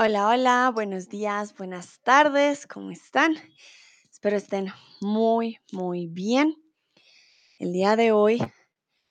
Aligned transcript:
Hola, 0.00 0.28
hola, 0.28 0.70
buenos 0.72 1.08
días, 1.08 1.56
buenas 1.56 2.00
tardes, 2.02 2.68
¿cómo 2.68 2.92
están? 2.92 3.34
Espero 4.08 4.36
estén 4.36 4.68
muy, 5.00 5.58
muy 5.72 6.06
bien. 6.06 6.54
El 7.58 7.72
día 7.72 7.96
de 7.96 8.12
hoy 8.12 8.40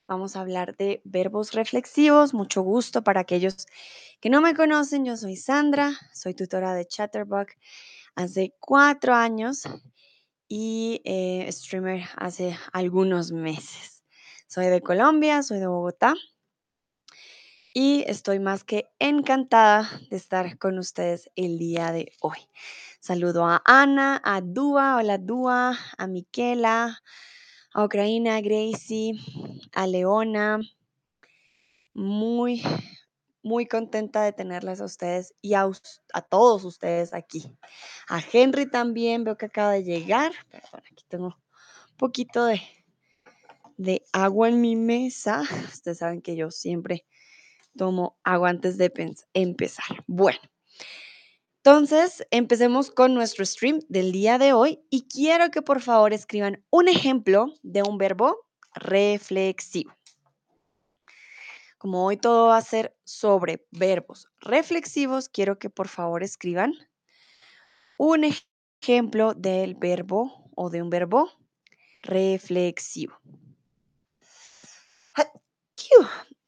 vamos 0.06 0.34
a 0.34 0.40
hablar 0.40 0.78
de 0.78 1.02
verbos 1.04 1.52
reflexivos. 1.52 2.32
Mucho 2.32 2.62
gusto 2.62 3.04
para 3.04 3.20
aquellos 3.20 3.66
que 4.22 4.30
no 4.30 4.40
me 4.40 4.54
conocen. 4.54 5.04
Yo 5.04 5.18
soy 5.18 5.36
Sandra, 5.36 5.92
soy 6.14 6.32
tutora 6.32 6.72
de 6.72 6.86
Chatterbox 6.86 7.54
hace 8.14 8.54
cuatro 8.58 9.12
años 9.12 9.64
y 10.48 11.02
eh, 11.04 11.52
streamer 11.52 12.04
hace 12.16 12.56
algunos 12.72 13.30
meses. 13.30 14.02
Soy 14.46 14.68
de 14.68 14.80
Colombia, 14.80 15.42
soy 15.42 15.58
de 15.58 15.66
Bogotá 15.66 16.14
y 17.80 18.02
estoy 18.08 18.40
más 18.40 18.64
que 18.64 18.90
encantada 18.98 19.88
de 20.10 20.16
estar 20.16 20.58
con 20.58 20.80
ustedes 20.80 21.30
el 21.36 21.58
día 21.58 21.92
de 21.92 22.10
hoy. 22.20 22.38
Saludo 22.98 23.46
a 23.46 23.62
Ana, 23.64 24.20
a 24.24 24.40
Dua, 24.40 24.96
hola 24.96 25.16
Dua, 25.16 25.78
a 25.96 26.06
Miquela, 26.08 27.00
a 27.72 27.84
Ucraina, 27.84 28.34
a 28.34 28.40
Gracie, 28.40 29.12
a 29.72 29.86
Leona. 29.86 30.58
Muy, 31.94 32.64
muy 33.44 33.66
contenta 33.66 34.24
de 34.24 34.32
tenerlas 34.32 34.80
a 34.80 34.84
ustedes 34.84 35.36
y 35.40 35.54
a 35.54 35.70
todos 36.28 36.64
ustedes 36.64 37.14
aquí. 37.14 37.44
A 38.08 38.20
Henry 38.32 38.68
también, 38.68 39.22
veo 39.22 39.36
que 39.36 39.46
acaba 39.46 39.74
de 39.74 39.84
llegar. 39.84 40.32
Perdón, 40.50 40.82
aquí 40.90 41.04
tengo 41.06 41.26
un 41.26 41.96
poquito 41.96 42.44
de, 42.44 42.60
de 43.76 44.02
agua 44.12 44.48
en 44.48 44.60
mi 44.60 44.74
mesa. 44.74 45.42
Ustedes 45.72 45.98
saben 45.98 46.22
que 46.22 46.34
yo 46.34 46.50
siempre 46.50 47.06
tomo 47.78 48.18
agua 48.24 48.50
antes 48.50 48.76
de 48.76 48.92
empezar. 49.32 50.04
Bueno, 50.06 50.38
entonces 51.64 52.26
empecemos 52.30 52.90
con 52.90 53.14
nuestro 53.14 53.46
stream 53.46 53.80
del 53.88 54.12
día 54.12 54.36
de 54.36 54.52
hoy 54.52 54.80
y 54.90 55.08
quiero 55.08 55.50
que 55.50 55.62
por 55.62 55.80
favor 55.80 56.12
escriban 56.12 56.62
un 56.68 56.88
ejemplo 56.88 57.54
de 57.62 57.82
un 57.82 57.96
verbo 57.96 58.46
reflexivo. 58.74 59.94
Como 61.78 62.04
hoy 62.04 62.16
todo 62.16 62.48
va 62.48 62.56
a 62.58 62.62
ser 62.62 62.96
sobre 63.04 63.64
verbos 63.70 64.28
reflexivos, 64.40 65.28
quiero 65.28 65.58
que 65.58 65.70
por 65.70 65.88
favor 65.88 66.22
escriban 66.22 66.74
un 67.98 68.24
ej- 68.24 68.46
ejemplo 68.82 69.32
del 69.34 69.74
verbo 69.74 70.50
o 70.56 70.70
de 70.70 70.82
un 70.82 70.90
verbo 70.90 71.30
reflexivo. 72.02 73.18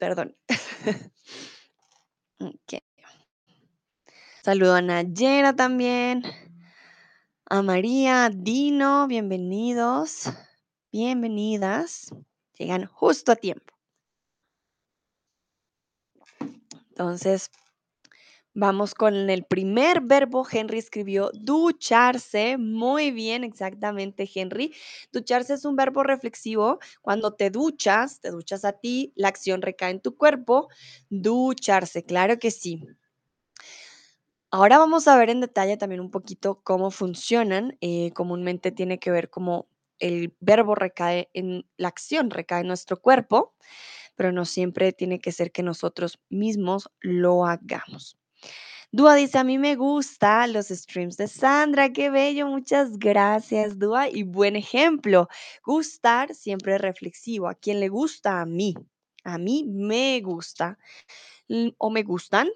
Perdón. 0.00 0.34
Ok. 2.42 2.80
Saludo 4.42 4.74
a 4.74 4.80
Nayera 4.80 5.54
también. 5.54 6.22
A 7.44 7.60
María, 7.60 8.30
Dino, 8.32 9.06
bienvenidos, 9.06 10.30
bienvenidas. 10.90 12.14
Llegan 12.56 12.86
justo 12.86 13.32
a 13.32 13.36
tiempo. 13.36 13.74
Entonces, 16.88 17.50
vamos 18.54 18.94
con 18.94 19.30
el 19.30 19.44
primer 19.44 20.00
verbo. 20.00 20.46
Henry 20.50 20.78
escribió 20.78 21.30
ducharse. 21.34 22.56
Muy 22.58 23.10
bien, 23.10 23.44
exactamente, 23.44 24.28
Henry. 24.34 24.74
Ducharse 25.12 25.54
es 25.54 25.64
un 25.64 25.76
verbo 25.76 26.02
reflexivo. 26.02 26.78
Cuando 27.02 27.34
te 27.34 27.50
duchas, 27.50 28.20
te 28.20 28.30
duchas 28.30 28.64
a 28.64 28.72
ti, 28.72 29.12
la 29.16 29.28
acción 29.28 29.62
recae 29.62 29.90
en 29.90 30.00
tu 30.00 30.16
cuerpo. 30.16 30.68
Ducharse, 31.08 32.04
claro 32.04 32.38
que 32.38 32.50
sí. 32.50 32.82
Ahora 34.52 34.78
vamos 34.78 35.06
a 35.06 35.16
ver 35.16 35.30
en 35.30 35.40
detalle 35.40 35.76
también 35.76 36.00
un 36.00 36.10
poquito 36.10 36.60
cómo 36.64 36.90
funcionan. 36.90 37.78
Eh, 37.80 38.10
comúnmente 38.14 38.72
tiene 38.72 38.98
que 38.98 39.12
ver 39.12 39.30
como 39.30 39.68
el 40.00 40.34
verbo 40.40 40.74
recae 40.74 41.30
en 41.34 41.66
la 41.76 41.88
acción, 41.88 42.30
recae 42.30 42.62
en 42.62 42.66
nuestro 42.66 43.00
cuerpo, 43.00 43.54
pero 44.16 44.32
no 44.32 44.44
siempre 44.44 44.92
tiene 44.92 45.20
que 45.20 45.32
ser 45.32 45.52
que 45.52 45.62
nosotros 45.62 46.20
mismos 46.30 46.90
lo 47.00 47.46
hagamos. 47.46 48.19
Dúa 48.92 49.14
dice, 49.14 49.38
a 49.38 49.44
mí 49.44 49.56
me 49.58 49.76
gusta 49.76 50.46
los 50.48 50.68
streams 50.68 51.16
de 51.16 51.28
Sandra, 51.28 51.92
qué 51.92 52.10
bello, 52.10 52.46
muchas 52.48 52.98
gracias, 52.98 53.78
Dúa, 53.78 54.08
y 54.08 54.24
buen 54.24 54.56
ejemplo. 54.56 55.28
Gustar 55.64 56.34
siempre 56.34 56.74
es 56.74 56.80
reflexivo. 56.80 57.48
¿A 57.48 57.54
quién 57.54 57.78
le 57.78 57.88
gusta? 57.88 58.40
A 58.40 58.46
mí. 58.46 58.74
A 59.22 59.38
mí 59.38 59.64
me 59.64 60.20
gusta 60.22 60.78
o 61.78 61.90
me 61.90 62.02
gustan 62.02 62.48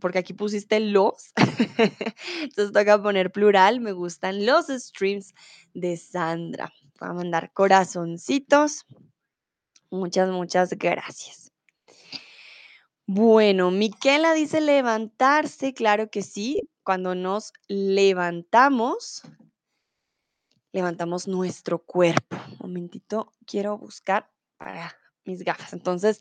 porque 0.00 0.18
aquí 0.18 0.34
pusiste 0.34 0.80
los, 0.80 1.32
entonces 2.42 2.72
toca 2.72 3.00
poner 3.00 3.30
plural, 3.30 3.80
me 3.80 3.92
gustan 3.92 4.44
los 4.44 4.66
streams 4.66 5.34
de 5.72 5.96
Sandra. 5.96 6.72
Voy 7.00 7.10
a 7.10 7.12
mandar 7.12 7.52
corazoncitos. 7.52 8.86
Muchas, 9.90 10.30
muchas 10.30 10.70
gracias. 10.70 11.43
Bueno, 13.06 13.70
Miquela 13.70 14.32
dice 14.32 14.60
levantarse, 14.62 15.74
claro 15.74 16.10
que 16.10 16.22
sí. 16.22 16.62
Cuando 16.82 17.14
nos 17.14 17.52
levantamos, 17.68 19.22
levantamos 20.72 21.28
nuestro 21.28 21.80
cuerpo. 21.84 22.36
Un 22.60 22.70
momentito, 22.70 23.32
quiero 23.46 23.76
buscar 23.78 24.30
para 24.56 24.96
mis 25.24 25.44
gafas. 25.44 25.72
Entonces, 25.74 26.20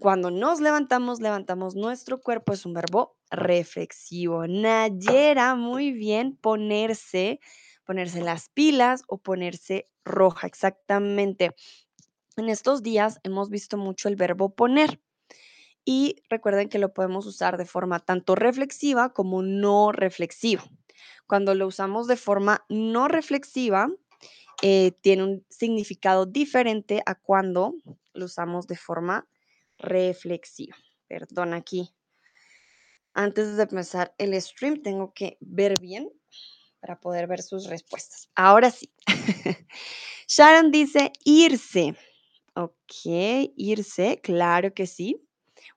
Cuando 0.00 0.30
nos 0.32 0.60
levantamos, 0.60 1.20
levantamos 1.20 1.76
nuestro 1.76 2.20
cuerpo, 2.20 2.52
es 2.52 2.66
un 2.66 2.74
verbo 2.74 3.16
reflexivo. 3.30 4.46
Nayera, 4.48 5.54
muy 5.54 5.92
bien, 5.92 6.36
ponerse, 6.36 7.40
ponerse 7.84 8.20
las 8.20 8.48
pilas 8.50 9.04
o 9.08 9.18
ponerse 9.18 9.88
roja, 10.04 10.48
exactamente. 10.48 11.54
En 12.36 12.48
estos 12.48 12.82
días 12.82 13.20
hemos 13.24 13.50
visto 13.50 13.76
mucho 13.78 14.08
el 14.08 14.16
verbo 14.16 14.54
poner 14.54 15.00
y 15.86 16.16
recuerden 16.28 16.68
que 16.68 16.80
lo 16.80 16.92
podemos 16.92 17.26
usar 17.26 17.56
de 17.56 17.64
forma 17.64 18.00
tanto 18.00 18.34
reflexiva 18.34 19.14
como 19.14 19.40
no 19.40 19.92
reflexiva. 19.92 20.64
Cuando 21.28 21.54
lo 21.54 21.68
usamos 21.68 22.08
de 22.08 22.16
forma 22.16 22.64
no 22.68 23.06
reflexiva, 23.06 23.88
eh, 24.62 24.92
tiene 25.00 25.22
un 25.22 25.46
significado 25.48 26.26
diferente 26.26 27.02
a 27.06 27.14
cuando 27.14 27.74
lo 28.14 28.24
usamos 28.24 28.66
de 28.66 28.76
forma 28.76 29.28
reflexiva. 29.78 30.76
Perdón, 31.06 31.54
aquí. 31.54 31.94
Antes 33.14 33.56
de 33.56 33.62
empezar 33.62 34.12
el 34.18 34.40
stream, 34.42 34.82
tengo 34.82 35.14
que 35.14 35.38
ver 35.40 35.74
bien 35.80 36.10
para 36.80 36.98
poder 36.98 37.28
ver 37.28 37.42
sus 37.42 37.68
respuestas. 37.68 38.28
Ahora 38.34 38.70
sí. 38.72 38.92
Sharon 40.28 40.72
dice 40.72 41.12
irse. 41.24 41.94
Ok, 42.54 43.52
irse, 43.56 44.20
claro 44.22 44.74
que 44.74 44.86
sí. 44.86 45.25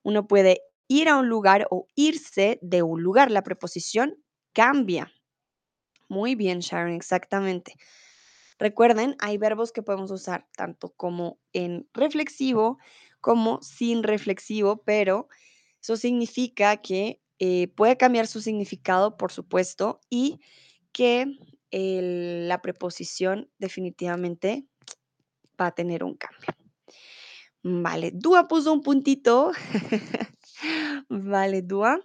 Uno 0.04 0.28
puede 0.28 0.62
ir 0.88 1.10
a 1.10 1.18
un 1.18 1.30
lugar 1.30 1.68
o 1.70 1.88
irse 1.96 2.60
de 2.62 2.84
un 2.84 3.04
lugar. 3.04 3.32
La 3.32 3.44
preposición 3.44 4.16
cambia. 4.54 5.12
Muy 6.08 6.36
bien, 6.36 6.60
Sharon, 6.60 6.94
exactamente. 6.94 7.76
Recuerden, 8.58 9.16
hay 9.20 9.38
verbos 9.38 9.72
que 9.72 9.84
podemos 9.84 10.12
usar 10.12 10.48
tanto 10.58 10.90
como 10.96 11.40
en 11.54 11.88
reflexivo 11.94 12.78
como 13.22 13.62
sin 13.62 14.04
reflexivo, 14.04 14.84
pero 14.84 15.28
eso 15.82 15.96
significa 15.98 16.78
que 16.78 17.22
eh, 17.40 17.68
puede 17.70 17.98
cambiar 17.98 18.28
su 18.28 18.42
significado, 18.42 19.18
por 19.18 19.32
supuesto, 19.32 20.02
y 20.10 20.40
que 20.92 21.26
la 21.72 22.62
preposición 22.62 23.50
definitivamente 23.60 24.66
va 25.60 25.68
a 25.68 25.76
tener 25.76 26.04
un 26.04 26.16
cambio. 26.16 26.59
Vale, 27.64 28.12
Dúa 28.14 28.48
puso 28.48 28.72
un 28.72 28.82
puntito. 28.82 29.52
Vale, 31.10 31.62
Dúa. 31.62 32.00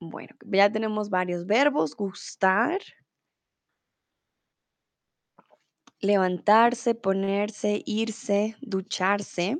Bueno, 0.00 0.34
ya 0.44 0.70
tenemos 0.70 1.10
varios 1.10 1.46
verbos. 1.46 1.96
Gustar, 1.96 2.80
levantarse, 6.00 6.94
ponerse, 6.94 7.82
irse, 7.86 8.56
ducharse. 8.60 9.58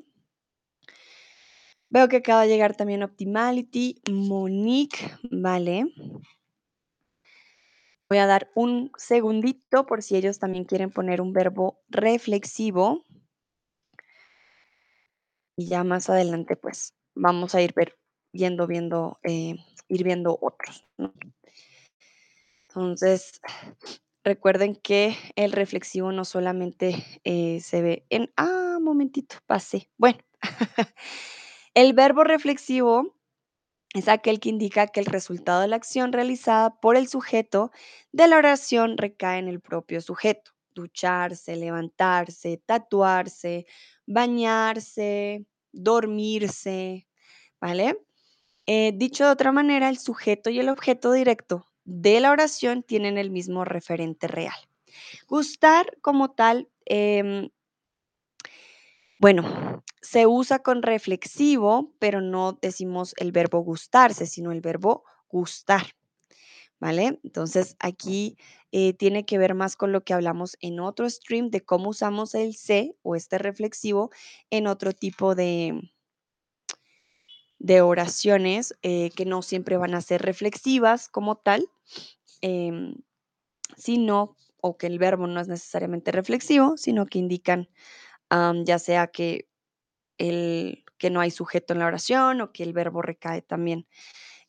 Veo 1.88 2.08
que 2.08 2.16
acaba 2.16 2.42
de 2.42 2.48
llegar 2.48 2.76
también 2.76 3.02
Optimality, 3.02 4.02
Monique, 4.10 4.98
vale. 5.30 5.86
Voy 8.08 8.18
a 8.18 8.26
dar 8.26 8.50
un 8.54 8.92
segundito 8.96 9.86
por 9.86 10.02
si 10.02 10.16
ellos 10.16 10.38
también 10.38 10.64
quieren 10.64 10.90
poner 10.90 11.20
un 11.20 11.32
verbo 11.32 11.80
reflexivo 11.88 13.04
y 15.56 15.66
ya 15.68 15.84
más 15.84 16.10
adelante 16.10 16.56
pues 16.56 16.94
vamos 17.14 17.54
a 17.54 17.62
ir 17.62 17.72
ver, 17.74 17.96
yendo, 18.32 18.66
viendo, 18.66 19.18
eh, 19.22 19.56
ir 19.88 20.04
viendo 20.04 20.38
otros. 20.40 20.86
Entonces, 22.68 23.40
recuerden 24.22 24.76
que 24.76 25.16
el 25.36 25.52
reflexivo 25.52 26.12
no 26.12 26.24
solamente 26.24 27.04
eh, 27.24 27.60
se 27.60 27.82
ve 27.82 28.06
en, 28.10 28.30
ah, 28.36 28.78
momentito, 28.80 29.36
pasé. 29.46 29.88
Bueno, 29.96 30.18
el 31.74 31.94
verbo 31.94 32.24
reflexivo 32.24 33.14
es 33.94 34.08
aquel 34.08 34.40
que 34.40 34.50
indica 34.50 34.88
que 34.88 35.00
el 35.00 35.06
resultado 35.06 35.62
de 35.62 35.68
la 35.68 35.76
acción 35.76 36.12
realizada 36.12 36.80
por 36.80 36.96
el 36.96 37.08
sujeto 37.08 37.70
de 38.12 38.28
la 38.28 38.38
oración 38.38 38.98
recae 38.98 39.38
en 39.38 39.48
el 39.48 39.60
propio 39.60 40.00
sujeto. 40.00 40.52
Ducharse, 40.74 41.56
levantarse, 41.56 42.62
tatuarse, 42.66 43.66
bañarse, 44.06 45.44
dormirse, 45.72 47.06
¿vale? 47.60 47.98
Eh, 48.66 48.92
dicho 48.94 49.24
de 49.24 49.30
otra 49.30 49.52
manera, 49.52 49.88
el 49.88 49.98
sujeto 49.98 50.50
y 50.50 50.58
el 50.58 50.68
objeto 50.68 51.12
directo 51.12 51.66
de 51.84 52.20
la 52.20 52.32
oración 52.32 52.82
tienen 52.82 53.16
el 53.16 53.30
mismo 53.30 53.64
referente 53.64 54.26
real. 54.26 54.56
Gustar 55.28 55.98
como 56.00 56.32
tal, 56.32 56.68
em, 56.84 57.50
bueno, 59.18 59.82
se 60.02 60.26
usa 60.26 60.58
con 60.58 60.82
reflexivo, 60.82 61.94
pero 61.98 62.20
no 62.20 62.58
decimos 62.60 63.14
el 63.18 63.32
verbo 63.32 63.60
gustarse, 63.60 64.26
sino 64.26 64.52
el 64.52 64.60
verbo 64.60 65.04
gustar, 65.28 65.86
¿vale? 66.80 67.20
Entonces 67.22 67.76
aquí 67.78 68.36
eh, 68.72 68.92
tiene 68.94 69.24
que 69.24 69.38
ver 69.38 69.54
más 69.54 69.76
con 69.76 69.92
lo 69.92 70.02
que 70.04 70.14
hablamos 70.14 70.56
en 70.60 70.80
otro 70.80 71.08
stream 71.08 71.50
de 71.50 71.64
cómo 71.64 71.90
usamos 71.90 72.34
el 72.34 72.54
se 72.54 72.96
o 73.02 73.16
este 73.16 73.38
reflexivo 73.38 74.10
en 74.50 74.66
otro 74.66 74.92
tipo 74.92 75.34
de, 75.34 75.92
de 77.58 77.80
oraciones 77.80 78.74
eh, 78.82 79.10
que 79.16 79.24
no 79.24 79.42
siempre 79.42 79.76
van 79.76 79.94
a 79.94 80.00
ser 80.00 80.22
reflexivas 80.22 81.08
como 81.08 81.36
tal, 81.36 81.68
em, 82.40 82.96
sino, 83.76 84.36
o 84.60 84.76
que 84.78 84.86
el 84.86 84.98
verbo 84.98 85.26
no 85.26 85.40
es 85.40 85.48
necesariamente 85.48 86.12
reflexivo, 86.12 86.76
sino 86.76 87.06
que 87.06 87.18
indican 87.18 87.68
ya 88.64 88.78
sea 88.78 89.06
que, 89.08 89.48
el, 90.18 90.84
que 90.98 91.10
no 91.10 91.20
hay 91.20 91.30
sujeto 91.30 91.72
en 91.72 91.80
la 91.80 91.86
oración 91.86 92.40
o 92.40 92.52
que 92.52 92.62
el 92.64 92.72
verbo 92.72 93.02
recae 93.02 93.42
también, 93.42 93.86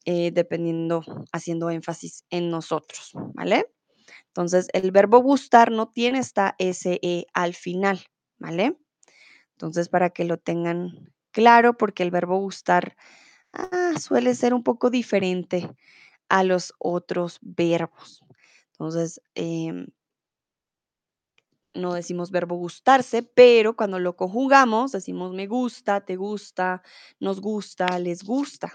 eh, 0.06 0.31
dependiendo, 0.31 1.04
haciendo 1.31 1.69
énfasis 1.69 2.25
en 2.30 2.50
nosotros, 2.50 3.12
¿vale? 3.36 3.68
Entonces, 4.38 4.68
el 4.74 4.92
verbo 4.92 5.18
gustar 5.18 5.72
no 5.72 5.88
tiene 5.89 6.19
esta 6.19 6.56
SE 6.60 7.25
al 7.34 7.56
final, 7.56 8.06
¿vale? 8.38 8.78
Entonces, 9.54 9.89
para 9.89 10.12
que 10.12 10.25
lo 10.25 10.38
tengan 10.38 11.12
claro, 11.31 11.75
porque 11.75 12.04
el 12.04 12.12
verbo 12.12 12.38
gustar 12.38 12.95
ah, 13.54 13.94
suele 14.00 14.36
ser 14.36 14.54
un 14.54 14.63
poco 14.63 14.92
diferente 14.92 15.75
a 16.30 16.44
los 16.44 16.75
otros 16.78 17.39
verbos. 17.42 18.24
Entonces, 18.74 19.22
em, 19.36 19.88
no 21.74 21.95
decimos 21.95 22.30
verbo 22.30 22.57
gustarse, 22.57 23.24
pero 23.24 23.75
cuando 23.75 23.98
lo 23.98 24.16
conjugamos 24.16 24.92
decimos 24.92 25.33
me 25.33 25.48
gusta, 25.48 26.01
te 26.06 26.16
gusta, 26.16 26.83
nos 27.19 27.42
gusta, 27.42 27.98
les 27.98 28.24
gusta. 28.24 28.72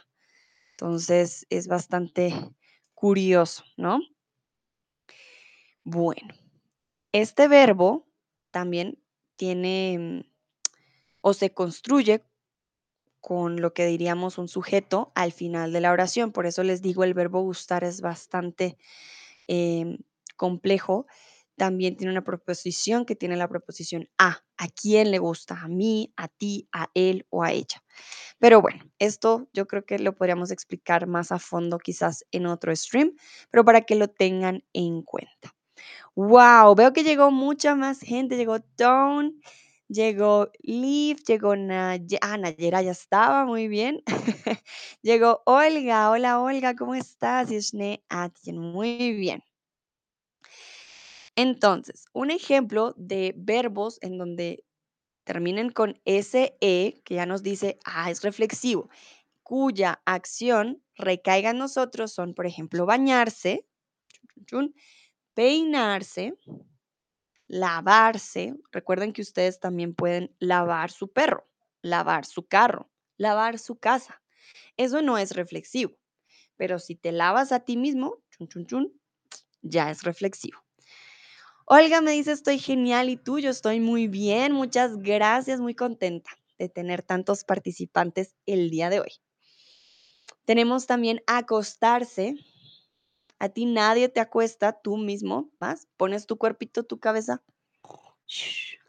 Entonces 0.72 1.46
es 1.50 1.68
bastante 1.68 2.34
curioso, 2.94 3.64
¿no? 3.76 4.00
Bueno, 5.84 6.34
este 7.12 7.48
verbo 7.48 8.06
también 8.50 9.02
tiene 9.36 9.98
mm, 9.98 10.32
o 11.22 11.34
se 11.34 11.52
construye 11.52 12.24
con 13.20 13.60
lo 13.60 13.72
que 13.72 13.86
diríamos 13.86 14.38
un 14.38 14.48
sujeto 14.48 15.12
al 15.14 15.32
final 15.32 15.72
de 15.72 15.80
la 15.80 15.92
oración. 15.92 16.32
Por 16.32 16.46
eso 16.46 16.62
les 16.64 16.82
digo, 16.82 17.04
el 17.04 17.14
verbo 17.14 17.40
gustar 17.40 17.84
es 17.84 18.00
bastante 18.00 18.76
em, 19.48 19.98
complejo. 20.36 21.06
También 21.56 21.96
tiene 21.96 22.12
una 22.12 22.24
proposición 22.24 23.04
que 23.04 23.14
tiene 23.16 23.36
la 23.36 23.48
proposición 23.48 24.08
a. 24.18 24.44
¿A 24.56 24.68
quién 24.68 25.10
le 25.10 25.18
gusta? 25.18 25.60
¿A 25.60 25.68
mí, 25.68 26.12
a 26.16 26.28
ti, 26.28 26.68
a 26.72 26.88
él 26.94 27.26
o 27.30 27.42
a 27.42 27.52
ella? 27.52 27.82
Pero 28.38 28.60
bueno, 28.60 28.84
esto 28.98 29.48
yo 29.52 29.66
creo 29.66 29.84
que 29.84 29.98
lo 29.98 30.14
podríamos 30.14 30.52
explicar 30.52 31.06
más 31.08 31.32
a 31.32 31.38
fondo 31.40 31.78
quizás 31.78 32.24
en 32.30 32.46
otro 32.46 32.74
stream, 32.74 33.16
pero 33.50 33.64
para 33.64 33.82
que 33.82 33.96
lo 33.96 34.08
tengan 34.08 34.64
en 34.72 35.02
cuenta. 35.02 35.54
Wow, 36.14 36.74
veo 36.74 36.92
que 36.92 37.04
llegó 37.04 37.30
mucha 37.30 37.74
más 37.74 38.00
gente. 38.00 38.36
Llegó 38.36 38.58
Dawn, 38.76 39.40
llegó 39.88 40.50
Liv, 40.62 41.18
llegó 41.26 41.56
Nay 41.56 42.06
ah, 42.20 42.36
Nayera 42.38 42.82
ya 42.82 42.92
estaba, 42.92 43.44
muy 43.44 43.68
bien. 43.68 44.02
Llegó 45.02 45.42
Olga. 45.46 46.10
Hola, 46.10 46.40
Olga, 46.40 46.74
¿cómo 46.74 46.94
estás? 46.94 47.50
Yashne 47.50 48.04
Atien, 48.08 48.58
muy 48.58 49.12
bien. 49.12 49.42
Entonces, 51.36 52.06
un 52.12 52.30
ejemplo 52.30 52.94
de 52.96 53.34
verbos 53.36 53.98
en 54.02 54.18
donde 54.18 54.64
terminen 55.24 55.70
con 55.70 56.00
SE, 56.04 56.56
que 57.04 57.14
ya 57.14 57.26
nos 57.26 57.42
dice, 57.42 57.78
ah, 57.84 58.10
es 58.10 58.22
reflexivo, 58.22 58.90
cuya 59.42 60.02
acción 60.04 60.82
recaiga 60.96 61.50
en 61.50 61.58
nosotros 61.58 62.12
son, 62.12 62.34
por 62.34 62.46
ejemplo, 62.46 62.86
bañarse, 62.86 63.66
peinarse, 65.34 66.34
lavarse. 67.48 68.54
Recuerden 68.70 69.12
que 69.12 69.22
ustedes 69.22 69.60
también 69.60 69.94
pueden 69.94 70.34
lavar 70.38 70.90
su 70.90 71.12
perro, 71.12 71.48
lavar 71.82 72.24
su 72.24 72.46
carro, 72.46 72.90
lavar 73.16 73.58
su 73.58 73.76
casa. 73.78 74.22
Eso 74.76 75.02
no 75.02 75.18
es 75.18 75.32
reflexivo, 75.32 75.92
pero 76.56 76.78
si 76.78 76.94
te 76.94 77.12
lavas 77.12 77.52
a 77.52 77.60
ti 77.60 77.76
mismo, 77.76 78.22
chun, 78.30 78.48
chun, 78.48 78.66
chun, 78.66 79.00
ya 79.62 79.90
es 79.90 80.02
reflexivo. 80.02 80.58
Olga 81.66 82.00
me 82.00 82.12
dice, 82.12 82.32
estoy 82.32 82.58
genial 82.58 83.08
y 83.08 83.16
tú, 83.16 83.38
yo 83.38 83.50
estoy 83.50 83.80
muy 83.80 84.08
bien, 84.08 84.52
muchas 84.52 84.98
gracias, 84.98 85.60
muy 85.60 85.74
contenta 85.74 86.30
de 86.58 86.68
tener 86.68 87.02
tantos 87.02 87.44
participantes 87.44 88.36
el 88.46 88.70
día 88.70 88.90
de 88.90 89.00
hoy. 89.00 89.12
Tenemos 90.44 90.86
también 90.86 91.22
acostarse. 91.26 92.34
A 93.42 93.48
ti 93.48 93.64
nadie 93.66 94.08
te 94.08 94.20
acuesta, 94.20 94.72
tú 94.72 94.96
mismo 94.96 95.50
vas, 95.58 95.88
pones 95.96 96.26
tu 96.26 96.38
cuerpito, 96.38 96.84
tu 96.84 97.00
cabeza, 97.00 97.42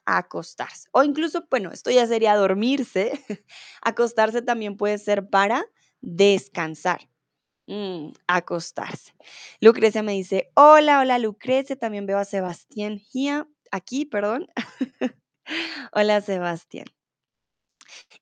a 0.05 0.19
acostarse. 0.19 0.87
O 0.91 1.03
incluso, 1.03 1.47
bueno, 1.49 1.71
esto 1.71 1.89
ya 1.89 2.05
sería 2.05 2.35
dormirse. 2.35 3.13
acostarse 3.81 4.43
también 4.43 4.77
puede 4.77 4.99
ser 4.99 5.27
para 5.27 5.65
descansar. 6.01 7.09
Mm, 7.65 8.11
acostarse. 8.27 9.15
Lucrecia 9.59 10.03
me 10.03 10.11
dice, 10.11 10.51
hola, 10.53 10.99
hola 10.99 11.17
Lucrecia, 11.17 11.75
también 11.75 12.05
veo 12.05 12.19
a 12.19 12.25
Sebastián 12.25 13.01
aquí, 13.71 14.05
perdón. 14.05 14.45
hola 15.93 16.21
Sebastián. 16.21 16.85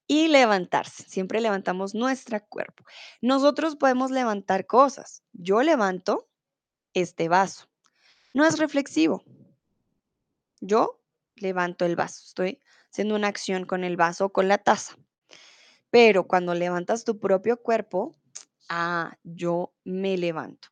Y 0.07 0.27
levantarse, 0.27 1.03
siempre 1.03 1.41
levantamos 1.41 1.95
nuestro 1.95 2.39
cuerpo. 2.47 2.83
Nosotros 3.21 3.75
podemos 3.75 4.11
levantar 4.11 4.65
cosas. 4.65 5.23
Yo 5.33 5.61
levanto 5.61 6.27
este 6.93 7.29
vaso. 7.29 7.69
No 8.33 8.45
es 8.45 8.59
reflexivo. 8.59 9.23
Yo 10.59 11.01
levanto 11.35 11.85
el 11.85 11.95
vaso. 11.95 12.23
Estoy 12.25 12.59
haciendo 12.91 13.15
una 13.15 13.27
acción 13.27 13.65
con 13.65 13.83
el 13.83 13.97
vaso 13.97 14.25
o 14.25 14.33
con 14.33 14.47
la 14.47 14.57
taza. 14.57 14.97
Pero 15.89 16.27
cuando 16.27 16.53
levantas 16.53 17.03
tu 17.03 17.19
propio 17.19 17.61
cuerpo, 17.61 18.15
ah, 18.69 19.17
yo 19.23 19.73
me 19.83 20.17
levanto. 20.17 20.69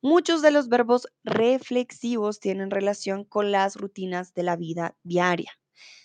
Muchos 0.00 0.42
de 0.42 0.50
los 0.50 0.68
verbos 0.68 1.06
reflexivos 1.22 2.40
tienen 2.40 2.70
relación 2.70 3.24
con 3.24 3.52
las 3.52 3.76
rutinas 3.76 4.34
de 4.34 4.42
la 4.42 4.56
vida 4.56 4.96
diaria. 5.04 5.52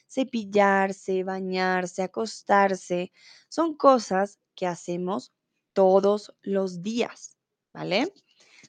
Cepillarse, 0.07 1.23
bañarse, 1.23 2.03
acostarse, 2.03 3.11
son 3.49 3.75
cosas 3.75 4.39
que 4.55 4.67
hacemos 4.67 5.33
todos 5.73 6.33
los 6.41 6.81
días, 6.83 7.37
¿vale? 7.73 8.13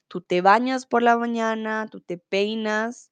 Tú 0.07 0.21
te 0.21 0.41
bañas 0.41 0.85
por 0.85 1.03
la 1.03 1.17
mañana, 1.17 1.87
tú 1.91 2.01
te 2.01 2.17
peinas, 2.17 3.11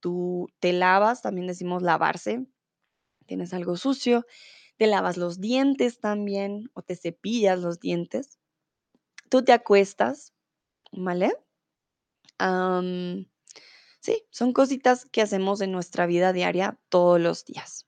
tú 0.00 0.48
te 0.60 0.72
lavas, 0.72 1.22
también 1.22 1.46
decimos 1.46 1.82
lavarse, 1.82 2.46
tienes 3.26 3.54
algo 3.54 3.76
sucio, 3.76 4.26
te 4.78 4.86
lavas 4.86 5.16
los 5.16 5.40
dientes 5.40 6.00
también 6.00 6.70
o 6.74 6.82
te 6.82 6.96
cepillas 6.96 7.60
los 7.60 7.80
dientes, 7.80 8.38
tú 9.30 9.44
te 9.44 9.52
acuestas, 9.52 10.34
¿vale? 10.92 11.32
Son 14.30 14.52
cositas 14.52 15.04
que 15.06 15.22
hacemos 15.22 15.60
en 15.60 15.72
nuestra 15.72 16.06
vida 16.06 16.32
diaria 16.32 16.78
todos 16.88 17.20
los 17.20 17.44
días. 17.44 17.86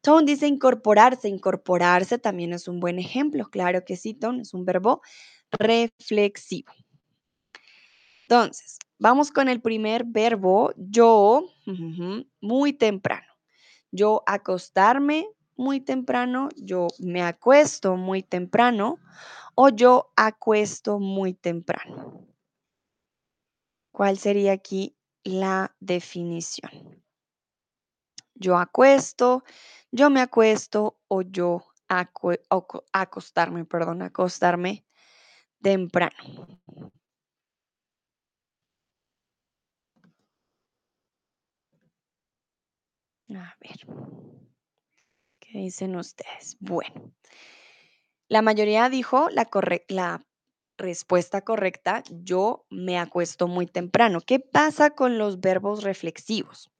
Tone 0.00 0.26
dice 0.26 0.46
incorporarse. 0.46 1.28
Incorporarse 1.28 2.18
también 2.18 2.52
es 2.52 2.68
un 2.68 2.80
buen 2.80 2.98
ejemplo. 2.98 3.48
Claro 3.50 3.84
que 3.84 3.96
sí, 3.96 4.14
Tone, 4.14 4.42
es 4.42 4.54
un 4.54 4.64
verbo 4.64 5.02
reflexivo. 5.50 6.72
Entonces, 8.22 8.78
vamos 8.98 9.30
con 9.30 9.48
el 9.48 9.60
primer 9.60 10.04
verbo, 10.04 10.72
yo, 10.76 11.44
muy 12.40 12.72
temprano. 12.74 13.26
Yo 13.90 14.22
acostarme 14.26 15.26
muy 15.56 15.80
temprano, 15.80 16.50
yo 16.56 16.88
me 16.98 17.22
acuesto 17.22 17.96
muy 17.96 18.22
temprano 18.22 18.98
o 19.54 19.70
yo 19.70 20.12
acuesto 20.14 21.00
muy 21.00 21.34
temprano. 21.34 22.26
¿Cuál 23.90 24.18
sería 24.18 24.52
aquí 24.52 24.97
la 25.28 25.74
definición? 25.80 27.04
Yo 28.34 28.56
acuesto, 28.56 29.44
yo 29.90 30.10
me 30.10 30.20
acuesto 30.20 31.00
o 31.08 31.22
yo 31.22 31.64
acostarme, 32.92 33.64
perdón, 33.64 34.02
acostarme 34.02 34.86
temprano. 35.60 36.46
A 43.30 43.56
ver, 43.60 43.78
¿qué 45.38 45.58
dicen 45.58 45.96
ustedes? 45.96 46.56
Bueno, 46.60 47.12
la 48.28 48.42
mayoría 48.42 48.88
dijo 48.88 49.28
la, 49.30 49.48
la 49.88 50.24
respuesta 50.78 51.42
correcta, 51.42 52.02
yo 52.10 52.64
me 52.70 52.98
acuesto 52.98 53.48
muy 53.48 53.66
temprano. 53.66 54.20
¿Qué 54.20 54.40
pasa 54.40 54.90
con 54.90 55.18
los 55.18 55.40
verbos 55.40 55.82
reflexivos? 55.82 56.70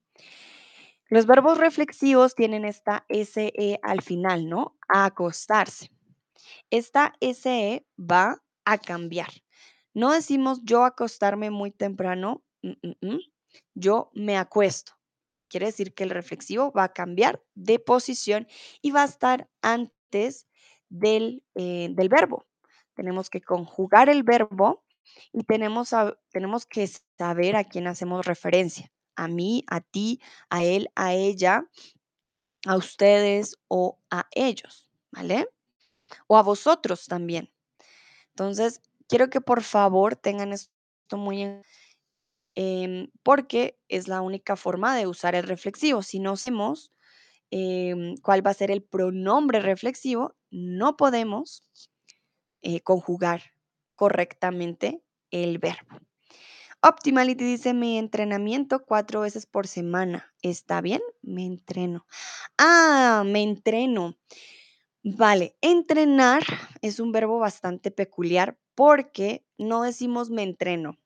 Los 1.11 1.27
verbos 1.27 1.59
reflexivos 1.59 2.35
tienen 2.35 2.65
esta 2.65 3.05
SE 3.09 3.81
al 3.83 4.03
final, 4.03 4.49
¿no? 4.49 4.79
acostarse. 4.89 5.91
Esta 6.71 7.15
SE 7.21 7.87
va 7.99 8.43
a 8.65 8.79
cambiar. 8.79 9.31
No 9.95 10.13
decimos 10.13 10.61
yo 10.63 10.85
acostarme 10.85 11.51
muy 11.51 11.71
temprano, 11.71 12.43
mm, 12.63 12.73
mm, 12.83 13.15
mm. 13.15 13.21
yo 13.75 14.11
me 14.15 14.37
acuesto. 14.37 14.93
Quiere 15.49 15.67
decir 15.67 15.95
que 15.95 16.05
el 16.05 16.11
reflexivo 16.11 16.73
va 16.73 16.85
a 16.85 16.93
cambiar 16.93 17.43
de 17.55 17.79
posición 17.79 18.47
y 18.83 18.91
va 18.91 19.03
a 19.03 19.07
estar 19.07 19.49
antes 19.63 20.47
del, 20.91 21.43
eh, 21.55 21.89
del 21.91 22.09
verbo. 22.09 22.48
Tenemos 22.99 23.31
que 23.31 23.41
conjugar 23.41 24.09
el 24.09 24.25
verbo 24.25 24.83
y 25.33 25.45
tenemos, 25.45 25.95
tenemos 26.33 26.67
que 26.67 26.91
saber 27.17 27.55
a 27.55 27.63
quién 27.63 27.87
hacemos 27.87 28.27
referencia. 28.27 28.91
A 29.15 29.29
mí, 29.29 29.65
a 29.69 29.81
ti, 29.81 30.21
a 30.51 30.65
él, 30.65 30.91
a 30.97 31.15
ella, 31.15 31.65
a 32.67 32.77
ustedes 32.77 33.57
o 33.69 34.01
a 34.11 34.27
ellos, 34.33 34.91
¿vale? 35.13 35.49
O 36.27 36.37
a 36.37 36.43
vosotros 36.43 37.07
también. 37.07 37.53
Entonces, 38.31 38.83
quiero 39.07 39.31
que 39.31 39.41
por 39.41 39.63
favor 39.63 40.17
tengan 40.17 40.53
esto 40.53 41.17
muy 41.17 41.43
en 41.43 41.63
em, 42.57 43.13
porque 43.23 43.79
es 43.87 44.09
la 44.09 44.23
única 44.23 44.57
forma 44.57 44.97
de 44.97 45.07
usar 45.07 45.37
el 45.37 45.45
reflexivo. 45.45 46.03
Si 46.03 46.19
no 46.19 46.37
sabemos 46.37 46.91
em, 47.53 48.17
cuál 48.17 48.45
va 48.45 48.51
a 48.51 48.55
ser 48.55 48.73
el 48.73 48.83
pronombre 48.83 49.61
reflexivo, 49.61 50.35
no 50.51 50.97
podemos 50.97 51.63
eh, 52.63 52.81
conjugar 52.81 53.43
correctamente 53.95 55.03
el 55.31 55.59
verbo. 55.59 55.99
Optimality 56.81 57.45
dice, 57.45 57.75
mi 57.75 57.99
entrenamiento 57.99 58.85
cuatro 58.85 59.23
veces 59.23 59.47
por 59.47 59.67
semana. 59.67 60.33
¿Está 60.43 60.81
bien? 60.81 61.01
Me 61.23 61.45
entreno. 61.45 62.07
Ah, 62.57 63.25
me 63.27 63.43
entreno. 63.43 64.17
Vale, 65.03 65.57
entrenar 65.61 66.43
es 66.83 67.01
un 67.01 67.13
verbo 67.13 67.39
bastante 67.39 67.91
peculiar 67.91 68.59
porque 68.75 69.45
no 69.57 69.83
decimos 69.83 70.29
me 70.29 70.43
entreno, 70.43 70.99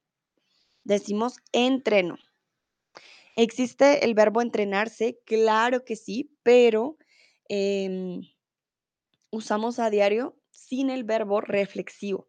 decimos 0.83 1.37
entreno. 1.53 2.19
¿Existe 3.37 4.05
el 4.05 4.15
verbo 4.15 4.43
entrenarse? 4.43 5.21
Claro 5.25 5.85
que 5.85 5.97
sí, 5.97 6.37
pero 6.43 6.97
em, 7.49 8.23
usamos 9.31 9.79
a 9.79 9.89
diario 9.89 10.37
sin 10.53 10.91
el 10.91 11.05
verbo 11.05 11.41
reflexivo. 11.41 12.29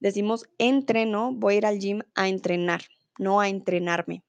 Decimos 0.00 0.46
entreno, 0.58 1.32
voy 1.34 1.54
a 1.54 1.56
ir 1.58 1.66
al 1.66 1.78
gym 1.78 2.00
a 2.14 2.28
entrenar, 2.28 2.82
no 3.18 3.40
a 3.40 3.48
entrenarme. 3.48 4.24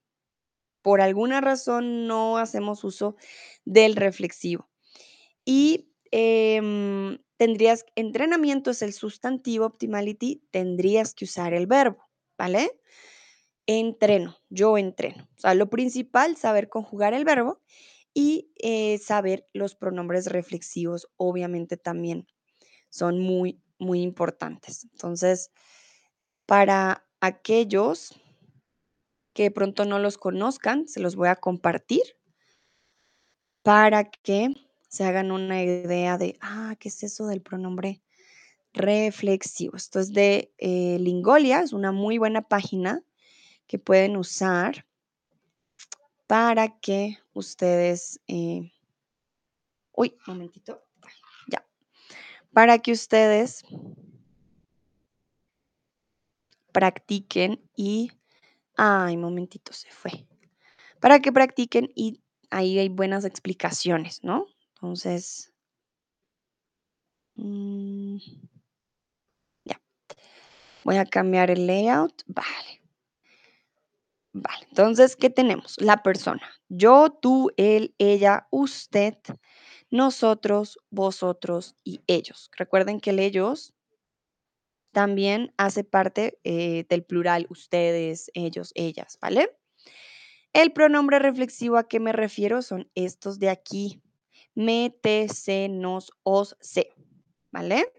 Por 0.81 1.01
alguna 1.01 1.41
razón 1.41 2.07
no 2.07 2.37
hacemos 2.37 2.83
uso 2.83 3.15
del 3.63 3.95
reflexivo. 3.95 4.69
Y 5.43 5.91
em, 6.11 7.17
tendrías, 7.37 7.85
entrenamiento 7.95 8.71
es 8.71 8.81
el 8.81 8.93
sustantivo 8.93 9.65
optimality, 9.65 10.43
tendrías 10.51 11.13
que 11.13 11.25
usar 11.25 11.53
el 11.53 11.67
verbo, 11.67 12.07
¿vale? 12.37 12.71
Entreno, 13.67 14.37
yo 14.49 14.77
entreno. 14.77 15.27
O 15.37 15.39
sea, 15.39 15.55
lo 15.55 15.69
principal, 15.69 16.37
saber 16.37 16.69
conjugar 16.69 17.13
el 17.13 17.25
verbo 17.25 17.61
y 18.13 18.51
eh, 18.57 18.97
saber 18.99 19.47
los 19.53 19.75
pronombres 19.75 20.27
reflexivos, 20.27 21.07
obviamente 21.17 21.77
también 21.77 22.27
son 22.89 23.19
muy, 23.19 23.61
muy 23.77 24.01
importantes. 24.01 24.85
Entonces, 24.85 25.51
para 26.45 27.05
aquellos 27.19 28.13
que 29.33 29.51
pronto 29.51 29.85
no 29.85 29.99
los 29.99 30.17
conozcan, 30.17 30.87
se 30.87 30.99
los 30.99 31.15
voy 31.15 31.27
a 31.27 31.35
compartir 31.35 32.03
para 33.63 34.05
que 34.05 34.53
se 34.87 35.03
hagan 35.03 35.31
una 35.31 35.61
idea 35.61 36.17
de, 36.17 36.37
ah, 36.39 36.75
¿qué 36.79 36.87
es 36.89 37.03
eso 37.03 37.27
del 37.27 37.41
pronombre 37.41 38.01
reflexivo? 38.73 39.75
Esto 39.75 39.99
es 39.99 40.13
de 40.13 40.53
eh, 40.57 40.97
Lingolia, 40.99 41.59
es 41.61 41.73
una 41.73 41.91
muy 41.91 42.17
buena 42.17 42.43
página 42.43 43.03
que 43.67 43.79
pueden 43.79 44.15
usar 44.15 44.85
para 46.27 46.79
que 46.79 47.17
ustedes, 47.33 48.21
eh, 48.27 48.71
uy, 49.91 50.15
un 50.27 50.33
momentito, 50.35 50.84
para 52.55 52.79
que 52.79 52.93
ustedes 52.93 53.65
practiquen 56.71 57.61
y, 57.75 58.13
ay, 58.77 59.17
momentito, 59.17 59.73
se 59.73 59.91
fue, 59.91 60.25
para 61.01 61.19
que 61.19 61.33
practiquen 61.33 61.91
y 61.95 62.23
ahí 62.51 62.79
hay 62.79 62.87
buenas 62.87 63.25
explicaciones, 63.25 64.23
¿no? 64.23 64.45
Entonces, 64.75 65.51
mm, 67.35 68.19
ya, 69.65 69.81
voy 70.85 70.95
a 70.95 71.05
cambiar 71.05 71.51
el 71.51 71.67
layout, 71.67 72.23
vale. 72.25 72.81
Vale, 74.31 74.65
entonces, 74.69 75.17
¿qué 75.17 75.29
tenemos? 75.29 75.75
La 75.81 76.03
persona. 76.03 76.49
Yo, 76.69 77.09
tú, 77.21 77.51
él, 77.57 77.93
ella, 77.97 78.47
usted, 78.49 79.17
nosotros, 79.89 80.77
vosotros 80.89 81.75
y 81.83 82.01
ellos. 82.07 82.49
Recuerden 82.57 82.99
que 82.99 83.11
el 83.11 83.19
ellos 83.19 83.73
también 84.91 85.53
hace 85.57 85.83
parte 85.83 86.39
eh, 86.43 86.85
del 86.87 87.03
plural, 87.03 87.47
ustedes, 87.49 88.31
ellos, 88.33 88.71
ellas, 88.75 89.17
¿vale? 89.21 89.51
El 90.53 90.71
pronombre 90.71 91.19
reflexivo 91.19 91.75
a 91.75 91.87
qué 91.87 91.99
me 91.99 92.13
refiero 92.13 92.61
son 92.61 92.89
estos 92.95 93.39
de 93.39 93.49
aquí. 93.49 94.01
Me, 94.53 94.89
te, 95.01 95.27
se, 95.27 95.67
nos, 95.67 96.13
os, 96.23 96.55
se, 96.61 96.93
¿vale? 97.51 97.91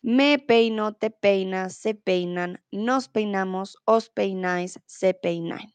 Me 0.00 0.40
peino, 0.40 0.94
te 0.94 1.10
peinas, 1.10 1.76
se 1.76 1.94
peinan, 1.94 2.60
nos 2.72 3.08
peinamos, 3.08 3.78
os 3.84 4.10
peináis, 4.10 4.80
se 4.86 5.14
peinan. 5.14 5.72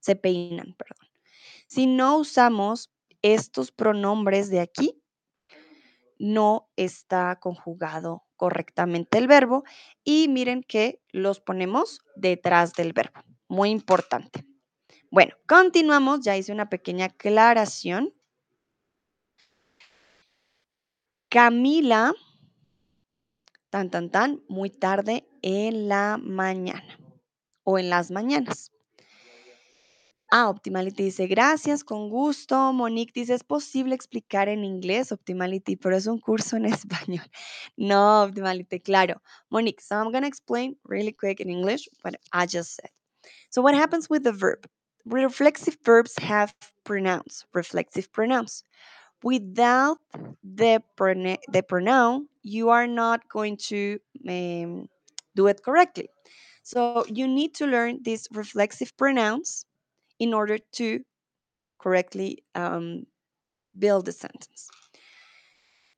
Se 0.00 0.16
peinan, 0.16 0.74
perdón. 0.78 1.10
Si 1.66 1.86
no 1.86 2.16
usamos 2.16 2.90
estos 3.34 3.72
pronombres 3.72 4.50
de 4.50 4.60
aquí, 4.60 5.02
no 6.18 6.70
está 6.76 7.38
conjugado 7.40 8.24
correctamente 8.36 9.18
el 9.18 9.26
verbo 9.26 9.64
y 10.04 10.28
miren 10.28 10.62
que 10.62 11.02
los 11.10 11.40
ponemos 11.40 12.00
detrás 12.14 12.72
del 12.74 12.92
verbo. 12.92 13.20
Muy 13.48 13.70
importante. 13.70 14.44
Bueno, 15.10 15.34
continuamos. 15.46 16.20
Ya 16.20 16.36
hice 16.36 16.52
una 16.52 16.68
pequeña 16.68 17.06
aclaración. 17.06 18.12
Camila, 21.28 22.14
tan, 23.70 23.90
tan, 23.90 24.10
tan, 24.10 24.42
muy 24.48 24.70
tarde 24.70 25.28
en 25.42 25.88
la 25.88 26.18
mañana 26.18 26.98
o 27.62 27.78
en 27.78 27.90
las 27.90 28.10
mañanas. 28.10 28.72
Ah, 30.28 30.48
Optimality 30.48 31.04
dice, 31.04 31.28
gracias, 31.28 31.84
con 31.84 32.10
gusto. 32.10 32.72
Monique 32.72 33.12
dice, 33.14 33.34
¿es 33.34 33.44
posible 33.44 33.94
explicar 33.94 34.48
en 34.48 34.64
inglés 34.64 35.12
Optimality? 35.12 35.76
Pero 35.76 35.96
es 35.96 36.06
un 36.08 36.18
curso 36.18 36.56
en 36.56 36.64
español. 36.66 37.24
No, 37.76 38.22
Optimality, 38.24 38.80
claro. 38.80 39.22
Monique, 39.50 39.80
so 39.80 39.94
I'm 39.94 40.10
going 40.10 40.22
to 40.22 40.28
explain 40.28 40.76
really 40.84 41.12
quick 41.12 41.40
in 41.40 41.48
English 41.48 41.88
what 42.02 42.16
I 42.32 42.46
just 42.46 42.74
said. 42.74 42.90
So 43.50 43.62
what 43.62 43.76
happens 43.76 44.10
with 44.10 44.24
the 44.24 44.32
verb? 44.32 44.66
Reflexive 45.04 45.78
verbs 45.84 46.14
have 46.18 46.52
pronouns, 46.82 47.46
reflexive 47.54 48.10
pronouns. 48.12 48.64
Without 49.22 49.98
the, 50.42 50.82
prone- 50.96 51.38
the 51.52 51.62
pronoun, 51.62 52.28
you 52.42 52.70
are 52.70 52.88
not 52.88 53.28
going 53.28 53.56
to 53.68 54.00
um, 54.28 54.88
do 55.36 55.46
it 55.46 55.62
correctly. 55.62 56.08
So 56.64 57.04
you 57.08 57.28
need 57.28 57.54
to 57.54 57.66
learn 57.66 58.00
these 58.02 58.26
reflexive 58.32 58.96
pronouns 58.96 59.64
in 60.18 60.34
order 60.34 60.58
to 60.72 61.00
correctly 61.78 62.42
um, 62.54 63.06
build 63.78 64.06
the 64.06 64.12
sentence. 64.12 64.68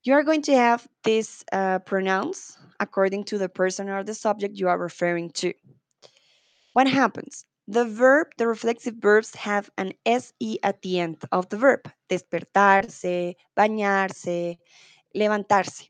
You 0.04 0.14
are 0.14 0.22
going 0.22 0.42
to 0.42 0.54
have 0.54 0.87
these 1.04 1.44
uh, 1.52 1.80
pronouns 1.80 2.56
according 2.80 3.25
to 3.25 3.38
the 3.38 3.48
person 3.48 3.88
or 3.88 4.02
the 4.02 4.14
subject 4.14 4.56
you 4.56 4.68
are 4.68 4.78
referring 4.78 5.30
to. 5.30 5.52
What 6.72 6.88
happens? 6.88 7.44
The 7.66 7.84
verb, 7.84 8.28
the 8.38 8.46
reflexive 8.46 8.94
verbs 8.94 9.34
have 9.34 9.68
an 9.76 9.92
SE 10.06 10.58
at 10.62 10.80
the 10.80 11.00
end 11.00 11.22
of 11.32 11.48
the 11.50 11.58
verb. 11.58 11.90
Despertarse, 12.08 13.34
bañarse, 13.58 14.56
levantarse. 15.14 15.88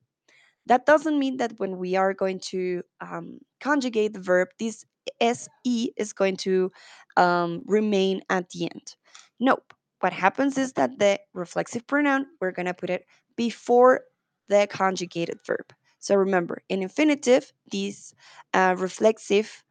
That 0.67 0.87
doesn't 0.87 1.19
mean 1.19 1.37
that 1.37 1.59
when 1.59 1.79
we 1.79 1.95
are 1.95 2.13
going 2.13 2.41
to 2.51 2.83
um, 3.01 3.39
conjugate 3.61 4.13
the 4.13 4.21
verb, 4.21 4.49
this 4.59 4.85
se 5.21 5.93
is 5.97 6.13
going 6.13 6.37
to 6.39 6.71
um, 7.17 7.63
remain 7.67 8.23
at 8.31 8.49
the 8.51 8.65
end. 8.65 8.97
Nope. 9.41 9.75
What 10.01 10.13
happens 10.13 10.57
is 10.57 10.75
that 10.75 10.99
the 10.99 11.19
reflexive 11.35 11.87
pronoun, 11.87 12.27
we're 12.41 12.53
going 12.53 12.67
to 12.67 12.75
put 12.75 12.91
it 12.91 13.05
before 13.37 14.03
the 14.49 14.67
conjugated 14.71 15.39
verb. 15.45 15.73
So 15.99 16.15
remember, 16.15 16.63
in 16.69 16.83
infinitive, 16.83 17.53
this 17.71 18.15
uh, 18.55 18.77
reflexive 18.79 19.65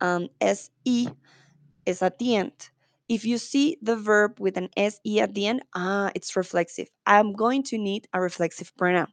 um, 0.00 0.28
se 0.40 1.08
is 1.86 2.02
at 2.02 2.18
the 2.18 2.36
end. 2.36 2.70
If 3.08 3.26
you 3.26 3.36
see 3.36 3.76
the 3.82 3.96
verb 3.96 4.40
with 4.40 4.56
an 4.56 4.70
se 4.78 5.18
at 5.18 5.34
the 5.34 5.46
end, 5.46 5.62
ah, 5.74 6.10
it's 6.14 6.34
reflexive. 6.34 6.88
I'm 7.04 7.34
going 7.34 7.62
to 7.64 7.76
need 7.76 8.08
a 8.14 8.20
reflexive 8.20 8.74
pronoun. 8.78 9.08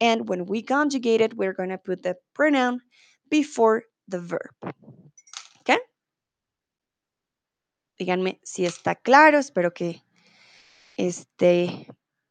And 0.00 0.28
when 0.28 0.46
we 0.46 0.62
conjugate 0.62 1.20
it, 1.20 1.36
we're 1.36 1.52
going 1.52 1.68
to 1.68 1.78
put 1.78 2.02
the 2.02 2.16
pronoun 2.34 2.80
before 3.30 3.84
the 4.08 4.18
verb. 4.18 4.50
Díganme 8.00 8.40
si 8.42 8.64
está 8.64 8.94
claro. 8.94 9.38
Espero 9.38 9.74
que 9.74 10.02
esté 10.96 11.86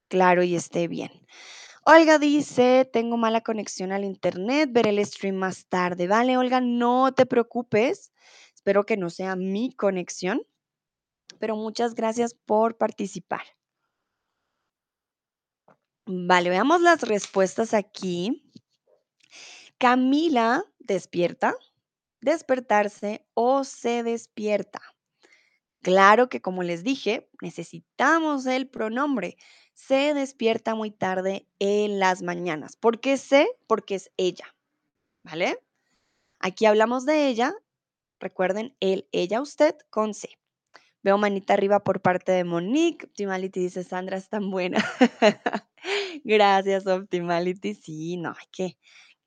claro 0.07 0.41
y 0.41 0.55
esté 0.55 0.87
bien. 0.87 1.11
Olga 1.85 2.17
dice, 2.17 2.89
tengo 2.91 3.17
mala 3.17 3.41
conexión 3.41 3.91
al 3.91 4.03
internet, 4.03 4.71
veré 4.73 4.89
el 4.89 5.05
stream 5.05 5.35
más 5.35 5.67
tarde. 5.67 6.07
Vale, 6.07 6.37
Olga, 6.37 6.59
no 6.59 7.13
te 7.13 7.27
preocupes. 7.27 8.11
Espero 8.55 8.87
que 8.87 8.97
no 8.97 9.11
sea 9.11 9.35
mi 9.35 9.71
conexión, 9.71 10.41
pero 11.37 11.55
muchas 11.55 11.93
gracias 11.93 12.33
por 12.33 12.75
participar. 12.75 13.43
Vale, 16.07 16.49
veamos 16.49 16.81
las 16.81 17.03
respuestas 17.03 17.75
aquí. 17.75 18.51
Camila 19.77 20.65
despierta, 20.79 21.53
despertarse 22.21 23.23
o 23.35 23.63
se 23.63 24.01
despierta. 24.01 24.81
Claro 25.81 26.27
que 26.27 26.41
como 26.41 26.63
les 26.63 26.83
dije, 26.83 27.29
necesitamos 27.41 28.45
el 28.45 28.67
pronombre. 28.67 29.37
Se 29.73 30.13
despierta 30.13 30.75
muy 30.75 30.91
tarde 30.91 31.47
en 31.59 31.99
las 31.99 32.21
mañanas. 32.21 32.75
¿Por 32.75 32.99
qué 32.99 33.17
se? 33.17 33.47
Porque 33.65 33.95
es 33.95 34.11
ella. 34.17 34.53
¿Vale? 35.23 35.57
Aquí 36.39 36.65
hablamos 36.65 37.05
de 37.05 37.27
ella. 37.27 37.53
Recuerden, 38.19 38.75
él, 38.81 39.07
ella, 39.13 39.41
usted 39.41 39.75
con 39.89 40.13
C. 40.13 40.29
Veo 41.01 41.17
manita 41.17 41.53
arriba 41.53 41.81
por 41.81 42.01
parte 42.01 42.33
de 42.33 42.43
Monique. 42.43 43.05
Optimality 43.05 43.61
dice, 43.61 43.85
Sandra 43.85 44.17
es 44.17 44.27
tan 44.27 44.51
buena. 44.51 44.83
Gracias, 46.25 46.85
Optimality. 46.87 47.73
Sí, 47.75 48.17
no, 48.17 48.31
hay 48.37 48.47
que, 48.51 48.77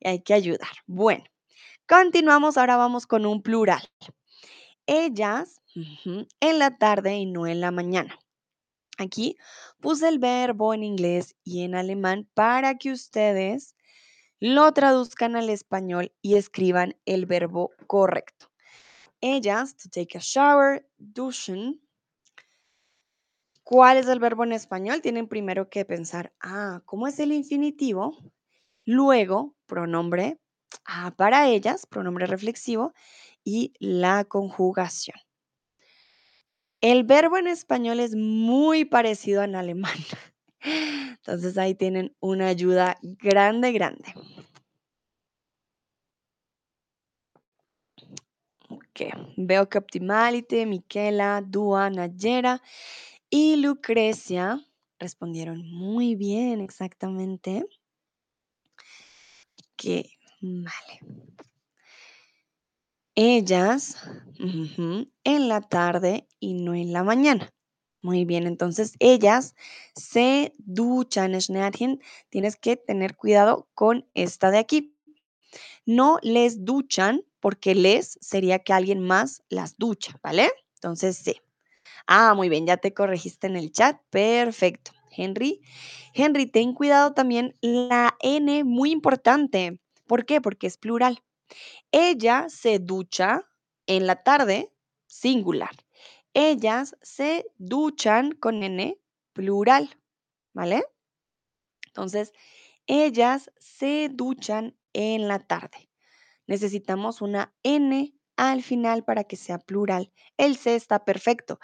hay 0.04 0.22
que 0.22 0.34
ayudar. 0.34 0.68
Bueno, 0.86 1.24
continuamos. 1.88 2.58
Ahora 2.58 2.76
vamos 2.76 3.06
con 3.06 3.24
un 3.24 3.42
plural. 3.42 3.82
Ellas 4.86 5.61
en 5.74 6.58
la 6.58 6.76
tarde 6.76 7.16
y 7.16 7.26
no 7.26 7.46
en 7.46 7.60
la 7.60 7.70
mañana. 7.70 8.18
Aquí 8.98 9.36
puse 9.80 10.08
el 10.08 10.18
verbo 10.18 10.74
en 10.74 10.84
inglés 10.84 11.34
y 11.44 11.64
en 11.64 11.74
alemán 11.74 12.28
para 12.34 12.76
que 12.76 12.92
ustedes 12.92 13.74
lo 14.38 14.72
traduzcan 14.72 15.36
al 15.36 15.48
español 15.50 16.12
y 16.20 16.34
escriban 16.34 16.96
el 17.06 17.26
verbo 17.26 17.70
correcto. 17.86 18.50
Ellas, 19.20 19.76
to 19.76 19.88
take 19.88 20.18
a 20.18 20.20
shower, 20.20 20.86
duschen. 20.98 21.80
¿Cuál 23.62 23.98
es 23.98 24.08
el 24.08 24.18
verbo 24.18 24.42
en 24.44 24.52
español? 24.52 25.00
Tienen 25.00 25.28
primero 25.28 25.70
que 25.70 25.84
pensar, 25.84 26.32
ah, 26.40 26.82
¿cómo 26.84 27.06
es 27.06 27.20
el 27.20 27.32
infinitivo? 27.32 28.18
Luego, 28.84 29.54
pronombre 29.66 30.40
ah, 30.84 31.14
para 31.16 31.48
ellas, 31.48 31.86
pronombre 31.86 32.26
reflexivo 32.26 32.92
y 33.44 33.74
la 33.78 34.24
conjugación. 34.24 35.16
El 36.82 37.04
verbo 37.04 37.38
en 37.38 37.46
español 37.46 38.00
es 38.00 38.16
muy 38.16 38.84
parecido 38.84 39.40
al 39.40 39.54
alemán. 39.54 39.96
Entonces 41.16 41.56
ahí 41.56 41.76
tienen 41.76 42.16
una 42.18 42.48
ayuda 42.48 42.98
grande, 43.02 43.70
grande. 43.70 44.12
Ok, 48.68 49.00
veo 49.36 49.68
que 49.68 49.78
Optimality, 49.78 50.66
Miquela, 50.66 51.40
Dua, 51.46 51.88
Nayera 51.88 52.60
y 53.30 53.56
Lucrecia 53.56 54.60
respondieron 54.98 55.64
muy 55.70 56.16
bien, 56.16 56.60
exactamente. 56.60 57.64
Que, 59.76 60.10
vale. 60.40 61.00
Ellas 63.14 63.96
en 64.38 65.48
la 65.48 65.60
tarde 65.60 66.26
y 66.40 66.54
no 66.54 66.74
en 66.74 66.92
la 66.92 67.04
mañana. 67.04 67.52
Muy 68.00 68.24
bien, 68.24 68.46
entonces 68.46 68.94
ellas 68.98 69.54
se 69.94 70.54
duchan, 70.58 71.40
Schneadchen. 71.40 72.00
Tienes 72.30 72.56
que 72.56 72.76
tener 72.76 73.14
cuidado 73.16 73.68
con 73.74 74.08
esta 74.14 74.50
de 74.50 74.58
aquí. 74.58 74.96
No 75.86 76.18
les 76.22 76.64
duchan 76.64 77.22
porque 77.38 77.74
les 77.74 78.18
sería 78.20 78.58
que 78.60 78.72
alguien 78.72 79.00
más 79.00 79.42
las 79.48 79.76
ducha, 79.76 80.18
¿vale? 80.22 80.50
Entonces 80.74 81.16
sí. 81.16 81.36
Ah, 82.06 82.34
muy 82.34 82.48
bien, 82.48 82.66
ya 82.66 82.78
te 82.78 82.94
corregiste 82.94 83.46
en 83.46 83.56
el 83.56 83.72
chat. 83.72 84.00
Perfecto. 84.10 84.92
Henry, 85.14 85.60
Henry, 86.14 86.46
ten 86.46 86.72
cuidado 86.72 87.12
también 87.12 87.54
la 87.60 88.16
N, 88.20 88.64
muy 88.64 88.90
importante. 88.90 89.78
¿Por 90.06 90.24
qué? 90.24 90.40
Porque 90.40 90.66
es 90.66 90.78
plural. 90.78 91.22
Ella 91.92 92.48
se 92.48 92.78
ducha 92.78 93.48
en 93.86 94.06
la 94.06 94.22
tarde, 94.22 94.72
singular. 95.06 95.76
Ellas 96.34 96.96
se 97.02 97.46
duchan 97.58 98.32
con 98.32 98.62
N, 98.62 98.98
plural, 99.34 99.98
¿vale? 100.54 100.84
Entonces, 101.86 102.32
ellas 102.86 103.52
se 103.58 104.08
duchan 104.10 104.76
en 104.94 105.28
la 105.28 105.38
tarde. 105.38 105.90
Necesitamos 106.46 107.20
una 107.20 107.54
N 107.62 108.14
al 108.36 108.62
final 108.62 109.04
para 109.04 109.24
que 109.24 109.36
sea 109.36 109.58
plural. 109.58 110.12
El 110.38 110.56
C 110.56 110.74
está 110.74 111.04
perfecto. 111.04 111.58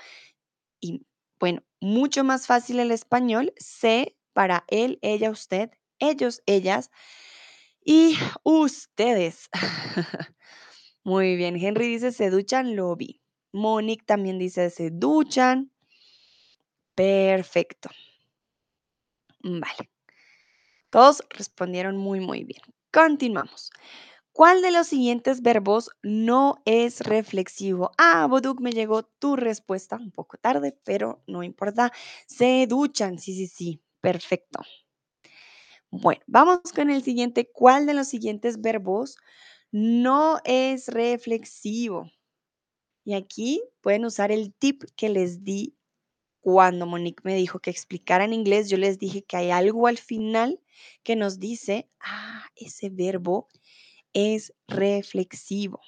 Y 0.80 1.06
bueno, 1.40 1.62
mucho 1.80 2.24
más 2.24 2.46
fácil 2.46 2.80
el 2.80 2.90
español. 2.90 3.54
C 3.56 4.16
para 4.34 4.64
él, 4.68 4.98
ella, 5.02 5.30
usted, 5.30 5.70
ellos, 5.98 6.42
ellas 6.46 6.90
y 7.88 8.18
ustedes. 8.44 9.48
Muy 11.05 11.37
bien. 11.37 11.57
Henry 11.57 11.88
dice, 11.88 12.12
se 12.12 12.29
duchan, 12.29 12.77
lo 12.77 12.94
vi. 12.96 13.22
Monique 13.51 14.05
también 14.05 14.38
dice, 14.38 14.68
se 14.68 14.90
duchan. 14.90 15.72
Perfecto. 16.94 17.88
Vale. 19.42 19.88
Todos 20.90 21.22
respondieron 21.31 21.96
muy, 21.96 22.20
muy 22.20 22.44
bien. 22.44 22.61
Continuamos. 22.92 23.70
¿Cuál 24.33 24.61
de 24.61 24.70
los 24.70 24.87
siguientes 24.87 25.40
verbos 25.40 25.90
no 26.03 26.62
es 26.66 27.01
reflexivo? 27.01 27.90
Ah, 27.96 28.27
Boduk, 28.29 28.61
me 28.61 28.72
llegó 28.72 29.05
tu 29.05 29.35
respuesta 29.37 29.96
un 29.96 30.12
poco 30.12 30.37
tarde, 30.37 30.79
pero 30.85 31.22
no 31.27 31.42
importa. 31.42 31.90
Se 32.27 32.66
duchan, 32.66 33.18
sí, 33.18 33.35
sí, 33.35 33.46
sí. 33.46 33.83
Perfecto. 34.03 34.61
Bueno, 35.90 36.20
vamos 36.27 36.61
con 36.74 36.90
el 36.90 37.03
siguiente. 37.03 37.51
¿Cuál 37.51 37.87
de 37.87 37.94
los 37.94 38.09
siguientes 38.09 38.61
verbos 38.61 39.16
no 39.72 40.38
es 40.44 40.88
reflexivo? 40.88 42.11
Y 43.05 43.14
aquí 43.14 43.62
pueden 43.81 44.05
usar 44.05 44.31
el 44.31 44.53
tip 44.55 44.85
que 44.96 45.09
les 45.09 45.44
di 45.44 45.74
cuando 46.40 46.87
Monique 46.87 47.22
me 47.24 47.35
dijo 47.35 47.59
que 47.61 47.70
explicara 47.70 48.24
en 48.24 48.35
inglés. 48.35 48.68
Yo 48.68 48.77
les 48.77 48.98
dije 48.98 49.24
que 49.24 49.38
hay 49.38 49.51
algo 49.51 49.87
al 49.87 49.98
final 49.98 50.61
que 51.03 51.16
nos 51.16 51.38
dice, 51.38 51.88
ah, 52.01 52.46
ese 52.55 52.90
verbo 52.90 53.48
es 54.12 54.53
reflexivo. 54.66 55.81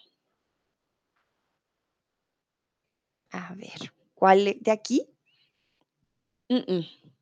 A 3.33 3.55
ver, 3.55 3.93
¿cuál 4.15 4.57
de 4.61 4.71
aquí? 4.71 5.07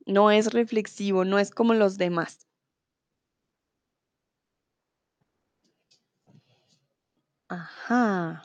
no 0.07 0.31
es 0.31 0.53
reflexivo, 0.53 1.25
no 1.25 1.39
es 1.39 1.51
como 1.51 1.75
los 1.75 1.99
demás. 1.99 2.48
Ajá. 7.51 8.43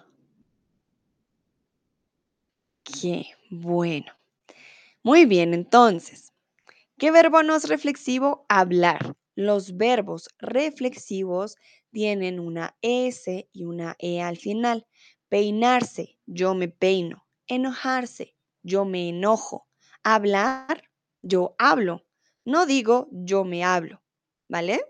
Qué 2.86 3.26
bueno. 3.50 4.12
Muy 5.04 5.26
bien, 5.26 5.54
entonces, 5.54 6.34
¿qué 7.00 7.12
verbo 7.12 7.44
no 7.44 7.56
es 7.56 7.70
reflexivo? 7.70 8.46
Hablar. 8.50 9.16
Los 9.36 9.78
verbos 9.78 10.30
reflexivos 10.40 11.58
tienen 11.92 12.40
una 12.40 12.76
S 12.82 13.50
y 13.54 13.66
una 13.66 13.96
E 14.00 14.22
al 14.22 14.38
final. 14.38 14.88
Peinarse, 15.30 16.18
yo 16.28 16.56
me 16.56 16.70
peino. 16.70 17.26
Enojarse, 17.48 18.36
yo 18.64 18.86
me 18.86 19.10
enojo. 19.10 19.68
Hablar, 20.04 20.90
yo 21.24 21.56
hablo. 21.60 22.06
No 22.46 22.66
digo 22.66 23.10
yo 23.12 23.44
me 23.46 23.64
hablo, 23.64 24.02
¿vale? 24.50 24.82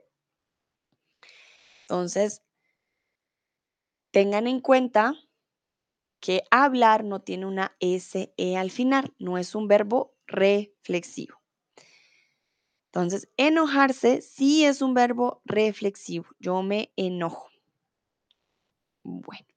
Entonces, 1.89 2.41
tengan 4.13 4.45
en 4.45 4.61
cuenta 4.61 5.15
que 6.21 6.43
hablar 6.51 7.03
no 7.03 7.21
tiene 7.21 7.47
una 7.47 7.75
SE 7.79 8.57
al 8.57 8.69
final, 8.69 9.11
no 9.17 9.39
es 9.39 9.55
un 9.55 9.67
verbo 9.67 10.13
reflexivo. 10.27 11.41
Entonces, 12.85 13.27
enojarse 13.37 14.21
sí 14.21 14.65
es 14.65 14.83
un 14.83 14.93
verbo 14.93 15.41
reflexivo. 15.45 16.27
Yo 16.39 16.61
me 16.61 16.93
enojo. 16.95 17.49
Bueno, 19.03 19.47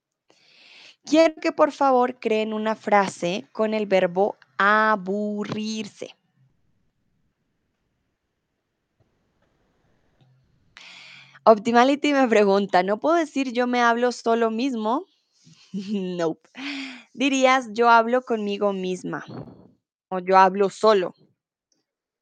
quiero 1.05 1.35
que 1.35 1.53
por 1.53 1.71
favor 1.71 2.19
creen 2.19 2.55
una 2.55 2.75
frase 2.75 3.47
con 3.53 3.75
el 3.75 3.85
verbo 3.85 4.39
aburrirse. 4.57 6.16
Optimality 11.47 12.13
me 12.13 12.29
pregunta, 12.29 12.83
¿no 12.83 12.99
puedo 12.99 13.17
decir 13.17 13.53
yo 13.53 13.67
me 13.67 13.81
hablo 13.81 14.13
solo 14.13 14.51
mismo? 14.51 15.07
no. 15.93 16.39
Dirías 17.15 17.69
yo 17.73 17.91
hablo 17.91 18.23
conmigo 18.23 18.73
misma 18.73 19.25
o 20.11 20.19
yo 20.21 20.39
hablo 20.39 20.71
solo. 20.71 21.15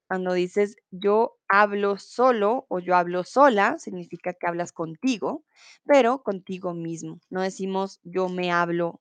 Cuando 0.08 0.32
dices 0.32 0.76
yo 0.90 1.36
hablo 1.48 1.98
solo 1.98 2.64
o 2.70 2.78
yo 2.78 2.96
hablo 2.96 3.22
sola, 3.24 3.78
significa 3.78 4.32
que 4.32 4.46
hablas 4.46 4.72
contigo, 4.72 5.44
pero 5.84 6.22
contigo 6.22 6.72
mismo. 6.72 7.20
No 7.30 7.42
decimos 7.42 8.00
yo 8.02 8.28
me 8.30 8.50
hablo 8.52 9.00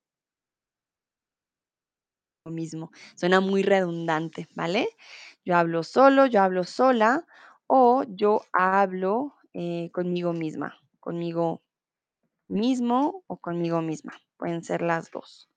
mismo. 2.45 2.91
Suena 3.15 3.39
muy 3.39 3.63
redundante, 3.63 4.47
¿vale? 4.55 4.89
Yo 5.45 5.55
hablo 5.55 5.83
solo, 5.83 6.25
yo 6.25 6.41
hablo 6.41 6.63
sola 6.63 7.25
o 7.67 8.03
yo 8.07 8.41
hablo 8.51 9.33
eh, 9.53 9.89
conmigo 9.91 10.33
misma, 10.33 10.77
conmigo 10.99 11.61
mismo 12.47 13.23
o 13.27 13.37
conmigo 13.37 13.81
misma. 13.81 14.13
Pueden 14.37 14.63
ser 14.63 14.81
las 14.81 15.11
dos. 15.11 15.49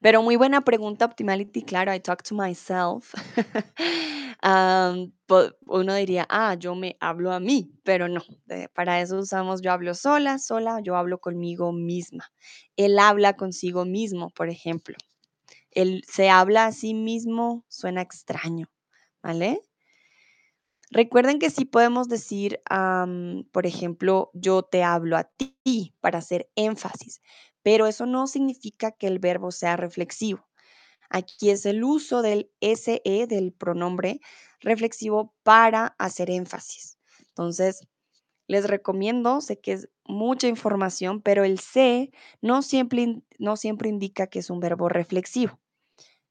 Pero 0.00 0.22
muy 0.22 0.36
buena 0.36 0.62
pregunta, 0.62 1.04
Optimality. 1.04 1.62
Claro, 1.62 1.92
I 1.94 2.00
talk 2.00 2.22
to 2.22 2.34
myself. 2.34 3.12
Uno 5.66 5.94
diría, 5.94 6.26
ah, 6.30 6.54
yo 6.54 6.74
me 6.74 6.96
hablo 7.00 7.32
a 7.32 7.40
mí, 7.40 7.70
pero 7.84 8.08
no. 8.08 8.22
eh, 8.48 8.68
para 8.74 9.00
eso 9.00 9.18
usamos 9.18 9.60
yo 9.60 9.70
hablo 9.72 9.94
sola, 9.94 10.38
sola, 10.38 10.80
yo 10.82 10.96
hablo 10.96 11.18
conmigo 11.20 11.72
misma. 11.72 12.32
Él 12.76 12.98
habla 12.98 13.36
consigo 13.36 13.84
mismo, 13.84 14.30
por 14.30 14.48
ejemplo. 14.48 14.96
Él 15.70 16.02
se 16.08 16.30
habla 16.30 16.66
a 16.66 16.72
sí 16.72 16.94
mismo, 16.94 17.64
suena 17.68 18.02
extraño, 18.02 18.68
¿vale? 19.22 19.60
Recuerden 20.92 21.38
que 21.38 21.50
sí 21.50 21.64
podemos 21.66 22.08
decir, 22.08 22.60
por 23.52 23.66
ejemplo, 23.66 24.30
yo 24.34 24.62
te 24.64 24.82
hablo 24.82 25.16
a 25.16 25.24
ti 25.24 25.94
para 26.00 26.18
hacer 26.18 26.50
énfasis, 26.56 27.20
pero 27.62 27.86
eso 27.86 28.06
no 28.06 28.26
significa 28.26 28.92
que 28.92 29.06
el 29.06 29.18
verbo 29.18 29.50
sea 29.52 29.76
reflexivo. 29.76 30.48
Aquí 31.10 31.50
es 31.50 31.66
el 31.66 31.84
uso 31.84 32.22
del 32.22 32.50
SE, 32.60 33.26
del 33.28 33.52
pronombre 33.52 34.20
reflexivo, 34.60 35.34
para 35.42 35.94
hacer 35.98 36.30
énfasis. 36.30 36.98
Entonces, 37.28 37.80
les 38.48 38.66
recomiendo, 38.68 39.40
sé 39.40 39.60
que 39.60 39.72
es 39.72 39.88
mucha 40.04 40.48
información, 40.48 41.22
pero 41.22 41.44
el 41.44 41.60
se 41.60 42.10
no 42.42 42.62
siempre, 42.62 43.22
no 43.38 43.56
siempre 43.56 43.88
indica 43.88 44.26
que 44.28 44.40
es 44.40 44.50
un 44.50 44.60
verbo 44.60 44.88
reflexivo. 44.88 45.60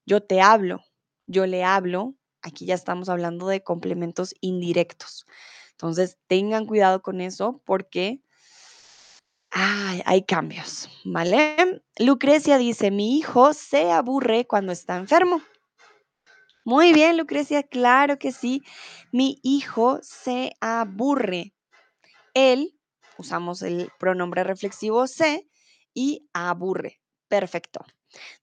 Yo 0.06 0.22
te 0.22 0.40
hablo, 0.40 0.80
yo 1.26 1.46
le 1.46 1.64
hablo, 1.64 2.14
aquí 2.42 2.66
ya 2.66 2.74
estamos 2.74 3.08
hablando 3.08 3.46
de 3.48 3.62
complementos 3.62 4.34
indirectos. 4.40 5.26
Entonces, 5.72 6.18
tengan 6.26 6.66
cuidado 6.66 7.02
con 7.02 7.20
eso 7.20 7.62
porque 7.64 8.22
ay, 9.50 10.02
hay 10.04 10.22
cambios, 10.22 10.88
¿vale? 11.04 11.82
Lucrecia 11.98 12.58
dice, 12.58 12.90
mi 12.90 13.18
hijo 13.18 13.52
se 13.54 13.90
aburre 13.90 14.46
cuando 14.46 14.72
está 14.72 14.96
enfermo. 14.96 15.42
Muy 16.64 16.92
bien, 16.92 17.16
Lucrecia, 17.16 17.62
claro 17.62 18.18
que 18.18 18.32
sí. 18.32 18.62
Mi 19.12 19.40
hijo 19.42 19.98
se 20.02 20.52
aburre. 20.60 21.54
Él, 22.34 22.78
usamos 23.18 23.62
el 23.62 23.90
pronombre 23.98 24.44
reflexivo 24.44 25.06
se 25.06 25.48
y 25.94 26.28
aburre. 26.32 27.00
Perfecto. 27.28 27.84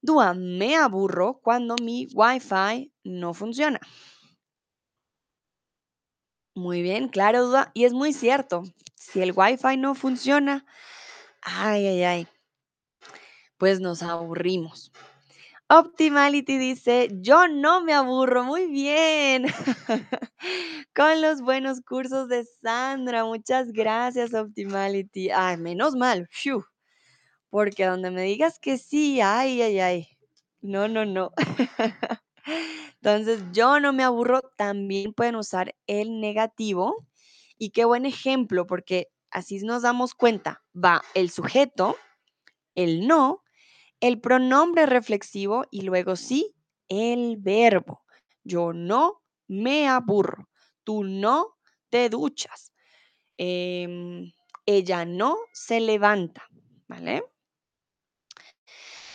Dúa, 0.02 0.34
me 0.34 0.76
aburro 0.76 1.39
cuando 1.43 1.76
mi 1.82 2.08
Wi-Fi 2.13 2.91
no 3.04 3.34
funciona. 3.34 3.80
Muy 6.56 6.82
bien, 6.82 7.10
claro, 7.10 7.48
Dúa. 7.48 7.72
Y 7.74 7.86
es 7.86 7.93
muy 7.93 8.13
cierto. 8.13 8.63
Si 8.96 9.22
el 9.22 9.32
Wi-Fi 9.36 9.78
no 9.78 9.93
funciona, 9.93 10.65
ay, 11.48 11.88
ay, 11.88 12.04
ay, 12.04 12.28
pues 13.58 13.80
nos 13.80 14.04
aburrimos. 14.04 14.92
Optimality 15.70 16.58
dice, 16.58 17.10
yo 17.12 17.48
no 17.48 17.84
me 17.84 17.94
aburro. 17.94 18.44
Muy 18.44 18.68
bien. 18.68 19.46
Con 20.96 21.22
los 21.22 21.42
buenos 21.42 21.82
cursos 21.82 22.30
de 22.30 22.46
Sandra. 22.46 23.26
Muchas 23.26 23.72
gracias, 23.74 24.34
Optimality. 24.34 25.30
Ay, 25.32 25.58
menos 25.58 25.96
mal. 25.96 26.28
Phew. 26.32 26.64
Porque 27.50 27.86
donde 27.86 28.12
me 28.12 28.22
digas 28.24 28.60
que 28.60 28.78
sí, 28.78 29.22
ay, 29.22 29.62
ay, 29.62 29.80
ay. 29.80 30.08
No, 30.62 30.88
no, 30.88 31.06
no. 31.06 31.32
Entonces, 33.02 33.44
yo 33.54 33.80
no 33.80 33.94
me 33.94 34.04
aburro, 34.04 34.42
también 34.58 35.14
pueden 35.14 35.36
usar 35.36 35.76
el 35.88 36.22
negativo. 36.22 37.08
Y 37.58 37.72
qué 37.72 37.86
buen 37.86 38.06
ejemplo, 38.06 38.68
porque 38.68 39.10
así 39.32 39.60
nos 39.60 39.82
damos 39.82 40.13
cuenta. 40.13 40.63
Va 40.74 41.02
el 41.13 41.30
sujeto, 41.30 41.98
el 42.76 43.08
no, 43.08 43.44
el 44.00 44.20
pronombre 44.22 44.86
reflexivo 44.86 45.66
y 45.72 45.82
luego 45.82 46.16
sí, 46.16 46.56
el 46.90 47.38
verbo. 47.38 48.04
Yo 48.44 48.74
no 48.74 49.24
me 49.48 49.88
aburro. 49.88 50.50
Tú 50.84 51.04
no 51.04 51.58
te 51.90 52.10
duchas. 52.10 52.72
Em, 53.38 54.32
ella 54.66 55.06
no 55.06 55.38
se 55.52 55.80
levanta. 55.80 56.48
¿Vale? 56.88 57.24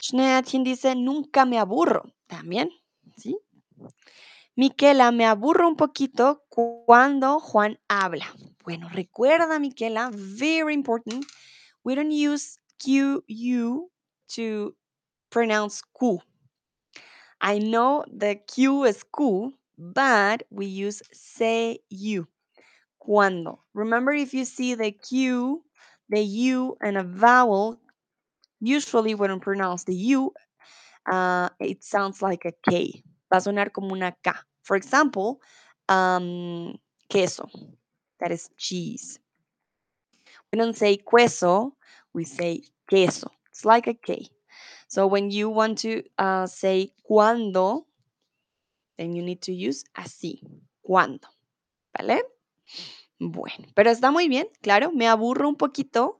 Schneatchen 0.03 0.65
dice, 0.65 0.95
nunca 0.95 1.45
me 1.47 1.59
aburro. 1.59 2.15
También, 2.27 2.71
¿sí? 3.17 3.39
Miquela, 4.55 5.13
me 5.13 5.25
aburro 5.25 5.67
un 5.67 5.77
poquito 5.77 6.43
cuando 6.51 7.41
Juan 7.41 7.79
habla. 7.89 8.27
Bueno, 8.63 8.89
recuerda, 8.91 9.59
Miquela, 9.59 10.11
very 10.13 10.75
important, 10.75 11.25
we 11.85 11.95
don't 11.95 12.13
use 12.13 12.59
Q, 12.79 13.25
U 13.27 13.91
to 14.29 14.77
pronounce 15.31 15.83
Q. 15.99 16.21
I 17.41 17.61
know 17.61 18.05
the 18.13 18.37
Q 18.47 18.85
is 18.85 19.03
Q, 19.05 19.55
but 19.79 20.43
we 20.51 20.67
use 20.67 21.03
say 21.13 21.81
you. 21.89 22.29
Cuando. 22.99 23.65
Remember, 23.73 24.13
if 24.13 24.35
you 24.35 24.45
see 24.45 24.75
the 24.75 24.93
Q, 24.93 25.65
the 26.11 26.21
U, 26.21 26.77
and 26.81 26.99
a 26.99 27.03
vowel, 27.03 27.81
usually 28.61 29.15
when 29.15 29.33
we 29.33 29.39
pronounce 29.41 29.85
the 29.85 29.95
U, 29.95 30.33
uh, 31.11 31.49
it 31.59 31.83
sounds 31.83 32.21
like 32.21 32.45
a 32.45 32.53
K. 32.71 33.03
Va 33.33 33.39
a 33.39 33.41
sonar 33.41 33.73
como 33.73 33.93
una 33.93 34.13
K. 34.13 34.47
For 34.63 34.77
example, 34.77 35.39
queso. 37.09 37.49
That 38.19 38.31
is 38.31 38.51
cheese. 38.57 39.19
We 40.53 40.59
don't 40.59 40.77
say 40.77 40.99
queso, 40.99 41.77
we 42.13 42.25
say 42.25 42.63
queso. 42.87 43.31
It's 43.51 43.65
like 43.65 43.89
a 43.89 43.95
K. 43.95 44.29
So 44.87 45.07
when 45.07 45.31
you 45.31 45.49
want 45.49 45.79
to 45.79 46.03
uh, 46.19 46.47
say 46.47 46.93
cuando, 47.03 47.87
then 48.99 49.15
you 49.17 49.23
need 49.23 49.41
to 49.43 49.53
use 49.53 49.85
así. 49.97 50.41
Cuando. 50.83 51.27
¿Vale? 51.97 52.23
Bueno, 53.19 53.67
pero 53.75 53.91
está 53.91 54.11
muy 54.11 54.29
bien, 54.29 54.49
claro. 54.61 54.93
Me 54.93 55.07
aburro 55.09 55.49
un 55.49 55.57
poquito 55.57 56.19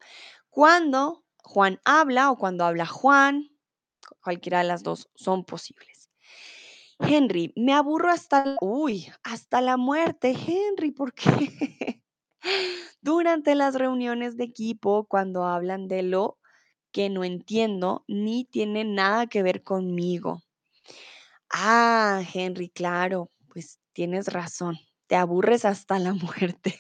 cuando 0.51 1.25
Juan 1.43 1.81
habla 1.85 2.31
o 2.31 2.37
cuando 2.37 2.65
habla 2.65 2.87
Juan. 2.87 3.51
Cualquiera 4.23 4.59
de 4.59 4.65
las 4.65 4.83
dos 4.83 5.11
son 5.15 5.45
posibles. 5.45 5.92
Henry, 7.07 7.53
me 7.57 7.73
aburro 7.73 8.11
hasta, 8.11 8.57
uy, 8.61 9.07
hasta 9.23 9.61
la 9.61 9.77
muerte. 9.77 10.31
Henry, 10.31 10.91
¿por 10.91 11.13
qué? 11.13 12.03
Durante 13.01 13.55
las 13.55 13.75
reuniones 13.75 14.37
de 14.37 14.45
equipo, 14.45 15.05
cuando 15.05 15.45
hablan 15.45 15.89
de 15.89 16.03
lo 16.03 16.39
que 16.93 17.09
no 17.11 17.25
entiendo 17.25 18.05
ni 18.07 18.45
tiene 18.45 18.85
nada 18.85 19.27
que 19.27 19.43
ver 19.43 19.63
conmigo. 19.63 20.43
Ah, 21.51 22.23
Henry, 22.33 22.69
claro, 22.71 23.31
pues 23.49 23.79
tienes 23.93 24.29
razón. 24.29 24.79
Te 25.07 25.17
aburres 25.17 25.65
hasta 25.65 25.99
la 25.99 26.15
muerte. 26.15 26.79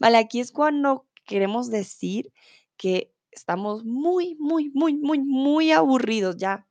Vale, 0.00 0.18
aquí 0.18 0.40
es 0.40 0.52
cuando 0.52 1.06
queremos 1.24 1.70
decir 1.70 2.32
que 2.76 3.12
estamos 3.30 3.84
muy, 3.84 4.36
muy, 4.38 4.70
muy, 4.70 4.94
muy, 4.94 5.20
muy 5.20 5.72
aburridos 5.72 6.36
ya, 6.36 6.66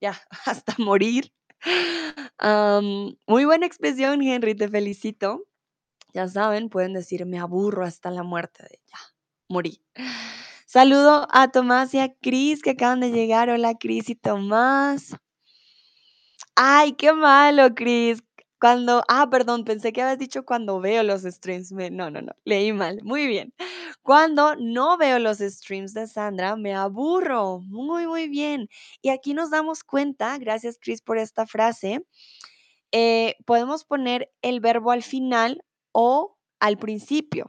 ya, 0.00 0.20
hasta 0.46 0.74
morir. 0.78 1.32
Muy 3.26 3.44
buena 3.44 3.66
expresión, 3.66 4.22
Henry, 4.22 4.54
te 4.54 4.68
felicito. 4.68 5.44
Ya 6.14 6.28
saben, 6.28 6.70
pueden 6.70 6.94
decir: 6.94 7.26
"Me 7.26 7.38
aburro 7.40 7.84
hasta 7.84 8.10
la 8.10 8.22
muerte", 8.24 8.64
de 8.64 8.80
ya, 8.86 8.98
morí. 9.48 9.82
Saludo 10.66 11.28
a 11.32 11.48
Tomás 11.50 11.94
y 11.94 12.00
a 12.00 12.14
Cris, 12.14 12.62
que 12.62 12.70
acaban 12.72 13.00
de 13.00 13.10
llegar. 13.12 13.50
Hola, 13.50 13.74
Cris 13.78 14.10
y 14.10 14.16
Tomás. 14.16 15.16
Ay, 16.58 16.92
qué 16.94 17.12
malo, 17.12 17.74
Cris. 17.74 18.25
Cuando 18.60 19.02
ah, 19.08 19.28
perdón, 19.30 19.64
pensé 19.64 19.92
que 19.92 20.02
habías 20.02 20.18
dicho 20.18 20.44
cuando 20.44 20.80
veo 20.80 21.02
los 21.02 21.22
streams. 21.22 21.72
No, 21.72 22.10
no, 22.10 22.22
no, 22.22 22.32
leí 22.44 22.72
mal. 22.72 23.00
Muy 23.02 23.26
bien. 23.26 23.52
Cuando 24.02 24.56
no 24.56 24.96
veo 24.96 25.18
los 25.18 25.38
streams 25.38 25.92
de 25.94 26.06
Sandra, 26.06 26.56
me 26.56 26.74
aburro. 26.74 27.60
Muy, 27.60 28.06
muy 28.06 28.28
bien. 28.28 28.68
Y 29.02 29.10
aquí 29.10 29.34
nos 29.34 29.50
damos 29.50 29.84
cuenta, 29.84 30.38
gracias, 30.38 30.78
Cris, 30.80 31.02
por 31.02 31.18
esta 31.18 31.46
frase, 31.46 32.06
eh, 32.92 33.36
podemos 33.44 33.84
poner 33.84 34.32
el 34.42 34.60
verbo 34.60 34.90
al 34.90 35.02
final 35.02 35.62
o 35.92 36.38
al 36.60 36.78
principio. 36.78 37.46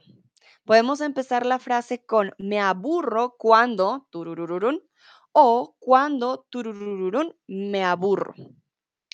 Podemos 0.66 1.00
empezar 1.00 1.46
la 1.46 1.60
frase 1.60 2.04
con 2.06 2.34
me 2.38 2.60
aburro 2.60 3.36
cuando 3.38 4.06
tururururún 4.10 4.84
o 5.32 5.76
cuando 5.80 6.46
tururururún 6.50 7.34
me 7.48 7.86
aburro. 7.86 8.34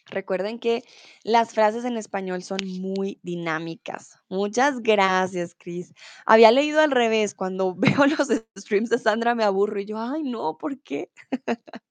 Recuerden 0.08 0.60
que 0.60 0.84
las 1.24 1.54
frases 1.54 1.86
en 1.86 1.98
español 1.98 2.44
son 2.44 2.60
muy 2.80 3.20
dinámicas. 3.24 4.20
Muchas 4.30 4.82
gracias, 4.82 5.56
Cris. 5.58 5.94
Había 6.26 6.52
leído 6.52 6.82
al 6.82 6.92
revés. 6.92 7.34
Cuando 7.34 7.74
veo 8.06 8.06
los 8.06 8.28
streams 8.58 8.89
de 8.89 9.00
Sandra 9.00 9.36
me 9.36 9.44
aburro 9.44 9.80
y 9.80 9.86
yo, 9.86 9.98
ay, 9.98 10.24
no, 10.24 10.58
¿por 10.58 10.80
qué? 10.82 11.12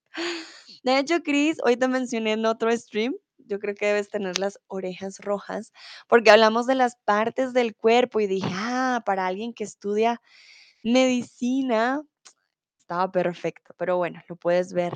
De 0.82 0.98
hecho, 0.98 1.22
Cris, 1.22 1.58
hoy 1.64 1.76
te 1.76 1.88
mencioné 1.88 2.32
en 2.32 2.44
otro 2.44 2.76
stream. 2.76 3.14
Yo 3.38 3.58
creo 3.58 3.74
que 3.74 3.86
debes 3.86 4.08
tener 4.08 4.38
las 4.38 4.58
orejas 4.68 5.18
rojas 5.18 5.72
porque 6.08 6.30
hablamos 6.30 6.66
de 6.66 6.74
las 6.74 6.96
partes 7.04 7.52
del 7.52 7.74
cuerpo 7.74 8.20
y 8.20 8.26
dije, 8.26 8.48
ah, 8.52 9.02
para 9.04 9.26
alguien 9.26 9.52
que 9.52 9.64
estudia 9.64 10.20
medicina, 10.82 12.02
estaba 12.78 13.10
perfecto. 13.10 13.74
Pero 13.78 13.96
bueno, 13.96 14.20
lo 14.28 14.36
puedes 14.36 14.72
ver 14.72 14.92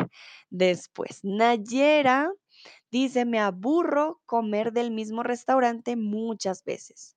después. 0.51 1.21
Nayera 1.23 2.31
Dice, 2.99 3.27
me 3.27 3.39
aburro 3.39 4.23
comer 4.25 4.73
del 4.73 4.91
mismo 4.91 5.23
restaurante 5.23 5.97
muchas 5.97 6.65
veces. 6.65 7.15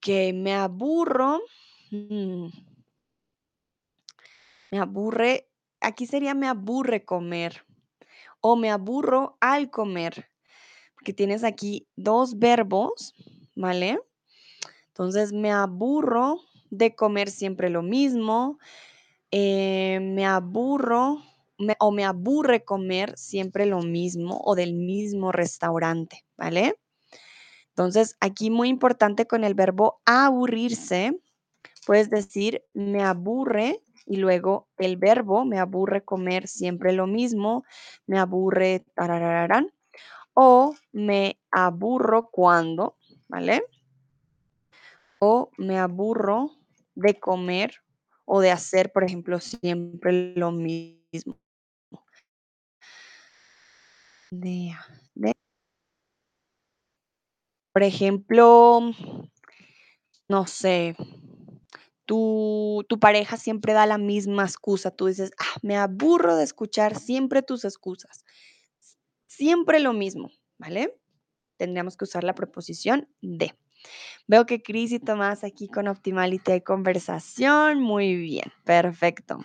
Que 0.00 0.32
me 0.32 0.54
aburro. 0.54 1.42
mm, 1.90 2.46
me 4.70 4.78
aburre. 4.78 5.50
Aquí 5.82 6.06
sería 6.06 6.32
me 6.32 6.48
aburre 6.48 7.04
comer 7.04 7.62
o 8.40 8.56
me 8.56 8.70
aburro 8.70 9.36
al 9.42 9.68
comer. 9.68 10.30
Porque 10.94 11.12
tienes 11.12 11.44
aquí 11.44 11.86
dos 11.96 12.38
verbos, 12.38 13.14
¿vale? 13.54 14.00
Entonces 14.86 15.30
me 15.30 15.52
aburro 15.52 16.40
de 16.70 16.96
comer 16.96 17.30
siempre 17.30 17.68
lo 17.68 17.82
mismo. 17.82 18.58
eh, 19.30 20.00
me 20.00 20.24
aburro 20.24 21.22
me- 21.58 21.76
o 21.80 21.90
me 21.92 22.04
aburre 22.04 22.64
comer 22.64 23.16
siempre 23.18 23.66
lo 23.66 23.82
mismo 23.82 24.40
o 24.44 24.54
del 24.54 24.74
mismo 24.74 25.32
restaurante, 25.32 26.24
¿vale? 26.36 26.74
Entonces, 27.70 28.16
aquí 28.20 28.50
muy 28.50 28.68
importante 28.68 29.26
con 29.26 29.44
el 29.44 29.54
verbo 29.54 30.00
aburrirse, 30.04 31.18
puedes 31.86 32.10
decir 32.10 32.64
me 32.74 33.02
aburre 33.04 33.82
y 34.06 34.16
luego 34.16 34.68
el 34.78 34.96
verbo 34.96 35.44
me 35.44 35.58
aburre 35.58 36.04
comer 36.04 36.48
siempre 36.48 36.92
lo 36.92 37.06
mismo, 37.06 37.64
me 38.06 38.18
aburre 38.18 38.84
tarararán 38.94 39.72
o 40.34 40.74
me 40.92 41.38
aburro 41.52 42.30
cuando, 42.30 42.96
¿vale? 43.28 43.62
O 45.20 45.50
me 45.58 45.78
aburro 45.78 46.50
de 46.94 47.18
comer 47.20 47.70
o 48.24 48.40
de 48.40 48.50
hacer, 48.50 48.92
por 48.92 49.04
ejemplo, 49.04 49.40
siempre 49.40 50.34
lo 50.36 50.50
mismo. 50.52 51.38
De, 54.30 54.74
por 57.72 57.82
ejemplo, 57.82 58.80
no 60.28 60.46
sé, 60.46 60.96
tu, 62.04 62.84
tu 62.88 62.98
pareja 62.98 63.36
siempre 63.36 63.72
da 63.72 63.86
la 63.86 63.98
misma 63.98 64.44
excusa. 64.44 64.90
Tú 64.90 65.06
dices, 65.06 65.30
ah, 65.38 65.58
me 65.62 65.76
aburro 65.76 66.36
de 66.36 66.44
escuchar 66.44 66.98
siempre 66.98 67.42
tus 67.42 67.64
excusas. 67.64 68.24
Siempre 69.26 69.78
lo 69.78 69.92
mismo, 69.92 70.30
¿vale? 70.58 70.98
Tendríamos 71.56 71.96
que 71.96 72.04
usar 72.04 72.24
la 72.24 72.34
preposición 72.34 73.08
de. 73.20 73.54
Veo 74.26 74.46
que 74.46 74.62
Cris 74.62 74.92
y 74.92 74.98
Tomás 74.98 75.44
aquí 75.44 75.68
con 75.68 75.86
Optimality 75.86 76.52
hay 76.52 76.60
conversación. 76.62 77.80
Muy 77.80 78.16
bien, 78.16 78.52
perfecto. 78.64 79.38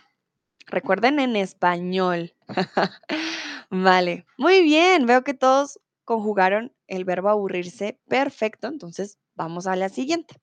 Recuerden 0.67 1.19
en 1.19 1.35
español. 1.35 2.33
Vale, 3.75 4.27
muy 4.37 4.61
bien. 4.61 5.07
Veo 5.07 5.23
que 5.23 5.33
todos 5.33 5.79
conjugaron 6.05 6.71
el 6.85 7.05
verbo 7.05 7.29
aburrirse. 7.29 7.99
Perfecto. 8.07 8.67
Entonces, 8.67 9.17
vamos 9.33 9.65
a 9.65 9.75
la 9.75 9.89
siguiente. 9.89 10.39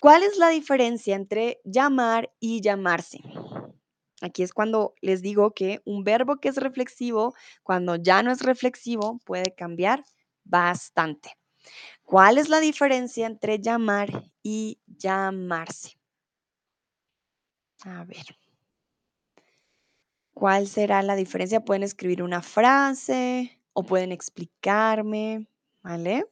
¿Cuál 0.00 0.22
es 0.22 0.38
la 0.38 0.48
diferencia 0.48 1.14
entre 1.14 1.60
llamar 1.64 2.32
y 2.40 2.62
llamarse? 2.62 3.20
Aquí 4.22 4.42
es 4.42 4.54
cuando 4.54 4.94
les 5.02 5.20
digo 5.20 5.50
que 5.52 5.82
un 5.84 6.04
verbo 6.04 6.36
que 6.36 6.48
es 6.48 6.56
reflexivo, 6.56 7.34
cuando 7.62 7.96
ya 7.96 8.22
no 8.22 8.32
es 8.32 8.40
reflexivo, 8.40 9.20
puede 9.26 9.54
cambiar 9.54 10.04
bastante. 10.44 11.36
¿Cuál 12.02 12.38
es 12.38 12.48
la 12.48 12.60
diferencia 12.60 13.26
entre 13.26 13.60
llamar 13.60 14.30
y 14.42 14.80
llamarse? 14.86 15.98
A 17.84 18.04
ver, 18.04 18.26
¿cuál 20.38 20.68
será 20.68 21.02
la 21.02 21.16
diferencia? 21.16 21.64
Pueden 21.64 21.82
escribir 21.82 22.22
una 22.22 22.42
frase 22.42 23.60
o 23.72 23.82
pueden 23.82 24.12
explicarme, 24.12 25.48
¿vale? 25.82 26.26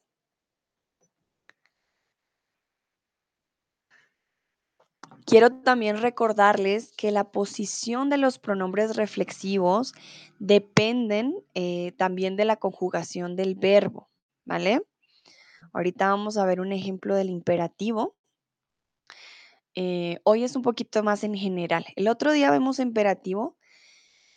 Quiero 5.25 5.51
también 5.51 6.01
recordarles 6.01 6.93
que 6.97 7.11
la 7.11 7.33
posición 7.33 8.09
de 8.09 8.17
los 8.17 8.39
pronombres 8.39 8.95
reflexivos 8.95 9.93
dependen 10.39 11.35
eh, 11.55 11.91
también 11.99 12.37
de 12.37 12.45
la 12.45 12.55
conjugación 12.55 13.35
del 13.35 13.57
verbo, 13.57 14.09
¿vale? 14.45 14.83
Ahorita 15.73 16.11
vamos 16.11 16.37
a 16.37 16.47
ver 16.47 16.61
un 16.61 16.71
ejemplo 16.71 17.17
del 17.17 17.29
imperativo. 17.29 18.15
Eh, 19.75 20.21
hoy 20.23 20.45
es 20.45 20.55
un 20.55 20.63
poquito 20.63 21.03
más 21.03 21.25
en 21.25 21.35
general. 21.35 21.85
El 21.97 22.07
otro 22.07 22.31
día 22.31 22.53
vemos 22.53 22.79
imperativo, 22.79 23.57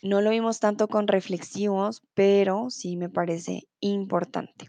no 0.02 0.20
lo 0.20 0.30
vimos 0.30 0.60
tanto 0.60 0.88
con 0.88 1.06
reflexivos, 1.08 2.02
pero 2.14 2.70
sí 2.70 2.96
me 2.96 3.08
parece 3.08 3.68
importante. 3.80 4.68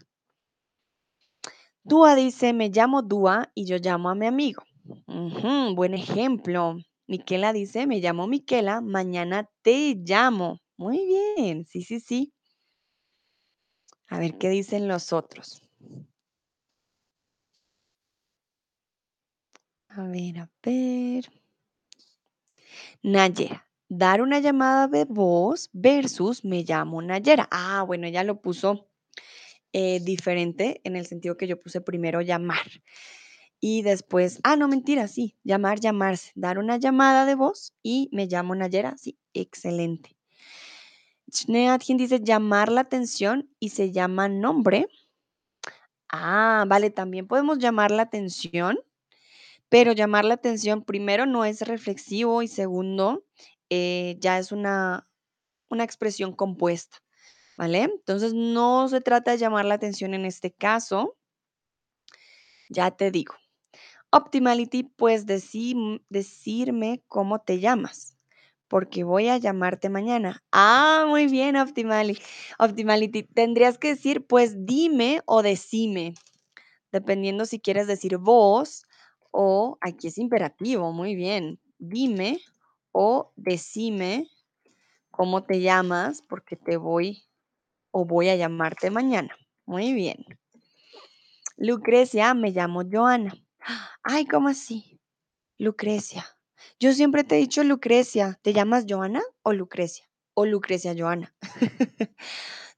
Dúa 1.84 2.14
dice, 2.14 2.52
me 2.52 2.68
llamo 2.68 3.02
Dúa 3.02 3.50
y 3.54 3.64
yo 3.64 3.76
llamo 3.78 4.08
a 4.10 4.14
mi 4.14 4.26
amigo. 4.26 4.62
Buen 5.74 5.94
ejemplo. 5.94 6.76
Miquela 7.06 7.52
dice, 7.52 7.86
me 7.86 7.98
llamo 7.98 8.26
Miquela, 8.26 8.80
mañana 8.80 9.48
te 9.62 9.94
llamo. 9.96 10.60
Muy 10.76 11.04
bien, 11.36 11.64
sí, 11.66 11.82
sí, 11.82 12.00
sí. 12.00 12.32
A 14.08 14.18
ver 14.18 14.38
qué 14.38 14.48
dicen 14.48 14.88
los 14.88 15.12
otros. 15.12 15.62
A 19.88 20.02
ver, 20.04 20.38
a 20.38 20.50
ver. 20.62 21.24
Nayera, 23.02 23.66
dar 23.94 24.22
una 24.22 24.38
llamada 24.38 24.88
de 24.88 25.04
voz 25.04 25.68
versus 25.74 26.44
me 26.44 26.64
llamo 26.64 27.02
Nayera. 27.02 27.46
Ah, 27.50 27.82
bueno, 27.86 28.06
ella 28.06 28.24
lo 28.24 28.40
puso 28.40 28.88
eh, 29.72 30.00
diferente 30.00 30.80
en 30.84 30.96
el 30.96 31.06
sentido 31.06 31.36
que 31.36 31.46
yo 31.46 31.60
puse 31.60 31.82
primero 31.82 32.22
llamar 32.22 32.66
y 33.60 33.82
después, 33.82 34.40
ah, 34.44 34.56
no, 34.56 34.66
mentira, 34.66 35.08
sí, 35.08 35.36
llamar, 35.44 35.78
llamarse, 35.78 36.32
dar 36.34 36.58
una 36.58 36.78
llamada 36.78 37.26
de 37.26 37.34
voz 37.34 37.74
y 37.82 38.08
me 38.12 38.26
llamo 38.26 38.54
Nayera, 38.54 38.96
sí, 38.96 39.18
excelente. 39.34 40.16
Schneadkin 41.30 41.98
dice 41.98 42.20
llamar 42.20 42.72
la 42.72 42.80
atención 42.80 43.50
y 43.60 43.68
se 43.68 43.92
llama 43.92 44.28
nombre. 44.28 44.88
Ah, 46.08 46.64
vale, 46.66 46.90
también 46.90 47.26
podemos 47.26 47.58
llamar 47.58 47.90
la 47.90 48.02
atención, 48.02 48.78
pero 49.68 49.92
llamar 49.92 50.24
la 50.24 50.34
atención 50.34 50.82
primero 50.82 51.26
no 51.26 51.44
es 51.44 51.60
reflexivo 51.60 52.42
y 52.42 52.48
segundo 52.48 53.24
eh, 53.72 54.16
ya 54.20 54.38
es 54.38 54.52
una, 54.52 55.08
una 55.70 55.84
expresión 55.84 56.34
compuesta, 56.34 56.98
¿vale? 57.58 57.82
Entonces 57.84 58.34
no 58.34 58.88
se 58.88 59.00
trata 59.00 59.32
de 59.32 59.38
llamar 59.38 59.66
la 59.66 59.74
atención 59.74 60.14
en 60.14 60.26
este 60.26 60.52
caso, 60.52 61.16
ya 62.68 62.90
te 62.90 63.10
digo. 63.10 63.34
Optimality, 64.12 64.84
pues 64.84 65.26
decim- 65.26 66.02
decirme 66.10 67.02
cómo 67.08 67.40
te 67.40 67.60
llamas, 67.60 68.16
porque 68.68 69.04
voy 69.04 69.28
a 69.28 69.38
llamarte 69.38 69.90
mañana. 69.90 70.42
Ah, 70.52 71.06
muy 71.08 71.26
bien, 71.26 71.56
Optimali. 71.56 72.18
Optimality. 72.58 73.24
Tendrías 73.24 73.78
que 73.78 73.88
decir, 73.88 74.26
pues 74.26 74.66
dime 74.66 75.22
o 75.26 75.42
decime, 75.42 76.14
dependiendo 76.92 77.46
si 77.46 77.60
quieres 77.60 77.86
decir 77.88 78.18
vos 78.18 78.84
o 79.32 79.78
aquí 79.80 80.08
es 80.08 80.18
imperativo, 80.18 80.92
muy 80.92 81.14
bien. 81.16 81.60
Dime 81.78 82.40
o 82.92 83.32
decime 83.36 84.28
cómo 85.10 85.44
te 85.44 85.60
llamas, 85.60 86.22
porque 86.22 86.56
te 86.56 86.76
voy 86.76 87.24
o 87.90 88.04
voy 88.04 88.28
a 88.28 88.36
llamarte 88.36 88.90
mañana. 88.90 89.36
Muy 89.66 89.92
bien. 89.92 90.24
Lucrecia, 91.56 92.34
me 92.34 92.50
llamo 92.50 92.82
Joana. 92.90 93.34
Ay, 94.02 94.26
¿cómo 94.26 94.48
así? 94.48 95.00
Lucrecia. 95.58 96.24
Yo 96.80 96.92
siempre 96.92 97.24
te 97.24 97.36
he 97.36 97.38
dicho 97.38 97.62
Lucrecia. 97.62 98.38
¿Te 98.42 98.52
llamas 98.52 98.86
Joana 98.88 99.22
o 99.42 99.52
Lucrecia? 99.52 100.08
O 100.34 100.46
Lucrecia 100.46 100.94
Joana. 100.96 101.34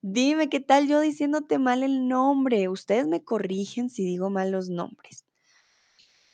Dime, 0.02 0.50
¿qué 0.50 0.60
tal 0.60 0.86
yo 0.86 1.00
diciéndote 1.00 1.58
mal 1.58 1.82
el 1.82 2.08
nombre? 2.08 2.68
Ustedes 2.68 3.06
me 3.06 3.24
corrigen 3.24 3.88
si 3.88 4.04
digo 4.04 4.28
mal 4.28 4.50
los 4.50 4.68
nombres. 4.68 5.24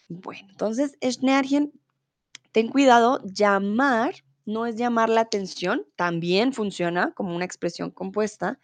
Bueno, 0.08 0.48
entonces, 0.50 0.98
Schnarchen, 1.00 1.72
ten 2.52 2.68
cuidado, 2.68 3.20
llamar 3.24 4.14
no 4.46 4.66
es 4.66 4.76
llamar 4.76 5.08
la 5.08 5.20
atención, 5.22 5.86
también 5.96 6.52
funciona 6.52 7.12
como 7.12 7.36
una 7.36 7.44
expresión 7.44 7.90
compuesta. 7.90 8.58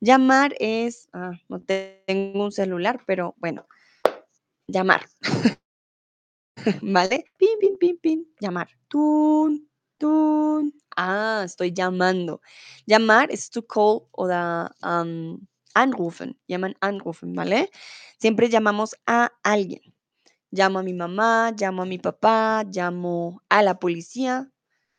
Llamar 0.00 0.54
es, 0.58 1.08
ah, 1.12 1.32
no 1.48 1.60
tengo 1.60 2.44
un 2.44 2.52
celular, 2.52 3.00
pero 3.06 3.34
bueno, 3.38 3.66
llamar. 4.66 5.06
¿Vale? 6.82 7.24
Pin, 7.36 7.58
pin, 7.60 7.76
pin, 7.78 7.98
pin, 7.98 8.26
llamar. 8.40 8.68
Tun, 8.88 9.68
tun. 9.98 10.74
Ah, 10.96 11.42
estoy 11.44 11.72
llamando. 11.72 12.40
Llamar 12.86 13.30
es 13.30 13.50
to 13.50 13.64
call 13.66 14.08
o 14.12 14.26
da 14.26 14.74
anrufen. 15.74 16.36
Llaman 16.48 16.74
anrufen, 16.80 17.34
¿vale? 17.34 17.70
Siempre 18.18 18.48
llamamos 18.48 18.96
a 19.06 19.32
alguien. 19.44 19.82
Llamo 20.50 20.78
a 20.78 20.82
mi 20.82 20.94
mamá, 20.94 21.52
llamo 21.56 21.82
a 21.82 21.86
mi 21.86 21.98
papá, 21.98 22.64
llamo 22.64 23.42
a 23.48 23.62
la 23.62 23.78
policía. 23.78 24.50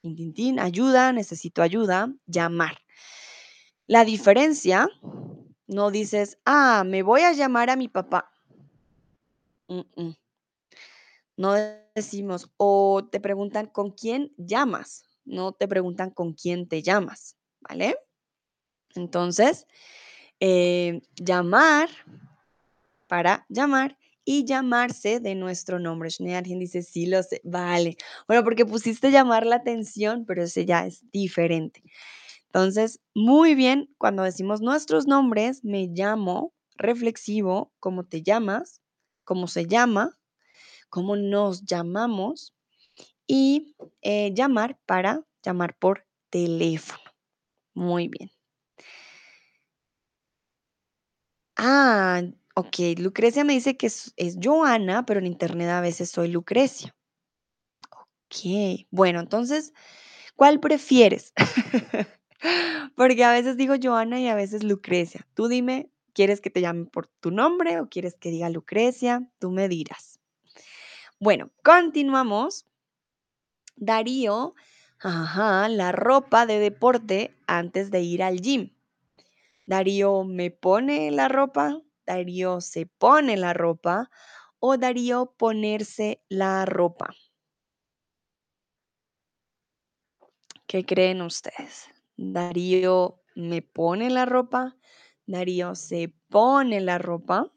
Tin, 0.02 0.34
tin, 0.34 0.60
ayuda, 0.60 1.12
necesito 1.12 1.62
ayuda. 1.62 2.14
Llamar. 2.28 2.78
La 3.88 4.06
diferencia, 4.06 4.88
no 5.66 5.92
dices, 5.92 6.40
ah, 6.46 6.84
me 6.86 7.02
voy 7.02 7.22
a 7.22 7.34
llamar 7.34 7.70
a 7.70 7.76
mi 7.76 7.88
papá. 7.88 8.32
No 11.38 11.54
decimos, 11.96 12.52
o 12.58 13.08
te 13.12 13.20
preguntan 13.20 13.68
con 13.68 13.92
quién 13.92 14.34
llamas, 14.38 15.04
no 15.26 15.52
te 15.54 15.68
preguntan 15.68 16.12
con 16.12 16.34
quién 16.34 16.68
te 16.68 16.82
llamas, 16.82 17.38
¿vale? 17.62 17.98
Entonces, 18.96 19.66
eh, 20.40 21.02
llamar 21.16 21.90
para 23.08 23.46
llamar 23.50 23.98
y 24.32 24.46
llamarse 24.46 25.20
de 25.20 25.34
nuestro 25.34 25.80
nombre. 25.80 26.10
Alguien 26.36 26.60
dice, 26.60 26.84
sí, 26.84 27.08
lo 27.08 27.24
sé, 27.24 27.42
vale. 27.44 27.98
Bueno, 28.28 28.44
porque 28.44 28.64
pusiste 28.66 29.10
llamar 29.10 29.44
la 29.46 29.56
atención, 29.56 30.26
pero 30.28 30.44
ese 30.44 30.66
ya 30.66 30.86
es 30.86 31.04
diferente. 31.12 31.82
Entonces, 32.46 33.02
muy 33.16 33.56
bien, 33.56 33.90
cuando 33.98 34.24
decimos 34.24 34.62
nuestros 34.62 35.08
nombres, 35.08 35.64
me 35.66 35.88
llamo, 35.88 36.54
reflexivo, 36.76 37.74
cómo 37.80 38.06
te 38.06 38.24
llamas, 38.24 38.82
cómo 39.26 39.48
se 39.48 39.66
llama, 39.68 40.18
cómo 40.90 41.16
nos 41.18 41.66
llamamos 41.66 42.54
y 43.28 43.76
eh, 44.02 44.34
llamar 44.36 44.80
para 44.86 45.24
llamar 45.44 45.76
por 45.80 46.06
teléfono. 46.32 47.04
Muy 47.76 48.10
bien. 48.10 48.32
Ah, 51.58 52.24
ok. 52.56 52.76
Lucrecia 52.98 53.44
me 53.44 53.54
dice 53.54 53.78
que 53.78 53.88
es, 53.88 54.14
es 54.18 54.38
Joana, 54.42 55.06
pero 55.06 55.20
en 55.20 55.28
internet 55.28 55.70
a 55.70 55.82
veces 55.82 56.10
soy 56.10 56.30
Lucrecia. 56.30 56.96
Ok. 57.92 58.86
Bueno, 58.92 59.20
entonces, 59.20 59.74
¿cuál 60.36 60.60
prefieres? 60.60 61.34
Porque 62.96 63.24
a 63.24 63.32
veces 63.32 63.58
digo 63.58 63.76
Joana 63.82 64.20
y 64.20 64.28
a 64.28 64.36
veces 64.36 64.64
Lucrecia. 64.64 65.28
Tú 65.34 65.48
dime, 65.48 65.90
¿quieres 66.14 66.42
que 66.42 66.50
te 66.50 66.62
llame 66.62 66.86
por 66.86 67.08
tu 67.08 67.32
nombre 67.32 67.80
o 67.80 67.90
quieres 67.90 68.16
que 68.16 68.30
diga 68.30 68.50
Lucrecia? 68.50 69.28
Tú 69.40 69.52
me 69.52 69.68
dirás. 69.68 70.20
Bueno, 71.20 71.52
continuamos. 71.64 72.66
Darío, 73.76 74.56
ajá, 75.00 75.70
la 75.70 75.92
ropa 75.92 76.46
de 76.46 76.60
deporte 76.60 77.36
antes 77.48 77.92
de 77.92 78.02
ir 78.02 78.24
al 78.24 78.42
gym. 78.42 78.72
Darío 79.66 80.24
me 80.24 80.52
pone 80.52 81.12
la 81.12 81.28
ropa, 81.28 81.82
Darío 82.10 82.60
se 82.60 82.88
pone 82.88 83.38
la 83.38 83.54
ropa 83.54 84.10
o 84.60 84.78
Darío 84.78 85.36
ponerse 85.38 86.24
la 86.28 86.66
ropa. 86.66 87.14
¿Qué 90.66 90.84
creen 90.84 91.22
ustedes? 91.22 91.88
Darío 92.18 93.22
me 93.36 93.62
pone 93.62 94.10
la 94.10 94.26
ropa, 94.26 94.76
Darío 95.28 95.76
se 95.76 96.12
pone 96.30 96.82
la 96.82 96.98
ropa 96.98 97.52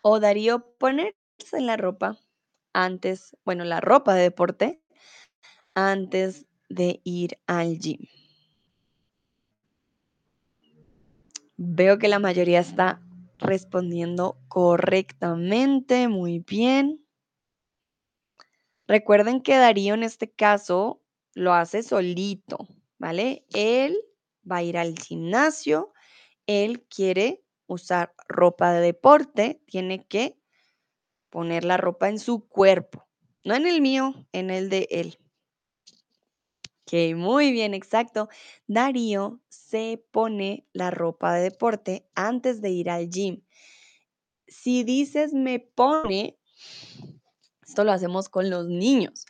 o 0.00 0.18
Darío 0.18 0.74
ponerse 0.78 1.60
la 1.60 1.76
ropa 1.76 2.16
antes, 2.72 3.36
bueno, 3.44 3.64
la 3.64 3.82
ropa 3.82 4.14
de 4.14 4.22
deporte 4.22 4.82
antes 5.74 6.46
de 6.70 7.02
ir 7.04 7.38
al 7.46 7.78
gym. 7.78 8.08
Veo 11.64 11.96
que 11.96 12.08
la 12.08 12.18
mayoría 12.18 12.58
está 12.58 13.00
respondiendo 13.38 14.36
correctamente, 14.48 16.08
muy 16.08 16.40
bien. 16.40 17.06
Recuerden 18.88 19.40
que 19.40 19.56
Darío 19.56 19.94
en 19.94 20.02
este 20.02 20.28
caso 20.28 21.04
lo 21.34 21.52
hace 21.54 21.84
solito, 21.84 22.66
¿vale? 22.98 23.46
Él 23.54 23.96
va 24.50 24.56
a 24.56 24.62
ir 24.64 24.76
al 24.76 24.98
gimnasio, 24.98 25.92
él 26.48 26.82
quiere 26.88 27.44
usar 27.68 28.12
ropa 28.26 28.72
de 28.72 28.80
deporte, 28.80 29.62
tiene 29.66 30.04
que 30.04 30.36
poner 31.30 31.64
la 31.64 31.76
ropa 31.76 32.08
en 32.08 32.18
su 32.18 32.48
cuerpo, 32.48 33.06
no 33.44 33.54
en 33.54 33.68
el 33.68 33.80
mío, 33.80 34.26
en 34.32 34.50
el 34.50 34.68
de 34.68 34.88
él. 34.90 35.21
Ok, 36.84 37.14
muy 37.14 37.52
bien, 37.52 37.74
exacto. 37.74 38.28
Darío 38.66 39.40
se 39.48 40.04
pone 40.10 40.66
la 40.72 40.90
ropa 40.90 41.32
de 41.34 41.42
deporte 41.42 42.08
antes 42.14 42.60
de 42.60 42.70
ir 42.70 42.90
al 42.90 43.08
gym. 43.08 43.42
Si 44.48 44.82
dices 44.82 45.32
me 45.32 45.60
pone, 45.60 46.38
esto 47.66 47.84
lo 47.84 47.92
hacemos 47.92 48.28
con 48.28 48.50
los 48.50 48.66
niños. 48.66 49.26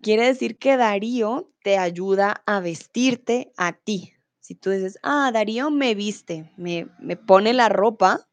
Quiere 0.00 0.26
decir 0.26 0.58
que 0.58 0.76
Darío 0.76 1.52
te 1.62 1.76
ayuda 1.76 2.42
a 2.46 2.60
vestirte 2.60 3.52
a 3.56 3.74
ti. 3.74 4.14
Si 4.40 4.54
tú 4.54 4.70
dices, 4.70 4.98
ah, 5.02 5.30
Darío 5.32 5.70
me 5.70 5.94
viste, 5.94 6.50
me, 6.56 6.88
me 6.98 7.16
pone 7.16 7.52
la 7.52 7.68
ropa, 7.68 8.26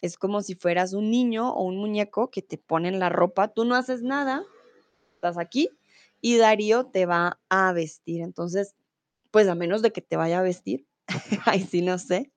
es 0.00 0.16
como 0.16 0.40
si 0.40 0.54
fueras 0.54 0.94
un 0.94 1.10
niño 1.10 1.52
o 1.52 1.64
un 1.64 1.76
muñeco 1.76 2.30
que 2.30 2.42
te 2.42 2.56
ponen 2.56 2.98
la 2.98 3.10
ropa, 3.10 3.48
tú 3.48 3.64
no 3.64 3.76
haces 3.76 4.02
nada, 4.02 4.42
estás 5.14 5.38
aquí 5.38 5.70
y 6.20 6.36
Darío 6.36 6.86
te 6.86 7.06
va 7.06 7.40
a 7.48 7.72
vestir. 7.72 8.22
Entonces, 8.22 8.74
pues 9.30 9.48
a 9.48 9.54
menos 9.54 9.82
de 9.82 9.92
que 9.92 10.00
te 10.00 10.16
vaya 10.16 10.38
a 10.38 10.42
vestir, 10.42 10.86
ahí 11.46 11.62
sí 11.64 11.82
no 11.82 11.98
sé. 11.98 12.32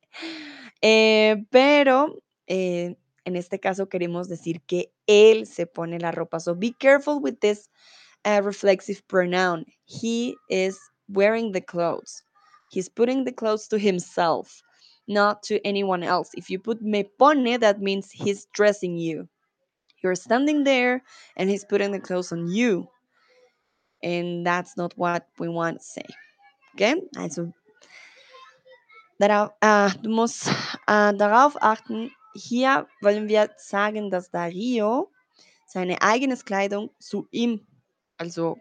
Eh, 0.81 1.45
pero 1.49 2.21
eh, 2.47 2.95
en 3.25 3.35
este 3.35 3.59
caso 3.59 3.89
queremos 3.89 4.27
decir 4.27 4.61
que 4.61 4.91
él 5.07 5.45
se 5.45 5.65
pone 5.65 5.99
la 5.99 6.11
ropa. 6.11 6.39
So 6.39 6.55
be 6.55 6.73
careful 6.73 7.19
with 7.21 7.39
this 7.39 7.69
uh, 8.25 8.41
reflexive 8.43 9.01
pronoun. 9.07 9.65
He 9.85 10.35
is 10.49 10.79
wearing 11.07 11.51
the 11.51 11.61
clothes. 11.61 12.23
He's 12.71 12.89
putting 12.89 13.23
the 13.23 13.33
clothes 13.33 13.67
to 13.69 13.77
himself, 13.77 14.61
not 15.07 15.41
to 15.43 15.59
anyone 15.65 16.03
else. 16.03 16.29
If 16.35 16.49
you 16.49 16.59
put 16.59 16.81
me 16.81 17.03
pone, 17.17 17.59
that 17.59 17.81
means 17.81 18.11
he's 18.11 18.45
dressing 18.53 18.97
you. 18.97 19.27
You're 20.03 20.15
standing 20.15 20.63
there 20.63 21.03
and 21.35 21.49
he's 21.49 21.65
putting 21.65 21.91
the 21.91 21.99
clothes 21.99 22.31
on 22.31 22.47
you. 22.47 22.87
And 24.01 24.45
that's 24.45 24.77
not 24.77 24.97
what 24.97 25.25
we 25.37 25.49
want 25.49 25.79
to 25.79 25.83
say. 25.83 26.05
Okay? 26.75 26.95
Also, 27.17 27.51
darauf, 29.17 29.51
äh, 29.61 29.89
du 30.01 30.09
musst 30.09 30.47
äh, 30.87 31.13
darauf 31.13 31.61
achten, 31.61 32.11
hier 32.33 32.87
wollen 33.01 33.27
wir 33.27 33.49
sagen, 33.57 34.09
dass 34.09 34.31
Dario 34.31 35.11
seine 35.65 36.01
eigene 36.01 36.37
Kleidung 36.37 36.89
zu 36.99 37.27
ihm, 37.31 37.65
also 38.17 38.57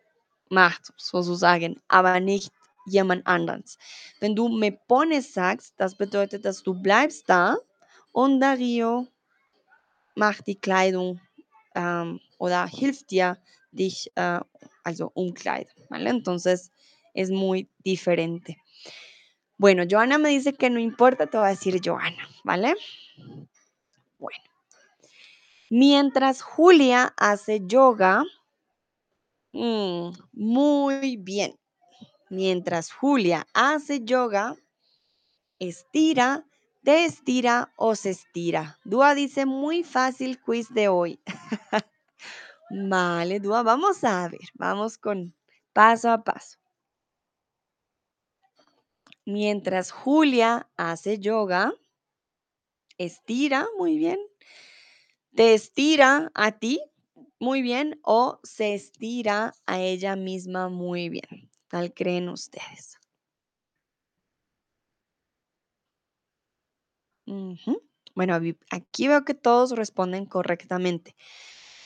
macht, 0.50 0.92
sozusagen, 0.96 1.80
aber 1.88 2.20
nicht 2.20 2.52
jemand 2.86 3.26
anderes. 3.26 3.78
Wenn 4.20 4.34
du 4.34 4.48
me 4.48 4.72
pones 4.72 5.32
sagst, 5.32 5.74
das 5.76 5.94
bedeutet, 5.94 6.44
dass 6.44 6.62
du 6.62 6.74
bleibst 6.74 7.28
da 7.28 7.56
und 8.12 8.40
Dario 8.40 9.06
macht 10.14 10.46
die 10.46 10.58
Kleidung 10.58 11.20
ähm, 11.74 12.20
oder 12.38 12.66
hilft 12.66 13.10
dir, 13.10 13.38
dich, 13.72 14.10
äh, 14.16 14.40
also 14.88 15.12
umkleiden, 15.14 15.72
¿vale? 15.90 16.10
Entonces 16.10 16.70
es 17.14 17.30
muy 17.30 17.68
diferente. 17.78 18.56
Bueno, 19.56 19.84
Joana 19.88 20.18
me 20.18 20.30
dice 20.30 20.52
que 20.52 20.70
no 20.70 20.78
importa, 20.78 21.26
te 21.26 21.36
voy 21.36 21.46
a 21.46 21.50
decir 21.50 21.80
Joana, 21.84 22.28
¿vale? 22.44 22.74
Bueno. 24.18 24.44
Mientras 25.70 26.40
Julia 26.42 27.12
hace 27.16 27.60
yoga, 27.66 28.24
mm, 29.52 30.10
muy 30.32 31.16
bien. 31.16 31.58
Mientras 32.30 32.92
Julia 32.92 33.46
hace 33.52 34.04
yoga, 34.04 34.54
estira, 35.58 36.44
te 36.84 37.04
estira 37.04 37.72
o 37.76 37.94
se 37.94 38.10
estira. 38.10 38.78
Dúa 38.84 39.14
dice 39.14 39.44
muy 39.44 39.82
fácil 39.82 40.40
quiz 40.40 40.72
de 40.72 40.88
hoy. 40.88 41.20
vale, 42.70 43.40
Dúa, 43.40 43.62
vamos 43.62 44.04
a 44.04 44.28
ver, 44.28 44.48
vamos 44.54 44.98
con 44.98 45.34
paso 45.72 46.10
a 46.10 46.22
paso. 46.24 46.58
Mientras 49.26 49.90
Julia 49.90 50.68
hace 50.76 51.18
yoga, 51.18 51.74
estira, 52.98 53.66
muy 53.78 53.98
bien. 53.98 54.18
Te 55.34 55.54
estira 55.54 56.30
a 56.34 56.52
ti, 56.52 56.80
muy 57.38 57.62
bien, 57.62 57.98
o 58.02 58.40
se 58.42 58.74
estira 58.74 59.54
a 59.66 59.80
ella 59.80 60.16
misma 60.16 60.68
muy 60.68 61.08
bien. 61.08 61.50
Tal 61.68 61.94
creen 61.94 62.28
ustedes. 62.28 62.98
Bueno, 68.14 68.34
aquí 68.70 69.08
veo 69.08 69.24
que 69.24 69.34
todos 69.34 69.70
responden 69.72 70.26
correctamente. 70.26 71.14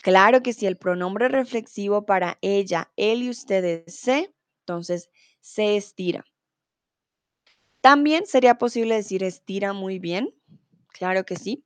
Claro 0.02 0.42
que 0.42 0.52
si 0.52 0.66
el 0.66 0.76
pronombre 0.76 1.28
reflexivo 1.28 2.04
para 2.04 2.36
ella, 2.42 2.90
él 2.96 3.22
y 3.22 3.30
ustedes 3.30 3.84
se, 3.86 4.34
entonces 4.62 5.08
se 5.40 5.76
estira. 5.76 6.24
También 7.80 8.26
sería 8.26 8.58
posible 8.58 8.96
decir 8.96 9.22
estira 9.22 9.72
muy 9.72 10.00
bien, 10.00 10.34
claro 10.88 11.24
que 11.24 11.36
sí, 11.36 11.64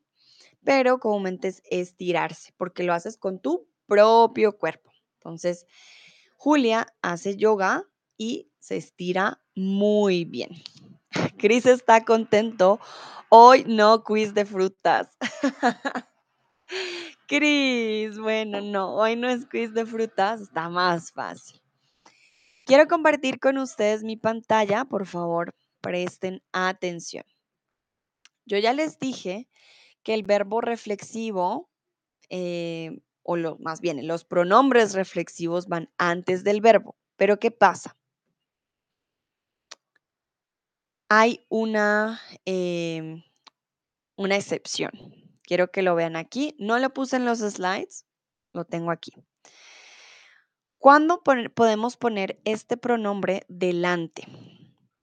pero 0.65 0.99
comúnmente 0.99 1.49
es 1.49 1.63
estirarse, 1.71 2.53
porque 2.59 2.83
lo 2.83 2.93
haces 2.93 3.17
con 3.17 3.39
tu 3.41 3.69
propio 3.87 4.59
cuerpo. 4.59 4.91
Entonces, 5.15 5.65
Julia 6.37 6.87
hace 7.01 7.37
yoga 7.37 7.85
y 8.19 8.51
se 8.61 8.77
estira 8.77 9.41
muy 9.55 10.27
bien. 10.27 10.51
Chris 11.39 11.65
está 11.65 12.05
contento. 12.05 12.81
Hoy 13.31 13.65
no 13.67 14.05
quiz 14.05 14.35
de 14.35 14.45
frutas. 14.45 15.09
Cris, 17.27 18.19
bueno, 18.19 18.61
no, 18.61 18.95
hoy 18.95 19.17
no 19.17 19.29
es 19.29 19.47
quiz 19.47 19.75
de 19.75 19.85
frutas, 19.85 20.41
está 20.41 20.69
más 20.69 21.11
fácil. 21.11 21.61
Quiero 22.65 22.87
compartir 22.87 23.41
con 23.41 23.59
ustedes 23.59 24.05
mi 24.05 24.17
pantalla, 24.17 24.85
por 24.85 25.07
favor, 25.07 25.53
presten 25.81 26.41
atención. 26.53 27.25
Yo 28.45 28.59
ya 28.59 28.73
les 28.73 29.01
dije 29.01 29.49
que 30.05 30.15
el 30.15 30.23
verbo 30.23 30.61
reflexivo, 30.61 31.69
eh, 32.31 33.01
o 33.25 33.37
lo, 33.37 33.57
más 33.59 33.81
bien 33.81 34.07
los 34.07 34.25
pronombres 34.25 34.95
reflexivos 34.95 35.67
van 35.67 35.91
antes 35.99 36.45
del 36.45 36.61
verbo, 36.61 36.97
pero 37.17 37.41
¿qué 37.41 37.51
pasa? 37.51 37.97
Hay 41.09 41.45
una, 41.49 42.21
em, 42.45 43.23
una 44.17 44.37
excepción. 44.37 45.26
Quiero 45.47 45.71
que 45.71 45.83
lo 45.83 45.95
vean 45.95 46.17
aquí. 46.17 46.55
No 46.59 46.79
lo 46.79 46.91
puse 46.93 47.17
en 47.17 47.25
los 47.25 47.39
slides, 47.39 48.05
lo 48.53 48.65
tengo 48.65 48.91
aquí. 48.91 49.13
¿Cuándo 50.79 51.23
podemos 51.23 51.97
poner 51.97 52.41
este 52.45 52.77
pronombre 52.77 53.45
delante? 53.49 54.25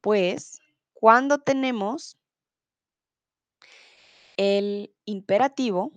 Pues 0.01 0.61
cuando 0.93 1.39
tenemos 1.39 2.17
el 4.37 4.93
imperativo, 5.05 5.91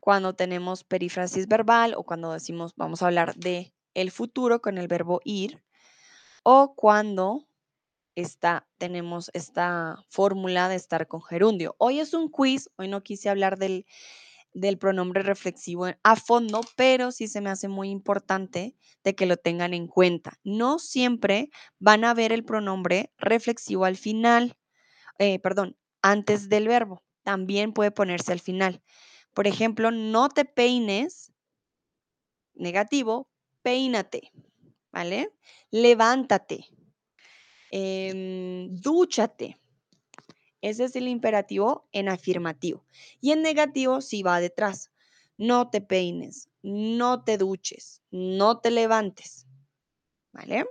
cuando 0.00 0.34
tenemos 0.34 0.84
perífrasis 0.84 1.48
verbal 1.48 1.94
o 1.96 2.02
cuando 2.02 2.32
decimos 2.32 2.74
vamos 2.76 3.02
a 3.02 3.06
hablar 3.06 3.34
de 3.36 3.72
el 3.94 4.10
futuro 4.10 4.60
con 4.60 4.76
el 4.76 4.88
verbo 4.88 5.20
ir 5.24 5.62
o 6.42 6.74
cuando 6.74 7.46
está, 8.14 8.66
tenemos 8.78 9.30
esta 9.34 10.04
fórmula 10.08 10.68
de 10.68 10.76
estar 10.76 11.06
con 11.08 11.22
gerundio. 11.22 11.74
Hoy 11.78 12.00
es 12.00 12.14
un 12.14 12.28
quiz, 12.28 12.70
hoy 12.76 12.88
no 12.88 13.02
quise 13.02 13.28
hablar 13.28 13.58
del, 13.58 13.86
del 14.52 14.78
pronombre 14.78 15.22
reflexivo 15.22 15.86
a 16.02 16.16
fondo, 16.16 16.60
pero 16.76 17.12
sí 17.12 17.28
se 17.28 17.40
me 17.40 17.50
hace 17.50 17.68
muy 17.68 17.90
importante 17.90 18.74
de 19.02 19.14
que 19.14 19.26
lo 19.26 19.36
tengan 19.36 19.74
en 19.74 19.88
cuenta. 19.88 20.38
No 20.44 20.78
siempre 20.78 21.50
van 21.78 22.04
a 22.04 22.14
ver 22.14 22.32
el 22.32 22.44
pronombre 22.44 23.12
reflexivo 23.18 23.84
al 23.84 23.96
final, 23.96 24.56
eh, 25.18 25.38
perdón, 25.40 25.76
antes 26.02 26.48
del 26.48 26.68
verbo. 26.68 27.02
También 27.24 27.72
puede 27.72 27.90
ponerse 27.90 28.32
al 28.32 28.40
final. 28.40 28.82
Por 29.32 29.46
ejemplo, 29.46 29.90
no 29.90 30.28
te 30.28 30.44
peines, 30.44 31.32
negativo, 32.54 33.28
peínate, 33.62 34.30
¿vale? 34.92 35.32
Levántate, 35.70 36.66
em, 37.76 38.68
dúchate. 38.76 39.58
Ese 40.60 40.84
es 40.84 40.94
el 40.94 41.08
imperativo 41.08 41.88
en 41.90 42.08
afirmativo. 42.08 42.84
Y 43.20 43.32
en 43.32 43.42
negativo 43.42 44.00
sí 44.00 44.22
va 44.22 44.38
detrás. 44.38 44.92
No 45.36 45.70
te 45.70 45.80
peines, 45.80 46.48
no 46.62 47.24
te 47.24 47.36
duches, 47.36 48.00
no 48.12 48.60
te 48.60 48.70
levantes. 48.70 49.48
¿Vale? 50.32 50.66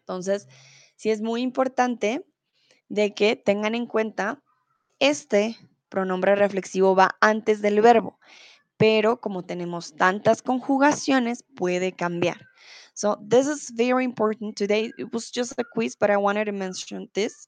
Entonces, 0.00 0.48
sí 0.96 1.10
es 1.10 1.20
muy 1.20 1.42
importante 1.42 2.24
de 2.88 3.12
que 3.12 3.36
tengan 3.36 3.74
en 3.74 3.86
cuenta 3.86 4.42
este 4.98 5.56
pronombre 5.90 6.34
reflexivo 6.34 6.94
va 6.96 7.16
antes 7.20 7.60
del 7.60 7.82
verbo, 7.82 8.18
pero 8.78 9.20
como 9.20 9.44
tenemos 9.44 9.94
tantas 9.96 10.40
conjugaciones, 10.40 11.42
puede 11.42 11.92
cambiar. 11.92 12.46
So, 12.96 13.18
this 13.22 13.46
is 13.46 13.70
very 13.70 14.04
important 14.04 14.56
today. 14.56 14.90
It 14.98 15.12
was 15.12 15.30
just 15.30 15.52
a 15.58 15.64
quiz, 15.64 15.94
but 15.94 16.10
I 16.10 16.16
wanted 16.16 16.46
to 16.46 16.52
mention 16.52 17.08
this. 17.14 17.46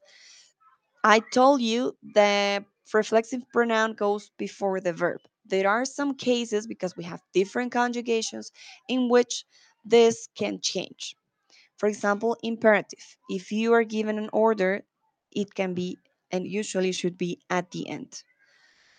I 1.05 1.21
told 1.33 1.63
you 1.63 1.97
the 2.03 2.65
reflexive 2.93 3.43
pronoun 3.53 3.95
goes 3.95 4.31
before 4.39 4.81
the 4.81 4.93
verb. 4.93 5.21
There 5.47 5.69
are 5.69 5.85
some 5.87 6.15
cases 6.15 6.67
because 6.67 6.97
we 6.97 7.05
have 7.05 7.23
different 7.33 7.73
conjugations 7.73 8.53
in 8.89 9.09
which 9.09 9.45
this 9.85 10.29
can 10.37 10.61
change. 10.61 11.17
For 11.79 11.89
example, 11.89 12.37
imperative. 12.43 13.17
If 13.31 13.53
you 13.53 13.73
are 13.75 13.85
given 13.85 14.19
an 14.19 14.31
order, 14.33 14.85
it 15.33 15.55
can 15.55 15.75
be 15.75 15.99
and 16.31 16.47
usually 16.47 16.93
should 16.93 17.19
be 17.19 17.41
at 17.51 17.71
the 17.73 17.89
end. 17.89 18.23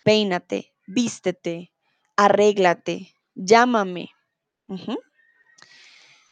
Peínate, 0.06 0.72
vístete, 0.88 1.70
arréglate, 2.18 3.12
llámame. 3.38 4.08
Ujú. 4.70 4.96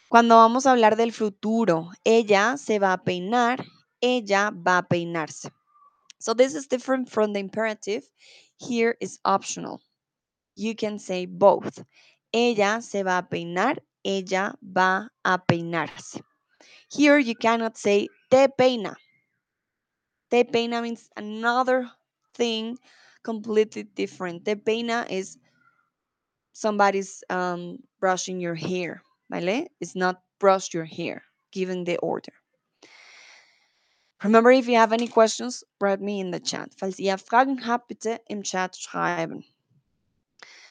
Cuando 0.08 0.36
vamos 0.36 0.66
a 0.66 0.72
hablar 0.72 0.96
del 0.96 1.12
futuro, 1.12 1.90
ella 2.04 2.56
se 2.56 2.78
va 2.78 2.94
a 2.94 3.04
peinar, 3.04 3.64
ella 4.00 4.50
va 4.54 4.78
a 4.78 4.88
peinarse. 4.88 5.50
So 6.18 6.34
this 6.34 6.54
is 6.54 6.66
different 6.66 7.10
from 7.10 7.32
the 7.32 7.40
imperative. 7.40 8.08
Here 8.56 8.96
is 9.00 9.20
optional. 9.24 9.80
You 10.56 10.74
can 10.74 10.98
say 10.98 11.26
both. 11.26 11.84
Ella 12.32 12.80
se 12.80 13.02
va 13.02 13.18
a 13.18 13.22
peinar, 13.22 13.76
ella 14.04 14.54
va 14.62 15.08
a 15.24 15.38
peinarse. 15.38 16.20
Here 16.90 17.18
you 17.18 17.34
cannot 17.34 17.76
say 17.76 18.08
te 18.30 18.48
peina. 18.48 18.96
Te 20.30 20.44
peina 20.44 20.82
means 20.82 21.08
another 21.16 21.90
thing 22.34 22.78
completely 23.22 23.82
different. 23.82 24.44
Te 24.44 24.54
peina 24.54 25.06
is 25.10 25.38
somebody's 26.52 27.22
um, 27.30 27.78
brushing 28.00 28.40
your 28.40 28.54
hair, 28.54 29.02
¿vale? 29.28 29.70
It's 29.80 29.94
not 29.94 30.22
brush 30.38 30.72
your 30.72 30.84
hair, 30.84 31.22
given 31.52 31.84
the 31.84 31.98
order. 31.98 32.32
Remember, 34.22 34.50
if 34.50 34.66
you 34.66 34.76
have 34.76 34.92
any 34.92 35.06
questions, 35.06 35.62
write 35.80 36.00
me 36.00 36.18
in 36.20 36.32
the 36.32 36.40
chat. 36.40 36.74
Falls 36.74 36.98
ihr 36.98 37.16
Fragen 37.18 37.58
habt, 37.60 37.88
bitte 37.88 38.18
im 38.28 38.42
Chat 38.42 38.74
schreiben. 38.74 39.44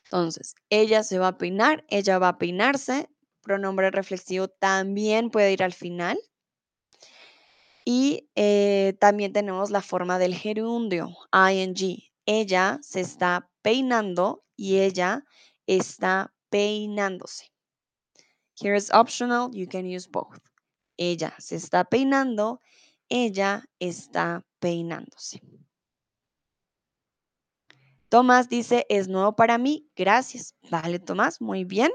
Entonces, 0.04 0.54
ella 0.70 1.04
se 1.04 1.18
va 1.18 1.30
a 1.30 1.38
peinar, 1.38 1.84
ella 1.90 2.20
va 2.20 2.30
a 2.30 2.38
peinarse. 2.38 3.08
Pronombre 3.42 3.92
reflexivo 3.92 4.50
también 4.50 5.30
puede 5.30 5.54
ir 5.54 5.64
al 5.64 5.72
final. 5.72 6.18
Y 7.86 8.30
eh, 8.36 8.98
también 9.00 9.32
tenemos 9.32 9.70
la 9.70 9.82
forma 9.82 10.20
del 10.20 10.36
gerundio, 10.36 11.16
ing. 11.32 12.04
Ella 12.26 12.80
se 12.82 13.00
está 13.00 13.50
peinando 13.62 14.44
y 14.58 14.80
ella 14.80 15.24
está 15.68 16.34
peinándose. 16.50 17.46
Here 18.60 18.76
is 18.76 18.90
optional, 18.92 19.54
you 19.54 19.68
can 19.68 19.86
use 19.86 20.08
both. 20.08 20.40
Ella 20.98 21.34
se 21.38 21.56
está 21.56 21.86
peinando, 21.86 22.60
ella 23.08 23.64
está 23.80 24.44
peinándose. 24.60 25.42
Tomás 28.10 28.50
dice, 28.50 28.86
es 28.90 29.08
nuevo 29.08 29.36
para 29.36 29.58
mí, 29.58 29.88
gracias. 29.96 30.56
Vale, 30.72 30.98
Tomás, 31.00 31.40
muy 31.40 31.66
bien. 31.66 31.92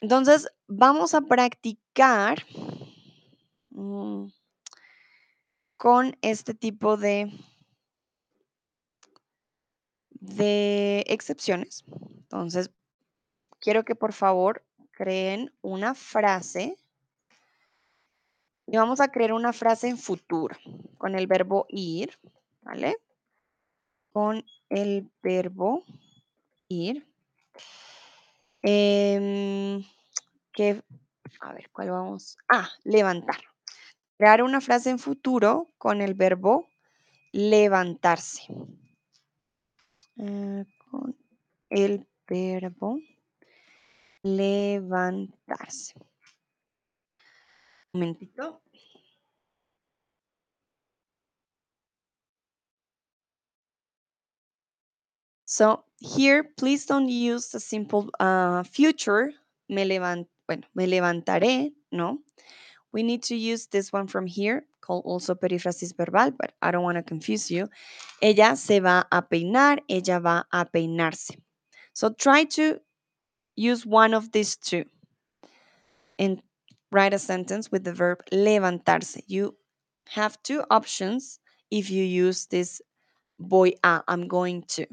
Entonces, 0.00 0.48
vamos 0.68 1.12
a 1.14 1.20
practicar 1.20 2.44
mm, 3.70 4.28
con 5.76 6.16
este 6.22 6.54
tipo 6.54 6.96
de, 6.96 7.30
de 10.10 11.04
excepciones. 11.08 11.84
Entonces, 11.88 12.70
quiero 13.62 13.84
que 13.84 13.94
por 13.94 14.12
favor 14.12 14.62
creen 14.90 15.50
una 15.62 15.94
frase 15.94 16.76
y 18.66 18.76
vamos 18.76 19.00
a 19.00 19.08
crear 19.08 19.32
una 19.32 19.52
frase 19.52 19.88
en 19.88 19.96
futuro 19.96 20.56
con 20.98 21.14
el 21.14 21.26
verbo 21.26 21.66
ir, 21.68 22.18
¿vale? 22.62 22.96
Con 24.12 24.44
el 24.68 25.08
verbo 25.22 25.84
ir. 26.68 27.06
Que, 28.60 29.82
a 31.40 31.52
ver, 31.52 31.70
¿cuál 31.72 31.90
vamos? 31.90 32.36
Ah, 32.48 32.68
levantar. 32.84 33.40
Crear 34.16 34.42
una 34.42 34.60
frase 34.60 34.90
en 34.90 34.98
futuro 34.98 35.68
con 35.78 36.00
el 36.00 36.14
verbo 36.14 36.68
levantarse. 37.32 38.42
Eh, 40.18 40.64
con 40.90 41.16
el 41.70 42.06
verbo 42.28 43.00
levantarse. 44.24 45.94
Un 47.94 48.00
momentito. 48.00 48.60
So 55.44 55.84
here, 56.00 56.44
please 56.56 56.86
don't 56.86 57.08
use 57.08 57.50
the 57.50 57.60
simple 57.60 58.08
uh, 58.18 58.62
future. 58.62 59.32
Me 59.68 59.84
levant, 59.84 60.26
bueno, 60.46 60.62
me 60.74 60.86
levantaré, 60.86 61.72
no. 61.90 62.18
We 62.92 63.02
need 63.02 63.22
to 63.24 63.36
use 63.36 63.66
this 63.66 63.92
one 63.92 64.06
from 64.06 64.26
here, 64.26 64.64
called 64.80 65.04
also 65.04 65.34
perífrasis 65.34 65.94
verbal, 65.94 66.30
but 66.30 66.52
I 66.62 66.70
don't 66.70 66.82
want 66.82 66.96
to 66.96 67.02
confuse 67.02 67.50
you. 67.50 67.68
Ella 68.22 68.56
se 68.56 68.80
va 68.80 69.04
a 69.12 69.20
peinar, 69.20 69.80
ella 69.90 70.20
va 70.20 70.44
a 70.52 70.64
peinarse. 70.64 71.36
So 71.92 72.10
try 72.10 72.44
to 72.44 72.80
use 73.56 73.84
one 73.86 74.14
of 74.14 74.32
these 74.32 74.56
two 74.56 74.84
and 76.18 76.42
write 76.90 77.14
a 77.14 77.18
sentence 77.18 77.70
with 77.70 77.84
the 77.84 77.92
verb 77.92 78.18
levantarse. 78.32 79.22
You 79.26 79.56
have 80.08 80.42
two 80.42 80.62
options 80.70 81.40
if 81.70 81.90
you 81.90 82.04
use 82.04 82.46
this 82.46 82.80
voy 83.38 83.72
a, 83.82 84.02
I'm 84.08 84.28
going 84.28 84.62
to. 84.76 84.86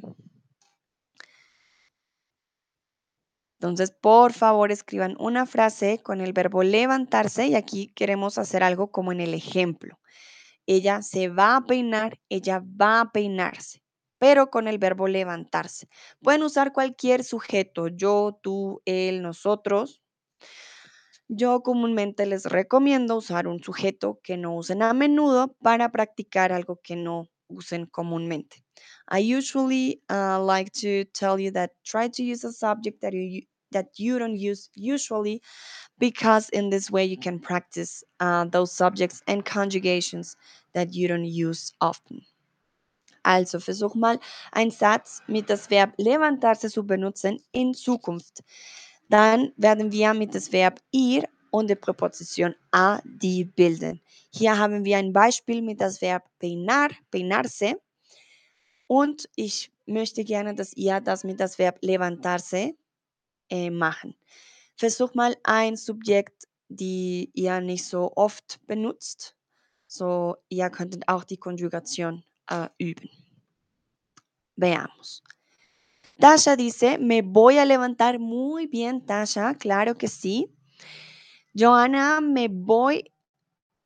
Entonces, 3.59 3.91
por 3.91 4.31
favor, 4.31 4.71
escriban 4.71 5.17
una 5.19 5.45
frase 5.45 6.01
con 6.01 6.21
el 6.21 6.31
verbo 6.31 6.63
levantarse 6.63 7.47
y 7.47 7.55
aquí 7.55 7.91
queremos 7.93 8.37
hacer 8.37 8.63
algo 8.63 8.89
como 8.89 9.11
en 9.11 9.19
el 9.19 9.33
ejemplo. 9.33 9.99
Ella 10.65 11.01
se 11.01 11.27
va 11.27 11.57
a 11.57 11.61
peinar, 11.65 12.19
ella 12.29 12.63
va 12.63 13.01
a 13.01 13.11
peinarse, 13.11 13.83
pero 14.19 14.51
con 14.51 14.67
el 14.67 14.77
verbo 14.77 15.07
levantarse. 15.07 15.87
Pueden 16.21 16.43
usar 16.43 16.73
cualquier 16.73 17.23
sujeto, 17.23 17.87
yo, 17.87 18.39
tú, 18.43 18.81
él, 18.85 19.21
nosotros. 19.23 20.01
Yo 21.27 21.61
comúnmente 21.61 22.25
les 22.25 22.45
recomiendo 22.45 23.17
usar 23.17 23.47
un 23.47 23.63
sujeto 23.63 24.19
que 24.23 24.35
no 24.37 24.55
usen 24.55 24.81
a 24.81 24.93
menudo 24.93 25.55
para 25.61 25.91
practicar 25.91 26.51
algo 26.51 26.79
que 26.83 26.95
no 26.95 27.29
usen 27.47 27.85
comúnmente. 27.85 28.63
I 29.11 29.35
usually 29.35 30.01
uh, 30.09 30.39
like 30.43 30.71
to 30.81 31.05
tell 31.13 31.39
you 31.39 31.51
that 31.51 31.71
try 31.83 32.09
to 32.09 32.23
use 32.23 32.43
a 32.45 32.51
subject 32.51 33.01
that 33.01 33.13
you 33.13 33.41
that 33.71 33.99
you 33.99 34.17
don't 34.17 34.35
use 34.35 34.69
usually 34.75 35.41
because 35.99 36.49
in 36.49 36.69
this 36.69 36.89
way 36.89 37.05
you 37.05 37.17
can 37.17 37.39
practice 37.39 38.03
uh, 38.19 38.45
those 38.45 38.71
subjects 38.71 39.21
and 39.27 39.45
conjugations 39.45 40.35
that 40.73 40.93
you 40.93 41.07
don't 41.07 41.25
use 41.25 41.71
often. 41.81 42.21
Also 43.23 43.59
versuch 43.59 43.95
mal 43.95 44.19
einen 44.51 44.71
Satz 44.71 45.21
mit 45.27 45.49
das 45.49 45.69
Verb 45.69 45.93
levantarse 45.97 46.69
zu 46.69 46.85
benutzen 46.85 47.41
in 47.51 47.73
Zukunft. 47.73 48.43
Dann 49.09 49.51
werden 49.57 49.91
wir 49.91 50.13
mit 50.13 50.35
das 50.35 50.51
Verb 50.51 50.79
ir 50.91 51.27
und 51.51 51.67
der 51.67 51.75
Präposition 51.75 52.55
a 52.71 52.99
die 53.03 53.45
bilden. 53.45 54.01
Hier 54.31 54.57
haben 54.57 54.85
wir 54.85 54.97
ein 54.97 55.13
Beispiel 55.13 55.61
mit 55.61 55.81
das 55.81 56.01
Verb 56.01 56.23
peinar, 56.39 56.89
peinarse. 57.11 57.79
Und 58.87 59.29
ich 59.35 59.71
möchte 59.85 60.23
gerne, 60.23 60.53
dass 60.55 60.73
ihr 60.73 60.99
das 61.01 61.23
mit 61.23 61.39
das 61.39 61.57
Verb 61.57 61.79
levantarse 61.81 62.73
äh, 63.49 63.69
machen. 63.69 64.15
Versuch 64.75 65.13
mal 65.13 65.35
ein 65.43 65.75
Subjekt, 65.75 66.47
die 66.69 67.31
ihr 67.33 67.59
nicht 67.59 67.85
so 67.85 68.13
oft 68.15 68.59
benutzt. 68.67 69.35
So, 69.87 70.37
ihr 70.49 70.69
könntet 70.69 71.07
auch 71.07 71.23
die 71.23 71.37
Konjugation 71.37 72.23
Veamos. 74.55 75.23
Tasha 76.19 76.55
dice, 76.55 76.97
me 76.97 77.21
voy 77.21 77.57
a 77.59 77.65
levantar 77.65 78.19
muy 78.19 78.67
bien, 78.67 79.05
Tasha, 79.05 79.55
claro 79.55 79.95
que 79.95 80.07
sí. 80.07 80.53
Joana, 81.55 82.19
me 82.19 82.49
voy, 82.49 83.13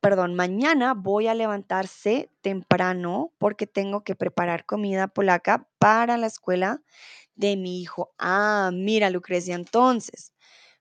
perdón, 0.00 0.34
mañana 0.34 0.94
voy 0.94 1.28
a 1.28 1.34
levantarse 1.34 2.30
temprano 2.40 3.32
porque 3.38 3.66
tengo 3.66 4.02
que 4.02 4.16
preparar 4.16 4.66
comida 4.66 5.06
polaca 5.06 5.68
para 5.78 6.16
la 6.16 6.26
escuela 6.26 6.82
de 7.36 7.56
mi 7.56 7.80
hijo. 7.80 8.12
Ah, 8.18 8.70
mira, 8.72 9.10
Lucrecia, 9.10 9.54
entonces, 9.54 10.34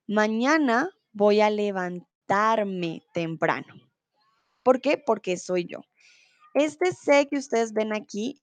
mañana 0.07 0.89
voy 1.11 1.41
a 1.41 1.49
levantarme 1.49 3.03
temprano. 3.13 3.75
¿Por 4.63 4.81
qué? 4.81 4.97
Porque 4.97 5.38
soy 5.38 5.65
yo. 5.65 5.81
Este 6.53 6.93
sé 6.93 7.27
que 7.27 7.37
ustedes 7.37 7.73
ven 7.73 7.93
aquí, 7.93 8.41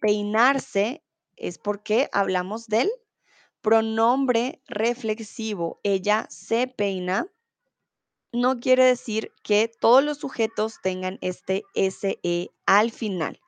peinarse, 0.00 1.02
es 1.36 1.58
porque 1.58 2.08
hablamos 2.12 2.66
del 2.66 2.90
pronombre 3.60 4.60
reflexivo. 4.66 5.80
Ella 5.82 6.26
se 6.30 6.66
peina. 6.66 7.26
No 8.32 8.60
quiere 8.60 8.84
decir 8.84 9.32
que 9.42 9.70
todos 9.80 10.02
los 10.02 10.18
sujetos 10.18 10.80
tengan 10.82 11.18
este 11.20 11.64
SE 11.74 12.50
al 12.66 12.90
final. 12.90 13.40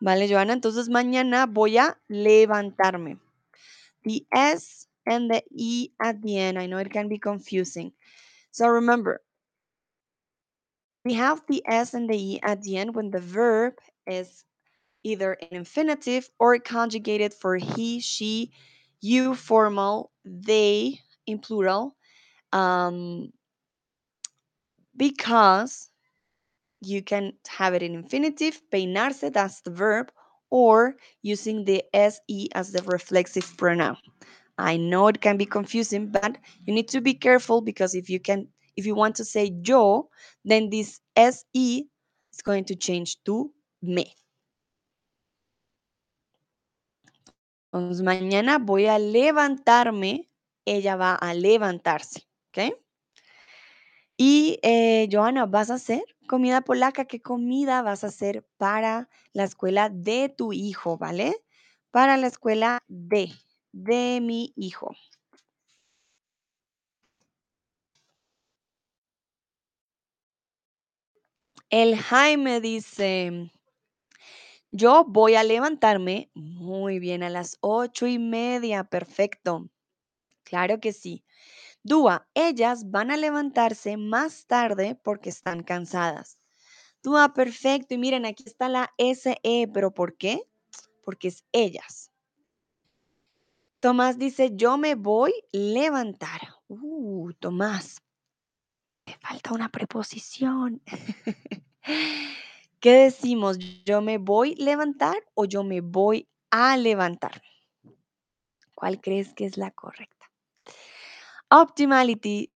¿Vale, 0.00 0.28
Joana? 0.28 0.52
Entonces 0.52 0.88
mañana 0.88 1.46
voy 1.46 1.78
a 1.78 2.00
levantarme. 2.08 3.18
The 4.02 4.26
S 4.30 4.88
and 5.06 5.30
the 5.30 5.44
E 5.50 5.90
at 5.98 6.16
the 6.22 6.38
end. 6.38 6.58
I 6.58 6.66
know 6.66 6.80
it 6.80 6.92
can 6.92 7.08
be 7.08 7.18
confusing. 7.18 7.94
So 8.50 8.68
remember, 8.68 9.22
we 11.04 11.14
have 11.14 11.42
the 11.48 11.62
S 11.66 11.94
and 11.94 12.08
the 12.08 12.16
E 12.16 12.40
at 12.42 12.62
the 12.62 12.76
end 12.76 12.94
when 12.94 13.10
the 13.10 13.20
verb 13.20 13.74
is 14.06 14.44
either 15.04 15.32
an 15.32 15.48
infinitive 15.52 16.28
or 16.38 16.58
conjugated 16.58 17.32
for 17.32 17.56
he, 17.56 18.00
she, 18.00 18.52
you, 19.00 19.34
formal, 19.34 20.10
they 20.24 21.00
in 21.26 21.38
plural, 21.38 21.96
um, 22.52 23.32
because 24.96 25.88
you 26.80 27.02
can 27.02 27.32
have 27.48 27.74
it 27.74 27.82
in 27.82 27.94
infinitive, 27.94 28.60
peinarse, 28.72 29.32
that's 29.32 29.60
the 29.62 29.70
verb, 29.70 30.10
or 30.50 30.96
using 31.22 31.64
the 31.64 31.82
SE 31.94 32.48
as 32.54 32.72
the 32.72 32.82
reflexive 32.84 33.56
pronoun. 33.56 33.96
I 34.58 34.76
know 34.76 35.06
it 35.08 35.20
can 35.20 35.36
be 35.36 35.46
confusing, 35.46 36.08
but 36.08 36.36
you 36.66 36.74
need 36.74 36.88
to 36.88 37.00
be 37.00 37.14
careful 37.14 37.60
because 37.60 37.94
if 37.94 38.10
you 38.10 38.18
can, 38.18 38.48
if 38.78 38.86
you 38.86 38.94
want 38.94 39.16
to 39.16 39.24
say 39.24 39.50
yo, 39.60 40.08
then 40.44 40.70
this 40.70 41.00
SE 41.16 41.90
is 42.32 42.42
going 42.44 42.64
to 42.64 42.76
change 42.76 43.20
to 43.24 43.52
me. 43.82 44.14
Entonces, 47.72 48.02
mañana 48.02 48.58
voy 48.58 48.86
a 48.86 48.98
levantarme, 48.98 50.30
ella 50.64 50.96
va 50.96 51.16
a 51.16 51.34
levantarse, 51.34 52.28
¿ok? 52.48 52.72
Y, 54.16 54.58
eh, 54.62 55.08
Joana, 55.10 55.46
¿vas 55.46 55.70
a 55.70 55.74
hacer 55.74 56.04
comida 56.28 56.60
polaca? 56.60 57.04
¿Qué 57.04 57.20
comida 57.20 57.82
vas 57.82 58.04
a 58.04 58.08
hacer 58.08 58.46
para 58.58 59.08
la 59.32 59.44
escuela 59.44 59.90
de 59.90 60.28
tu 60.28 60.52
hijo, 60.52 60.98
vale? 60.98 61.34
Para 61.90 62.16
la 62.16 62.28
escuela 62.28 62.78
de, 62.86 63.32
de 63.72 64.20
mi 64.22 64.52
hijo. 64.56 64.94
El 71.70 71.96
Jaime 71.96 72.60
dice, 72.60 73.52
yo 74.70 75.04
voy 75.06 75.34
a 75.34 75.44
levantarme 75.44 76.30
muy 76.34 76.98
bien 76.98 77.22
a 77.22 77.30
las 77.30 77.58
ocho 77.60 78.06
y 78.06 78.18
media, 78.18 78.84
perfecto. 78.84 79.68
Claro 80.44 80.80
que 80.80 80.92
sí. 80.92 81.24
Dúa, 81.82 82.28
ellas 82.34 82.90
van 82.90 83.10
a 83.10 83.16
levantarse 83.16 83.96
más 83.96 84.46
tarde 84.46 84.98
porque 85.02 85.30
están 85.30 85.62
cansadas. 85.62 86.38
Dúa, 87.02 87.32
perfecto. 87.34 87.94
Y 87.94 87.98
miren, 87.98 88.26
aquí 88.26 88.44
está 88.46 88.68
la 88.68 88.92
SE, 88.98 89.70
pero 89.72 89.92
¿por 89.92 90.16
qué? 90.16 90.48
porque 91.08 91.28
es 91.28 91.42
ellas. 91.52 92.12
Tomás 93.80 94.18
dice, 94.18 94.50
yo 94.54 94.76
me 94.76 94.94
voy 94.94 95.32
levantar. 95.52 96.38
Uh, 96.68 97.32
Tomás, 97.40 98.02
te 99.08 99.16
falta 99.26 99.54
una 99.54 99.70
preposición. 99.70 100.82
¿Qué 102.80 102.92
decimos? 102.92 103.56
¿Yo 103.86 104.02
me 104.02 104.18
voy 104.18 104.54
levantar 104.56 105.16
o 105.32 105.46
yo 105.46 105.64
me 105.64 105.80
voy 105.80 106.28
a 106.50 106.76
levantar? 106.76 107.42
¿Cuál 108.74 109.00
crees 109.00 109.32
que 109.32 109.46
es 109.46 109.56
la 109.56 109.70
correcta? 109.70 110.30
Optimality. 111.48 112.52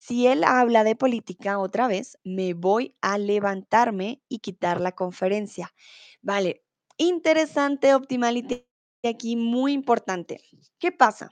Si 0.00 0.26
él 0.26 0.42
habla 0.42 0.82
de 0.82 0.96
política 0.96 1.60
otra 1.60 1.86
vez, 1.86 2.18
me 2.24 2.54
voy 2.54 2.96
a 3.00 3.16
levantarme 3.16 4.20
y 4.28 4.40
quitar 4.40 4.80
la 4.80 4.92
conferencia. 4.92 5.72
Vale, 6.20 6.64
interesante 6.98 7.94
Optimality 7.94 8.66
aquí, 9.04 9.36
muy 9.36 9.72
importante. 9.72 10.40
¿Qué 10.80 10.90
pasa? 10.90 11.30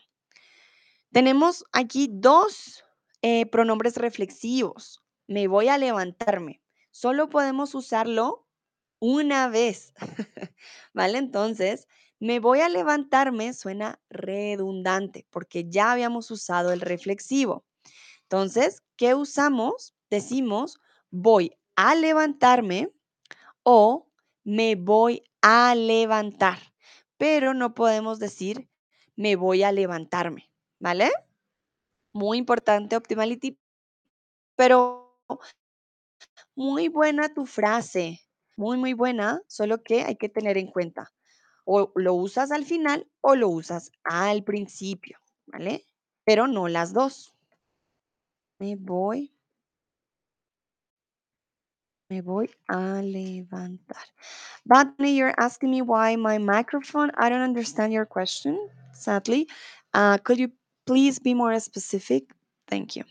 Tenemos 1.10 1.64
aquí 1.72 2.08
dos 2.10 2.84
eh, 3.22 3.46
pronombres 3.46 3.96
reflexivos. 3.96 5.02
Me 5.26 5.46
voy 5.48 5.68
a 5.68 5.78
levantarme. 5.78 6.60
Solo 6.90 7.28
podemos 7.28 7.74
usarlo 7.74 8.46
una 8.98 9.48
vez. 9.48 9.94
¿Vale? 10.92 11.18
Entonces, 11.18 11.88
me 12.20 12.38
voy 12.38 12.60
a 12.60 12.68
levantarme 12.68 13.52
suena 13.52 14.00
redundante 14.08 15.26
porque 15.30 15.68
ya 15.68 15.90
habíamos 15.90 16.30
usado 16.30 16.72
el 16.72 16.80
reflexivo. 16.80 17.64
Entonces, 18.22 18.82
¿qué 18.96 19.14
usamos? 19.14 19.94
Decimos 20.08 20.78
voy 21.10 21.56
a 21.76 21.94
levantarme 21.94 22.92
o 23.62 24.08
me 24.44 24.76
voy 24.76 25.24
a 25.40 25.74
levantar, 25.74 26.58
pero 27.16 27.54
no 27.54 27.74
podemos 27.74 28.18
decir 28.18 28.68
me 29.16 29.36
voy 29.36 29.62
a 29.62 29.72
levantarme, 29.72 30.50
¿vale? 30.78 31.10
Muy 32.12 32.38
importante, 32.38 32.96
Optimality, 32.96 33.58
pero 34.56 35.18
muy 36.54 36.88
buena 36.88 37.32
tu 37.32 37.46
frase, 37.46 38.20
muy, 38.56 38.76
muy 38.76 38.92
buena, 38.92 39.40
solo 39.46 39.82
que 39.82 40.02
hay 40.02 40.16
que 40.16 40.28
tener 40.28 40.58
en 40.58 40.70
cuenta, 40.70 41.10
o 41.64 41.92
lo 41.96 42.14
usas 42.14 42.50
al 42.50 42.64
final 42.64 43.10
o 43.20 43.34
lo 43.34 43.48
usas 43.48 43.90
al 44.04 44.44
principio, 44.44 45.18
¿vale? 45.46 45.86
Pero 46.24 46.46
no 46.46 46.68
las 46.68 46.92
dos. 46.92 47.34
Me 48.58 48.76
voy, 48.76 49.34
me 52.10 52.20
voy 52.20 52.50
a 52.68 53.00
levantar. 53.02 54.04
Botany, 54.66 55.16
you're 55.16 55.34
asking 55.38 55.70
me 55.70 55.82
why 55.82 56.14
my 56.16 56.38
microphone, 56.38 57.10
I 57.16 57.30
don't 57.30 57.42
understand 57.42 57.92
your 57.92 58.06
question, 58.06 58.58
sadly. 58.92 59.48
Uh, 59.94 60.18
could 60.18 60.38
you 60.38 60.52
please 60.84 61.20
be 61.20 61.34
more 61.34 61.58
specific? 61.60 62.24
Thank 62.66 62.96
you. 62.96 63.04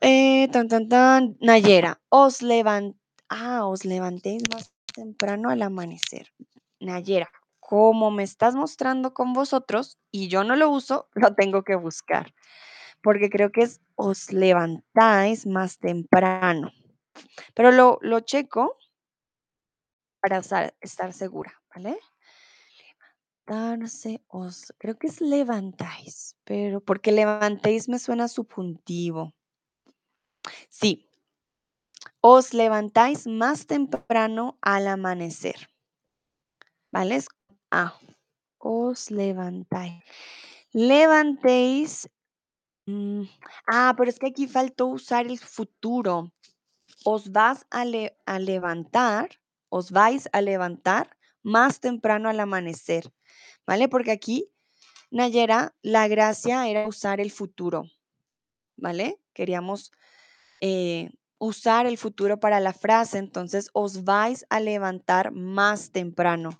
Eh, 0.00 0.48
tan, 0.50 0.68
tan, 0.68 0.88
tan. 0.88 1.36
Nayera, 1.40 2.00
os 2.08 2.42
levant... 2.42 2.96
Ah, 3.28 3.66
os 3.66 3.84
levantéis 3.84 4.42
más 4.50 4.72
temprano 4.94 5.50
al 5.50 5.62
amanecer. 5.62 6.32
Nayera, 6.80 7.30
como 7.60 8.10
me 8.10 8.24
estás 8.24 8.54
mostrando 8.54 9.14
con 9.14 9.32
vosotros 9.32 9.98
y 10.10 10.28
yo 10.28 10.42
no 10.42 10.56
lo 10.56 10.70
uso, 10.70 11.08
lo 11.14 11.34
tengo 11.34 11.62
que 11.62 11.76
buscar. 11.76 12.34
Porque 13.02 13.30
creo 13.30 13.52
que 13.52 13.62
es 13.62 13.80
os 13.94 14.32
levantáis 14.32 15.46
más 15.46 15.78
temprano. 15.78 16.72
Pero 17.54 17.70
lo, 17.72 17.98
lo 18.02 18.20
checo 18.20 18.76
para 20.20 20.38
estar, 20.38 20.74
estar 20.80 21.12
segura, 21.12 21.52
¿vale? 21.74 21.98
Levantarse, 23.46 24.22
os, 24.28 24.72
creo 24.78 24.96
que 24.98 25.08
es 25.08 25.20
levantáis, 25.20 26.36
pero 26.44 26.80
porque 26.80 27.10
levantéis 27.12 27.88
me 27.88 27.98
suena 27.98 28.28
subjuntivo. 28.28 29.32
Sí, 30.68 31.08
os 32.22 32.54
levantáis 32.54 33.26
más 33.26 33.66
temprano 33.66 34.58
al 34.62 34.86
amanecer. 34.86 35.68
¿Vale? 36.92 37.20
Ah, 37.70 37.98
os 38.58 39.10
levantáis. 39.10 40.02
Levantéis. 40.72 42.08
mm, 42.86 43.22
ah, 43.66 43.94
pero 43.96 44.10
es 44.10 44.18
que 44.18 44.28
aquí 44.28 44.46
faltó 44.48 44.86
usar 44.88 45.26
el 45.26 45.38
futuro. 45.38 46.32
Os 47.04 47.30
vas 47.32 47.66
a, 47.70 47.84
le- 47.84 48.16
a 48.26 48.38
levantar, 48.38 49.30
os 49.70 49.90
vais 49.90 50.28
a 50.32 50.40
levantar 50.40 51.16
más 51.42 51.80
temprano 51.80 52.28
al 52.28 52.40
amanecer. 52.40 53.10
¿Vale? 53.70 53.88
Porque 53.88 54.10
aquí, 54.10 54.50
Nayera, 55.12 55.76
la 55.80 56.08
gracia 56.08 56.66
era 56.68 56.88
usar 56.88 57.20
el 57.20 57.30
futuro. 57.30 57.84
¿Vale? 58.76 59.20
Queríamos 59.32 59.92
eh, 60.60 61.12
usar 61.38 61.86
el 61.86 61.96
futuro 61.96 62.40
para 62.40 62.58
la 62.58 62.72
frase, 62.72 63.18
entonces 63.18 63.70
os 63.72 64.02
vais 64.02 64.44
a 64.50 64.58
levantar 64.58 65.30
más 65.30 65.92
temprano. 65.92 66.50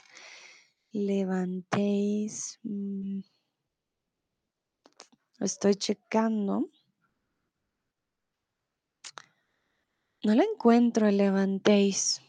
Levantéis. 0.92 2.60
mm, 2.62 3.22
estoy 5.40 5.74
checando. 5.74 6.70
No 10.22 10.36
lo 10.36 10.44
encuentro, 10.44 11.10
levantéis. 11.10 12.20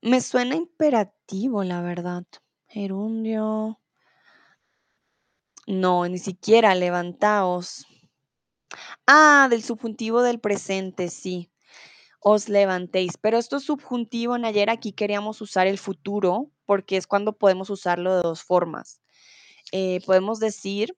Me 0.00 0.20
suena 0.20 0.54
imperativo, 0.54 1.64
la 1.64 1.82
verdad. 1.82 2.24
Gerundio. 2.72 3.78
No, 5.66 6.08
ni 6.08 6.18
siquiera 6.18 6.74
levantaos. 6.74 7.86
Ah, 9.06 9.46
del 9.50 9.62
subjuntivo 9.62 10.22
del 10.22 10.40
presente, 10.40 11.10
sí. 11.10 11.52
Os 12.20 12.48
levantéis. 12.48 13.18
Pero 13.18 13.36
esto 13.36 13.58
es 13.58 13.64
subjuntivo, 13.64 14.38
Nayer. 14.38 14.70
Aquí 14.70 14.92
queríamos 14.92 15.42
usar 15.42 15.66
el 15.66 15.76
futuro 15.76 16.50
porque 16.64 16.96
es 16.96 17.06
cuando 17.06 17.36
podemos 17.36 17.68
usarlo 17.68 18.16
de 18.16 18.22
dos 18.22 18.42
formas. 18.42 19.02
Eh, 19.72 20.00
podemos 20.06 20.40
decir, 20.40 20.96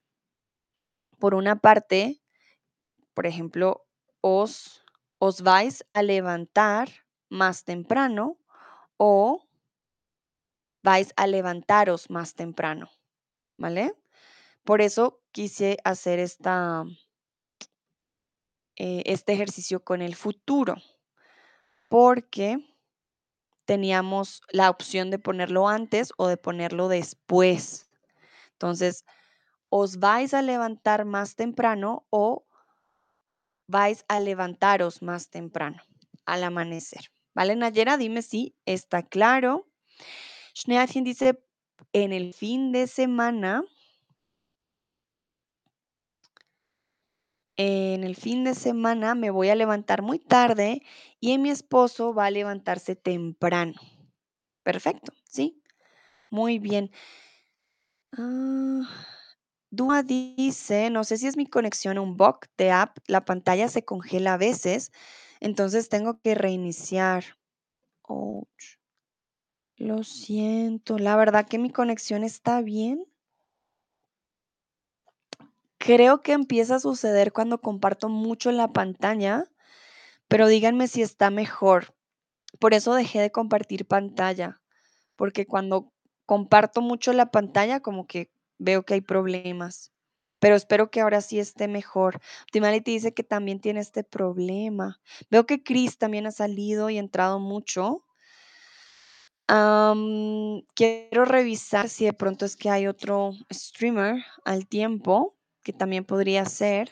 por 1.19 1.35
una 1.35 1.57
parte, 1.59 2.21
por 3.13 3.25
ejemplo, 3.25 3.85
os, 4.21 4.81
os 5.19 5.41
vais 5.41 5.85
a 5.93 6.01
levantar 6.03 6.89
más 7.29 7.65
temprano 7.65 8.37
o 8.95 9.44
vais 10.85 11.13
a 11.15 11.25
levantaros 11.25 12.11
más 12.11 12.35
temprano, 12.35 12.91
¿vale? 13.57 13.95
Por 14.63 14.81
eso 14.81 15.19
quise 15.31 15.77
hacer 15.83 16.19
esta, 16.19 16.85
eh, 18.75 19.01
este 19.07 19.33
ejercicio 19.33 19.83
con 19.83 20.03
el 20.03 20.15
futuro, 20.15 20.75
porque 21.89 22.59
teníamos 23.65 24.43
la 24.49 24.69
opción 24.69 25.09
de 25.09 25.17
ponerlo 25.17 25.67
antes 25.67 26.13
o 26.17 26.27
de 26.27 26.37
ponerlo 26.37 26.87
después. 26.87 27.89
Entonces, 28.51 29.05
os 29.69 29.97
vais 29.97 30.35
a 30.35 30.43
levantar 30.43 31.03
más 31.05 31.35
temprano 31.35 32.05
o 32.11 32.45
vais 33.67 34.05
a 34.07 34.19
levantaros 34.19 35.01
más 35.01 35.31
temprano 35.31 35.81
al 36.27 36.43
amanecer. 36.43 37.09
¿Vale, 37.33 37.55
Nayera? 37.55 37.97
Dime 37.97 38.21
si 38.21 38.55
está 38.65 39.01
claro. 39.01 39.67
Schneadchen 40.55 41.03
dice, 41.03 41.43
en 41.93 42.13
el 42.13 42.33
fin 42.33 42.71
de 42.71 42.87
semana, 42.87 43.63
en 47.57 48.03
el 48.03 48.15
fin 48.15 48.43
de 48.43 48.53
semana 48.53 49.15
me 49.15 49.29
voy 49.29 49.49
a 49.49 49.55
levantar 49.55 50.01
muy 50.01 50.19
tarde 50.19 50.81
y 51.19 51.37
mi 51.37 51.49
esposo 51.49 52.13
va 52.13 52.25
a 52.25 52.31
levantarse 52.31 52.95
temprano. 52.95 53.73
Perfecto, 54.63 55.13
¿sí? 55.25 55.61
Muy 56.31 56.59
bien. 56.59 56.91
Dua 59.71 60.03
dice, 60.03 60.89
no 60.89 61.03
sé 61.03 61.17
si 61.17 61.27
es 61.27 61.37
mi 61.37 61.45
conexión 61.45 61.97
a 61.97 62.01
un 62.01 62.17
bug 62.17 62.39
de 62.57 62.71
app, 62.71 62.97
la 63.07 63.25
pantalla 63.25 63.67
se 63.67 63.83
congela 63.85 64.33
a 64.33 64.37
veces, 64.37 64.91
entonces 65.39 65.89
tengo 65.89 66.19
que 66.21 66.33
reiniciar. 66.35 67.25
Ouch. 68.03 68.77
Lo 69.77 70.03
siento, 70.03 70.97
la 70.97 71.17
verdad 71.17 71.47
que 71.47 71.57
mi 71.57 71.69
conexión 71.69 72.23
está 72.23 72.61
bien. 72.61 73.05
Creo 75.77 76.21
que 76.21 76.31
empieza 76.31 76.75
a 76.75 76.79
suceder 76.79 77.33
cuando 77.33 77.59
comparto 77.59 78.07
mucho 78.07 78.51
la 78.51 78.71
pantalla, 78.71 79.45
pero 80.27 80.47
díganme 80.47 80.87
si 80.87 81.01
está 81.01 81.29
mejor. 81.29 81.93
Por 82.59 82.73
eso 82.73 82.95
dejé 82.95 83.19
de 83.19 83.31
compartir 83.31 83.85
pantalla, 83.85 84.61
porque 85.17 85.45
cuando 85.45 85.91
comparto 86.25 86.81
mucho 86.81 87.11
la 87.11 87.31
pantalla, 87.31 87.81
como 87.81 88.07
que 88.07 88.31
veo 88.57 88.83
que 88.83 88.95
hay 88.95 89.01
problemas. 89.01 89.91
Pero 90.39 90.55
espero 90.55 90.89
que 90.89 91.01
ahora 91.01 91.21
sí 91.21 91.39
esté 91.39 91.67
mejor. 91.67 92.21
Optimality 92.43 92.91
dice 92.91 93.13
que 93.13 93.23
también 93.23 93.59
tiene 93.59 93.81
este 93.81 94.03
problema. 94.03 95.01
Veo 95.29 95.45
que 95.45 95.63
Chris 95.63 95.97
también 95.97 96.27
ha 96.27 96.31
salido 96.31 96.89
y 96.89 96.97
entrado 96.97 97.39
mucho. 97.39 98.05
Quiero 99.47 101.25
revisar 101.25 101.89
si 101.89 102.05
de 102.05 102.13
pronto 102.13 102.45
es 102.45 102.55
que 102.55 102.69
hay 102.69 102.87
otro 102.87 103.33
streamer 103.53 104.23
al 104.43 104.67
tiempo, 104.67 105.35
que 105.63 105.73
también 105.73 106.03
podría 106.03 106.45
ser. 106.45 106.91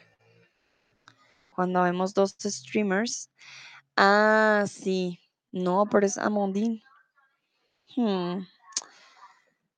Cuando 1.55 1.83
vemos 1.83 2.13
2 2.13 2.35
streamers. 2.39 3.29
Ah, 3.95 4.65
sí. 4.67 5.19
No, 5.51 5.85
pero 5.89 6.05
es 6.05 6.17
Amandine. 6.17 6.81
Hmm. 7.95 8.39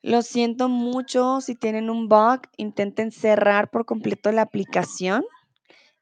Lo 0.01 0.21
siento 0.21 0.69
mucho, 0.69 1.41
si 1.41 1.55
tienen 1.55 1.89
un 1.89 2.07
bug, 2.07 2.41
intenten 2.57 3.11
cerrar 3.11 3.71
por 3.71 3.85
completo 3.85 4.31
la 4.31 4.43
aplicación 4.43 5.25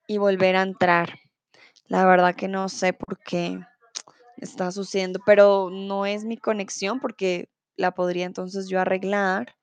y 0.07 0.17
volver 0.17 0.55
a 0.57 0.63
entrar. 0.63 1.19
La 1.87 2.05
verdad 2.05 2.35
que 2.35 2.47
no 2.47 2.69
sé 2.69 2.93
por 2.93 3.17
qué 3.19 3.59
está 4.37 4.71
sucediendo, 4.71 5.19
pero 5.25 5.69
no 5.71 6.05
es 6.05 6.25
mi 6.25 6.37
conexión 6.37 6.99
porque 6.99 7.49
la 7.77 7.93
podría 7.93 8.25
entonces 8.25 8.69
yo 8.69 8.79
arreglar. 8.79 9.55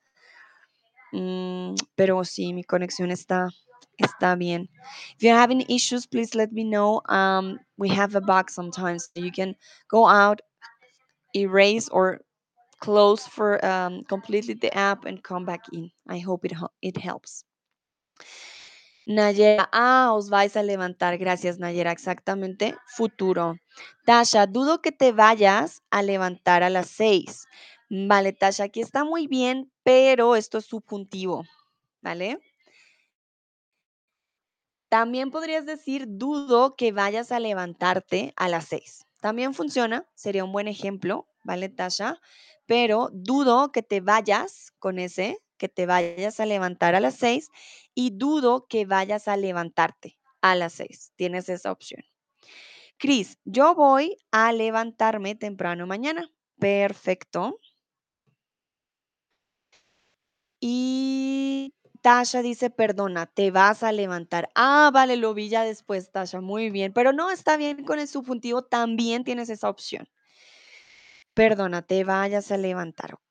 Mm, 1.12 1.74
pero 1.96 2.24
sí, 2.24 2.52
mi 2.52 2.64
conexión 2.64 3.10
está 3.10 3.48
está 3.98 4.34
bien. 4.34 4.68
If 5.16 5.22
you're 5.22 5.36
having 5.36 5.64
issues, 5.68 6.06
please 6.06 6.34
let 6.34 6.52
me 6.52 6.64
know. 6.64 7.02
Um, 7.08 7.58
we 7.76 7.88
have 7.90 8.14
a 8.14 8.20
bug 8.20 8.50
sometimes. 8.50 9.10
You 9.14 9.30
can 9.30 9.54
go 9.88 10.06
out, 10.06 10.40
erase 11.34 11.88
or 11.90 12.20
close 12.80 13.26
for 13.26 13.64
um, 13.64 14.04
completely 14.04 14.54
the 14.54 14.74
app 14.76 15.04
and 15.04 15.22
come 15.22 15.44
back 15.44 15.60
in. 15.72 15.90
I 16.08 16.18
hope 16.18 16.44
it, 16.44 16.52
it 16.82 16.96
helps. 16.96 17.44
Nayera, 19.10 19.68
ah, 19.72 20.12
os 20.14 20.30
vais 20.30 20.56
a 20.56 20.62
levantar. 20.62 21.18
Gracias, 21.18 21.58
Nayera. 21.58 21.90
Exactamente. 21.90 22.76
Futuro. 22.86 23.56
Tasha, 24.04 24.46
dudo 24.46 24.80
que 24.82 24.92
te 24.92 25.10
vayas 25.10 25.82
a 25.90 26.02
levantar 26.02 26.62
a 26.62 26.70
las 26.70 26.88
seis. 26.88 27.46
Vale, 27.90 28.32
Tasha, 28.32 28.64
aquí 28.64 28.80
está 28.80 29.02
muy 29.04 29.26
bien, 29.26 29.72
pero 29.82 30.36
esto 30.36 30.58
es 30.58 30.66
subjuntivo. 30.66 31.44
¿Vale? 32.02 32.38
También 34.88 35.30
podrías 35.30 35.66
decir, 35.66 36.04
dudo 36.06 36.76
que 36.76 36.92
vayas 36.92 37.30
a 37.32 37.38
levantarte 37.38 38.32
a 38.36 38.48
las 38.48 38.64
6. 38.66 39.06
También 39.20 39.54
funciona, 39.54 40.04
sería 40.14 40.44
un 40.44 40.50
buen 40.50 40.66
ejemplo, 40.66 41.28
¿vale, 41.44 41.68
Tasha? 41.68 42.20
Pero 42.66 43.08
dudo 43.12 43.70
que 43.70 43.82
te 43.82 44.00
vayas 44.00 44.72
con 44.80 44.98
ese, 44.98 45.38
que 45.60 45.68
te 45.68 45.84
vayas 45.84 46.40
a 46.40 46.46
levantar 46.46 46.94
a 46.94 47.00
las 47.00 47.16
6 47.16 47.50
y 47.94 48.10
dudo 48.10 48.66
que 48.66 48.86
vayas 48.86 49.28
a 49.28 49.36
levantarte 49.36 50.18
a 50.40 50.56
las 50.56 50.72
6. 50.72 51.12
Tienes 51.16 51.50
esa 51.50 51.70
opción. 51.70 52.02
Cris, 52.96 53.38
yo 53.44 53.74
voy 53.74 54.16
a 54.30 54.52
levantarme 54.52 55.34
temprano 55.34 55.86
mañana. 55.86 56.32
Perfecto. 56.58 57.60
Y 60.60 61.74
Tasha 62.00 62.40
dice, 62.40 62.70
perdona, 62.70 63.26
te 63.26 63.50
vas 63.50 63.82
a 63.82 63.92
levantar. 63.92 64.48
Ah, 64.54 64.90
vale, 64.92 65.16
lo 65.16 65.34
vi 65.34 65.50
ya 65.50 65.62
después, 65.62 66.10
Tasha, 66.10 66.40
muy 66.40 66.70
bien. 66.70 66.94
Pero 66.94 67.12
no, 67.12 67.30
está 67.30 67.58
bien 67.58 67.84
con 67.84 67.98
el 67.98 68.08
subjuntivo, 68.08 68.62
también 68.62 69.24
tienes 69.24 69.50
esa 69.50 69.68
opción. 69.68 70.08
Perdona, 71.34 71.82
te 71.82 72.04
vayas 72.04 72.50
a 72.50 72.56
levantar. 72.56 73.14
Ok, 73.14 73.29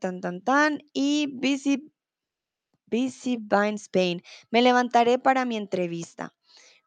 tan, 0.00 0.20
tan, 0.20 0.40
tan. 0.40 0.82
Y 0.92 1.26
busy, 1.34 1.92
busy 2.86 3.36
by 3.36 3.74
Spain. 3.74 4.22
Me 4.50 4.62
levantaré 4.62 5.18
para 5.18 5.44
mi 5.44 5.56
entrevista. 5.56 6.34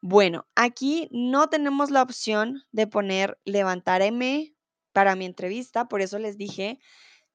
Bueno, 0.02 0.46
aquí 0.54 1.08
no 1.10 1.48
tenemos 1.48 1.90
la 1.90 2.02
opción 2.02 2.62
de 2.72 2.86
poner 2.86 3.38
levantarme 3.44 4.54
para 4.92 5.16
mi 5.16 5.24
entrevista, 5.24 5.88
por 5.88 6.00
eso 6.00 6.18
les 6.18 6.38
dije 6.38 6.78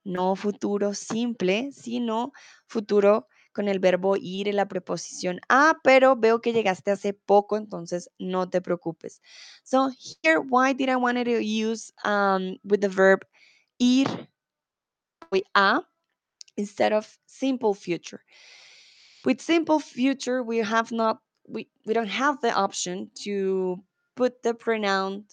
no 0.04 0.36
futuro 0.36 0.94
simple, 0.94 1.72
sino 1.74 2.32
futuro 2.68 3.28
con 3.54 3.68
el 3.68 3.80
verbo 3.80 4.16
ir 4.16 4.48
y 4.48 4.52
la 4.52 4.68
preposición 4.68 5.42
a, 5.50 5.78
pero 5.84 6.16
veo 6.16 6.42
que 6.42 6.54
llegaste 6.54 6.92
hace 6.92 7.14
poco, 7.14 7.58
entonces 7.58 8.10
no 8.18 8.50
te 8.50 8.62
preocupes. 8.62 9.22
So 9.64 9.90
here, 10.24 10.40
why 10.40 10.74
did 10.74 10.90
I 10.90 10.96
want 10.96 11.18
to 11.18 11.42
use 11.42 11.94
um, 12.06 12.58
with 12.64 12.80
the 12.80 12.88
verb 12.90 13.26
ir 13.78 14.08
with 15.32 15.44
a 15.56 15.82
instead 16.58 16.94
of 16.94 17.18
simple 17.26 17.74
future? 17.74 18.22
With 19.26 19.42
simple 19.42 19.80
future, 19.80 20.44
we 20.44 20.58
have 20.58 20.92
not 20.92 21.20
we, 21.48 21.68
we 21.86 21.94
don't 21.94 22.08
have 22.08 22.40
the 22.42 22.54
option 22.54 23.10
to 23.24 23.82
put 24.16 24.44
the 24.44 24.54
pronoun 24.54 25.26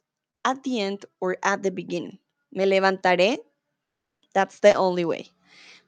at 0.45 0.63
the 0.63 0.81
end 0.81 1.05
or 1.21 1.37
at 1.43 1.63
the 1.63 1.71
beginning. 1.71 2.19
Me 2.53 2.65
levantaré, 2.65 3.39
that's 4.35 4.61
the 4.61 4.75
only 4.75 5.05
way. 5.05 5.29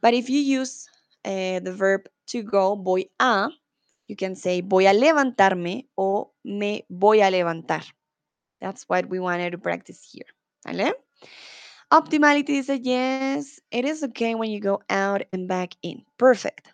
But 0.00 0.14
if 0.14 0.28
you 0.28 0.40
use 0.40 0.88
uh, 1.24 1.60
the 1.60 1.72
verb 1.72 2.08
to 2.28 2.42
go, 2.42 2.74
voy 2.76 3.04
a, 3.18 3.48
you 4.08 4.16
can 4.16 4.34
say 4.34 4.60
voy 4.60 4.86
a 4.86 4.94
levantarme 4.94 5.86
o 5.96 6.30
me 6.44 6.84
voy 6.90 7.22
a 7.22 7.30
levantar. 7.30 7.84
That's 8.60 8.84
what 8.88 9.08
we 9.08 9.18
wanted 9.18 9.50
to 9.52 9.58
practice 9.58 10.06
here. 10.10 10.26
¿Vale? 10.66 10.92
Optimality 11.90 12.52
dice, 12.52 12.80
yes, 12.80 13.60
it 13.70 13.84
is 13.84 14.02
okay 14.02 14.34
when 14.34 14.50
you 14.50 14.60
go 14.60 14.80
out 14.88 15.22
and 15.32 15.48
back 15.48 15.74
in. 15.82 16.04
Perfect. 16.16 16.68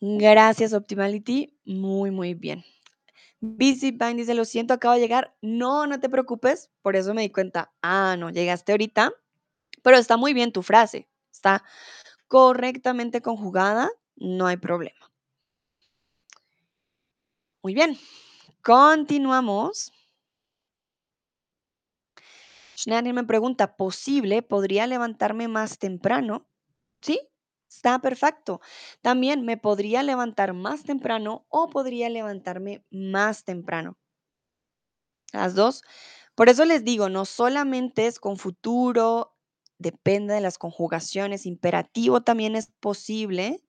Gracias, 0.00 0.72
Optimality. 0.72 1.56
Muy, 1.64 2.10
muy 2.10 2.34
bien. 2.34 2.64
Busy 3.40 3.90
dice, 3.90 4.34
lo 4.34 4.44
siento, 4.44 4.74
acabo 4.74 4.94
de 4.94 5.00
llegar. 5.00 5.34
No, 5.42 5.86
no 5.86 5.98
te 5.98 6.08
preocupes. 6.08 6.70
Por 6.82 6.94
eso 6.96 7.14
me 7.14 7.22
di 7.22 7.30
cuenta. 7.30 7.72
Ah, 7.82 8.16
no, 8.18 8.30
llegaste 8.30 8.72
ahorita. 8.72 9.12
Pero 9.82 9.96
está 9.96 10.16
muy 10.16 10.32
bien 10.32 10.52
tu 10.52 10.62
frase. 10.62 11.08
Está 11.32 11.64
correctamente 12.28 13.20
conjugada, 13.20 13.90
no 14.16 14.46
hay 14.46 14.56
problema. 14.56 15.12
Muy 17.62 17.74
bien, 17.74 17.98
continuamos. 18.62 19.92
Schneider 22.76 23.12
me 23.14 23.24
pregunta, 23.24 23.76
¿posible? 23.76 24.42
¿Podría 24.42 24.86
levantarme 24.86 25.48
más 25.48 25.78
temprano? 25.78 26.46
Sí, 27.02 27.20
está 27.68 28.00
perfecto. 28.00 28.60
También 29.02 29.44
me 29.44 29.56
podría 29.56 30.02
levantar 30.02 30.54
más 30.54 30.84
temprano 30.84 31.46
o 31.48 31.68
podría 31.70 32.08
levantarme 32.10 32.84
más 32.90 33.44
temprano. 33.44 33.96
Las 35.32 35.54
dos. 35.54 35.82
Por 36.34 36.48
eso 36.48 36.64
les 36.64 36.84
digo, 36.84 37.08
no 37.08 37.24
solamente 37.24 38.06
es 38.06 38.18
con 38.20 38.36
futuro, 38.36 39.34
depende 39.78 40.34
de 40.34 40.40
las 40.40 40.58
conjugaciones, 40.58 41.46
imperativo 41.46 42.22
también 42.22 42.56
es 42.56 42.70
posible. 42.80 43.62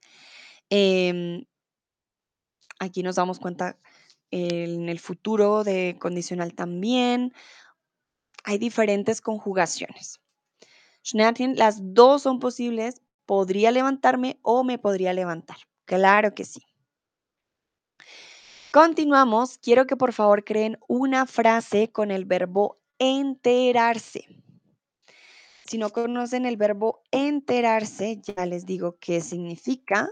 Em, 0.70 1.46
aquí 2.80 3.04
nos 3.04 3.16
damos 3.16 3.40
cuenta 3.40 3.78
en 4.32 4.90
el 4.90 5.00
futuro 5.00 5.64
de 5.64 5.98
condicional 6.00 6.54
también. 6.56 7.34
Hay 8.48 8.60
diferentes 8.60 9.22
conjugaciones. 9.22 10.22
Las 11.56 11.78
dos 11.82 12.22
son 12.22 12.40
posibles. 12.40 13.02
Podría 13.26 13.72
levantarme 13.72 14.38
o 14.44 14.64
me 14.64 14.78
podría 14.78 15.14
levantar. 15.14 15.58
Claro 15.86 16.36
que 16.36 16.46
sí. 16.46 16.62
Continuamos. 18.72 19.58
Quiero 19.58 19.88
que 19.88 19.98
por 19.98 20.14
favor 20.14 20.44
creen 20.44 20.78
una 20.88 21.26
frase 21.26 21.92
con 21.92 22.12
el 22.12 22.26
verbo 22.26 22.78
enterarse. 23.00 24.28
Si 25.68 25.80
no 25.80 25.90
conocen 25.90 26.46
el 26.46 26.58
verbo 26.58 27.02
enterarse, 27.10 28.22
ya 28.22 28.46
les 28.46 28.68
digo 28.68 28.98
qué 29.00 29.22
significa. 29.22 30.08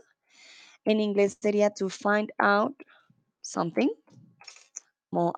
En 0.85 0.99
inglés 0.99 1.37
sería 1.39 1.69
to 1.69 1.87
find 1.87 2.31
out 2.39 2.75
something. 3.41 3.89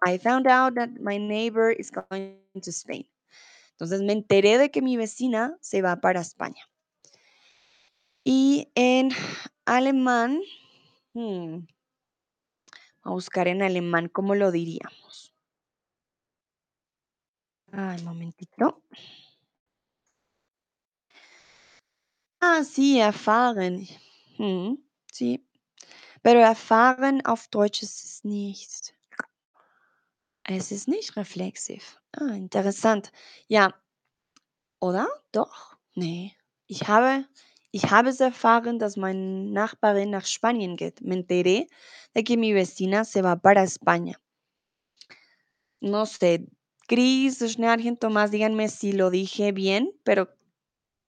I 0.05 0.17
found 0.17 0.47
out 0.47 0.75
that 0.75 0.89
my 1.01 1.17
neighbor 1.17 1.71
is 1.71 1.91
going 1.91 2.37
to 2.61 2.71
Spain. 2.71 3.05
Entonces 3.73 4.01
me 4.01 4.13
enteré 4.13 4.57
de 4.57 4.69
que 4.69 4.81
mi 4.81 4.97
vecina 4.97 5.57
se 5.61 5.81
va 5.81 5.97
para 5.97 6.21
España. 6.21 6.61
Y 8.23 8.71
en 8.75 9.09
alemán, 9.65 10.41
hmm, 11.13 11.59
a 13.03 13.09
buscar 13.11 13.47
en 13.47 13.61
alemán 13.61 14.09
cómo 14.09 14.33
lo 14.35 14.51
diríamos. 14.51 15.33
Ay, 17.71 18.01
momentito. 18.03 18.81
Ah, 22.41 22.63
sí, 22.63 22.99
erfahren. 22.99 23.85
Hm, 24.37 24.77
sí. 25.11 25.45
Pero 26.23 26.39
erfahren 26.39 27.21
auf 27.25 27.47
Deutsch 27.49 27.83
ist 27.83 28.03
es 28.05 28.23
nicht. 28.23 28.94
Es 30.47 30.71
ist 30.71 30.87
nicht 30.87 31.15
reflexiv. 31.17 31.99
Ah, 32.13 32.35
interessant. 32.35 33.11
Ja. 33.47 33.73
Oder? 34.79 35.07
Doch? 35.31 35.77
Nee. 35.95 36.33
Ich 36.67 36.87
habe, 36.87 37.25
ich 37.71 37.89
habe 37.89 38.09
es 38.09 38.19
erfahren, 38.19 38.77
dass 38.77 38.95
meine 38.95 39.49
Nachbarin 39.51 40.11
nach 40.11 40.25
Spanien 40.25 40.75
geht. 40.75 41.01
Me 41.01 41.15
enteré 41.15 41.67
de 42.13 42.23
que 42.23 42.37
mi 42.37 42.53
vecina 42.53 43.05
se 43.05 43.23
va 43.23 43.35
para 43.35 43.63
España. 43.63 44.19
No 45.81 46.05
sé, 46.05 46.47
Cris, 46.87 47.39
Schnarchen, 47.39 47.97
Tomás, 47.97 48.31
díganme 48.31 48.69
si 48.69 48.91
lo 48.91 49.09
dije 49.09 49.51
bien, 49.51 49.91
pero 50.03 50.29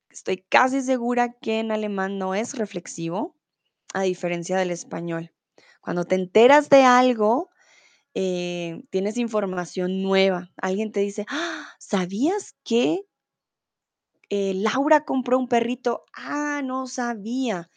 estoy 0.10 0.38
casi 0.50 0.82
segura 0.82 1.34
que 1.40 1.60
en 1.60 1.72
alemán 1.72 2.18
no 2.18 2.34
es 2.34 2.58
reflexivo, 2.58 3.36
a 3.94 4.02
diferencia 4.02 4.58
del 4.58 4.72
español. 4.72 5.32
Cuando 5.82 6.06
te 6.06 6.16
enteras 6.16 6.70
de 6.70 6.84
algo, 6.84 7.50
eh, 8.20 8.82
tienes 8.89 9.18
información 9.18 10.01
nueva. 10.01 10.49
Alguien 10.57 10.91
te 10.91 11.01
dice, 11.01 11.26
"Ah, 11.30 11.70
¿sabías 11.80 12.55
que 12.63 13.01
eh, 14.30 14.53
Laura 14.55 15.05
compró 15.05 15.38
un 15.38 15.47
perrito? 15.47 16.05
Ah, 16.13 16.61
no 16.63 16.88
sabía. 16.88 17.70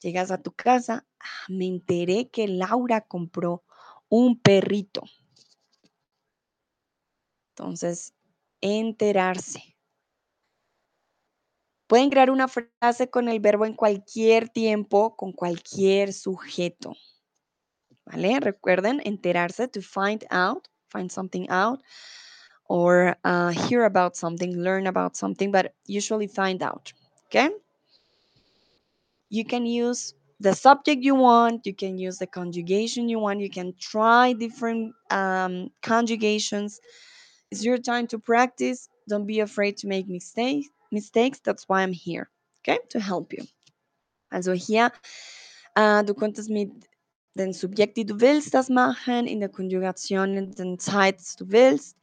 Llegas 0.00 0.30
a 0.30 0.42
tu 0.42 0.52
casa, 0.52 1.06
"Ah, 1.20 1.46
me 1.48 1.66
enteré 1.66 2.30
que 2.30 2.48
Laura 2.48 3.02
compró 3.02 3.64
un 4.08 4.40
perrito. 4.40 5.04
Entonces, 7.56 8.14
enterarse. 8.62 9.76
Pueden 11.86 12.08
crear 12.10 12.30
una 12.30 12.48
frase 12.48 13.10
con 13.10 13.28
el 13.28 13.40
verbo 13.40 13.64
en 13.66 13.74
cualquier 13.74 14.48
tiempo, 14.48 15.16
con 15.16 15.32
cualquier 15.32 16.12
sujeto. 16.12 16.94
¿Vale? 18.10 18.40
Recuerden 18.40 19.00
enterarse, 19.04 19.70
to 19.72 19.82
find 19.82 20.24
out, 20.30 20.68
find 20.88 21.10
something 21.10 21.48
out, 21.50 21.80
or 22.68 23.16
uh, 23.24 23.50
hear 23.50 23.84
about 23.84 24.16
something, 24.16 24.56
learn 24.56 24.86
about 24.86 25.16
something, 25.16 25.50
but 25.50 25.74
usually 25.86 26.26
find 26.26 26.62
out. 26.62 26.92
Okay? 27.26 27.50
You 29.30 29.44
can 29.44 29.66
use 29.66 30.14
the 30.40 30.54
subject 30.54 31.02
you 31.02 31.14
want, 31.14 31.66
you 31.66 31.74
can 31.74 31.98
use 31.98 32.18
the 32.18 32.26
conjugation 32.26 33.08
you 33.08 33.18
want, 33.18 33.40
you 33.40 33.50
can 33.50 33.74
try 33.78 34.32
different 34.32 34.94
um, 35.10 35.70
conjugations. 35.82 36.80
It's 37.50 37.64
your 37.64 37.78
time 37.78 38.06
to 38.08 38.18
practice. 38.18 38.88
Don't 39.08 39.26
be 39.26 39.40
afraid 39.40 39.76
to 39.78 39.86
make 39.86 40.08
mistakes. 40.08 40.68
Mistakes. 40.92 41.40
That's 41.42 41.68
why 41.68 41.82
I'm 41.82 41.92
here. 41.92 42.30
Okay? 42.60 42.78
To 42.90 43.00
help 43.00 43.32
you. 43.32 43.44
Also 44.30 44.52
hier, 44.52 44.92
äh, 45.74 46.04
du 46.04 46.14
konntest 46.14 46.50
mit 46.50 46.70
den 47.38 47.52
Subjekt, 47.52 47.96
die 47.96 48.04
du 48.04 48.20
willst, 48.20 48.54
das 48.54 48.68
machen, 48.68 49.26
in 49.26 49.40
der 49.40 49.48
Konjugation, 49.48 50.36
in 50.36 50.50
den 50.52 50.78
Zeit, 50.78 51.18
dass 51.18 51.36
du 51.36 51.50
willst. 51.50 51.96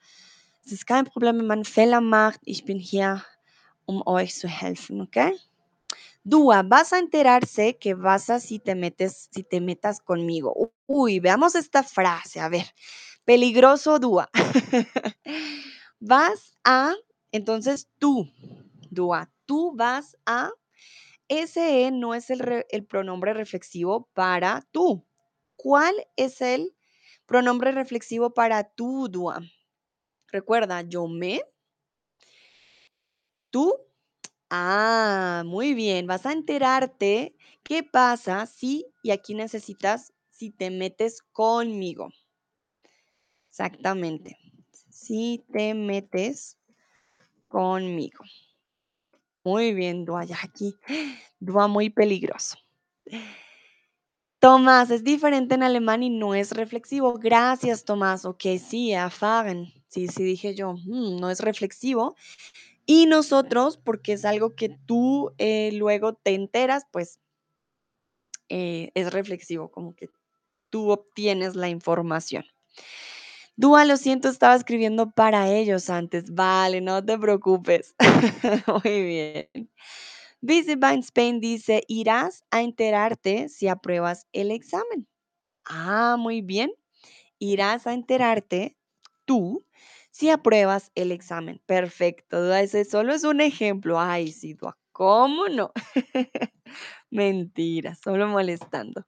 Es 0.66 0.72
ist 0.72 0.88
kein 0.88 1.06
Problem, 1.06 1.40
wenn 1.40 1.48
man 1.48 1.66
Fehler 1.66 2.02
macht. 2.02 2.40
Ich 2.44 2.66
bin 2.66 2.80
hier, 2.80 3.24
um 3.86 4.02
euch 4.08 4.36
zu 4.36 4.48
helfen, 4.48 5.02
okay? 5.02 5.34
Dúa, 6.24 6.64
vas 6.64 6.92
a 6.92 6.98
enterarse 6.98 7.78
que 7.78 7.94
vas 7.94 8.32
a 8.32 8.40
si 8.40 8.58
te 8.58 8.74
metes, 8.74 9.30
si 9.32 9.44
te 9.44 9.62
metas 9.62 10.00
conmigo. 10.00 10.72
Uy, 10.88 11.20
veamos 11.20 11.54
esta 11.54 11.84
frase. 11.84 12.40
A 12.40 12.50
ver, 12.50 12.66
peligroso 13.26 14.00
Dúa. 14.00 14.28
vas 16.00 16.58
a, 16.64 16.96
entonces 17.32 17.88
tú, 18.00 18.28
Dúa, 18.90 19.30
tú 19.46 19.76
vas 19.76 20.18
a, 20.26 20.50
ese 21.28 21.92
no 21.92 22.16
es 22.16 22.32
el 22.32 22.86
pronombre 22.86 23.36
reflexivo 23.36 24.10
para 24.16 24.66
tú. 24.72 25.06
¿Cuál 25.66 25.95
es 26.16 26.41
el 26.41 26.76
pronombre 27.26 27.72
reflexivo 27.72 28.36
para 28.36 28.66
tú, 28.66 29.07
Dúa? 29.09 29.41
Recuerda, 30.28 30.84
yo 30.84 31.07
me, 31.07 31.41
tú. 33.49 33.74
Ah, 34.51 35.41
muy 35.43 35.74
bien. 35.74 36.05
Vas 36.05 36.28
a 36.28 36.34
enterarte 36.34 37.36
qué 37.63 37.82
pasa 37.82 38.45
si, 38.45 38.86
y 39.01 39.09
aquí 39.09 39.34
necesitas, 39.34 40.13
si 40.30 40.51
te 40.51 40.70
metes 40.70 41.24
conmigo. 41.32 42.09
Exactamente. 43.49 44.38
Si 44.91 45.43
te 45.51 45.74
metes 45.74 46.59
conmigo. 47.47 48.24
Muy 49.43 49.74
bien, 49.74 50.05
Dua, 50.05 50.26
ya 50.26 50.38
aquí. 50.43 50.76
Dua 51.39 51.68
muy 51.68 51.89
peligroso. 51.89 52.55
Tomás, 54.46 54.91
es 54.91 55.04
diferente 55.04 55.56
en 55.56 55.64
alemán 55.64 56.04
y 56.04 56.12
no 56.12 56.36
es 56.36 56.52
reflexivo. 56.52 57.18
Gracias, 57.18 57.84
Tomás. 57.84 58.26
Ok, 58.26 58.43
sí, 58.64 58.91
erfahren. 58.91 59.74
Sí, 59.88 60.08
sí, 60.08 60.24
dije 60.24 60.54
yo, 60.54 60.74
"Mm, 60.74 61.18
no 61.20 61.32
es 61.32 61.39
reflexivo. 61.39 62.16
Y 62.86 63.08
nosotros, 63.08 63.78
porque 63.78 64.14
es 64.14 64.26
algo 64.26 64.56
que 64.56 64.70
tú 64.88 65.34
eh, 65.39 65.72
luego 65.74 66.16
te 66.16 66.36
enteras, 66.36 66.86
pues 66.91 67.20
eh, 68.50 68.91
es 68.96 69.12
reflexivo, 69.14 69.70
como 69.72 69.96
que 69.96 70.10
tú 70.72 70.91
obtienes 70.91 71.56
la 71.56 71.70
información. 71.70 72.46
Dúa, 73.58 73.86
lo 73.86 73.96
siento, 73.98 74.28
estaba 74.30 74.56
escribiendo 74.56 75.12
para 75.12 75.50
ellos 75.50 75.89
antes. 75.89 76.34
Vale, 76.34 76.82
no 76.82 77.04
te 77.04 77.18
preocupes. 77.18 77.96
Muy 78.84 79.02
bien. 79.04 79.70
Visit 80.42 80.80
by 80.80 81.00
Spain 81.00 81.40
dice, 81.40 81.84
irás 81.88 82.44
a 82.52 82.62
enterarte 82.62 83.50
si 83.50 83.68
apruebas 83.68 84.28
el 84.34 84.52
examen. 84.52 85.08
Ah, 85.66 86.18
muy 86.20 86.42
bien. 86.42 86.72
Irás 87.40 87.88
a 87.88 87.94
enterarte 87.94 88.78
tú 89.26 89.66
si 90.12 90.30
apruebas 90.30 90.92
el 90.96 91.12
examen. 91.12 91.62
Perfecto. 91.66 92.54
Ese 92.56 92.86
solo 92.86 93.14
es 93.14 93.24
un 93.24 93.42
ejemplo. 93.42 94.00
Ay, 94.00 94.32
sí, 94.32 94.54
Dúa, 94.54 94.78
¿cómo 94.92 95.48
no? 95.50 95.72
Mentira, 97.12 97.96
solo 97.96 98.28
molestando. 98.28 99.06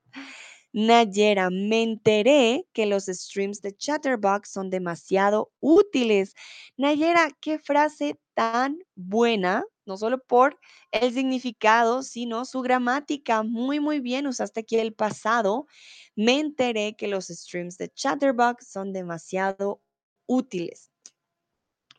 Nayera, 0.74 1.50
me 1.50 1.84
enteré 1.84 2.66
que 2.74 2.86
los 2.86 3.06
streams 3.08 3.62
de 3.62 3.76
Chatterbox 3.76 4.52
son 4.52 4.70
demasiado 4.70 5.52
útiles. 5.60 6.34
Nayera, 6.78 7.30
qué 7.42 7.58
frase 7.60 8.20
tan 8.36 8.80
buena, 8.96 9.64
no 9.88 9.98
solo 9.98 10.20
por 10.20 10.60
el 10.92 11.14
significado, 11.14 12.04
sino 12.04 12.46
su 12.46 12.62
gramática. 12.62 13.44
Muy, 13.44 13.80
muy 13.80 14.00
bien, 14.00 14.28
usaste 14.28 14.62
aquí 14.62 14.78
el 14.78 14.94
pasado. 14.94 15.68
Me 16.16 16.40
enteré 16.40 16.96
que 16.96 17.08
los 17.08 17.28
streams 17.28 17.78
de 17.78 17.90
Chatterbox 17.90 18.68
son 18.68 18.94
demasiado 18.94 19.82
útiles. 20.26 20.92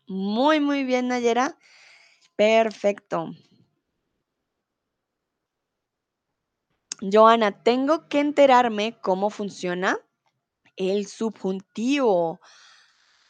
Muy, 0.07 0.61
muy 0.61 0.84
bien, 0.84 1.09
Nayera. 1.09 1.59
Perfecto. 2.36 3.30
Joana, 7.01 7.62
tengo 7.62 8.09
que 8.09 8.20
enterarme 8.20 8.99
cómo 9.01 9.30
funciona 9.30 9.99
el 10.76 11.07
subjuntivo. 11.07 12.41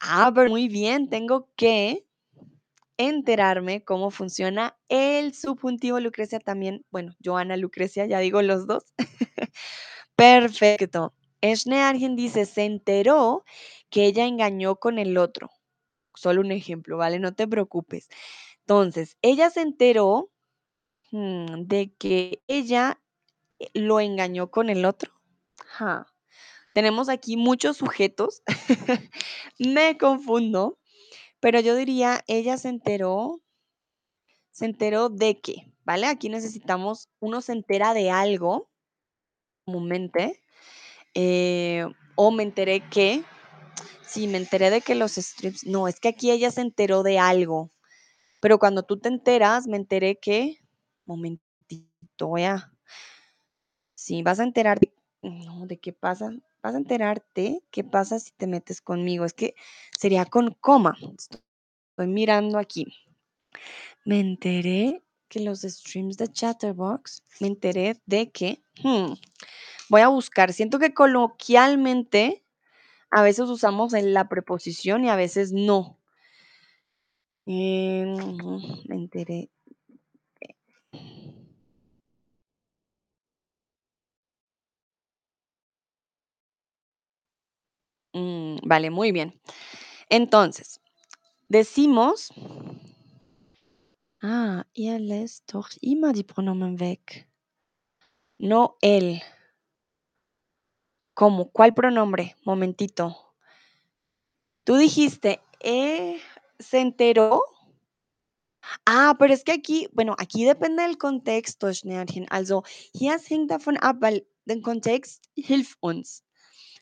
Ah, 0.01 0.31
pero 0.35 0.51
muy 0.51 0.69
bien, 0.69 1.09
tengo 1.09 1.49
que 1.57 2.08
enterarme 2.99 3.83
cómo 3.85 4.11
funciona 4.11 4.77
el 4.89 5.35
subjuntivo. 5.35 6.01
Lucrecia 6.01 6.41
también, 6.41 6.85
bueno, 6.91 7.15
Joana, 7.25 7.57
Lucrecia, 7.57 8.07
ya 8.07 8.19
digo 8.21 8.43
los 8.43 8.67
dos. 8.67 8.85
Perfecto. 10.17 11.15
Esne 11.41 11.81
Argen 11.83 12.17
dice, 12.17 12.45
se 12.47 12.65
enteró 12.65 13.45
que 13.91 14.07
ella 14.07 14.27
engañó 14.27 14.77
con 14.77 14.99
el 14.99 15.17
otro. 15.19 15.51
Solo 16.15 16.41
un 16.41 16.53
ejemplo, 16.53 16.99
¿vale? 16.99 17.21
No 17.21 17.35
te 17.35 17.47
preocupes. 17.49 18.09
Entonces, 18.61 19.17
ella 19.23 19.51
se 19.51 19.63
enteró 19.63 20.31
mm, 21.13 21.63
de 21.67 21.95
que 21.99 22.43
ella 22.49 23.01
eh, 23.61 23.69
lo 23.75 24.01
engañó 24.01 24.51
con 24.51 24.71
el 24.71 24.85
otro. 24.85 25.13
Tenemos 26.75 27.09
aquí 27.09 27.37
muchos 27.37 27.77
sujetos. 27.79 28.43
Me 29.59 29.99
confundo, 29.99 30.78
pero 31.41 31.61
yo 31.61 31.77
diría, 31.77 32.23
ella 32.27 32.57
se 32.57 32.69
enteró, 32.69 33.41
se 34.51 34.67
enteró 34.67 35.09
de 35.09 35.41
qué, 35.41 35.73
¿vale? 35.85 36.07
Aquí 36.07 36.29
necesitamos, 36.29 37.09
uno 37.21 37.41
se 37.41 37.53
entera 37.53 37.95
de 37.95 38.11
algo, 38.11 38.69
comúnmente, 39.65 40.43
eh, 41.15 41.87
o 42.17 42.31
me 42.31 42.43
enteré 42.43 42.81
que, 42.89 43.25
sí, 44.07 44.27
me 44.27 44.39
enteré 44.39 44.71
de 44.71 44.81
que 44.81 44.95
los 44.95 45.13
strips, 45.13 45.65
no, 45.65 45.89
es 45.89 46.01
que 46.01 46.09
aquí 46.09 46.31
ella 46.31 46.51
se 46.51 46.63
enteró 46.63 47.03
de 47.03 47.19
algo, 47.19 47.71
pero 48.41 48.59
cuando 48.59 48.83
tú 48.83 48.99
te 48.99 49.09
enteras, 49.09 49.67
me 49.67 49.77
enteré 49.77 50.19
que, 50.19 50.59
momentito, 51.07 52.33
vea, 52.33 52.73
sí, 53.95 54.23
vas 54.23 54.41
a 54.41 54.45
enterarte, 54.45 54.93
no, 55.23 55.67
¿de 55.67 55.79
qué 55.79 55.93
pasa? 55.93 56.33
Vas 56.63 56.75
a 56.75 56.79
enterarte 56.79 57.63
qué 57.71 57.85
pasa 57.85 58.19
si 58.19 58.33
te 58.33 58.47
metes 58.47 58.81
conmigo. 58.81 59.25
Es 59.25 59.33
que 59.33 59.55
sería 59.99 60.25
con 60.25 60.53
coma. 60.61 60.97
Estoy 61.17 62.07
mirando 62.07 62.59
aquí. 62.59 62.87
Me 64.05 64.21
enteré 64.21 65.03
que 65.29 65.41
los 65.41 65.61
streams 65.61 66.17
de 66.17 66.29
Chatterbox, 66.29 67.23
me 67.41 67.49
enteré 67.49 68.01
de 68.07 68.31
que, 68.31 68.63
hmm, 68.83 69.13
voy 69.89 70.01
a 70.01 70.09
buscar, 70.09 70.53
siento 70.53 70.79
que 70.79 70.95
coloquialmente 70.95 72.45
a 73.11 73.23
veces 73.23 73.49
usamos 73.49 73.95
en 73.95 74.15
la 74.15 74.29
preposición 74.29 75.05
y 75.05 75.11
a 75.11 75.17
veces 75.17 75.53
no. 75.53 75.99
Eh, 77.47 78.05
me 78.89 78.97
enteré. 78.97 79.51
Mm, 88.19 88.59
vale, 88.67 88.91
muy 88.91 89.13
bien. 89.13 89.41
Entonces, 90.09 90.81
decimos 91.49 92.31
ah, 94.21 94.65
ihr 94.75 94.99
lässt 94.99 95.55
doch 95.55 95.69
immer 95.81 96.13
die 96.13 96.25
Pronomen 96.25 96.81
weg. 96.81 97.29
No 98.39 98.77
él. 98.81 99.23
¿Cómo? 101.15 101.51
¿Cuál 101.51 101.75
pronombre? 101.75 102.37
Momentito. 102.45 103.35
Tú 104.65 104.77
dijiste, 104.77 105.41
eh, 105.61 106.21
¿se 106.59 106.81
enteró? 106.81 107.43
Ah, 108.85 109.17
pero 109.19 109.33
es 109.33 109.43
que 109.45 109.53
aquí, 109.53 109.89
bueno, 109.93 110.15
aquí 110.19 110.45
depende 110.45 110.83
del 110.83 110.99
contexto, 110.99 111.73
Schnärchen. 111.73 112.27
Also, 112.31 112.65
hier 112.93 113.19
hängt 113.19 113.51
davon 113.51 113.77
ab, 113.79 113.97
weil 114.01 114.27
der 114.45 114.61
Kontext 114.61 115.29
hilft 115.35 115.79
uns. 115.81 116.23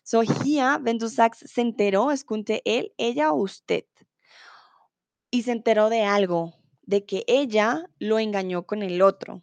So, 0.08 0.22
hier, 0.22 0.78
wenn 0.84 1.00
du 1.00 1.08
sagst, 1.08 1.48
se 1.48 1.60
enteró, 1.60 2.12
es 2.12 2.24
könnte 2.24 2.62
él, 2.64 2.92
ella 2.96 3.32
o 3.32 3.42
usted. 3.42 3.86
Y 5.32 5.42
se 5.42 5.50
enteró 5.50 5.90
de 5.90 6.04
algo, 6.04 6.54
de 6.82 7.04
que 7.04 7.24
ella 7.26 7.84
lo 7.98 8.20
engañó 8.20 8.64
con 8.68 8.82
el 8.82 9.02
otro. 9.02 9.42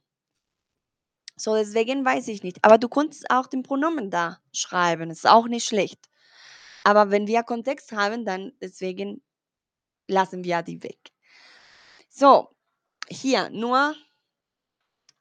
So, 1.36 1.56
deswegen 1.56 2.06
weiß 2.06 2.30
ich 2.30 2.44
nicht. 2.44 2.60
Aber 2.62 2.78
du 2.78 2.88
kannst 2.88 3.30
auch 3.30 3.48
den 3.48 3.64
Pronomen 3.64 4.10
da 4.10 4.40
schreiben, 4.54 5.12
ist 5.12 5.28
auch 5.28 5.50
nicht 5.50 5.68
schlecht. 5.68 6.10
Aber 6.86 7.12
wenn 7.12 7.28
wir 7.28 7.44
Kontext 7.44 7.92
haben, 7.92 8.24
dann 8.24 8.54
deswegen 8.62 9.22
lassen 10.08 10.46
wir 10.46 10.62
die 10.62 10.82
weg. 10.82 11.12
So, 12.08 12.56
hier 13.10 13.50
nur 13.50 13.98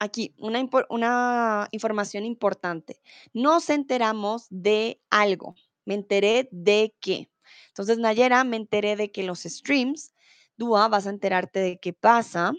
aquí 0.03 0.35
una, 0.37 1.67
información 1.71 2.25
importante. 2.25 3.01
Nos 3.33 3.69
enteramos 3.69 4.47
de 4.49 5.01
algo. 5.09 5.55
Me 5.85 5.95
enteré 5.95 6.49
de 6.51 6.95
qué. 6.99 7.29
Entonces, 7.69 7.97
Nayera, 7.97 8.43
me 8.43 8.57
enteré 8.57 8.95
de 8.95 9.11
que 9.11 9.23
los 9.23 9.41
streams, 9.41 10.13
Dúa, 10.57 10.87
vas 10.87 11.07
a 11.07 11.09
enterarte 11.09 11.59
de 11.59 11.79
qué 11.79 11.93
pasa, 11.93 12.53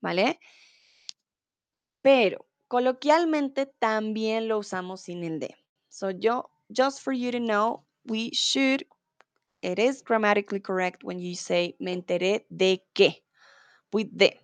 ¿vale? 0.00 0.38
Pero 2.00 2.46
coloquialmente 2.68 3.66
también 3.66 4.48
lo 4.48 4.58
usamos 4.58 5.02
sin 5.02 5.24
el 5.24 5.40
de. 5.40 5.56
So, 5.88 6.10
yo, 6.10 6.50
just 6.74 7.00
for 7.02 7.12
you 7.12 7.30
to 7.32 7.38
know, 7.38 7.84
we 8.04 8.30
should, 8.32 8.86
it 9.62 9.78
is 9.78 10.02
grammatically 10.02 10.60
correct 10.60 11.02
when 11.04 11.18
you 11.18 11.34
say 11.34 11.76
me 11.78 11.92
enteré 11.92 12.46
de 12.50 12.82
qué, 12.94 13.22
with 13.92 14.08
de. 14.12 14.38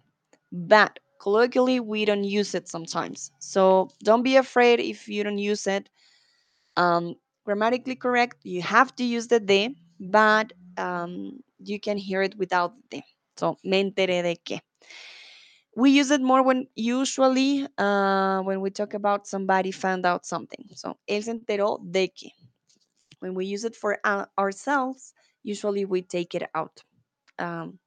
But 0.51 0.99
colloquially, 1.19 1.81
we 1.81 2.05
don't 2.05 2.25
use 2.25 2.55
it 2.55 2.69
sometimes. 2.69 3.31
So 3.39 3.91
don't 4.03 4.23
be 4.23 4.37
afraid 4.37 4.81
if 4.81 5.09
you 5.09 5.25
don't 5.25 5.39
use 5.39 5.66
it. 5.66 5.89
Um, 6.77 7.16
grammatically 7.45 7.97
correct, 7.97 8.45
you 8.45 8.62
have 8.62 8.95
to 8.97 9.05
use 9.05 9.27
the 9.27 9.41
de, 9.41 9.75
but 9.99 10.53
um, 10.77 11.41
you 11.59 11.81
can 11.81 11.97
hear 11.97 12.23
it 12.23 12.37
without 12.37 12.75
the. 12.91 13.03
So, 13.37 13.57
me 13.64 13.83
enteré 13.83 14.23
de 14.23 14.37
qué. 14.45 14.61
We 15.77 15.91
use 15.91 16.11
it 16.11 16.21
more 16.21 16.43
when 16.43 16.66
usually 16.75 17.66
uh, 17.79 18.41
when 18.43 18.61
we 18.61 18.71
talk 18.71 18.95
about 18.95 19.27
somebody 19.27 19.71
found 19.71 20.05
out 20.07 20.27
something. 20.27 20.66
So, 20.75 20.99
él 21.09 21.23
se 21.23 21.33
enteró 21.33 21.79
de 21.91 22.09
qué. 22.09 22.33
When 23.21 23.35
we 23.35 23.47
use 23.47 23.64
it 23.64 23.77
for 23.77 23.99
uh, 24.05 24.27
ourselves, 24.37 25.14
usually 25.43 25.85
we 25.85 26.03
take 26.03 26.35
it 26.35 26.49
out. 26.55 26.83
Um, 27.39 27.79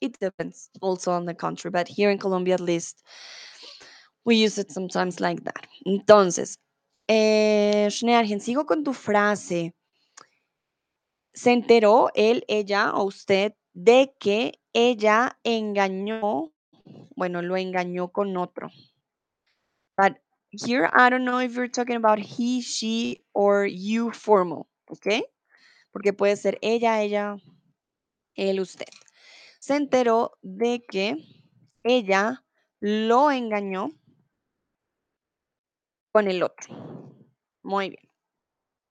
it 0.00 0.18
depends 0.20 0.70
also 0.80 1.12
on 1.12 1.24
the 1.24 1.34
country, 1.34 1.70
but 1.70 1.88
here 1.88 2.10
in 2.10 2.18
Colombia 2.18 2.54
at 2.54 2.60
least, 2.60 3.02
we 4.24 4.36
use 4.36 4.58
it 4.58 4.70
sometimes 4.70 5.20
like 5.20 5.44
that. 5.44 5.66
Entonces, 5.86 6.58
eh, 7.08 7.88
Schneergen, 7.90 8.40
sigo 8.40 8.66
con 8.66 8.84
tu 8.84 8.92
frase. 8.92 9.72
Se 11.34 11.52
enteró 11.52 12.10
él, 12.14 12.44
ella 12.48 12.92
o 12.94 13.04
usted 13.04 13.52
de 13.74 14.14
que 14.18 14.54
ella 14.72 15.38
engañó, 15.44 16.52
bueno, 17.14 17.42
lo 17.42 17.56
engañó 17.56 18.10
con 18.10 18.36
otro. 18.36 18.70
But 19.96 20.16
here, 20.50 20.90
I 20.92 21.10
don't 21.10 21.24
know 21.24 21.38
if 21.38 21.54
you're 21.54 21.68
talking 21.68 21.96
about 21.96 22.18
he, 22.18 22.60
she, 22.60 23.22
or 23.34 23.66
you 23.66 24.12
formal, 24.12 24.66
¿ok? 24.88 25.24
Porque 25.92 26.12
puede 26.12 26.36
ser 26.36 26.58
ella, 26.62 27.02
ella, 27.02 27.36
él, 28.34 28.60
usted. 28.60 28.88
Se 29.66 29.74
enteró 29.74 30.38
de 30.42 30.84
que 30.88 31.16
ella 31.82 32.44
lo 32.78 33.32
engañó 33.32 33.90
con 36.12 36.28
el 36.28 36.44
otro. 36.44 37.12
Muy 37.64 37.90
bien. 37.90 38.08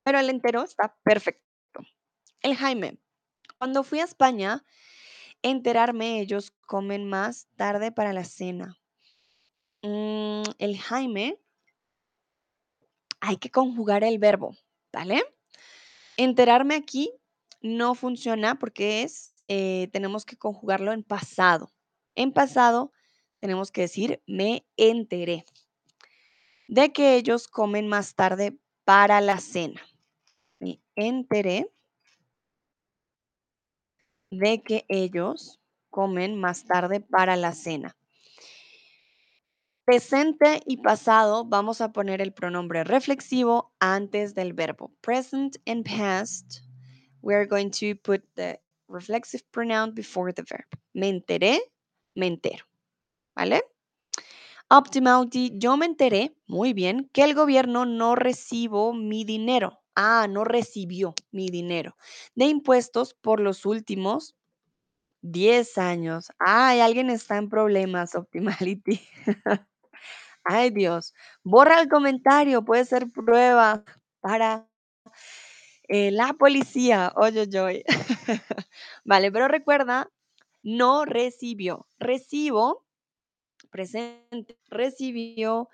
Pero 0.04 0.20
el 0.20 0.30
entero 0.30 0.64
está 0.64 0.94
perfecto. 1.02 1.80
El 2.42 2.58
Jaime. 2.58 3.00
Cuando 3.58 3.86
fui 3.86 4.02
a 4.02 4.04
España, 4.04 4.66
enterarme 5.42 6.20
ellos 6.20 6.52
comen 6.66 7.08
más 7.08 7.48
tarde 7.56 7.94
para 7.94 8.12
la 8.12 8.26
cena. 8.26 8.78
Mm, 9.82 10.44
el 10.58 10.78
Jaime, 10.78 11.40
hay 13.22 13.38
que 13.38 13.50
conjugar 13.50 14.04
el 14.04 14.20
verbo, 14.20 14.58
¿vale? 14.92 15.24
Enterarme 16.18 16.76
aquí 16.76 17.14
no 17.62 17.96
funciona 17.96 18.60
porque 18.60 19.04
es, 19.04 19.35
eh, 19.48 19.90
tenemos 19.92 20.26
que 20.26 20.38
conjugarlo 20.38 20.92
en 20.92 21.04
pasado. 21.04 21.72
En 22.16 22.32
pasado 22.32 22.92
tenemos 23.40 23.72
que 23.72 23.82
decir 23.82 24.22
me 24.26 24.66
enteré 24.78 25.46
de 26.68 26.92
que 26.92 27.16
ellos 27.16 27.48
comen 27.48 27.88
más 27.88 28.16
tarde 28.16 28.58
para 28.84 29.22
la 29.22 29.40
cena. 29.40 29.82
Me 30.60 30.82
enteré 30.96 31.72
de 34.32 34.62
que 34.64 34.86
ellos 34.88 35.60
comen 35.90 36.40
más 36.40 36.66
tarde 36.66 37.00
para 37.02 37.36
la 37.36 37.54
cena. 37.54 37.96
Presente 39.86 40.62
y 40.66 40.78
pasado 40.78 41.46
vamos 41.46 41.80
a 41.80 41.92
poner 41.92 42.20
el 42.20 42.34
pronombre 42.34 42.84
reflexivo 42.84 43.72
antes 43.80 44.34
del 44.34 44.54
verbo. 44.54 44.92
Present 45.02 45.58
and 45.68 45.86
past, 45.86 46.62
we 47.22 47.36
are 47.36 47.46
going 47.46 47.70
to 47.70 47.96
put 48.02 48.24
the 48.36 48.60
reflexive 48.88 49.44
pronoun 49.52 49.94
before 49.94 50.34
the 50.34 50.44
verb. 50.44 50.66
Me 50.94 51.10
enteré, 51.10 51.60
me 52.16 52.28
entero. 52.28 52.66
¿Vale? 53.36 53.64
Optimality, 54.70 55.52
yo 55.56 55.78
me 55.78 55.86
enteré, 55.86 56.36
muy 56.48 56.74
bien, 56.74 57.10
que 57.14 57.24
el 57.24 57.36
gobierno 57.36 57.86
no 57.86 58.16
recibo 58.16 58.94
mi 58.94 59.24
dinero. 59.24 59.80
Ah, 59.96 60.28
no 60.30 60.44
recibió 60.44 61.14
mi 61.32 61.50
dinero 61.50 61.96
de 62.36 62.46
impuestos 62.46 63.14
por 63.14 63.40
los 63.40 63.66
últimos 63.66 64.36
10 65.22 65.78
años. 65.78 66.32
Ay, 66.40 66.82
alguien 66.82 67.10
está 67.10 67.38
en 67.38 67.50
problemas, 67.50 68.16
Optimality. 68.16 69.00
Ay, 70.44 70.70
Dios. 70.72 71.14
Borra 71.44 71.80
el 71.80 71.90
comentario, 71.90 72.66
puede 72.66 72.86
ser 72.86 73.10
prueba 73.12 73.84
para 74.20 74.68
eh, 75.88 76.12
la 76.12 76.34
policía. 76.34 77.14
Oye, 77.16 77.48
oye. 77.60 77.84
Vale, 79.06 79.32
pero 79.32 79.48
recuerda, 79.48 80.10
no 80.64 81.06
recibió. 81.06 81.88
Recibo, 82.00 82.86
presente, 83.70 84.58
recibió, 84.68 85.70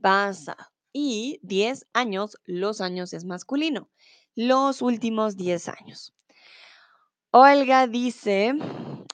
pasa. 0.00 0.56
Y 0.92 1.40
10 1.42 1.86
años, 1.92 2.38
los 2.44 2.80
años 2.80 3.12
es 3.12 3.24
masculino. 3.24 3.90
Los 4.34 4.82
últimos 4.82 5.36
10 5.36 5.68
años. 5.68 6.14
Olga 7.32 7.86
dice, 7.86 8.54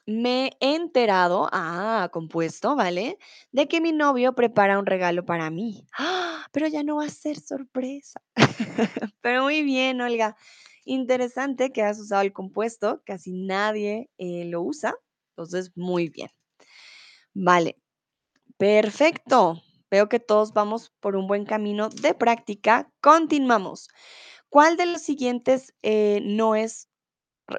me 0.07 0.53
he 0.61 0.75
enterado, 0.75 1.49
ah, 1.53 2.09
compuesto, 2.13 2.77
¿vale? 2.77 3.19
De 3.51 3.67
que 3.69 3.81
mi 3.81 3.93
novio 3.93 4.35
prepara 4.35 4.79
un 4.79 4.87
regalo 4.87 5.25
para 5.25 5.51
mí. 5.51 5.87
¡Ah! 5.99 6.47
Pero 6.53 6.69
ya 6.69 6.83
no 6.83 6.97
va 6.97 7.07
a 7.07 7.09
ser 7.09 7.41
sorpresa. 7.41 8.21
Pero 9.21 9.43
muy 9.45 9.63
bien, 9.63 10.01
Olga. 10.01 10.37
Interesante 10.85 11.73
que 11.73 11.83
has 11.83 11.99
usado 11.99 12.23
el 12.23 12.33
compuesto, 12.33 13.03
casi 13.05 13.33
nadie 13.33 14.11
eh, 14.19 14.45
lo 14.47 14.63
usa, 14.63 14.95
entonces 15.31 15.73
muy 15.77 16.09
bien. 16.09 16.31
Vale, 17.35 17.79
perfecto. 18.57 19.63
Veo 19.91 20.09
que 20.09 20.19
todos 20.19 20.53
vamos 20.53 20.93
por 21.01 21.17
un 21.17 21.27
buen 21.27 21.45
camino 21.45 21.89
de 21.89 22.15
práctica. 22.15 22.91
Continuamos. 23.01 23.89
¿Cuál 24.49 24.77
de 24.77 24.87
los 24.87 25.03
siguientes 25.03 25.75
eh, 25.83 26.21
no 26.23 26.57
es 26.57 26.89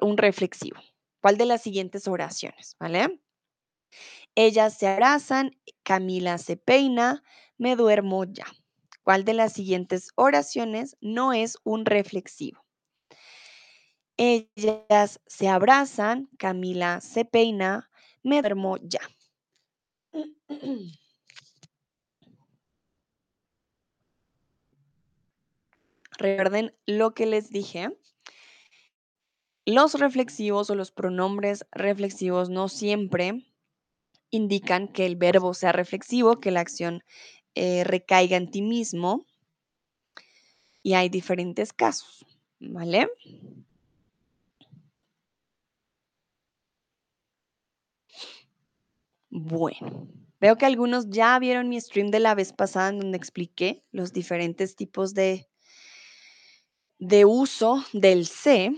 un 0.02 0.16
reflexivo. 0.16 0.80
¿Cuál 1.20 1.36
de 1.36 1.46
las 1.46 1.62
siguientes 1.62 2.08
oraciones? 2.08 2.76
¿Vale? 2.78 3.20
Ellas 4.34 4.76
se 4.76 4.88
abrazan, 4.88 5.56
Camila 5.82 6.38
se 6.38 6.56
peina, 6.56 7.22
me 7.56 7.76
duermo 7.76 8.24
ya. 8.24 8.46
¿Cuál 9.04 9.26
de 9.26 9.34
las 9.34 9.52
siguientes 9.52 10.08
oraciones 10.16 10.96
no 11.02 11.34
es 11.34 11.58
un 11.62 11.84
reflexivo? 11.84 12.64
Ellas 14.16 15.20
se 15.26 15.48
abrazan, 15.48 16.30
Camila 16.38 17.02
se 17.02 17.26
peina, 17.26 17.90
me 18.22 18.40
duermo 18.40 18.78
ya. 18.78 19.00
Recuerden 26.16 26.74
lo 26.86 27.12
que 27.12 27.26
les 27.26 27.50
dije 27.50 27.90
Los 29.66 29.94
reflexivos 29.94 30.70
o 30.70 30.74
los 30.74 30.92
pronombres 30.92 31.66
reflexivos 31.72 32.48
no 32.48 32.68
siempre 32.68 33.44
indican 34.30 34.88
que 34.88 35.04
el 35.04 35.16
verbo 35.16 35.52
sea 35.52 35.72
reflexivo, 35.72 36.40
que 36.40 36.50
la 36.50 36.60
acción 36.60 37.02
eh, 37.54 37.84
recaiga 37.84 38.36
en 38.36 38.50
ti 38.50 38.62
mismo. 38.62 39.26
Y 40.82 40.94
hay 40.94 41.08
diferentes 41.08 41.72
casos, 41.72 42.26
¿vale? 42.60 43.08
Bueno, 49.30 50.08
veo 50.40 50.56
que 50.56 50.64
algunos 50.66 51.10
ya 51.10 51.38
vieron 51.38 51.68
mi 51.68 51.80
stream 51.80 52.10
de 52.10 52.20
la 52.20 52.34
vez 52.34 52.52
pasada 52.52 52.90
en 52.90 53.00
donde 53.00 53.16
expliqué 53.18 53.82
los 53.90 54.12
diferentes 54.12 54.76
tipos 54.76 55.12
de, 55.12 55.48
de 56.98 57.24
uso 57.24 57.84
del 57.92 58.26
C. 58.26 58.72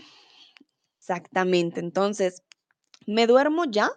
Exactamente, 0.99 1.81
entonces, 1.81 2.43
me 3.07 3.27
duermo 3.27 3.65
ya, 3.65 3.91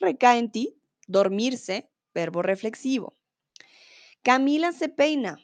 recae 0.00 0.38
en 0.38 0.50
ti, 0.50 0.76
dormirse, 1.08 1.90
verbo 2.14 2.42
reflexivo. 2.42 3.16
Camila 4.22 4.72
se 4.72 4.88
peina, 4.88 5.36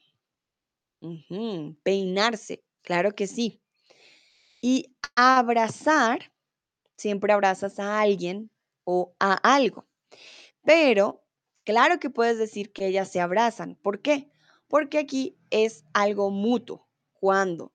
peinarse, 1.82 2.64
claro 2.82 3.14
que 3.14 3.26
sí. 3.26 3.60
Y 4.62 4.94
abrazar, 5.16 6.32
siempre 6.96 7.32
abrazas 7.32 7.78
a 7.78 8.00
alguien 8.00 8.50
o 8.84 9.14
a 9.18 9.34
algo. 9.34 9.86
Pero, 10.62 11.22
claro 11.64 11.98
que 11.98 12.10
puedes 12.10 12.38
decir 12.38 12.72
que 12.72 12.86
ellas 12.86 13.10
se 13.10 13.20
abrazan. 13.20 13.74
¿Por 13.76 14.00
qué? 14.00 14.30
Porque 14.68 14.98
aquí 14.98 15.36
es 15.50 15.84
algo 15.92 16.30
mutuo. 16.30 16.88
Cuando 17.12 17.72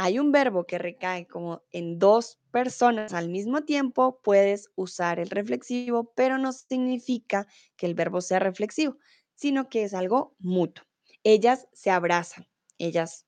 hay 0.00 0.20
un 0.20 0.30
verbo 0.30 0.64
que 0.64 0.78
recae 0.78 1.26
como 1.26 1.64
en 1.72 1.98
dos 1.98 2.38
personas 2.52 3.12
al 3.12 3.28
mismo 3.28 3.64
tiempo, 3.64 4.20
puedes 4.22 4.70
usar 4.76 5.18
el 5.18 5.28
reflexivo, 5.28 6.12
pero 6.14 6.38
no 6.38 6.52
significa 6.52 7.48
que 7.76 7.86
el 7.86 7.94
verbo 7.94 8.20
sea 8.20 8.38
reflexivo, 8.38 8.96
sino 9.34 9.68
que 9.68 9.82
es 9.82 9.94
algo 9.94 10.36
mutuo. 10.38 10.84
Ellas 11.24 11.66
se 11.72 11.90
abrazan, 11.90 12.46
ellas 12.78 13.26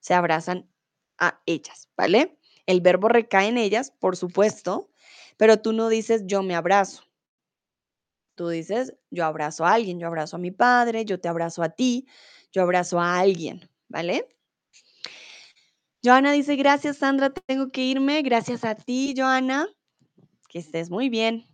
se 0.00 0.12
abrazan 0.12 0.70
a 1.16 1.40
ellas, 1.46 1.88
¿vale? 1.96 2.38
El 2.66 2.82
verbo 2.82 3.08
recae 3.08 3.48
en 3.48 3.56
ellas, 3.56 3.90
por 3.90 4.16
supuesto, 4.16 4.90
pero 5.38 5.62
tú 5.62 5.72
no 5.72 5.88
dices 5.88 6.24
yo 6.26 6.42
me 6.42 6.54
abrazo. 6.54 7.04
Tú 8.34 8.50
dices 8.50 8.94
yo 9.10 9.24
abrazo 9.24 9.64
a 9.64 9.72
alguien, 9.72 9.98
yo 9.98 10.06
abrazo 10.06 10.36
a 10.36 10.40
mi 10.40 10.50
padre, 10.50 11.06
yo 11.06 11.18
te 11.18 11.28
abrazo 11.28 11.62
a 11.62 11.70
ti, 11.70 12.06
yo 12.52 12.60
abrazo 12.60 13.00
a 13.00 13.18
alguien, 13.18 13.70
¿vale? 13.88 14.28
Joana 16.04 16.32
dice, 16.32 16.56
gracias 16.56 16.98
Sandra, 16.98 17.30
tengo 17.30 17.70
que 17.70 17.80
irme. 17.82 18.20
Gracias 18.20 18.62
a 18.64 18.74
ti, 18.74 19.14
Joana. 19.16 19.66
Que 20.50 20.58
estés 20.58 20.90
muy 20.90 21.08
bien. 21.08 21.48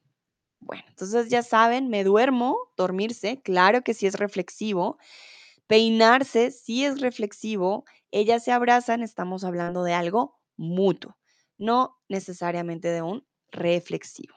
Bueno, 0.59 0.83
entonces 0.89 1.29
ya 1.29 1.45
saben, 1.45 1.89
me 1.89 2.03
duermo, 2.03 2.59
dormirse, 2.77 3.41
claro 3.43 3.83
que 3.83 3.95
sí 3.95 4.07
es 4.07 4.15
reflexivo. 4.15 4.99
Peinarse, 5.69 6.51
sí 6.51 6.85
es 6.85 7.01
reflexivo. 7.01 7.85
Ellas 8.11 8.43
se 8.43 8.51
abrazan, 8.51 9.03
estamos 9.03 9.45
hablando 9.45 9.85
de 9.85 9.95
algo 9.95 10.41
mutuo, 10.57 11.17
no 11.57 11.97
necesariamente 12.09 12.89
de 12.89 13.03
un 13.03 13.25
reflexivo. 13.53 14.35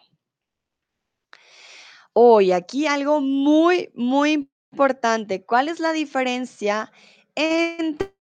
Hoy, 2.13 2.51
aquí 2.51 2.85
algo 2.85 3.19
muy, 3.19 3.91
muy 3.95 4.47
importante. 4.71 5.43
¿Cuál 5.43 5.69
es 5.69 5.79
la 5.79 5.91
diferencia 5.91 6.91
entre 7.33 8.12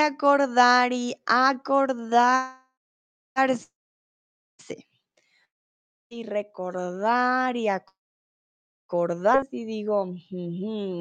acordar 0.00 0.92
y 0.92 1.16
acordarse? 1.26 2.58
Y 6.08 6.24
recordar 6.24 7.56
y 7.56 7.68
acordar. 7.68 9.46
Y 9.50 9.64
digo, 9.64 10.14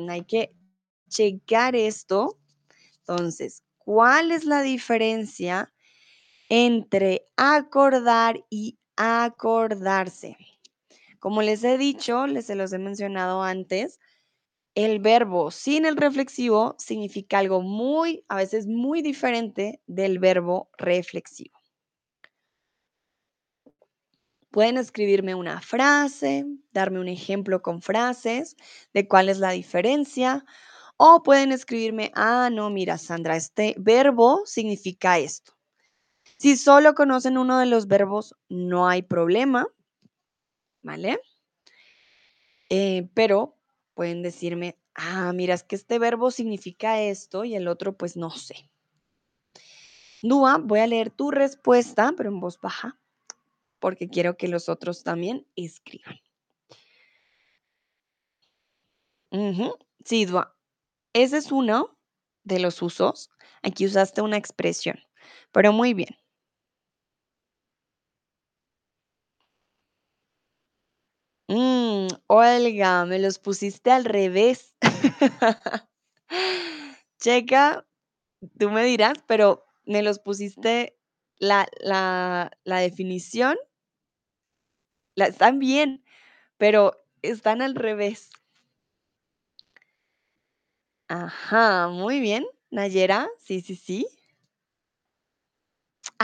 hay 0.10 0.24
que 0.24 0.56
checar 1.10 1.76
esto. 1.76 2.40
Entonces, 3.00 3.64
¿cuál 3.78 4.32
es 4.32 4.46
la 4.46 4.62
diferencia 4.62 5.74
entre 6.50 7.28
acordar 7.36 8.46
y 8.50 8.80
acordarse? 8.96 10.38
Como 11.20 11.42
les 11.42 11.64
he 11.64 11.78
dicho, 11.78 12.28
les 12.28 12.48
se 12.48 12.56
los 12.56 12.74
he 12.74 12.80
mencionado 12.80 13.44
antes, 13.44 14.00
el 14.76 15.00
verbo 15.00 15.52
sin 15.52 15.86
el 15.86 15.98
reflexivo 15.98 16.76
significa 16.80 17.40
algo 17.40 17.62
muy, 17.62 18.26
a 18.28 18.38
veces 18.38 18.68
muy 18.68 19.02
diferente 19.02 19.82
del 19.86 20.20
verbo 20.20 20.70
reflexivo. 20.78 21.58
Pueden 24.50 24.78
escribirme 24.78 25.34
una 25.36 25.62
frase, 25.62 26.46
darme 26.72 27.00
un 27.00 27.08
ejemplo 27.08 27.62
con 27.62 27.82
frases 27.82 28.56
de 28.94 29.08
cuál 29.08 29.30
es 29.30 29.40
la 29.40 29.52
diferencia, 29.52 30.46
o 30.98 31.24
pueden 31.24 31.52
escribirme, 31.52 32.12
ah, 32.14 32.50
no, 32.52 32.70
mira, 32.70 32.98
Sandra, 32.98 33.36
este 33.36 33.76
verbo 33.80 34.44
significa 34.46 35.18
esto. 35.18 35.54
Si 36.38 36.56
solo 36.56 36.94
conocen 36.94 37.38
uno 37.38 37.58
de 37.58 37.66
los 37.66 37.88
verbos, 37.88 38.36
no 38.48 38.88
hay 38.88 39.02
problema, 39.02 39.66
¿vale? 40.84 41.20
Eh, 42.70 43.10
pero 43.14 43.58
pueden 43.94 44.22
decirme, 44.22 44.78
ah, 44.96 45.32
mira, 45.34 45.54
es 45.54 45.64
que 45.64 45.76
este 45.76 46.00
verbo 46.00 46.32
significa 46.32 47.02
esto 47.02 47.46
y 47.46 47.56
el 47.56 47.68
otro, 47.68 47.98
pues 47.98 48.16
no 48.18 48.30
sé. 48.32 48.70
Nua, 50.22 50.58
voy 50.58 50.80
a 50.80 50.88
leer 50.88 51.10
tu 51.10 51.32
respuesta, 51.32 52.14
pero 52.16 52.30
en 52.30 52.40
voz 52.40 52.60
baja, 52.60 53.00
porque 53.80 54.10
quiero 54.10 54.38
que 54.38 54.48
los 54.48 54.70
otros 54.70 55.04
también 55.04 55.46
escriban. 55.56 56.20
Sí, 60.06 60.26
Dua, 60.26 60.56
ese 61.14 61.38
es 61.38 61.52
uno 61.52 61.98
de 62.44 62.60
los 62.60 62.82
usos. 62.82 63.32
Aquí 63.62 63.86
usaste 63.86 64.22
una 64.22 64.38
expresión, 64.38 65.00
pero 65.52 65.74
muy 65.74 65.94
bien. 65.94 66.16
Mm, 72.04 72.08
Olga, 72.28 73.06
me 73.06 73.20
los 73.20 73.40
pusiste 73.40 73.92
al 73.92 74.06
revés. 74.06 74.76
Checa, 77.20 77.86
tú 78.60 78.70
me 78.70 78.84
dirás, 78.86 79.16
pero 79.28 79.66
me 79.86 80.04
los 80.04 80.20
pusiste 80.20 80.98
la, 81.38 81.68
la, 81.82 82.52
la 82.64 82.80
definición, 82.80 83.58
la, 85.16 85.26
están 85.26 85.60
bien, 85.60 86.04
pero 86.58 87.04
están 87.22 87.62
al 87.62 87.76
revés. 87.76 88.30
Ajá, 91.08 91.88
muy 91.90 92.20
bien. 92.20 92.46
Nayera, 92.70 93.30
sí, 93.38 93.62
sí, 93.62 93.76
sí. 93.76 94.08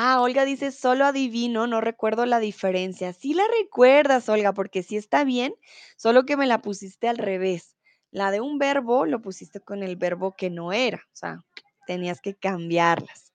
Ah, 0.01 0.21
Olga 0.21 0.45
dice, 0.45 0.71
solo 0.71 1.03
adivino, 1.03 1.67
no 1.67 1.81
recuerdo 1.81 2.25
la 2.25 2.39
diferencia. 2.39 3.11
Sí 3.11 3.33
la 3.33 3.43
recuerdas, 3.59 4.29
Olga, 4.29 4.53
porque 4.53 4.81
sí 4.81 4.95
está 4.95 5.25
bien, 5.25 5.53
solo 5.97 6.25
que 6.25 6.37
me 6.37 6.47
la 6.47 6.61
pusiste 6.61 7.09
al 7.09 7.17
revés. 7.17 7.75
La 8.09 8.31
de 8.31 8.39
un 8.39 8.59
verbo 8.59 9.05
lo 9.05 9.21
pusiste 9.21 9.59
con 9.59 9.83
el 9.83 9.97
verbo 9.97 10.37
que 10.37 10.49
no 10.49 10.71
era, 10.71 10.99
o 11.11 11.15
sea, 11.17 11.43
tenías 11.85 12.21
que 12.21 12.33
cambiarlas. 12.33 13.33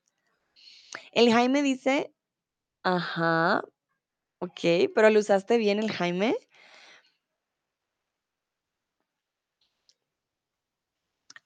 El 1.12 1.30
Jaime 1.30 1.62
dice, 1.62 2.14
ajá, 2.82 3.62
ok, 4.38 4.90
pero 4.94 5.10
lo 5.10 5.20
usaste 5.20 5.58
bien 5.58 5.78
el 5.78 5.92
Jaime. 5.92 6.34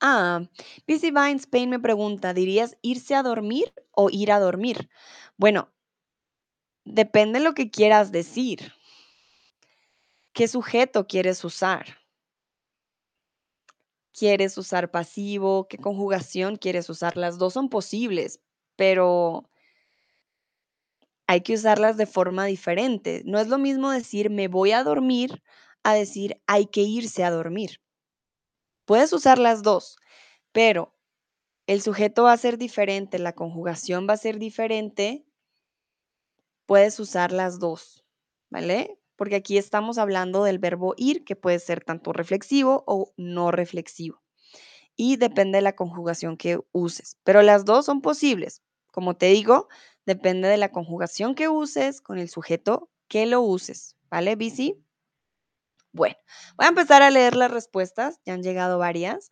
Ah, 0.00 0.42
PC 0.86 1.10
Vine 1.12 1.36
Spain 1.38 1.70
me 1.70 1.78
pregunta, 1.78 2.34
¿dirías 2.34 2.76
irse 2.82 3.14
a 3.14 3.22
dormir 3.22 3.72
o 3.92 4.10
ir 4.10 4.32
a 4.32 4.40
dormir? 4.40 4.88
Bueno, 5.36 5.70
depende 6.84 7.38
de 7.38 7.44
lo 7.44 7.54
que 7.54 7.70
quieras 7.70 8.10
decir. 8.10 8.72
¿Qué 10.32 10.48
sujeto 10.48 11.06
quieres 11.06 11.44
usar? 11.44 11.98
¿Quieres 14.12 14.58
usar 14.58 14.90
pasivo? 14.90 15.66
¿Qué 15.68 15.78
conjugación 15.78 16.56
quieres 16.56 16.90
usar? 16.90 17.16
Las 17.16 17.38
dos 17.38 17.54
son 17.54 17.68
posibles, 17.70 18.40
pero 18.76 19.48
hay 21.28 21.42
que 21.42 21.54
usarlas 21.54 21.96
de 21.96 22.06
forma 22.06 22.46
diferente. 22.46 23.22
No 23.24 23.38
es 23.38 23.46
lo 23.46 23.58
mismo 23.58 23.90
decir 23.92 24.30
me 24.30 24.48
voy 24.48 24.72
a 24.72 24.82
dormir 24.82 25.42
a 25.84 25.94
decir 25.94 26.42
hay 26.48 26.66
que 26.66 26.80
irse 26.82 27.22
a 27.22 27.30
dormir. 27.30 27.80
Puedes 28.88 29.12
usar 29.12 29.38
las 29.38 29.62
dos, 29.62 29.98
pero 30.50 30.96
el 31.66 31.82
sujeto 31.82 32.22
va 32.24 32.32
a 32.32 32.38
ser 32.38 32.56
diferente, 32.56 33.18
la 33.18 33.34
conjugación 33.34 34.08
va 34.08 34.14
a 34.14 34.16
ser 34.16 34.38
diferente. 34.38 35.26
Puedes 36.66 36.98
usar 36.98 37.30
las 37.30 37.58
dos, 37.58 38.04
¿vale? 38.48 38.98
Porque 39.14 39.36
aquí 39.36 39.58
estamos 39.58 39.98
hablando 39.98 40.42
del 40.42 40.58
verbo 40.58 40.94
ir, 40.96 41.24
que 41.24 41.36
puede 41.36 41.58
ser 41.58 41.84
tanto 41.84 42.12
reflexivo 42.14 42.84
o 42.86 43.12
no 43.18 43.50
reflexivo. 43.50 44.22
Y 44.96 45.16
depende 45.16 45.58
de 45.58 45.62
la 45.62 45.76
conjugación 45.76 46.38
que 46.38 46.58
uses. 46.72 47.18
Pero 47.24 47.42
las 47.42 47.64
dos 47.64 47.84
son 47.84 48.00
posibles. 48.00 48.62
Como 48.90 49.16
te 49.16 49.26
digo, 49.26 49.68
Depende 50.08 50.48
de 50.48 50.56
la 50.56 50.70
conjugación 50.70 51.34
que 51.34 51.50
uses 51.50 52.00
con 52.00 52.18
el 52.18 52.30
sujeto 52.30 52.88
que 53.08 53.26
lo 53.26 53.42
uses. 53.42 53.94
¿Vale, 54.08 54.36
Bici? 54.36 54.82
Bueno, 55.92 56.16
voy 56.56 56.66
a 56.66 56.68
empezar 56.68 57.02
a 57.02 57.10
leer 57.10 57.36
las 57.36 57.50
respuestas. 57.50 58.20
Ya 58.24 58.34
han 58.34 58.42
llegado 58.42 58.78
varias. 58.78 59.30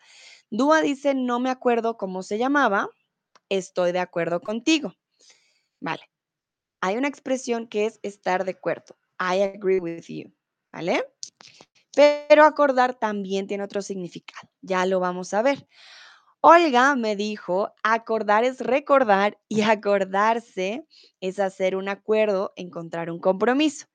Dúa 0.50 0.80
dice, 0.80 1.14
no 1.14 1.40
me 1.40 1.50
acuerdo 1.50 1.96
cómo 1.96 2.22
se 2.22 2.38
llamaba. 2.38 2.88
Estoy 3.48 3.92
de 3.92 4.00
acuerdo 4.00 4.40
contigo. 4.40 4.94
Vale. 5.80 6.10
Hay 6.80 6.96
una 6.96 7.08
expresión 7.08 7.68
que 7.68 7.86
es 7.86 8.00
estar 8.02 8.44
de 8.44 8.52
acuerdo. 8.52 8.96
I 9.18 9.42
agree 9.42 9.80
with 9.80 10.04
you. 10.08 10.32
¿Vale? 10.72 11.04
Pero 11.94 12.44
acordar 12.44 12.94
también 12.94 13.46
tiene 13.46 13.64
otro 13.64 13.80
significado. 13.82 14.48
Ya 14.60 14.84
lo 14.86 15.00
vamos 15.00 15.32
a 15.32 15.42
ver. 15.42 15.66
Olga 16.40 16.94
me 16.94 17.16
dijo, 17.16 17.72
acordar 17.82 18.44
es 18.44 18.60
recordar 18.60 19.38
y 19.48 19.62
acordarse 19.62 20.86
es 21.20 21.40
hacer 21.40 21.74
un 21.74 21.88
acuerdo, 21.88 22.52
encontrar 22.56 23.10
un 23.10 23.18
compromiso. 23.18 23.86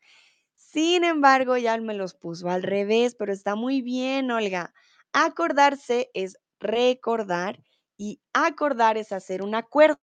Sin 0.72 1.04
embargo, 1.04 1.58
ya 1.58 1.78
me 1.80 1.94
los 1.94 2.14
puso 2.14 2.50
al 2.50 2.64
revés, 2.64 3.16
pero 3.16 3.34
está 3.34 3.56
muy 3.56 3.82
bien, 3.82 4.32
Olga. 4.32 4.74
Acordarse 5.12 6.10
es 6.14 6.38
recordar 6.62 7.62
y 7.98 8.22
acordar 8.32 8.98
es 8.98 9.12
hacer 9.12 9.42
un 9.44 9.54
acuerdo. 9.54 10.00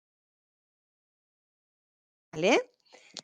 ¿Vale? 2.33 2.59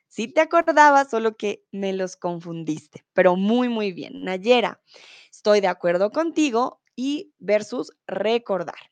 Sí 0.07 0.29
te 0.29 0.39
acordabas, 0.39 1.09
solo 1.09 1.35
que 1.35 1.65
me 1.73 1.91
los 1.91 2.15
confundiste, 2.15 3.05
pero 3.11 3.35
muy, 3.35 3.67
muy 3.67 3.91
bien. 3.91 4.23
Nayera, 4.23 4.81
estoy 5.29 5.59
de 5.59 5.67
acuerdo 5.67 6.11
contigo 6.11 6.81
y 6.95 7.33
versus 7.39 7.91
recordar. 8.07 8.91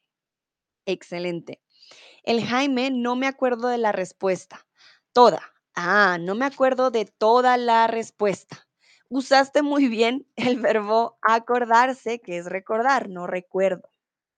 Excelente. 0.85 1.61
El 2.23 2.43
Jaime, 2.43 2.91
no 2.91 3.15
me 3.15 3.27
acuerdo 3.27 3.69
de 3.69 3.77
la 3.77 3.93
respuesta. 3.93 4.67
Toda. 5.13 5.41
Ah, 5.75 6.17
no 6.19 6.35
me 6.35 6.45
acuerdo 6.45 6.91
de 6.91 7.05
toda 7.05 7.57
la 7.57 7.87
respuesta. 7.87 8.67
Usaste 9.09 9.61
muy 9.61 9.87
bien 9.87 10.27
el 10.35 10.59
verbo 10.59 11.17
acordarse, 11.21 12.19
que 12.19 12.37
es 12.37 12.45
recordar, 12.45 13.09
no 13.09 13.27
recuerdo. 13.27 13.89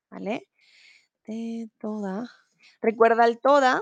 ¿Vale? 0.09 0.47
De 1.25 1.69
toda. 1.79 2.29
Recuerda 2.81 3.25
el 3.25 3.39
toda, 3.39 3.81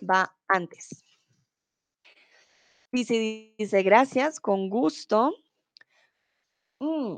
va 0.00 0.34
antes. 0.48 1.04
Dice, 2.92 3.54
dice, 3.58 3.82
gracias, 3.82 4.40
con 4.40 4.70
gusto. 4.70 5.34
Mm. 6.80 7.16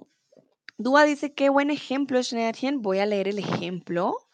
Dúa 0.79 1.05
dice, 1.05 1.35
qué 1.35 1.49
buen 1.49 1.71
ejemplo, 1.71 2.23
Schneerchen. 2.23 2.83
Voy 2.83 2.99
a 2.99 3.07
leer 3.07 3.29
el 3.29 3.39
ejemplo. 3.39 4.26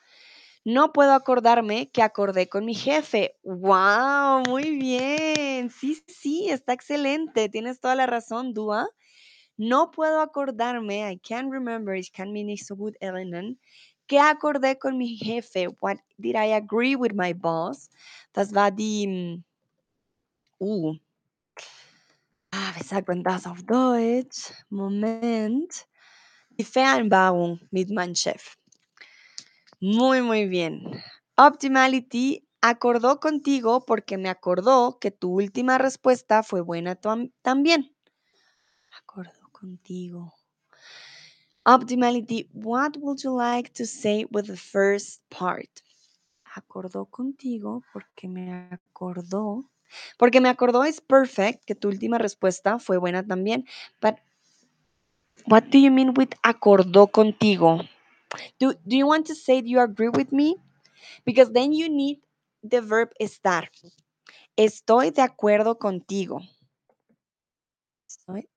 No 0.65 0.93
puedo 0.93 1.13
acordarme 1.13 1.91
que 1.91 2.03
acordé 2.03 2.49
con 2.49 2.65
mi 2.65 2.75
jefe. 2.75 3.37
¡Wow! 3.43 4.45
Muy 4.49 4.77
bien. 4.79 5.71
Sí, 5.71 6.03
sí, 6.07 6.49
está 6.51 6.73
excelente. 6.73 7.49
Tienes 7.49 7.81
toda 7.81 7.97
la 7.97 8.07
razón, 8.07 8.55
Dúa. 8.55 8.87
No 9.57 9.91
puedo 9.91 10.21
acordarme, 10.21 11.09
I 11.09 11.19
can't 11.19 11.53
remember, 11.53 12.01
kann 12.13 12.33
mich 12.33 12.45
nicht 12.45 12.67
so 12.67 12.75
gut 12.75 12.97
erinnern, 13.01 13.59
que 14.07 14.19
acordé 14.19 14.79
con 14.79 14.97
mi 14.99 15.17
jefe. 15.17 15.69
What 15.81 15.99
did 16.19 16.37
I 16.37 16.55
agree 16.55 16.97
with 16.97 17.13
my 17.15 17.33
boss? 17.33 17.91
Das 18.33 18.53
war 18.53 18.71
die, 18.71 19.43
uh, 20.59 20.95
ah, 22.51 22.73
wie 22.77 22.83
sagt 22.83 23.09
man 23.09 23.23
das 23.23 23.47
auf 23.47 23.63
Deutsch? 23.63 24.53
Moment. 24.71 25.87
Die 26.59 26.65
Vereinbarung 26.65 27.61
mit 27.71 27.91
meinem 27.91 28.15
Chef. 28.15 28.57
Muy, 29.83 30.23
muy 30.23 30.47
bien. 30.47 30.81
Optimality 31.37 32.47
acordó 32.61 33.19
contigo 33.19 33.85
porque 33.85 34.17
me 34.17 34.29
acordó 34.29 35.01
que 35.01 35.11
tu 35.11 35.33
última 35.33 35.77
respuesta 35.77 36.45
fue 36.45 36.61
buena 36.61 36.95
también. 36.95 37.93
Acordó 38.97 39.49
contigo. 39.51 40.35
Optimality, 41.65 42.49
what 42.53 42.93
would 43.01 43.19
you 43.25 43.37
like 43.37 43.73
to 43.73 43.85
say 43.85 44.25
with 44.31 44.47
the 44.47 44.57
first 44.57 45.21
part? 45.37 45.69
Acordó 46.55 47.07
contigo 47.07 47.83
porque 47.93 48.29
me 48.29 48.69
acordó. 48.71 49.69
Porque 50.17 50.41
me 50.41 50.49
acordó 50.49 50.85
es 50.85 51.01
perfect, 51.01 51.65
que 51.65 51.75
tu 51.75 51.89
última 51.89 52.19
respuesta 52.19 52.79
fue 52.79 52.99
buena 52.99 53.27
también. 53.27 53.67
But 54.01 54.15
what 55.49 55.65
do 55.73 55.79
you 55.79 55.91
mean 55.91 56.15
with 56.17 56.35
acordó 56.45 57.09
contigo? 57.09 57.81
Do, 58.59 58.75
do 58.87 58.97
you 58.97 59.07
want 59.07 59.27
to 59.27 59.35
say 59.35 59.63
you 59.65 59.81
agree 59.81 60.09
with 60.09 60.33
me? 60.33 60.57
Because 61.25 61.51
then 61.53 61.73
you 61.73 61.89
need 61.89 62.19
the 62.63 62.81
verb 62.83 63.11
estar. 63.21 63.69
Estoy 64.59 65.11
de 65.15 65.23
acuerdo 65.23 65.79
contigo. 65.79 66.43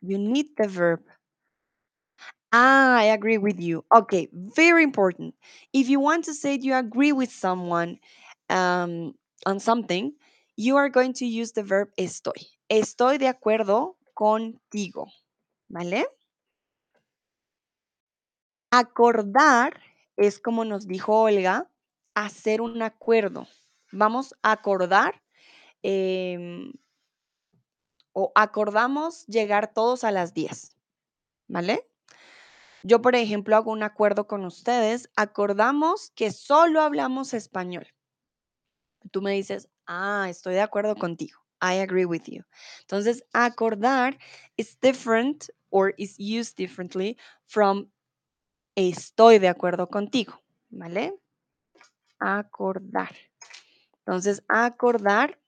You 0.01 0.17
need 0.17 0.47
the 0.57 0.67
verb. 0.67 1.01
I 2.51 3.05
agree 3.05 3.37
with 3.37 3.59
you. 3.59 3.83
Okay, 3.93 4.29
very 4.33 4.83
important. 4.83 5.35
If 5.73 5.89
you 5.89 5.99
want 5.99 6.25
to 6.25 6.33
say 6.33 6.57
you 6.61 6.75
agree 6.75 7.11
with 7.11 7.31
someone 7.31 7.99
um, 8.49 9.13
on 9.45 9.59
something, 9.59 10.13
you 10.55 10.77
are 10.77 10.89
going 10.89 11.13
to 11.13 11.25
use 11.25 11.51
the 11.51 11.63
verb 11.63 11.89
estoy. 11.99 12.47
Estoy 12.69 13.17
de 13.19 13.27
acuerdo 13.27 13.95
contigo. 14.17 15.07
¿Vale? 15.69 16.05
Acordar 18.77 19.79
es 20.17 20.37
como 20.37 20.65
nos 20.65 20.85
dijo 20.85 21.21
Olga, 21.21 21.71
hacer 22.13 22.59
un 22.59 22.81
acuerdo. 22.81 23.47
Vamos 23.93 24.35
a 24.43 24.51
acordar 24.51 25.23
em, 25.81 26.73
o 28.11 28.33
acordamos 28.35 29.25
llegar 29.27 29.73
todos 29.73 30.03
a 30.03 30.11
las 30.11 30.33
10. 30.33 30.75
¿Vale? 31.47 31.89
Yo, 32.83 33.01
por 33.01 33.15
ejemplo, 33.15 33.55
hago 33.55 33.71
un 33.71 33.81
acuerdo 33.81 34.27
con 34.27 34.43
ustedes, 34.43 35.09
acordamos 35.15 36.11
que 36.13 36.31
solo 36.31 36.81
hablamos 36.81 37.33
español. 37.33 37.87
Tú 39.09 39.21
me 39.21 39.31
dices, 39.31 39.69
ah, 39.87 40.27
estoy 40.29 40.55
de 40.55 40.61
acuerdo 40.61 40.97
contigo. 40.97 41.39
I 41.61 41.79
agree 41.79 42.03
with 42.03 42.23
you. 42.25 42.43
Entonces, 42.81 43.23
acordar 43.31 44.19
is 44.57 44.77
different 44.81 45.49
or 45.69 45.93
is 45.97 46.17
used 46.19 46.57
differently 46.57 47.17
from 47.45 47.89
estoy 48.75 49.39
de 49.39 49.47
acuerdo 49.47 49.87
contigo, 49.87 50.41
¿vale? 50.69 51.17
Acordar. 52.19 53.15
Entonces, 53.99 54.43
acordar 54.47 55.39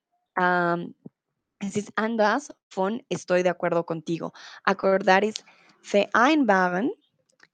es 1.60 1.91
andas 1.95 2.54
von 2.76 3.06
estoy 3.10 3.44
de 3.44 3.49
acuerdo 3.49 3.86
contigo. 3.86 4.34
Acordar 4.64 5.24
es 5.24 5.36
vereinbaren 5.91 6.91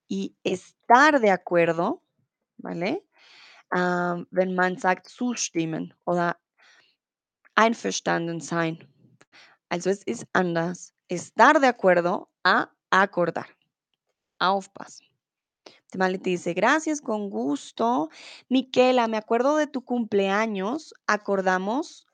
y 0.07 0.35
estar 0.43 1.19
de 1.19 1.31
acuerdo, 1.31 2.01
¿vale? 2.57 3.05
Um, 3.71 4.27
wenn 4.29 4.53
man 4.53 4.77
sagt 4.77 5.07
zustimmen 5.07 5.95
oder 6.05 6.39
einverstanden 7.55 8.39
sein. 8.39 8.77
Also 9.69 9.89
es 9.89 10.03
ist 10.03 10.27
anders. 10.33 10.93
Estar 11.07 11.59
de 11.59 11.67
acuerdo 11.67 12.29
a 12.43 12.69
acordar. 12.91 13.47
Aufpassen. 14.37 15.12
Vale, 15.95 16.17
te 16.17 16.31
dice, 16.31 16.53
gracias, 16.53 17.01
con 17.01 17.29
gusto. 17.29 18.09
Miquela, 18.49 19.07
me 19.07 19.17
acuerdo 19.17 19.57
de 19.57 19.67
tu 19.67 19.83
cumpleaños. 19.83 20.93
Acordamos 21.07 22.07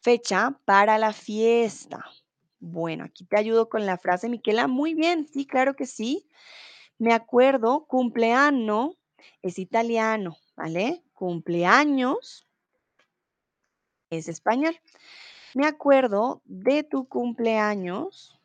fecha 0.00 0.58
para 0.64 0.98
la 0.98 1.12
fiesta. 1.12 2.04
Bueno, 2.60 3.04
aquí 3.04 3.24
te 3.24 3.38
ayudo 3.38 3.68
con 3.68 3.86
la 3.86 3.98
frase, 3.98 4.28
Miquela. 4.28 4.68
Muy 4.68 4.94
bien, 4.94 5.26
sí, 5.26 5.46
claro 5.46 5.74
que 5.74 5.86
sí. 5.86 6.28
Me 6.98 7.12
acuerdo, 7.12 7.86
cumpleaños 7.86 8.96
es 9.42 9.58
italiano, 9.58 10.36
¿vale? 10.56 11.02
Cumpleaños 11.12 12.46
es 14.10 14.28
español. 14.28 14.78
Me 15.54 15.66
acuerdo 15.66 16.42
de 16.44 16.82
tu 16.82 17.08
cumpleaños. 17.08 18.38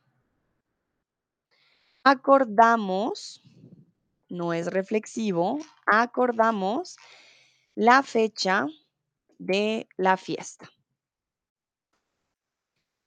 Acordamos, 2.03 3.43
no 4.29 4.53
es 4.53 4.67
reflexivo, 4.67 5.59
acordamos 5.85 6.97
la 7.75 8.03
fecha 8.03 8.67
de 9.37 9.87
la 9.97 10.17
fiesta. 10.17 10.69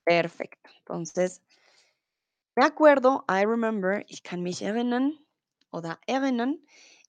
Perfecto. 0.04 0.70
Entonces, 0.78 1.42
me 2.56 2.64
acuerdo, 2.64 3.24
I 3.28 3.44
remember, 3.44 4.04
ich 4.08 4.22
kann 4.22 4.42
mich 4.42 4.62
erinnern 4.62 5.18
oder 5.70 5.98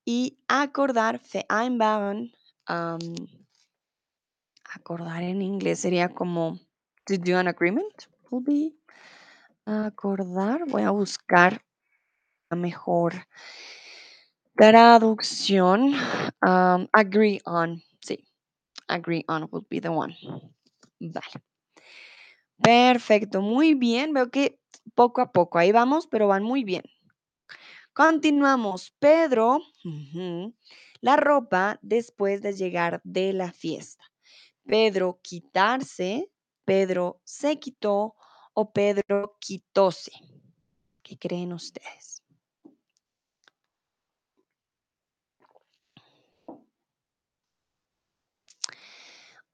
y 0.05 0.37
acordar, 0.47 1.19
vereinbaren, 1.19 2.33
um, 2.69 2.99
acordar 4.73 5.23
en 5.23 5.41
inglés 5.41 5.79
sería 5.79 6.09
como 6.09 6.59
to 7.05 7.17
do 7.17 7.37
an 7.37 7.47
agreement, 7.47 8.07
will 8.29 8.41
be 8.41 8.73
acordar, 9.65 10.65
voy 10.67 10.83
a 10.83 10.91
buscar 10.91 11.63
la 12.49 12.57
mejor 12.57 13.13
traducción, 14.55 15.93
um, 16.41 16.87
agree 16.93 17.41
on, 17.45 17.81
sí, 18.01 18.23
agree 18.87 19.23
on 19.27 19.47
would 19.51 19.65
be 19.69 19.79
the 19.81 19.89
one. 19.89 20.15
Vale. 20.99 21.43
Perfecto, 22.61 23.41
muy 23.41 23.73
bien. 23.73 24.13
Veo 24.13 24.29
que 24.29 24.59
poco 24.95 25.21
a 25.21 25.31
poco, 25.31 25.57
ahí 25.57 25.71
vamos, 25.71 26.07
pero 26.07 26.27
van 26.27 26.43
muy 26.43 26.63
bien. 26.63 26.83
Continuamos. 27.93 28.91
Pedro, 28.99 29.61
la 31.01 31.15
ropa 31.15 31.79
después 31.81 32.41
de 32.41 32.53
llegar 32.53 33.01
de 33.03 33.33
la 33.33 33.51
fiesta. 33.51 34.03
Pedro 34.65 35.19
quitarse, 35.21 36.29
Pedro 36.65 37.21
se 37.23 37.59
quitó 37.59 38.15
o 38.53 38.71
Pedro 38.71 39.37
quitóse. 39.39 40.11
¿Qué 41.03 41.17
creen 41.17 41.53
ustedes? 41.53 42.12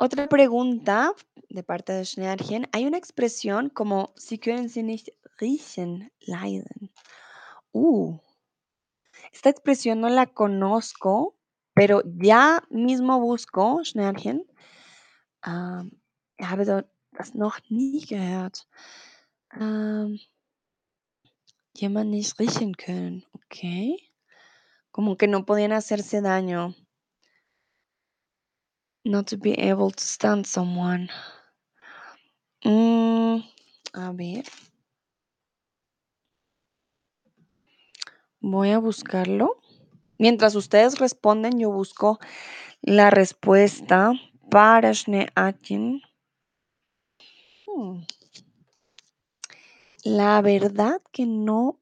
Otra 0.02 0.28
pregunta 0.30 1.14
de 1.50 1.62
parte 1.62 1.92
de 1.94 2.06
Schneerchen. 2.06 2.68
Hay 2.72 2.86
una 2.86 2.98
expresión 2.98 3.70
como 3.70 4.14
Sie 4.16 4.40
können 4.40 4.70
sie 4.70 4.82
nicht 4.82 5.10
riechen, 5.42 6.10
leiden. 6.22 6.92
Uh, 7.74 8.18
esta 9.34 9.50
expresión 9.50 10.00
no 10.02 10.10
la 10.10 10.28
conozco, 10.28 11.36
pero 11.74 12.02
ya 12.06 12.64
mismo 12.70 13.20
busco, 13.20 13.84
Schneerchen. 13.84 14.46
Ähm, 15.46 16.02
habe 16.40 16.66
da- 16.66 16.90
das 17.12 17.36
noch 17.36 17.60
nie 17.70 18.06
gehört. 18.06 18.68
Ähm, 19.54 20.20
jemand 21.74 22.10
nicht 22.12 22.40
riechen 22.40 22.76
können, 22.78 23.26
okay. 23.34 23.98
Como 24.92 25.18
que 25.18 25.28
no 25.28 25.46
podían 25.46 25.72
hacerse 25.74 26.22
daño. 26.22 26.76
Not 29.06 29.28
to 29.28 29.38
be 29.38 29.54
able 29.54 29.92
to 29.92 30.04
stand 30.04 30.46
someone. 30.46 31.10
Mm, 32.64 33.44
a 33.94 34.12
ver. 34.12 34.44
Voy 38.42 38.72
a 38.72 38.80
buscarlo. 38.80 39.58
Mientras 40.18 40.56
ustedes 40.56 41.00
responden, 41.00 41.60
yo 41.60 41.72
busco 41.72 42.20
la 42.82 43.10
respuesta 43.10 44.14
para 44.50 44.94
Schneeatin. 44.94 46.02
Hmm. 47.66 48.02
La 50.04 50.42
verdad 50.42 51.02
que 51.12 51.26
no, 51.26 51.80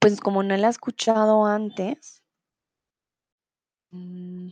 pues 0.00 0.20
como 0.20 0.42
no 0.42 0.56
la 0.56 0.68
he 0.68 0.70
escuchado 0.70 1.46
antes, 1.46 2.22
mm, 3.92 4.50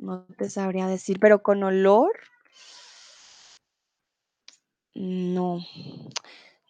no 0.00 0.24
te 0.38 0.48
sabría 0.48 0.86
decir, 0.86 1.18
pero 1.20 1.42
con 1.42 1.62
olor, 1.62 2.12
no. 4.94 5.60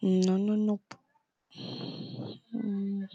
No, 0.01 0.37
no, 0.37 0.57
no. 0.57 0.79
Mm. 2.51 3.05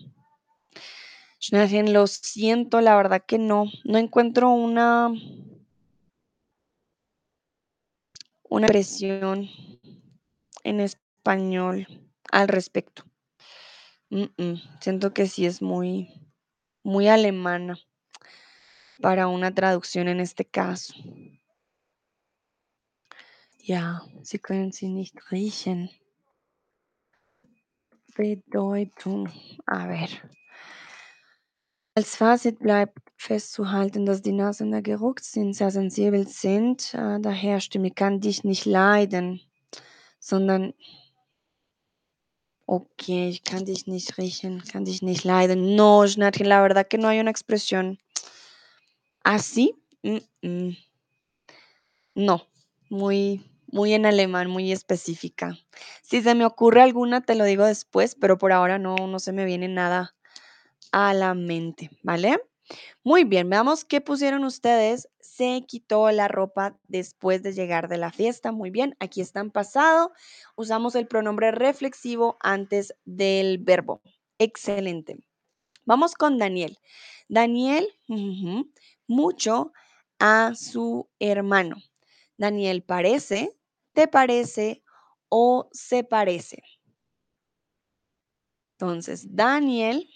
Lo 1.93 2.07
siento, 2.07 2.81
la 2.81 2.97
verdad 2.97 3.25
que 3.27 3.39
no. 3.39 3.67
No 3.85 3.99
encuentro 3.99 4.51
una, 4.51 5.13
una 8.49 8.67
expresión 8.67 9.49
en 10.65 10.81
español 10.81 11.87
al 12.33 12.49
respecto. 12.49 13.05
Mm, 14.11 14.25
mm, 14.37 14.55
Siento 14.81 15.13
que 15.13 15.27
sí 15.27 15.47
es 15.47 15.61
muy, 15.61 16.09
muy 16.83 17.09
alemana 17.09 17.79
para 19.01 19.29
una 19.29 19.53
traducción 19.53 20.09
en 20.09 20.21
este 20.21 20.45
caso. 20.45 20.95
Ja, 23.59 24.03
Sie 24.23 24.39
können 24.39 24.73
sie 24.73 24.89
nicht 24.89 25.31
riechen. 25.31 25.91
Bedeutung. 28.17 29.29
A 29.67 29.87
ver. 29.87 30.09
Als 31.95 32.17
Fazit 32.17 32.59
bleibt 32.59 32.99
festzuhalten, 33.17 34.05
dass 34.05 34.21
die 34.21 34.33
Nase 34.33 34.65
und 34.65 34.73
der 34.73 34.83
Geruchssinn 34.83 35.53
sehr 35.53 35.71
sensibel 35.71 36.27
sind. 36.27 36.93
Äh, 36.95 37.21
daher 37.21 37.61
Stimme 37.61 37.91
kann 37.91 38.21
dich 38.21 38.45
nicht 38.45 38.67
leiden, 38.67 39.41
sondern 40.19 40.75
ok, 42.67 43.09
ich 43.09 43.45
kann 43.45 43.65
dich 43.65 43.87
nicht 43.87 44.19
riechen, 44.19 44.63
kann 44.65 44.85
dich 44.85 45.03
nicht 45.03 45.25
leiden. 45.25 45.77
No, 45.77 46.07
Schnattchen, 46.07 46.47
la 46.47 46.61
verdad 46.61 46.89
que 46.89 46.99
no 46.99 47.09
hay 47.09 47.21
una 47.21 47.31
expresión 47.31 47.99
así. 49.27 49.75
No, 52.15 52.49
muy, 52.89 53.45
muy 53.67 53.93
en 53.93 54.07
alemán, 54.07 54.49
muy 54.49 54.71
específica. 54.71 55.59
Si 56.03 56.23
se 56.23 56.35
me 56.35 56.47
ocurre 56.47 56.81
alguna, 56.83 57.21
te 57.21 57.35
lo 57.35 57.45
digo 57.45 57.65
después, 57.65 58.15
pero 58.15 58.39
por 58.39 58.53
ahora 58.53 58.79
no, 58.79 58.95
no 58.95 59.19
se 59.19 59.33
me 59.33 59.45
viene 59.45 59.69
nada 59.69 60.15
a 60.93 61.13
la 61.13 61.35
mente, 61.35 61.91
¿vale? 62.03 62.41
Muy 63.03 63.25
bien, 63.25 63.51
veamos 63.51 63.85
qué 63.85 64.01
pusieron 64.01 64.45
ustedes. 64.45 65.09
Se 65.21 65.65
quitó 65.67 66.11
la 66.13 66.29
ropa 66.29 66.79
después 66.87 67.43
de 67.43 67.53
llegar 67.53 67.89
de 67.89 67.99
la 67.99 68.13
fiesta. 68.13 68.53
Muy 68.53 68.71
bien, 68.71 68.97
aquí 69.01 69.21
está 69.21 69.41
en 69.41 69.51
pasado. 69.51 70.13
Usamos 70.55 70.95
el 70.95 71.09
pronombre 71.09 71.51
reflexivo 71.51 72.37
antes 72.41 72.95
del 73.05 73.59
verbo. 73.59 74.01
Excelente. 74.39 75.19
Vamos 75.85 76.15
con 76.15 76.39
Daniel. 76.39 76.79
Daniel, 77.29 77.89
mucho 79.07 79.73
a 80.19 80.55
su 80.55 81.09
hermano. 81.19 81.77
Daniel 82.37 82.83
parece, 82.83 83.57
te 83.93 84.09
parece 84.09 84.83
o 85.29 85.69
se 85.73 86.05
parece. 86.05 86.63
Entonces, 88.79 89.35
Daniel 89.35 90.09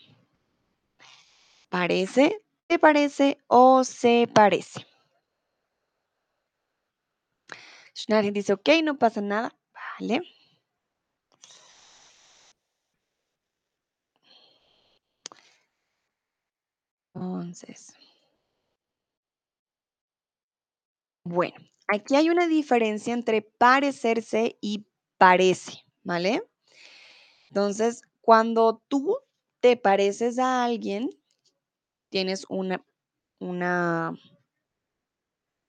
parece, 1.70 2.42
te 2.66 2.78
parece 2.78 3.38
o 3.46 3.84
se 3.84 4.28
parece. 4.34 4.86
Schneider 7.94 8.32
dice, 8.32 8.52
ok, 8.52 8.68
no 8.84 8.98
pasa 8.98 9.20
nada. 9.20 9.54
Vale. 9.98 10.22
Entonces, 17.14 17.94
bueno, 21.24 21.56
aquí 21.88 22.16
hay 22.16 22.30
una 22.30 22.46
diferencia 22.46 23.12
entre 23.12 23.42
parecerse 23.42 24.56
y 24.60 24.86
parece, 25.18 25.84
¿vale? 26.02 26.42
Entonces, 27.48 28.02
cuando 28.20 28.82
tú 28.88 29.16
te 29.60 29.76
pareces 29.76 30.38
a 30.38 30.64
alguien, 30.64 31.10
tienes 32.10 32.46
una, 32.48 32.84
una 33.38 34.14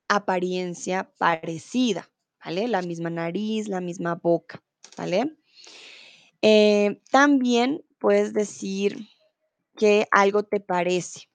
apariencia 0.08 1.12
parecida, 1.18 2.10
¿vale? 2.44 2.68
La 2.68 2.82
misma 2.82 3.10
nariz, 3.10 3.68
la 3.68 3.82
misma 3.82 4.16
boca, 4.16 4.64
¿vale? 4.98 5.38
Eh, 6.42 7.02
también 7.12 7.84
puedes 8.00 8.34
decir 8.34 9.08
que 9.78 10.08
algo 10.12 10.44
te 10.44 10.60
parece, 10.60 11.30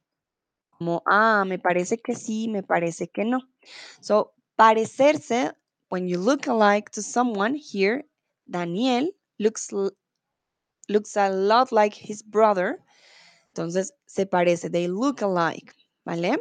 como, 0.70 1.02
ah, 1.06 1.44
me 1.46 1.58
parece 1.58 1.98
que 1.98 2.14
sí, 2.14 2.48
me 2.48 2.62
parece 2.62 3.08
que 3.08 3.24
no. 3.24 3.48
So, 4.00 4.32
parecerse, 4.58 5.52
when 5.88 6.08
you 6.08 6.18
look 6.18 6.46
alike 6.46 6.90
to 6.90 7.02
someone 7.02 7.54
here, 7.54 8.04
Daniel 8.50 9.08
looks, 9.38 9.72
looks 10.88 11.16
a 11.16 11.30
lot 11.30 11.72
like 11.72 11.94
his 11.94 12.22
brother. 12.22 12.78
Entonces, 13.54 13.92
se 14.06 14.26
parece, 14.26 14.70
they 14.70 14.88
look 14.88 15.22
alike, 15.22 15.72
¿vale? 16.04 16.36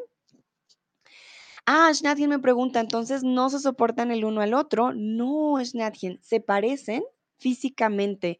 Ah, 1.67 1.91
Schnatchen 1.93 2.29
me 2.29 2.39
pregunta, 2.39 2.79
entonces 2.79 3.23
no 3.23 3.49
se 3.49 3.59
soportan 3.59 4.11
el 4.11 4.23
uno 4.23 4.41
al 4.41 4.53
otro. 4.53 4.93
No, 4.93 5.57
Schnatchen, 5.63 6.19
se 6.21 6.39
parecen 6.39 7.03
físicamente. 7.37 8.39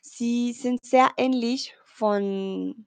Sie 0.00 0.54
sind 0.54 0.80
sehr 0.82 1.10
ähnlich 1.18 1.74
von, 1.84 2.86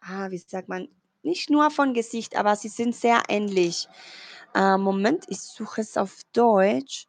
ah, 0.00 0.30
wie 0.30 0.38
sagt 0.38 0.68
man, 0.68 0.88
nicht 1.22 1.50
nur 1.50 1.70
von 1.70 1.94
Gesicht, 1.94 2.36
aber 2.36 2.54
sie 2.54 2.68
sind 2.68 2.94
sehr 2.94 3.22
ähnlich. 3.28 3.88
Äh, 4.56 4.78
Moment, 4.78 5.26
ich 5.28 5.42
suche 5.42 5.82
es 5.82 5.98
auf 5.98 6.22
Deutsch. 6.32 7.06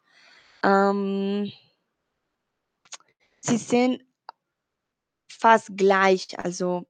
Ähm, 0.64 1.50
sie 3.40 3.58
sind 3.58 4.04
fast 5.32 5.78
gleich, 5.78 6.38
also, 6.38 6.86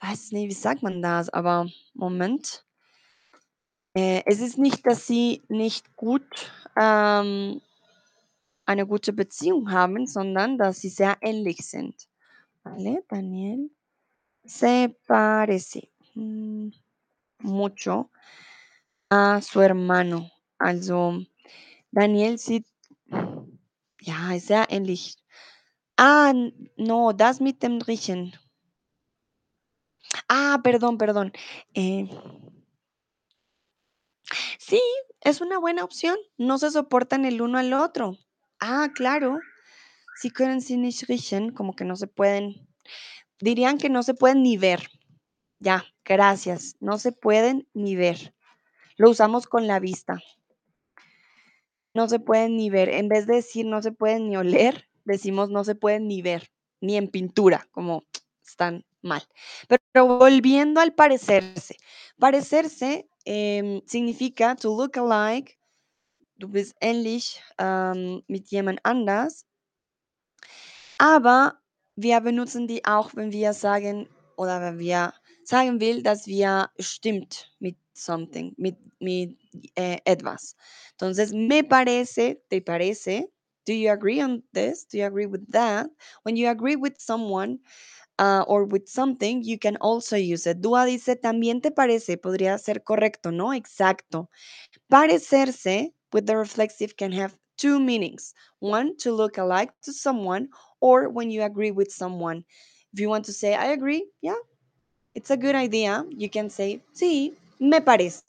weiß 0.00 0.32
nicht, 0.32 0.48
wie 0.48 0.54
sagt 0.54 0.82
man 0.82 1.02
das, 1.02 1.28
aber 1.28 1.68
Moment. 1.92 2.64
Äh, 3.94 4.22
es 4.24 4.40
ist 4.40 4.56
nicht, 4.56 4.86
dass 4.86 5.06
sie 5.06 5.42
nicht 5.48 5.94
gut 5.96 6.50
ähm, 6.80 7.60
eine 8.64 8.86
gute 8.86 9.12
Beziehung 9.12 9.70
haben, 9.70 10.06
sondern 10.06 10.56
dass 10.56 10.80
sie 10.80 10.88
sehr 10.88 11.18
ähnlich 11.20 11.58
sind. 11.58 12.08
¿Vale? 12.62 13.04
Daniel 13.08 13.70
se 14.46 14.96
parece 15.06 15.90
mm, 16.14 16.70
mucho 17.42 18.10
a 19.10 19.40
su 19.40 19.60
hermano. 19.62 20.30
Also 20.58 21.18
Daniel 21.90 22.38
sieht 22.38 22.66
ja, 24.00 24.38
sehr 24.38 24.66
ähnlich. 24.70 25.16
Ah, 25.96 26.32
no, 26.76 27.12
das 27.12 27.40
mit 27.40 27.62
dem 27.62 27.80
Riechen. 27.80 28.32
Ah, 30.28 30.58
perdón, 30.62 30.98
perdón. 30.98 31.32
Eh 31.74 32.08
Sí, 34.58 34.80
es 35.20 35.40
una 35.40 35.58
buena 35.58 35.84
opción. 35.84 36.16
No 36.38 36.58
se 36.58 36.70
soportan 36.70 37.24
el 37.24 37.42
uno 37.42 37.58
al 37.58 37.72
otro. 37.72 38.18
Ah, 38.60 38.88
claro. 38.94 39.38
Sie 40.20 40.30
können 40.30 40.60
sie 40.60 40.76
nicht 40.76 41.04
como 41.54 41.74
que 41.74 41.84
no 41.84 41.96
se 41.96 42.06
pueden 42.06 42.66
dirían 43.40 43.78
que 43.78 43.90
no 43.90 44.02
se 44.02 44.14
pueden 44.14 44.42
ni 44.42 44.56
ver. 44.56 44.88
Ya, 45.58 45.84
gracias. 46.04 46.76
No 46.80 46.98
se 46.98 47.12
pueden 47.12 47.68
ni 47.74 47.96
ver. 47.96 48.34
Lo 48.96 49.10
usamos 49.10 49.46
con 49.46 49.66
la 49.66 49.80
vista. 49.80 50.20
No 51.94 52.08
se 52.08 52.18
pueden 52.18 52.56
ni 52.56 52.70
ver. 52.70 52.88
En 52.88 53.08
vez 53.08 53.26
de 53.26 53.36
decir 53.36 53.66
no 53.66 53.82
se 53.82 53.92
pueden 53.92 54.28
ni 54.28 54.36
oler, 54.36 54.88
decimos 55.04 55.50
no 55.50 55.64
se 55.64 55.74
pueden 55.74 56.08
ni 56.08 56.22
ver, 56.22 56.50
ni 56.80 56.96
en 56.96 57.08
pintura, 57.08 57.66
como 57.70 58.04
están 58.44 58.84
mal. 59.02 59.22
Pero 59.68 60.18
volviendo 60.18 60.80
al 60.80 60.94
parecerse. 60.94 61.76
Parecerse, 62.18 63.08
em, 63.24 63.82
significa 63.86 64.56
to 64.56 64.76
look 64.76 64.96
alike, 64.96 65.58
du 66.36 66.48
bist 66.48 66.76
ähnlich, 66.80 67.40
mit 68.28 68.50
jemand 68.50 68.80
anders. 68.82 69.46
Aber 70.98 71.60
wir 71.96 72.20
benutzen 72.20 72.66
die 72.66 72.84
auch, 72.84 73.14
wenn 73.14 73.32
wir 73.32 73.52
sagen 73.52 74.08
oder 74.36 74.60
wenn 74.60 74.78
wir 74.78 75.12
sagen 75.48 75.80
will, 75.80 76.02
dass 76.02 76.26
wir 76.26 76.70
stimmt 76.78 77.50
mit 77.60 77.76
something, 77.94 78.54
mit 78.56 78.76
mit, 79.00 79.36
äh, 79.76 79.98
etwas. 80.04 80.56
Entonces, 80.92 81.32
me 81.32 81.62
parece, 81.62 82.36
te 82.50 82.60
parece, 82.60 83.28
do 83.66 83.72
you 83.72 83.90
agree 83.90 84.22
on 84.22 84.42
this? 84.54 84.86
Do 84.88 84.98
you 84.98 85.04
agree 85.06 85.26
with 85.26 85.42
that? 85.52 85.88
When 86.24 86.36
you 86.36 86.48
agree 86.48 86.76
with 86.76 86.94
someone, 86.98 87.58
uh, 88.18 88.44
or 88.48 88.64
with 88.64 88.88
something, 88.88 89.42
you 89.42 89.58
can 89.58 89.76
also 89.80 90.16
use 90.16 90.46
it. 90.46 90.60
Dúa 90.62 90.86
dice, 90.86 91.16
también 91.16 91.62
te 91.62 91.70
parece, 91.70 92.16
podría 92.18 92.58
ser 92.58 92.82
correcto, 92.84 93.30
¿no? 93.32 93.52
Exacto. 93.52 94.28
Parecerse 94.90 95.92
with 96.12 96.26
the 96.26 96.36
reflexive 96.36 96.96
can 96.96 97.12
have 97.12 97.36
two 97.58 97.80
meanings. 97.80 98.34
One, 98.60 98.96
to 98.98 99.12
look 99.12 99.38
alike 99.38 99.72
to 99.82 99.92
someone, 99.92 100.48
or 100.80 101.08
when 101.10 101.30
you 101.30 101.42
agree 101.42 101.70
with 101.72 101.90
someone. 101.92 102.44
If 102.92 103.00
you 103.00 103.08
want 103.08 103.24
to 103.26 103.32
say, 103.32 103.54
I 103.54 103.66
agree, 103.72 104.08
yeah, 104.22 104.38
it's 105.14 105.30
a 105.30 105.36
good 105.36 105.54
idea, 105.54 106.04
you 106.10 106.28
can 106.28 106.50
say, 106.50 106.82
sí, 106.92 107.36
me 107.58 107.80
parece. 107.80 108.22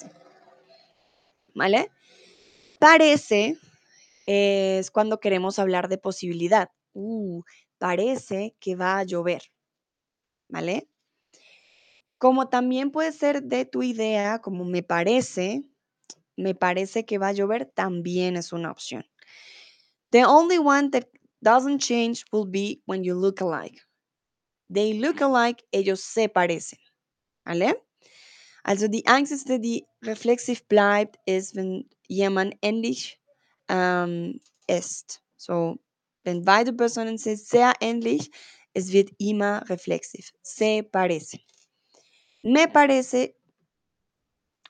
¿Vale? 1.54 1.92
Parece 2.80 3.58
es 4.26 4.92
cuando 4.92 5.20
queremos 5.20 5.60
hablar 5.60 5.88
de 5.88 5.98
posibilidad. 5.98 6.70
Uh, 6.94 7.44
parece 7.78 8.56
que 8.60 8.76
va 8.76 9.00
a 9.00 9.04
llover. 9.04 9.44
¿Vale? 10.48 10.88
Como 12.18 12.50
también 12.50 12.92
puede 12.92 13.12
ser 13.12 13.44
de 13.44 13.66
tu 13.66 13.84
idea, 13.84 14.40
como 14.40 14.64
me 14.64 14.84
parece, 14.84 15.64
me 16.38 16.56
parece 16.56 17.06
que 17.06 17.18
va 17.18 17.30
a 17.30 17.34
llover, 17.34 17.66
también 17.66 18.38
es 18.38 18.54
una 18.54 18.72
opción. 18.72 19.06
The 20.12 20.26
only 20.26 20.58
one 20.58 20.90
that 20.92 21.08
doesn't 21.42 21.80
change 21.82 22.24
will 22.32 22.50
be 22.50 22.82
when 22.86 23.04
you 23.04 23.16
look 23.16 23.42
alike. 23.42 23.82
They 24.70 24.94
look 24.94 25.22
alike, 25.22 25.64
ellos 25.72 26.02
se 26.02 26.28
parecen. 26.28 26.80
¿Vale? 27.46 27.76
Also 28.64 28.88
die 28.88 29.06
einzige, 29.06 29.60
die 29.60 29.86
reflexiv 30.02 30.68
bleibt, 30.68 31.18
ist, 31.26 31.56
wenn 31.56 31.88
jemand 32.08 32.56
ähnlich 32.64 33.20
ähm, 33.70 34.42
ist. 34.68 35.22
So, 35.38 35.78
wenn 36.24 36.44
beide 36.44 36.74
Personen 36.74 37.18
sind 37.20 37.40
sehr 37.40 37.74
ähnlich, 37.80 38.32
es 38.74 38.92
wird 38.92 39.12
immer 39.20 39.68
reflexiv. 39.70 40.32
Se 40.42 40.82
parece. 40.84 41.40
Me 42.42 42.68
parece 42.68 43.36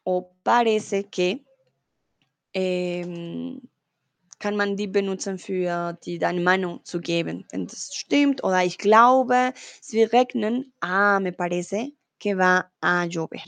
o 0.03 0.22
parece 0.43 1.03
que 1.09 1.43
ähm, 2.53 3.61
kann 4.39 4.55
man 4.55 4.75
die 4.75 4.87
benutzen 4.87 5.37
für 5.37 5.97
die 6.05 6.19
deine 6.19 6.41
Meinung 6.41 6.83
zu 6.83 6.99
geben, 6.99 7.45
wenn 7.51 7.67
das 7.67 7.95
stimmt 7.95 8.43
oder 8.43 8.63
ich 8.63 8.77
glaube, 8.77 9.53
es 9.81 9.93
wird 9.93 10.13
regnen. 10.13 10.73
Ah, 10.81 11.19
me 11.19 11.31
parece 11.31 11.93
que 12.19 12.37
va 12.37 12.69
a 12.81 13.05
llover. 13.05 13.41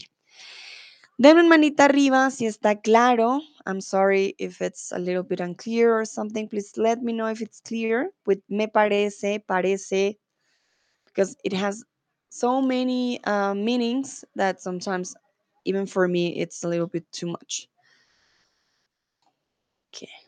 Denme 1.20 1.44
manita 1.44 1.86
arriba 1.86 2.30
si 2.30 2.46
está 2.46 2.76
claro. 2.76 3.42
I'm 3.66 3.82
sorry 3.82 4.36
if 4.38 4.62
it's 4.62 4.92
a 4.92 5.00
little 5.00 5.24
bit 5.24 5.40
unclear 5.40 5.92
or 5.98 6.06
something. 6.06 6.48
Please 6.48 6.78
let 6.78 7.02
me 7.02 7.12
know 7.12 7.26
if 7.28 7.42
it's 7.42 7.60
clear 7.60 8.12
with 8.28 8.40
me 8.50 8.68
parece, 8.68 9.44
parece, 9.48 10.16
because 11.06 11.36
it 11.44 11.54
has 11.54 11.84
so 12.30 12.62
many 12.62 13.20
uh, 13.24 13.56
meanings 13.56 14.24
that 14.36 14.62
sometimes, 14.62 15.16
even 15.66 15.88
for 15.88 16.08
me, 16.08 16.40
it's 16.40 16.64
a 16.64 16.68
little 16.68 16.88
bit 16.88 17.12
too 17.12 17.28
much. 17.28 17.68
Okay. 19.90 20.27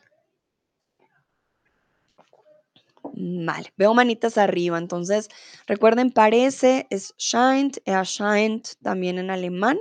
Vale, 3.14 3.72
veo 3.76 3.94
manitas 3.94 4.38
arriba. 4.38 4.78
Entonces, 4.78 5.28
recuerden, 5.66 6.10
parece 6.10 6.86
es 6.90 7.14
scheint, 7.18 7.78
erscheint 7.84 8.68
también 8.82 9.18
en 9.18 9.30
alemán. 9.30 9.78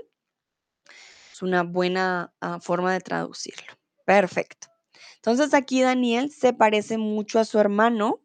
Es 1.31 1.41
una 1.41 1.64
buena 1.64 2.34
ah, 2.41 2.60
forma 2.60 2.93
de 2.93 2.99
traducirlo. 2.99 3.73
Perfecto. 4.06 4.68
Entonces 5.18 5.53
aquí 5.53 5.81
Daniel 5.81 6.31
se 6.31 6.53
parece 6.53 6.97
mucho 6.97 7.39
a 7.39 7.45
su 7.45 7.60
hermano 7.60 8.22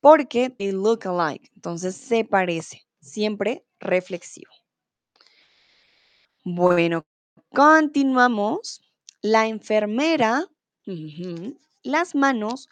porque 0.00 0.50
they 0.50 0.72
look 0.72 1.06
alike. 1.06 1.50
Entonces 1.54 1.96
se 1.96 2.24
parece. 2.24 2.86
Siempre 3.00 3.64
reflexivo. 3.80 4.52
Bueno, 6.44 7.04
continuamos. 7.50 8.80
La 9.22 9.46
enfermera, 9.46 10.46
las 11.82 12.14
manos 12.14 12.68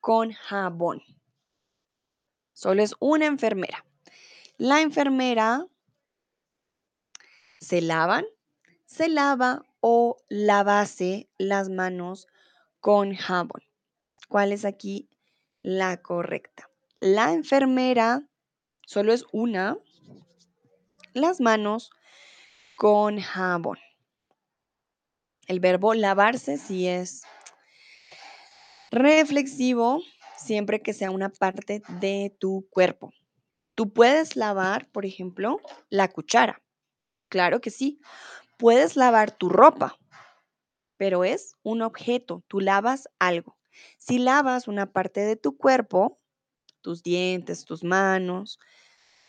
con 0.00 0.32
jabón. 0.32 1.02
Solo 2.52 2.82
es 2.82 2.94
una 2.98 3.26
enfermera. 3.26 3.84
La 4.58 4.80
enfermera 4.80 5.66
se 7.60 7.80
lavan, 7.80 8.24
se 8.84 9.08
lava 9.08 9.64
o 9.80 10.16
lavase 10.28 11.28
las 11.38 11.68
manos 11.68 12.26
con 12.80 13.14
jabón. 13.14 13.62
¿Cuál 14.28 14.52
es 14.52 14.64
aquí 14.64 15.08
la 15.62 16.02
correcta? 16.02 16.68
La 17.00 17.32
enfermera 17.32 18.22
solo 18.86 19.12
es 19.12 19.24
una, 19.32 19.78
las 21.14 21.40
manos 21.40 21.90
con 22.76 23.20
jabón. 23.20 23.78
El 25.46 25.60
verbo 25.60 25.94
lavarse 25.94 26.58
sí 26.58 26.86
es 26.86 27.22
reflexivo 28.90 30.02
siempre 30.36 30.82
que 30.82 30.92
sea 30.92 31.10
una 31.10 31.28
parte 31.28 31.82
de 32.00 32.34
tu 32.38 32.66
cuerpo. 32.70 33.12
Tú 33.74 33.92
puedes 33.92 34.36
lavar, 34.36 34.90
por 34.90 35.06
ejemplo, 35.06 35.60
la 35.88 36.08
cuchara. 36.08 36.62
Claro 37.28 37.60
que 37.60 37.70
sí. 37.70 38.00
Puedes 38.58 38.96
lavar 38.96 39.30
tu 39.30 39.48
ropa, 39.48 39.96
pero 40.96 41.24
es 41.24 41.56
un 41.62 41.82
objeto. 41.82 42.42
Tú 42.48 42.60
lavas 42.60 43.08
algo. 43.18 43.56
Si 43.98 44.18
lavas 44.18 44.68
una 44.68 44.92
parte 44.92 45.20
de 45.20 45.36
tu 45.36 45.56
cuerpo, 45.56 46.20
tus 46.82 47.02
dientes, 47.02 47.64
tus 47.64 47.84
manos, 47.84 48.58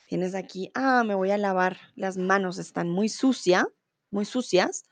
tienes 0.08 0.36
aquí, 0.36 0.72
ah, 0.74 1.04
me 1.06 1.16
voy 1.16 1.32
a 1.32 1.38
lavar 1.38 1.78
las 1.96 2.18
manos, 2.18 2.58
están 2.58 2.90
muy 2.90 3.08
sucias, 3.08 3.66
muy 4.10 4.26
sucias. 4.26 4.84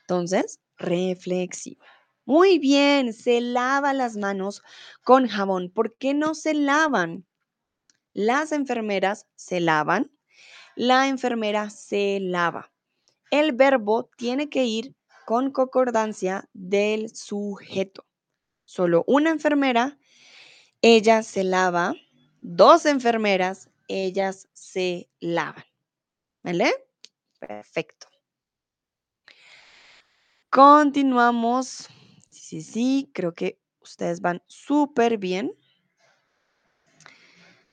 Entonces, 0.00 0.60
reflexivo. 0.76 1.82
Muy 2.28 2.58
bien, 2.58 3.14
se 3.14 3.40
lava 3.40 3.94
las 3.94 4.18
manos 4.18 4.62
con 5.02 5.28
jabón. 5.28 5.70
¿Por 5.70 5.96
qué 5.96 6.12
no 6.12 6.34
se 6.34 6.52
lavan? 6.52 7.24
Las 8.12 8.52
enfermeras 8.52 9.26
se 9.34 9.60
lavan, 9.60 10.12
la 10.76 11.08
enfermera 11.08 11.70
se 11.70 12.18
lava. 12.20 12.70
El 13.30 13.52
verbo 13.52 14.10
tiene 14.18 14.50
que 14.50 14.66
ir 14.66 14.94
con 15.24 15.52
concordancia 15.52 16.50
del 16.52 17.16
sujeto. 17.16 18.04
Solo 18.66 19.04
una 19.06 19.30
enfermera, 19.30 19.98
ella 20.82 21.22
se 21.22 21.44
lava. 21.44 21.94
Dos 22.42 22.84
enfermeras, 22.84 23.70
ellas 23.88 24.50
se 24.52 25.08
lavan. 25.20 25.64
¿Vale? 26.42 26.74
Perfecto. 27.40 28.06
Continuamos. 30.50 31.88
Sí, 32.48 32.62
sí, 32.62 33.10
creo 33.12 33.34
que 33.34 33.60
ustedes 33.82 34.22
van 34.22 34.42
súper 34.46 35.18
bien. 35.18 35.52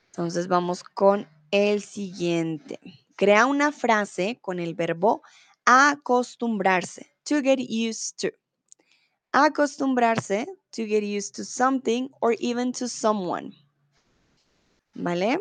Entonces 0.08 0.50
vamos 0.50 0.84
con 0.84 1.30
el 1.50 1.82
siguiente. 1.82 2.82
Crea 3.16 3.46
una 3.46 3.72
frase 3.72 4.38
con 4.42 4.60
el 4.60 4.76
verbo 4.76 5.22
acostumbrarse. 5.64 7.10
To 7.24 7.42
get 7.42 7.60
used 7.62 8.18
to. 8.20 8.36
acostumbrarse, 9.32 10.46
to 10.72 10.86
get 10.86 11.06
used 11.06 11.34
to 11.36 11.46
something 11.46 12.10
or 12.20 12.36
even 12.40 12.74
to 12.74 12.90
someone. 12.90 13.54
¿Vale? 14.94 15.40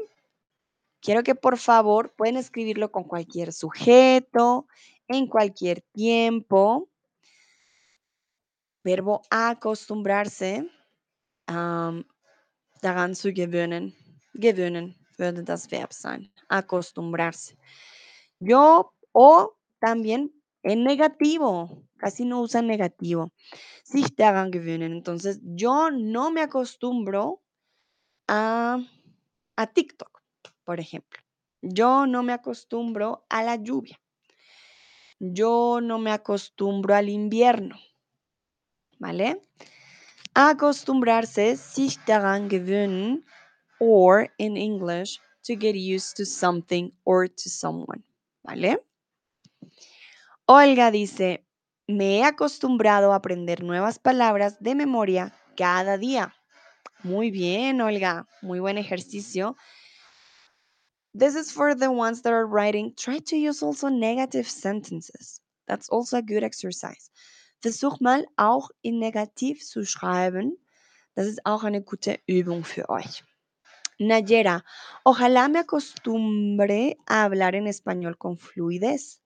Quiero 1.00 1.24
que 1.24 1.34
por 1.34 1.58
favor 1.58 2.14
pueden 2.14 2.36
escribirlo 2.36 2.92
con 2.92 3.02
cualquier 3.02 3.52
sujeto, 3.52 4.68
en 5.08 5.26
cualquier 5.26 5.80
tiempo. 5.92 6.88
Verbo 8.84 9.22
acostumbrarse. 9.30 10.68
Um, 11.48 12.04
daran 12.82 13.14
zu 13.14 13.32
gewöhnen. 13.32 13.94
Gewöhnen 14.34 14.94
würde 15.16 15.42
das 15.42 15.70
Verb 15.70 15.92
sein. 15.92 16.30
Acostumbrarse. 16.48 17.56
Yo 18.38 18.92
o 19.12 19.56
también 19.80 20.30
en 20.62 20.84
negativo. 20.84 21.82
Casi 21.98 22.24
no 22.24 22.42
usan 22.42 22.66
negativo. 22.66 23.32
Sich 23.84 24.14
daran 24.16 24.50
gewöhnen. 24.50 24.92
Entonces, 24.92 25.40
yo 25.42 25.90
no 25.90 26.30
me 26.30 26.42
acostumbro 26.42 27.42
a, 28.28 28.78
a 29.56 29.66
TikTok, 29.66 30.22
por 30.64 30.80
ejemplo. 30.80 31.20
Yo 31.62 32.06
no 32.06 32.22
me 32.22 32.34
acostumbro 32.34 33.24
a 33.30 33.42
la 33.42 33.56
lluvia. 33.56 33.98
Yo 35.18 35.80
no 35.80 35.98
me 35.98 36.10
acostumbro 36.10 36.94
al 36.94 37.08
invierno. 37.08 37.76
¿Vale? 39.04 39.36
Acostumbrarse, 40.34 41.58
sich 41.58 41.98
daran 42.06 42.48
gewöhnen, 42.48 43.22
or 43.78 44.30
in 44.38 44.56
English, 44.56 45.20
to 45.42 45.54
get 45.54 45.76
used 45.76 46.16
to 46.16 46.24
something 46.24 46.90
or 47.04 47.28
to 47.28 47.50
someone. 47.50 48.02
¿Vale? 48.44 48.78
Olga 50.46 50.90
dice, 50.90 51.44
me 51.86 52.20
he 52.20 52.24
acostumbrado 52.24 53.12
a 53.12 53.16
aprender 53.16 53.62
nuevas 53.62 53.98
palabras 53.98 54.56
de 54.60 54.74
memoria 54.74 55.34
cada 55.54 55.98
día. 55.98 56.32
Muy 57.02 57.30
bien, 57.30 57.82
Olga. 57.82 58.26
Muy 58.40 58.60
buen 58.60 58.78
ejercicio. 58.78 59.54
This 61.12 61.34
is 61.34 61.52
for 61.52 61.74
the 61.74 61.90
ones 61.90 62.22
that 62.22 62.32
are 62.32 62.46
writing. 62.46 62.94
Try 62.96 63.18
to 63.18 63.36
use 63.36 63.62
also 63.62 63.90
negative 63.90 64.48
sentences. 64.48 65.42
That's 65.66 65.90
also 65.90 66.16
a 66.16 66.22
good 66.22 66.42
exercise. 66.42 67.10
Versuch 67.64 67.98
mal 67.98 68.26
auch 68.36 68.68
in 68.82 68.98
Negativ 68.98 69.64
zu 69.64 69.86
schreiben. 69.86 70.58
Das 71.14 71.26
ist 71.26 71.46
auch 71.46 71.64
eine 71.64 71.80
gute 71.80 72.20
Übung 72.26 72.62
für 72.62 72.90
euch. 72.90 73.24
Nayera, 73.98 74.62
ojalá 75.02 75.48
me 75.48 75.60
acostumbre 75.60 76.98
a 77.06 77.24
hablar 77.24 77.54
en 77.54 77.66
español 77.66 78.18
con 78.18 78.36
fluidez. 78.36 79.22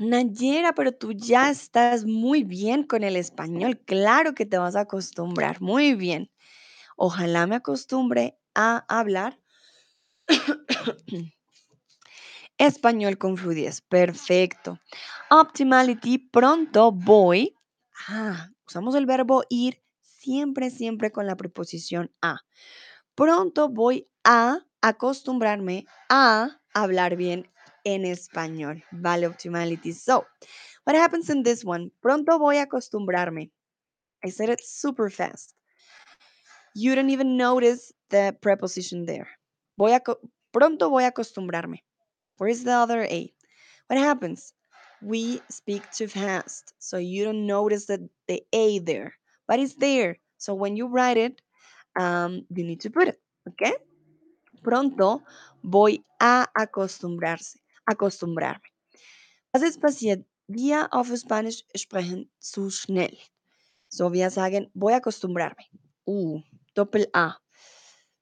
Nayera, 0.00 0.72
pero 0.72 0.92
tú 0.92 1.12
ya 1.12 1.50
estás 1.50 2.06
muy 2.06 2.42
bien 2.42 2.84
con 2.84 3.04
el 3.04 3.16
español. 3.16 3.78
Claro 3.84 4.34
que 4.34 4.46
te 4.46 4.56
vas 4.56 4.76
a 4.76 4.80
acostumbrar. 4.88 5.60
Muy 5.60 5.94
bien. 5.94 6.30
Ojalá 6.96 7.46
me 7.46 7.56
acostumbre 7.56 8.38
a 8.54 8.82
hablar 8.88 9.38
español 12.60 13.16
con 13.16 13.36
fluidez. 13.38 13.80
Perfecto. 13.80 14.78
Optimality, 15.30 16.18
pronto 16.18 16.92
voy. 16.92 17.56
Ah, 18.06 18.50
usamos 18.66 18.94
el 18.94 19.06
verbo 19.06 19.44
ir 19.48 19.82
siempre, 20.02 20.70
siempre 20.70 21.10
con 21.10 21.26
la 21.26 21.36
preposición 21.36 22.12
a. 22.20 22.40
Pronto 23.14 23.70
voy 23.70 24.08
a 24.24 24.58
acostumbrarme 24.82 25.86
a 26.10 26.60
hablar 26.74 27.16
bien 27.16 27.50
en 27.84 28.04
español. 28.04 28.84
Vale, 28.90 29.26
optimality. 29.26 29.94
So, 29.94 30.26
what 30.84 30.96
happens 30.96 31.30
in 31.30 31.42
this 31.42 31.64
one? 31.64 31.90
Pronto 32.00 32.38
voy 32.38 32.58
a 32.58 32.64
acostumbrarme. 32.64 33.50
I 34.22 34.30
said 34.30 34.50
it 34.50 34.60
super 34.62 35.10
fast. 35.10 35.54
You 36.74 36.94
don't 36.94 37.10
even 37.10 37.38
notice 37.38 37.94
the 38.10 38.36
preposition 38.42 39.06
there. 39.06 39.28
Voy 39.78 39.92
a 39.92 40.02
pronto 40.52 40.90
voy 40.90 41.04
a 41.04 41.08
acostumbrarme. 41.08 41.84
Where's 42.40 42.64
the 42.64 42.72
other 42.72 43.04
A? 43.04 43.30
What 43.88 43.98
happens? 43.98 44.54
We 45.02 45.42
speak 45.50 45.84
too 45.92 46.08
fast, 46.08 46.72
so 46.78 46.96
you 46.96 47.24
don't 47.24 47.44
notice 47.44 47.84
that 47.92 48.00
the 48.28 48.40
A 48.54 48.78
there, 48.78 49.12
but 49.46 49.60
it's 49.60 49.74
there. 49.74 50.16
So 50.38 50.54
when 50.54 50.74
you 50.74 50.88
write 50.88 51.18
it, 51.18 51.42
um, 52.00 52.46
you 52.48 52.64
need 52.64 52.80
to 52.80 52.88
put 52.88 53.08
it, 53.08 53.20
okay? 53.46 53.74
Pronto 54.62 55.20
voy 55.62 55.98
a 56.18 56.46
acostumbrarse, 56.56 57.58
acostumbrarme. 57.84 58.64
Was 59.52 59.62
ist 59.62 59.82
passiert? 59.82 60.24
Wir 60.48 60.88
auf 60.92 61.12
Spanisch 61.14 61.62
sprechen 61.76 62.30
zu 62.38 62.70
schnell. 62.70 63.18
So, 63.90 64.14
wir 64.14 64.30
sagen, 64.30 64.70
voy 64.74 64.94
a 64.94 64.96
acostumbrarme. 64.96 65.60
Uh, 66.06 66.40
Doppel-A. 66.74 67.36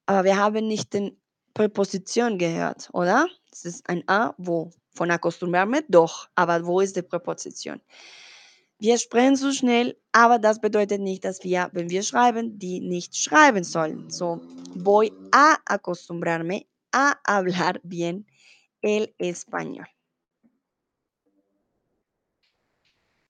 Aber 0.07 0.25
wir 0.25 0.37
haben 0.37 0.67
nicht 0.67 0.93
den 0.93 1.17
Präposition 1.59 2.39
gehört, 2.39 2.89
oder? 2.93 3.27
Es 3.51 3.65
ist 3.65 3.89
ein 3.91 4.05
A, 4.09 4.33
wo. 4.39 4.71
Von 4.93 5.11
acostumbrarme, 5.11 5.83
doch. 5.89 6.29
Aber 6.37 6.65
wo 6.65 6.81
ist 6.81 6.95
die 6.95 7.03
Präposition? 7.03 7.81
Wir 8.79 8.97
sprechen 8.97 9.35
zu 9.35 9.53
schnell, 9.53 9.97
aber 10.13 10.39
das 10.39 10.61
bedeutet 10.61 11.01
nicht, 11.01 11.25
dass 11.25 11.43
wir, 11.43 11.69
wenn 11.73 11.91
wir 11.91 12.05
schreiben, 12.05 12.61
die 12.61 12.79
nicht 12.79 13.17
schreiben 13.17 13.65
sollen. 13.65 14.09
So, 14.09 14.41
voy 14.77 15.13
a 15.33 15.57
acostumbrarme 15.67 16.67
a 16.93 17.15
hablar 17.27 17.81
bien 17.83 18.25
el 18.81 19.13
español. 19.19 19.89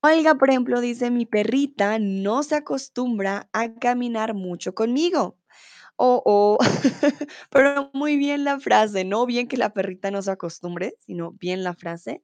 Olga, 0.03 0.35
por 0.35 0.51
ejemplo, 0.51 0.83
dice, 0.83 1.11
mi 1.11 1.25
perrita 1.25 1.99
no 1.99 2.43
se 2.43 2.57
acostumbra 2.57 3.49
a 3.53 3.75
caminar 3.75 4.35
mucho 4.35 4.75
conmigo. 4.75 5.39
Oh, 6.01 6.23
oh, 6.25 6.59
pero 7.51 7.91
muy 7.93 8.17
bien 8.17 8.45
la 8.45 8.61
frase, 8.61 9.05
no 9.05 9.27
bien 9.27 9.49
que 9.49 9.57
la 9.57 9.73
perrita 9.75 10.11
no 10.13 10.23
se 10.23 10.31
acostumbre, 10.31 10.95
sino 11.01 11.33
bien 11.33 11.65
la 11.65 11.75
frase. 11.75 12.23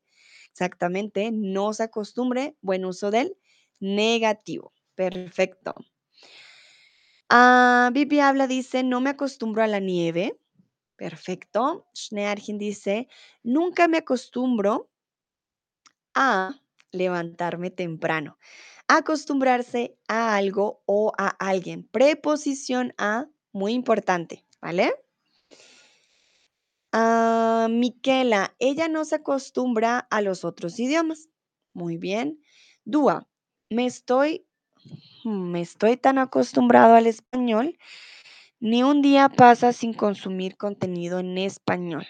Exactamente, 0.50 1.30
no 1.32 1.72
se 1.72 1.82
acostumbre, 1.84 2.56
buen 2.62 2.84
uso 2.84 3.10
del 3.10 3.36
negativo. 3.80 4.72
Perfecto. 4.94 5.74
Ah, 7.28 7.90
Bibi 7.92 8.20
habla, 8.20 8.46
dice, 8.46 8.82
no 8.82 9.00
me 9.00 9.10
acostumbro 9.10 9.62
a 9.62 9.66
la 9.66 9.80
nieve. 9.80 10.38
Perfecto. 10.96 11.86
Schnearchen 11.94 12.58
dice, 12.58 13.08
nunca 13.42 13.88
me 13.88 13.98
acostumbro 13.98 14.90
a 16.14 16.54
levantarme 16.92 17.70
temprano. 17.70 18.38
Acostumbrarse 18.88 19.96
a 20.08 20.36
algo 20.36 20.82
o 20.86 21.12
a 21.18 21.28
alguien. 21.28 21.88
Preposición 21.88 22.94
a, 22.98 23.26
muy 23.54 23.72
importante, 23.72 24.44
¿vale? 24.60 24.92
Ah, 26.92 27.68
Miquela, 27.70 28.54
ella 28.58 28.88
no 28.88 29.04
se 29.04 29.16
acostumbra 29.16 29.98
a 30.10 30.20
los 30.20 30.44
otros 30.44 30.78
idiomas. 30.78 31.28
Muy 31.72 31.96
bien. 31.96 32.40
Dúa, 32.84 33.26
me 33.70 33.86
estoy, 33.86 34.46
mm, 35.24 35.50
me 35.52 35.60
estoy 35.62 35.96
tan 35.96 36.18
acostumbrado 36.18 36.94
al 36.94 37.06
español, 37.06 37.78
ni 38.60 38.82
un 38.82 39.02
día 39.02 39.28
pasa 39.28 39.72
sin 39.72 39.94
consumir 39.94 40.56
contenido 40.56 41.20
en 41.20 41.38
español. 41.38 42.06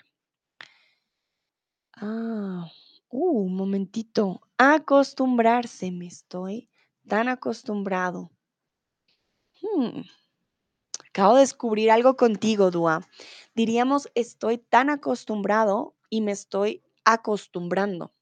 Ah, 1.97 2.71
uh, 3.11 3.41
un 3.47 3.57
momentito. 3.57 4.41
Acostumbrarse, 4.59 5.91
me 5.91 6.07
estoy 6.07 6.69
tan 7.09 7.27
acostumbrado. 7.29 8.31
Hmm, 9.61 10.03
Acabo 11.15 11.35
de 11.35 11.43
descubrir 11.43 11.93
algo 11.93 12.17
contigo, 12.17 12.73
Dua. 12.73 13.07
Diríamos, 13.55 14.11
estoy 14.17 14.59
tan 14.59 14.91
acostumbrado 14.91 15.95
y 16.11 16.23
me 16.23 16.33
estoy 16.33 16.83
acostumbrando. 17.05 18.13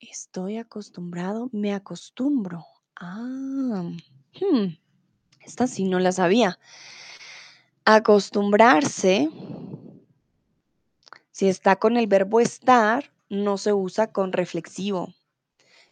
Estoy 0.00 0.56
acostumbrado, 0.56 1.50
me 1.52 1.74
acostumbro. 1.74 2.64
Ah, 2.96 3.82
hmm, 4.32 4.78
esta 5.40 5.66
sí 5.66 5.84
no 5.84 5.98
la 5.98 6.12
sabía. 6.12 6.58
Acostumbrarse, 7.84 9.28
si 11.32 11.48
está 11.50 11.76
con 11.76 11.98
el 11.98 12.06
verbo 12.06 12.40
estar, 12.40 13.12
no 13.28 13.58
se 13.58 13.74
usa 13.74 14.10
con 14.10 14.32
reflexivo. 14.32 15.12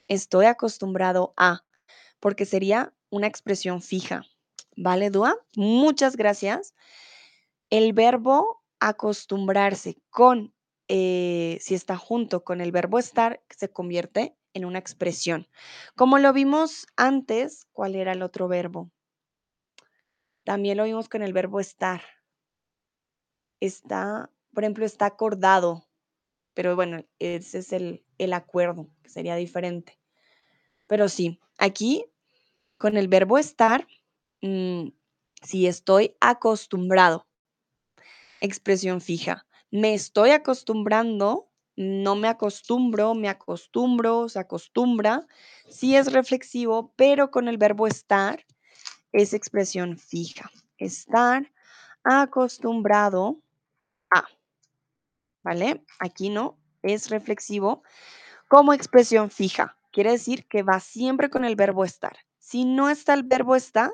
Estoy 0.08 0.46
acostumbrado 0.46 1.34
a, 1.36 1.66
porque 2.18 2.46
sería 2.46 2.94
una 3.10 3.26
expresión 3.26 3.82
fija. 3.82 4.24
¿Vale, 4.76 5.10
Dua? 5.10 5.36
Muchas 5.56 6.16
gracias. 6.16 6.74
El 7.70 7.92
verbo 7.92 8.62
acostumbrarse 8.80 9.96
con, 10.10 10.54
eh, 10.88 11.58
si 11.60 11.74
está 11.74 11.96
junto 11.96 12.42
con 12.42 12.60
el 12.60 12.72
verbo 12.72 12.98
estar, 12.98 13.42
se 13.50 13.70
convierte 13.70 14.36
en 14.54 14.64
una 14.64 14.78
expresión. 14.78 15.46
Como 15.94 16.18
lo 16.18 16.32
vimos 16.32 16.86
antes, 16.96 17.66
¿cuál 17.72 17.94
era 17.94 18.12
el 18.12 18.22
otro 18.22 18.48
verbo? 18.48 18.90
También 20.44 20.76
lo 20.76 20.84
vimos 20.84 21.08
con 21.08 21.22
el 21.22 21.32
verbo 21.32 21.60
estar. 21.60 22.02
Está, 23.60 24.30
por 24.52 24.64
ejemplo, 24.64 24.84
está 24.84 25.06
acordado, 25.06 25.86
pero 26.54 26.74
bueno, 26.74 27.04
ese 27.18 27.58
es 27.58 27.72
el, 27.72 28.04
el 28.18 28.32
acuerdo, 28.32 28.88
que 29.02 29.10
sería 29.10 29.36
diferente. 29.36 29.98
Pero 30.88 31.08
sí, 31.08 31.40
aquí 31.58 32.04
con 32.76 32.96
el 32.96 33.06
verbo 33.06 33.38
estar, 33.38 33.86
mm, 34.42 34.88
si 35.42 35.66
estoy 35.66 36.16
acostumbrado, 36.20 37.26
expresión 38.40 39.00
fija. 39.00 39.46
Me 39.70 39.94
estoy 39.94 40.30
acostumbrando, 40.30 41.50
no 41.76 42.14
me 42.16 42.28
acostumbro, 42.28 43.14
me 43.14 43.28
acostumbro, 43.28 44.28
se 44.28 44.38
acostumbra. 44.38 45.26
Sí 45.68 45.96
es 45.96 46.12
reflexivo, 46.12 46.92
pero 46.96 47.30
con 47.30 47.48
el 47.48 47.56
verbo 47.56 47.86
estar 47.86 48.44
es 49.12 49.32
expresión 49.32 49.96
fija. 49.96 50.50
Estar 50.76 51.50
acostumbrado 52.04 53.40
a, 54.10 54.26
¿vale? 55.42 55.84
Aquí 55.98 56.28
no, 56.28 56.58
es 56.82 57.10
reflexivo 57.10 57.82
como 58.48 58.74
expresión 58.74 59.30
fija. 59.30 59.76
Quiere 59.92 60.12
decir 60.12 60.46
que 60.46 60.62
va 60.62 60.80
siempre 60.80 61.30
con 61.30 61.44
el 61.44 61.56
verbo 61.56 61.84
estar. 61.84 62.16
Si 62.38 62.64
no 62.64 62.90
está 62.90 63.14
el 63.14 63.22
verbo 63.22 63.56
estar, 63.56 63.92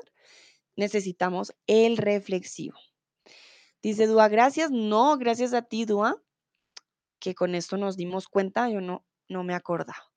necesitamos 0.79 1.53
el 1.67 1.97
reflexivo. 1.97 2.77
Dice 3.83 4.07
Dúa, 4.07 4.27
gracias. 4.29 4.71
No, 4.71 5.17
gracias 5.17 5.53
a 5.53 5.61
ti, 5.61 5.85
Dúa, 5.85 6.21
que 7.19 7.35
con 7.35 7.53
esto 7.53 7.77
nos 7.77 7.97
dimos 7.97 8.27
cuenta. 8.27 8.69
Yo 8.69 8.81
no, 8.81 9.05
no 9.27 9.43
me 9.43 9.53
acordaba. 9.53 10.11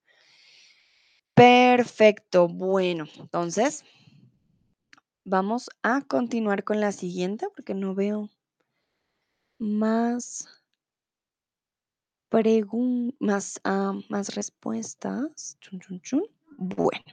Perfecto. 1.34 2.48
Bueno, 2.48 3.06
entonces 3.18 3.84
vamos 5.24 5.68
a 5.82 6.02
continuar 6.02 6.64
con 6.64 6.80
la 6.80 6.92
siguiente 6.92 7.46
porque 7.54 7.74
no 7.74 7.94
veo 7.94 8.30
más 9.58 10.48
más, 13.20 13.60
ah, 13.64 13.92
más 14.08 14.34
respuestas. 14.34 15.58
Chun, 15.60 15.80
chun, 15.80 16.00
chun. 16.00 16.22
Bueno, 16.56 17.04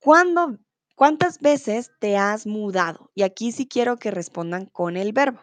¿cuándo, 0.00 0.58
¿cuántas 0.94 1.40
veces 1.40 1.92
te 2.00 2.16
has 2.16 2.46
mudado? 2.46 3.10
Y 3.14 3.22
aquí 3.22 3.52
sí 3.52 3.66
quiero 3.66 3.96
que 3.96 4.10
respondan 4.10 4.66
con 4.66 4.96
el 4.96 5.12
verbo. 5.12 5.40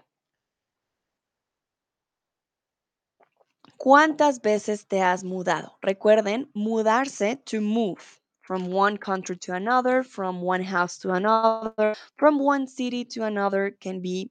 ¿Cuántas 3.77 4.41
veces 4.41 4.87
te 4.87 5.01
has 5.01 5.23
mudado? 5.23 5.77
Recuerden, 5.81 6.49
mudarse, 6.53 7.37
to 7.45 7.61
move, 7.61 8.01
from 8.41 8.71
one 8.71 8.97
country 8.97 9.35
to 9.37 9.53
another, 9.53 10.03
from 10.03 10.43
one 10.43 10.63
house 10.63 10.99
to 10.99 11.13
another, 11.13 11.95
from 12.17 12.39
one 12.39 12.67
city 12.67 13.03
to 13.05 13.23
another, 13.25 13.71
can 13.79 14.01
be 14.01 14.29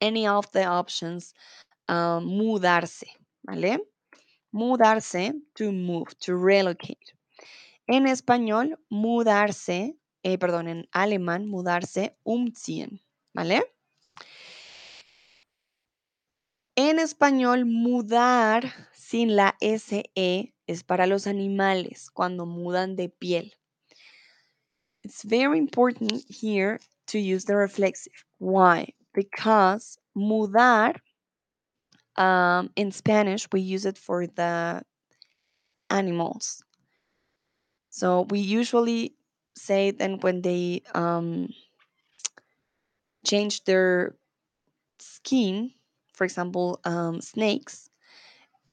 any 0.00 0.26
of 0.26 0.50
the 0.52 0.64
options. 0.64 1.34
ah, 1.88 2.20
mudarse, 2.22 3.06
¿vale? 3.42 3.80
Mudarse, 4.52 5.34
to 5.54 5.72
move, 5.72 6.14
to 6.20 6.36
relocate. 6.36 7.14
En 7.86 8.06
español, 8.06 8.78
mudarse, 8.90 9.96
eh, 10.24 10.38
perdón, 10.38 10.68
en 10.68 10.88
alemán, 10.90 11.46
mudarse, 11.46 12.16
umziehen, 12.24 13.00
¿vale? 13.34 13.62
En 16.76 16.98
español, 16.98 17.66
mudar 17.66 18.72
sin 18.92 19.36
la 19.36 19.56
SE 19.60 20.54
es 20.66 20.82
para 20.82 21.06
los 21.06 21.26
animales 21.26 22.10
cuando 22.10 22.46
mudan 22.46 22.96
de 22.96 23.10
piel. 23.10 23.52
It's 25.04 25.22
very 25.22 25.58
important 25.58 26.24
here 26.28 26.80
to 27.08 27.18
use 27.18 27.44
the 27.44 27.54
reflexive. 27.54 28.14
Why? 28.38 28.94
Because 29.12 29.98
mudar, 30.16 30.96
um, 32.16 32.70
in 32.74 32.90
Spanish, 32.90 33.46
we 33.52 33.60
use 33.60 33.84
it 33.84 33.98
for 33.98 34.26
the 34.26 34.82
animals. 35.90 36.64
So 37.90 38.22
we 38.30 38.40
usually 38.40 39.14
say 39.56 39.90
then 39.92 40.18
when 40.20 40.42
they 40.42 40.82
um, 40.94 41.48
change 43.24 43.64
their 43.64 44.16
skin, 44.98 45.72
for 46.12 46.24
example, 46.24 46.80
um, 46.84 47.20
snakes, 47.20 47.90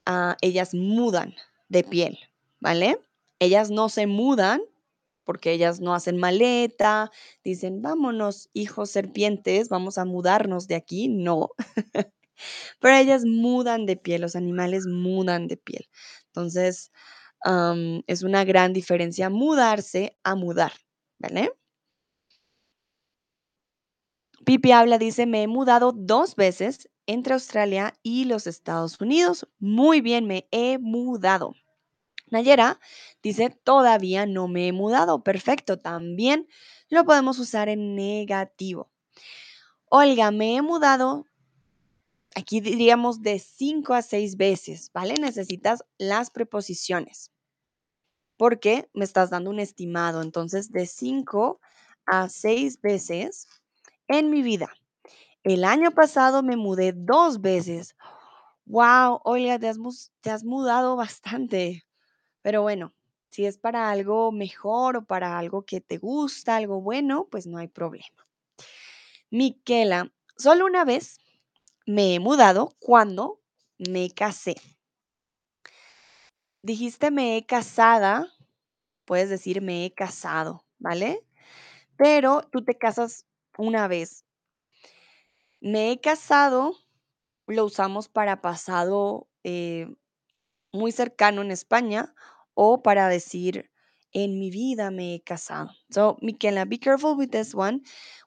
ah, 0.08 0.36
ellas 0.42 0.74
mudan 0.74 1.34
de 1.70 1.84
piel, 1.84 2.18
¿vale? 2.60 2.98
Ellas 3.40 3.72
no 3.72 3.90
se 3.90 4.08
mudan 4.08 4.62
porque 5.24 5.52
ellas 5.52 5.80
no 5.80 5.94
hacen 5.94 6.18
maleta, 6.18 7.12
dicen, 7.44 7.82
vámonos, 7.82 8.50
hijos 8.54 8.90
serpientes, 8.92 9.70
vamos 9.70 9.98
a 9.98 10.06
mudarnos 10.06 10.68
de 10.68 10.76
aquí. 10.76 11.08
No, 11.08 11.52
pero 12.80 12.96
ellas 12.96 13.24
mudan 13.26 13.86
de 13.86 13.98
piel, 13.98 14.22
los 14.22 14.36
animales 14.36 14.88
mudan 14.88 15.48
de 15.48 15.58
piel. 15.58 15.88
Entonces, 16.28 16.92
es 17.44 18.24
una 18.24 18.44
gran 18.44 18.74
diferencia 18.74 19.30
mudarse 19.30 20.18
a 20.24 20.36
mudar, 20.36 20.74
¿vale? 21.20 21.52
Pipi 24.46 24.72
habla, 24.72 24.98
dice, 24.98 25.26
me 25.26 25.44
he 25.44 25.48
mudado 25.48 25.92
dos 25.92 26.36
veces 26.36 26.90
entre 27.06 27.34
Australia 27.34 27.94
y 28.04 28.26
los 28.26 28.48
Estados 28.48 29.00
Unidos. 29.00 29.48
Muy 29.60 30.02
bien, 30.02 30.26
me 30.26 30.48
he 30.52 30.78
mudado. 30.80 31.54
Nayera 32.32 32.80
dice, 33.22 33.50
todavía 33.50 34.26
no 34.26 34.48
me 34.48 34.68
he 34.68 34.72
mudado. 34.72 35.24
Perfecto, 35.24 35.80
también 35.80 36.48
lo 36.90 37.06
podemos 37.06 37.38
usar 37.40 37.70
en 37.70 37.96
negativo. 37.96 38.92
Olga, 39.90 40.32
me 40.32 40.56
he 40.56 40.62
mudado, 40.62 41.26
aquí 42.36 42.62
diríamos 42.62 43.22
de 43.22 43.40
cinco 43.40 43.94
a 43.94 44.02
seis 44.02 44.38
veces, 44.38 44.90
¿vale? 44.94 45.16
Necesitas 45.16 45.84
las 45.98 46.32
preposiciones 46.32 47.31
porque 48.42 48.90
me 48.96 49.06
estás 49.06 49.30
dando 49.30 49.52
un 49.52 49.60
estimado. 49.60 50.24
Entonces, 50.24 50.72
de 50.72 50.88
cinco 50.88 51.62
a 52.08 52.28
seis 52.28 52.82
veces 52.82 53.48
en 54.08 54.32
mi 54.32 54.42
vida. 54.42 54.74
El 55.44 55.64
año 55.64 55.92
pasado 55.92 56.42
me 56.42 56.58
mudé 56.58 56.92
dos 56.92 57.40
veces. 57.40 57.96
Wow, 58.66 59.22
Olga, 59.26 59.60
te 59.60 59.68
has, 59.68 59.78
te 60.22 60.32
has 60.32 60.44
mudado 60.44 60.96
bastante. 60.96 61.86
Pero 62.42 62.64
bueno, 62.64 62.96
si 63.30 63.46
es 63.46 63.60
para 63.60 63.92
algo 63.92 64.32
mejor 64.32 64.98
o 64.98 65.06
para 65.06 65.38
algo 65.38 65.62
que 65.64 65.80
te 65.80 66.00
gusta, 66.00 66.56
algo 66.56 66.82
bueno, 66.82 67.28
pues 67.30 67.46
no 67.46 67.60
hay 67.60 67.68
problema. 67.68 68.26
Miquela, 69.30 70.12
solo 70.36 70.66
una 70.66 70.84
vez 70.84 71.20
me 71.86 72.16
he 72.16 72.20
mudado 72.20 72.76
cuando 72.80 73.40
me 73.78 74.10
casé. 74.10 74.56
Dijiste 76.64 77.10
me 77.10 77.38
he 77.38 77.46
casada, 77.46 78.28
puedes 79.06 79.30
decir 79.30 79.62
me 79.62 79.86
he 79.86 79.94
casado, 79.94 80.64
¿vale? 80.78 81.26
Pero 81.98 82.44
tú 82.52 82.64
te 82.64 82.78
casas 82.78 83.26
una 83.58 83.88
vez. 83.88 84.26
Me 85.60 85.92
he 85.92 86.00
casado, 86.00 86.76
lo 87.48 87.66
usamos 87.66 88.10
para 88.10 88.42
pasado 88.42 89.28
eh, 89.44 89.88
muy 90.72 90.92
cercano 90.92 91.42
en 91.42 91.52
España 91.52 92.14
o 92.54 92.84
para 92.84 93.10
decir 93.10 93.72
en 94.14 94.40
mi 94.40 94.52
vida 94.52 94.92
me 94.92 95.16
he 95.16 95.22
casado. 95.22 95.72
So, 95.90 96.18
Miquela, 96.22 96.66
be 96.66 96.78
careful 96.78 97.16
with 97.16 97.30
this 97.32 97.56
one. 97.56 97.82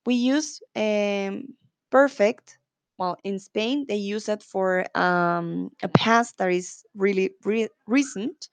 We 0.06 0.14
use 0.14 0.60
um, 0.74 1.56
perfect. 1.90 2.58
Well, 2.98 3.16
in 3.24 3.38
Spain, 3.40 3.86
they 3.88 3.96
use 3.96 4.28
it 4.28 4.42
for 4.42 4.86
um, 4.96 5.70
a 5.82 5.88
past 5.88 6.38
that 6.38 6.50
is 6.52 6.84
really 6.94 7.30
re- 7.44 7.68
recent. 7.86 8.48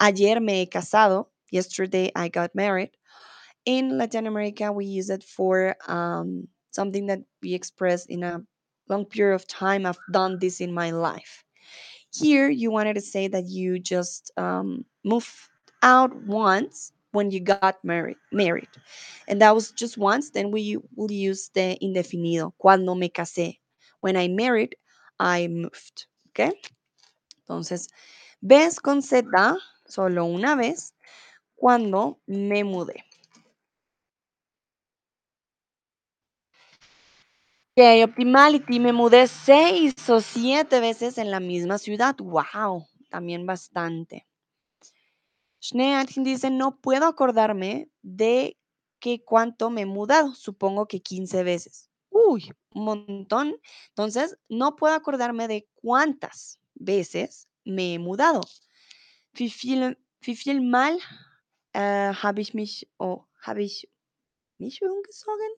Ayer 0.00 0.40
me 0.40 0.60
he 0.60 0.66
casado. 0.66 1.26
Yesterday 1.50 2.12
I 2.14 2.28
got 2.28 2.54
married. 2.54 2.90
In 3.66 3.98
Latin 3.98 4.26
America, 4.26 4.72
we 4.72 4.86
use 4.86 5.10
it 5.10 5.24
for 5.24 5.76
um, 5.88 6.48
something 6.70 7.06
that 7.06 7.20
we 7.42 7.54
express 7.54 8.06
in 8.06 8.22
a 8.22 8.42
long 8.88 9.04
period 9.06 9.34
of 9.34 9.46
time. 9.48 9.86
I've 9.86 9.98
done 10.12 10.38
this 10.38 10.60
in 10.60 10.72
my 10.72 10.90
life. 10.92 11.44
Here, 12.14 12.48
you 12.48 12.70
wanted 12.70 12.94
to 12.94 13.00
say 13.00 13.28
that 13.28 13.46
you 13.48 13.78
just 13.78 14.32
um, 14.36 14.84
moved 15.04 15.30
out 15.82 16.14
once 16.26 16.92
when 17.12 17.30
you 17.30 17.40
got 17.40 17.84
married, 17.84 18.16
married, 18.32 18.68
and 19.28 19.40
that 19.42 19.54
was 19.54 19.72
just 19.72 19.98
once. 19.98 20.30
Then 20.30 20.50
we 20.50 20.78
will 20.96 21.10
use 21.12 21.50
the 21.54 21.78
indefinido. 21.82 22.52
Cuando 22.58 22.94
me 22.94 23.08
casé. 23.10 23.58
When 24.00 24.16
I 24.16 24.28
married, 24.28 24.76
I 25.18 25.48
moved. 25.48 26.06
Okay. 26.30 26.52
Entonces, 27.40 27.88
ves 28.40 28.80
con 28.80 29.02
Z 29.02 29.56
solo 29.86 30.24
una 30.24 30.54
vez 30.54 30.94
cuando 31.56 32.20
me 32.26 32.64
mudé. 32.64 33.04
Ok, 37.76 37.84
Optimality, 38.04 38.80
me 38.80 38.92
mudé 38.92 39.26
seis 39.26 39.94
o 40.08 40.20
siete 40.20 40.80
veces 40.80 41.18
en 41.18 41.30
la 41.30 41.40
misma 41.40 41.78
ciudad. 41.78 42.16
Wow, 42.18 42.86
también 43.10 43.46
bastante. 43.46 44.26
Schneeantin 45.62 46.24
dice, 46.24 46.50
no 46.50 46.78
puedo 46.80 47.06
acordarme 47.06 47.88
de 48.02 48.56
que 48.98 49.22
cuánto 49.22 49.70
me 49.70 49.82
he 49.82 49.86
mudado. 49.86 50.34
Supongo 50.34 50.86
que 50.86 51.00
15 51.00 51.42
veces. 51.42 51.89
Uy, 52.28 52.52
un 52.74 52.84
montón. 52.84 53.56
Entonces, 53.88 54.36
no 54.48 54.76
puedo 54.76 54.94
acordarme 54.94 55.48
de 55.48 55.68
cuántas 55.74 56.60
veces 56.74 57.48
me 57.64 57.94
he 57.94 57.98
mudado. 57.98 58.40
Wie 59.32 59.48
viel, 59.50 59.96
mal 60.60 60.98
habe 61.74 62.40
ich 62.40 62.52
mich 62.54 62.88
oh, 62.98 63.26
habe 63.42 63.62
ich 63.62 63.88
mich 64.58 64.82
umgezogen? 64.82 65.50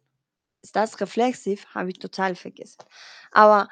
Ist 0.62 0.76
das 0.76 1.00
reflexiv? 1.00 1.66
Habe 1.74 1.90
ich 1.90 1.98
total 1.98 2.36
vergessen. 2.36 2.84
Aber 3.32 3.68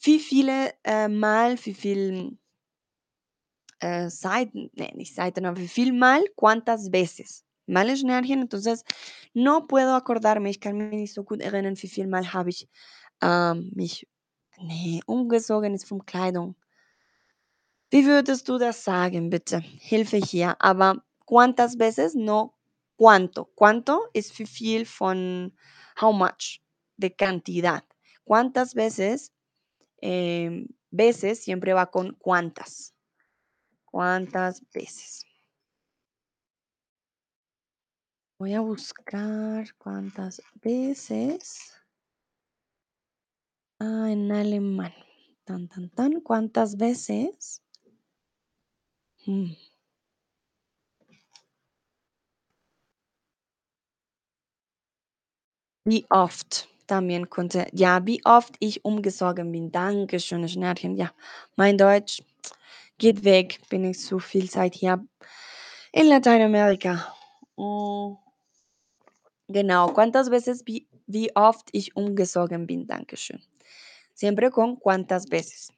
wie 0.00 0.18
viele, 0.18 0.74
äh, 0.82 1.08
Mal, 1.08 1.56
wie 1.64 1.74
viel 1.74 2.38
äh, 3.80 4.08
Seiten, 4.10 4.70
ne, 4.74 4.90
nicht 4.94 5.14
Seiten, 5.14 5.46
aber 5.46 5.58
wie 5.58 5.68
viel 5.68 5.92
Mal, 5.92 6.24
cuántas 6.36 6.90
veces. 6.90 7.44
¿Vale, 7.68 7.96
Schnärchen? 7.96 8.40
Entonces, 8.42 8.84
no 9.32 9.66
puedo 9.66 9.94
acordarme, 9.94 10.50
ich 10.50 10.60
kann 10.60 10.76
mich 10.76 10.90
nicht 10.92 11.14
so 11.14 11.24
gut 11.24 11.40
erinnern, 11.40 11.76
wie 11.80 11.88
viel 11.88 12.06
Mal 12.06 12.32
habe 12.32 12.50
ich, 12.50 12.68
ähm, 13.22 13.70
mich 13.74 14.06
ne, 14.58 15.00
umgezogen 15.06 15.74
ist 15.74 15.86
von 15.88 16.04
Kleidung. 16.04 16.56
Wie 17.92 18.06
würdest 18.06 18.48
du 18.48 18.58
das 18.58 18.82
sagen, 18.84 19.30
bitte? 19.30 19.60
Hilfe 19.60 20.16
hier. 20.16 20.56
Aber 20.60 21.04
cuántas 21.26 21.78
veces, 21.78 22.14
no 22.14 22.54
cuánto. 22.96 23.46
Cuánto 23.54 24.00
ist 24.12 24.38
wie 24.38 24.46
viel 24.46 24.86
von 24.86 25.52
how 26.00 26.12
much, 26.12 26.60
de 26.96 27.10
cantidad. 27.14 27.84
¿Cuántas 28.24 28.74
veces? 28.74 29.32
Em, 30.02 30.68
veces 30.90 31.42
siempre 31.44 31.74
va 31.74 31.86
con 31.90 32.14
cuántas. 32.20 32.94
¿Cuántas 33.86 34.62
veces? 34.74 35.24
Voy 38.40 38.52
a 38.54 38.60
buscar 38.60 39.64
cuántas 39.78 40.42
veces. 40.60 41.74
Ah, 43.80 44.08
en 44.10 44.30
alemán. 44.32 44.92
Tan, 45.44 45.68
tan, 45.68 45.88
tan. 45.90 46.20
¿Cuántas 46.20 46.76
veces? 46.76 47.60
Mm. 49.26 49.54
Wie 55.86 56.06
oft 56.08 56.66
también 56.86 57.28
konnte 57.28 57.66
ja, 57.74 58.06
wie 58.06 58.22
oft 58.24 58.56
ich 58.58 58.84
umgezogen 58.86 59.52
bin. 59.52 59.70
Dankeschön, 59.70 60.48
Schnärchen. 60.48 60.96
Ja, 60.96 61.12
mein 61.56 61.76
Deutsch 61.76 62.22
geht 62.98 63.24
weg. 63.24 63.60
Bin 63.70 63.84
ich 63.84 64.00
zu 64.00 64.18
viel 64.18 64.50
Zeit 64.50 64.74
hier 64.74 65.06
in 65.92 66.08
Lateinamerika. 66.08 67.14
Hm. 67.58 68.16
Genau, 69.48 69.92
¿cuántas 69.92 70.30
veces 70.30 70.62
wie 70.66 70.88
wie 71.06 71.30
oft 71.34 71.68
ich 71.72 71.94
umgezogen 71.96 72.66
bin? 72.66 72.86
Dankeschön. 72.86 73.40
Siempre 74.14 74.50
con 74.50 74.76
cuántas 74.76 75.26
veces. 75.28 75.68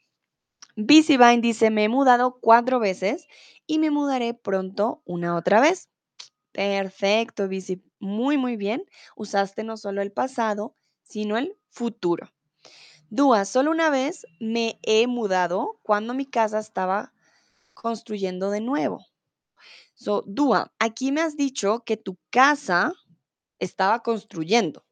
Busy 0.77 1.17
Vine 1.19 1.41
dice: 1.43 1.71
"Me 1.71 1.85
he 1.85 1.89
mudado 1.91 2.39
4 2.41 2.81
veces 2.81 3.27
y 3.67 3.79
me 3.79 3.91
mudaré 3.91 4.35
pronto 4.35 5.03
una 5.07 5.37
otra 5.37 5.61
vez". 5.61 5.89
Perfecto, 6.53 7.49
Busy. 7.49 7.83
Muy, 8.01 8.39
muy 8.39 8.57
bien. 8.57 8.85
Usaste 9.17 9.65
no 9.65 9.77
solo 9.77 10.03
el 10.03 10.13
pasado, 10.13 10.77
sino 11.05 11.37
el 11.39 11.57
futuro. 11.71 12.31
Dúa, 13.11 13.45
solo 13.47 13.71
una 13.73 13.91
vez 13.91 14.27
me 14.41 14.79
he 14.83 15.07
mudado 15.09 15.79
cuando 15.83 16.15
mi 16.15 16.27
casa 16.27 16.59
estaba 16.61 17.13
construyendo 17.75 18.51
de 18.51 18.61
nuevo. 18.63 19.07
So, 19.95 20.25
Dúa, 20.27 20.73
aquí 20.81 21.13
me 21.13 21.23
has 21.23 21.37
dicho 21.37 21.83
que 21.87 21.97
tu 21.99 22.19
casa 22.31 22.93
estaba 23.59 24.03
construyendo, 24.03 24.85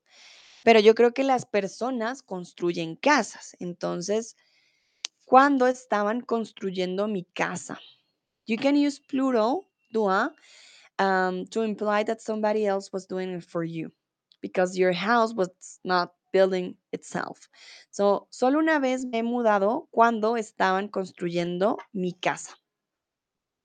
pero 0.65 0.81
yo 0.81 0.95
creo 0.95 1.13
que 1.13 1.25
las 1.25 1.47
personas 1.47 2.23
construyen 2.23 2.97
casas. 2.97 3.57
Entonces, 3.61 4.37
¿cuándo 5.25 5.67
estaban 5.67 6.21
construyendo 6.21 7.07
mi 7.09 7.25
casa? 7.25 7.79
You 8.47 8.57
can 8.59 8.77
use 8.77 9.01
plural, 9.01 9.67
Dúa, 9.91 10.35
um, 10.99 11.47
to 11.47 11.63
imply 11.65 12.05
that 12.05 12.21
somebody 12.21 12.67
else 12.67 12.91
was 12.93 13.07
doing 13.07 13.35
it 13.35 13.45
for 13.45 13.65
you 13.65 13.91
because 14.41 14.79
your 14.79 14.93
house 14.93 15.35
was 15.35 15.81
not 15.85 16.13
building 16.33 16.77
itself. 16.93 17.49
So, 17.91 18.27
solo 18.31 18.59
una 18.59 18.79
vez 18.79 19.07
me 19.07 19.19
he 19.19 19.23
mudado 19.23 19.89
cuando 19.91 20.37
estaban 20.37 20.89
construyendo 20.89 21.79
mi 21.93 22.13
casa. 22.13 22.55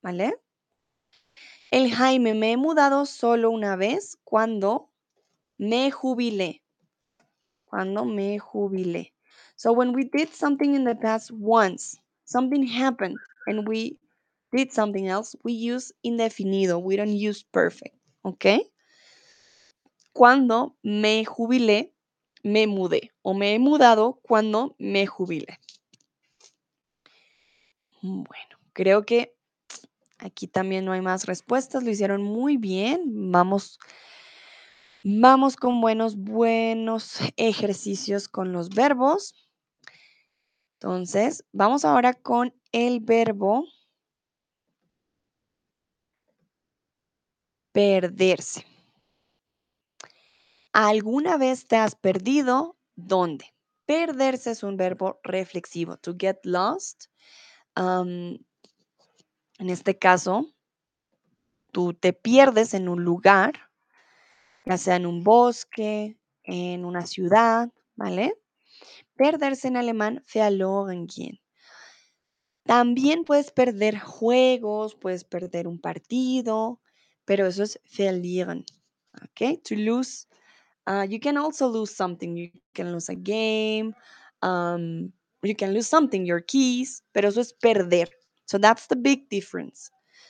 ¿Vale? 0.02 0.36
El 1.72 1.92
Jaime, 1.92 2.34
me 2.34 2.54
he 2.54 2.58
mudado 2.58 3.06
solo 3.06 3.52
una 3.52 3.76
vez 3.76 4.18
cuando 4.24 4.89
me 5.60 5.92
jubilé. 5.92 6.64
Cuando 7.66 8.06
me 8.06 8.40
jubilé. 8.40 9.14
So, 9.56 9.74
when 9.74 9.94
we 9.94 10.06
did 10.06 10.34
something 10.34 10.74
in 10.74 10.86
the 10.86 10.96
past 10.96 11.32
once, 11.32 12.00
something 12.26 12.66
happened 12.66 13.18
and 13.46 13.68
we 13.68 14.00
did 14.52 14.72
something 14.72 15.08
else, 15.08 15.36
we 15.44 15.54
use 15.54 15.94
indefinido. 16.04 16.82
We 16.82 16.96
don't 16.96 17.14
use 17.14 17.44
perfect. 17.44 17.96
¿Ok? 18.24 18.46
Cuando 20.14 20.76
me 20.82 21.26
jubilé, 21.26 21.94
me 22.44 22.66
mudé. 22.66 23.12
O 23.22 23.34
me 23.34 23.54
he 23.54 23.60
mudado 23.60 24.20
cuando 24.24 24.76
me 24.80 25.06
jubilé. 25.06 25.60
Bueno, 28.02 28.58
creo 28.74 29.06
que 29.06 29.36
aquí 30.18 30.48
también 30.48 30.86
no 30.86 30.94
hay 30.94 31.02
más 31.02 31.26
respuestas. 31.26 31.84
Lo 31.84 31.92
hicieron 31.92 32.24
muy 32.24 32.58
bien. 32.58 33.32
Vamos, 33.32 33.78
vamos 35.04 35.56
con 35.56 35.82
buenos, 35.82 36.16
buenos 36.18 37.20
ejercicios 37.38 38.28
con 38.28 38.52
los 38.52 38.70
verbos. 38.70 39.34
Entonces, 40.74 41.46
vamos 41.52 41.84
ahora 41.84 42.14
con 42.14 42.54
el 42.72 43.02
verbo 43.02 43.66
perderse. 47.72 48.66
¿Alguna 50.72 51.38
vez 51.38 51.68
te 51.68 51.76
has 51.78 51.96
perdido? 51.96 52.78
¿Dónde? 52.96 53.54
Perderse 53.86 54.52
es 54.52 54.64
un 54.64 54.78
verbo 54.78 55.20
reflexivo. 55.24 55.98
To 55.98 56.16
get 56.18 56.38
lost. 56.44 57.06
en 57.76 58.40
este 59.58 59.98
caso, 59.98 60.46
tú 61.72 61.94
te 61.94 62.14
pierdes 62.14 62.74
en 62.74 62.88
un 62.88 63.04
lugar, 63.04 63.69
ya 64.70 64.78
sea 64.78 64.98
en 64.98 65.08
un 65.08 65.24
bosque, 65.24 66.20
en 66.44 66.86
una 66.86 67.08
ciudad, 67.08 67.70
¿vale? 67.96 68.36
Perderse 69.16 69.68
en 69.68 69.78
alemán, 69.78 70.24
verloren 70.32 71.08
gehen. 71.08 71.40
También 72.66 73.24
puedes 73.26 73.50
perder 73.50 73.98
juegos, 73.98 74.94
puedes 74.94 75.24
perder 75.24 75.68
un 75.68 75.80
partido, 75.82 76.80
pero 77.26 77.48
eso 77.48 77.64
es 77.64 77.80
verlieren. 77.98 78.64
¿Ok? 79.24 79.60
To 79.64 79.76
lose. 79.76 80.28
uh, 80.86 81.04
you 81.04 81.20
can 81.20 81.38
also 81.38 81.68
lose 81.68 81.96
something. 81.96 82.36
You 82.36 82.52
can 82.74 82.92
lose 82.92 83.12
a 83.12 83.16
game. 83.16 83.96
um, 84.44 85.12
you 85.42 85.56
can 85.56 85.74
lose 85.74 85.88
something, 85.88 86.26
your 86.26 86.42
keys, 86.42 87.02
pero 87.14 87.30
eso 87.30 87.42
es 87.42 87.54
perder. 87.54 88.08
So 88.46 88.60
that's 88.60 88.88
the 88.88 88.96
big 88.96 89.30
difference. 89.30 89.90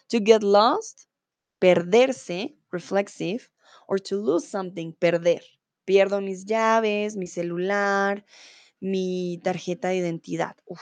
To 0.09 0.19
get 0.19 0.43
lost, 0.43 1.07
perderse, 1.59 2.55
reflexive, 2.71 3.49
or 3.89 3.99
to 3.99 4.17
lose 4.17 4.47
something, 4.47 4.93
perder. 4.93 5.41
Pierdo 5.83 6.21
mis 6.21 6.45
llaves, 6.45 7.15
mi 7.15 7.25
celular, 7.25 8.23
mi 8.79 9.39
tarjeta 9.43 9.89
de 9.89 9.97
identidad. 9.97 10.55
Uf, 10.65 10.79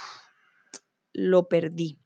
lo 1.14 1.48
perdí. 1.48 1.98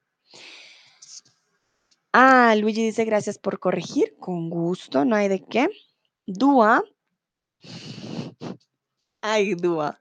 Ah, 2.13 2.53
Luigi 2.55 2.83
dice 2.83 3.03
gracias 3.03 3.39
por 3.39 3.59
corregir. 3.59 4.15
Con 4.19 4.51
gusto, 4.51 5.03
no 5.03 5.15
hay 5.15 5.27
de 5.27 5.43
qué. 5.43 5.69
Dúa. 6.27 6.83
Ay, 9.21 9.55
Dúa. 9.55 9.99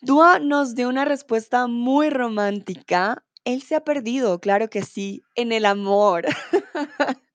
Dúa 0.00 0.38
nos 0.38 0.74
dio 0.74 0.88
una 0.88 1.04
respuesta 1.04 1.66
muy 1.66 2.08
romántica. 2.08 3.22
Él 3.44 3.60
se 3.60 3.74
ha 3.74 3.84
perdido, 3.84 4.40
claro 4.40 4.70
que 4.70 4.82
sí, 4.82 5.22
en 5.34 5.52
el 5.52 5.66
amor. 5.66 6.24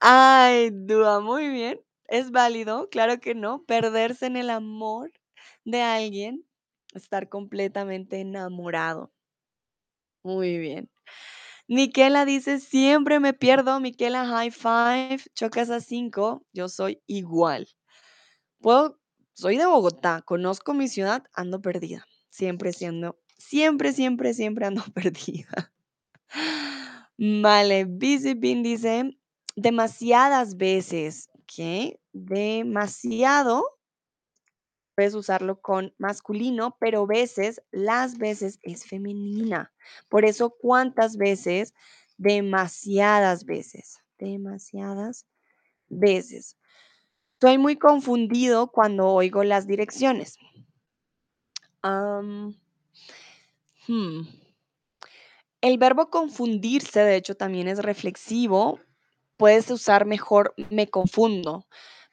Ay, 0.00 0.70
Dúa, 0.72 1.20
muy 1.20 1.48
bien. 1.48 1.80
Es 2.08 2.30
válido, 2.30 2.88
claro 2.90 3.18
que 3.20 3.34
no. 3.34 3.64
Perderse 3.64 4.26
en 4.26 4.36
el 4.36 4.50
amor 4.50 5.10
de 5.64 5.80
alguien, 5.82 6.44
estar 6.94 7.28
completamente 7.28 8.20
enamorado. 8.20 9.10
Muy 10.24 10.58
bien. 10.58 10.90
Miquela 11.68 12.24
dice, 12.26 12.60
siempre 12.60 13.20
me 13.20 13.34
pierdo. 13.34 13.80
Miquela, 13.80 14.26
high 14.26 14.50
five. 14.52 15.22
Chocas 15.34 15.70
a 15.70 15.80
cinco. 15.80 16.44
Yo 16.52 16.68
soy 16.68 17.02
igual. 17.06 17.68
Puedo, 18.60 18.98
soy 19.34 19.56
de 19.58 19.66
Bogotá, 19.66 20.22
conozco 20.22 20.74
mi 20.74 20.88
ciudad, 20.88 21.24
ando 21.34 21.60
perdida. 21.62 22.06
Siempre 22.30 22.72
siendo, 22.72 23.18
siempre, 23.38 23.92
siempre, 23.92 24.34
siempre 24.34 24.66
ando 24.66 24.84
perdida. 24.94 25.72
Vale, 27.18 27.84
Busy 27.84 28.34
dice, 28.34 29.16
demasiadas 29.56 30.56
veces, 30.56 31.30
¿ok? 31.34 31.98
Demasiado, 32.12 33.64
puedes 34.94 35.14
usarlo 35.14 35.60
con 35.60 35.94
masculino, 35.98 36.76
pero 36.78 37.06
veces, 37.06 37.62
las 37.70 38.18
veces 38.18 38.58
es 38.62 38.86
femenina. 38.86 39.72
Por 40.08 40.24
eso, 40.24 40.50
¿cuántas 40.50 41.16
veces? 41.16 41.74
demasiadas 42.20 43.46
veces, 43.46 43.98
demasiadas 44.18 45.26
veces. 45.88 46.58
Soy 47.40 47.56
muy 47.56 47.76
confundido 47.76 48.70
cuando 48.70 49.08
oigo 49.08 49.42
las 49.42 49.66
direcciones. 49.66 50.38
Hmm. 53.86 54.20
El 55.62 55.78
verbo 55.78 56.10
confundirse, 56.10 57.00
de 57.00 57.16
hecho, 57.16 57.34
también 57.36 57.68
es 57.68 57.78
reflexivo. 57.78 58.78
Puedes 59.40 59.70
usar 59.70 60.04
mejor 60.04 60.52
me 60.68 60.90
confundo, 60.90 61.66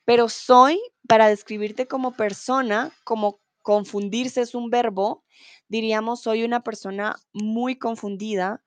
pero 0.05 0.29
soy, 0.29 0.79
para 1.09 1.27
describirte 1.27 1.85
como 1.85 2.13
persona, 2.13 2.93
como 3.03 3.41
confundirse 3.61 4.39
es 4.39 4.55
un 4.55 4.69
verbo, 4.69 5.25
diríamos 5.67 6.21
soy 6.21 6.45
una 6.45 6.63
persona 6.63 7.17
muy 7.33 7.77
confundida 7.77 8.63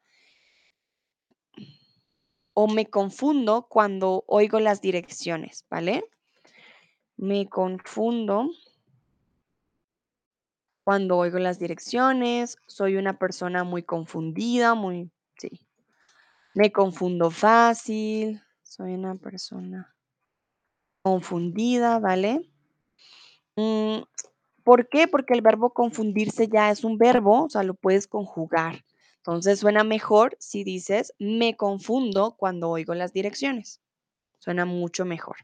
o 2.53 2.69
me 2.69 2.85
confundo 2.85 3.67
cuando 3.67 4.25
oigo 4.27 4.61
las 4.61 4.83
direcciones, 4.83 5.65
¿vale? 5.71 6.05
Me 7.17 7.49
confundo 7.49 8.51
cuando 10.85 11.17
oigo 11.17 11.39
las 11.39 11.59
direcciones, 11.59 12.59
soy 12.67 12.97
una 12.97 13.19
persona 13.19 13.65
muy 13.65 13.85
confundida, 13.85 14.75
muy, 14.75 15.11
sí, 15.39 15.67
me 16.53 16.71
confundo 16.71 17.31
fácil, 17.31 18.43
soy 18.71 18.95
una 18.95 19.17
persona 19.17 19.97
confundida, 21.03 21.99
¿vale? 21.99 22.49
Mm, 23.57 24.03
¿por 24.63 24.89
qué? 24.89 25.09
Porque 25.09 25.35
el 25.35 25.43
verbo 25.43 25.75
confundirse 25.75 26.47
ya 26.47 26.71
es 26.71 26.85
un 26.85 26.97
verbo, 26.97 27.47
o 27.47 27.51
sea, 27.51 27.65
lo 27.65 27.75
puedes 27.75 28.07
conjugar. 28.07 28.85
Entonces 29.17 29.59
suena 29.59 29.83
mejor 29.83 30.37
si 30.39 30.63
dices 30.63 31.13
me 31.19 31.57
confundo 31.57 32.37
cuando 32.39 32.71
oigo 32.71 32.95
las 32.95 33.13
direcciones. 33.13 33.81
Suena 34.39 34.65
mucho 34.65 35.05
mejor. 35.05 35.37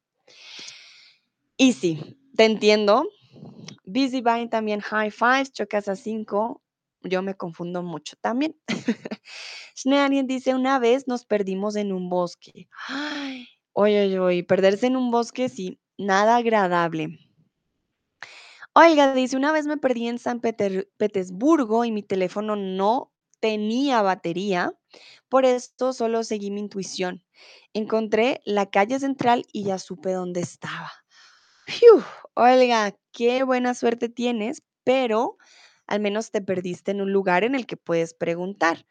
Y 1.57 1.73
sí, 1.73 2.21
te 2.37 2.45
entiendo. 2.45 3.09
Busy 3.85 4.21
Buying 4.21 4.51
también 4.51 4.81
high 4.81 5.11
fives, 5.11 5.53
chocas 5.53 5.89
a 5.89 5.97
cinco. 5.97 6.63
Yo 7.07 7.23
me 7.23 7.35
confundo 7.37 7.83
mucho 7.83 8.17
también. 8.21 8.57
alguien 9.93 10.27
dice, 10.27 10.55
una 10.55 10.79
vez 10.79 11.09
nos 11.09 11.25
perdimos 11.27 11.77
en 11.77 11.93
un 11.93 12.09
bosque. 12.09 12.69
Ay, 12.89 13.49
oye, 13.73 14.19
oye, 14.19 14.45
perderse 14.45 14.87
en 14.87 14.97
un 14.97 15.11
bosque, 15.11 15.49
sí, 15.49 15.81
nada 15.99 16.37
agradable. 16.37 17.19
Oiga, 18.75 19.15
dice, 19.15 19.37
una 19.37 19.53
vez 19.53 19.67
me 19.67 19.79
perdí 19.79 20.09
en 20.09 20.19
San 20.19 20.41
Peter- 20.41 20.89
Petersburgo 20.99 21.85
y 21.85 21.93
mi 21.93 22.03
teléfono 22.03 22.57
no 22.57 23.13
tenía 23.41 24.03
batería. 24.03 24.75
Por 25.29 25.45
esto 25.45 25.93
solo 25.93 26.25
seguí 26.25 26.51
mi 26.51 26.61
intuición. 26.61 27.25
Encontré 27.73 28.43
la 28.45 28.67
calle 28.71 28.99
central 29.01 29.47
y 29.53 29.65
ya 29.65 29.79
supe 29.79 30.13
dónde 30.13 30.41
estaba. 30.41 30.93
Fiu, 31.67 32.03
Olga, 32.35 32.97
qué 33.13 33.43
buena 33.45 33.75
suerte 33.75 34.09
tienes, 34.09 34.63
pero 34.85 35.39
al 35.87 36.01
menos 36.01 36.31
te 36.31 36.41
perdiste 36.41 36.91
en 36.91 37.01
un 37.01 37.13
lugar 37.13 37.45
en 37.45 37.55
el 37.55 37.67
que 37.67 37.77
puedes 37.77 38.15
preguntar. 38.15 38.87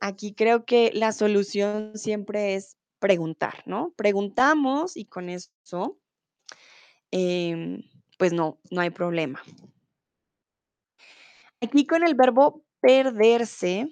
Aquí 0.00 0.34
creo 0.34 0.64
que 0.64 0.90
la 0.92 1.12
solución 1.12 1.92
siempre 1.94 2.54
es 2.54 2.76
preguntar, 2.98 3.62
¿no? 3.66 3.92
Preguntamos 3.96 4.96
y 4.96 5.04
con 5.06 5.28
eso, 5.28 5.98
em, 7.10 7.82
pues 8.18 8.32
no, 8.32 8.58
no 8.70 8.80
hay 8.80 8.90
problema. 8.90 9.42
Aquí 11.60 11.86
con 11.86 12.02
el 12.04 12.14
verbo 12.14 12.64
perderse, 12.80 13.88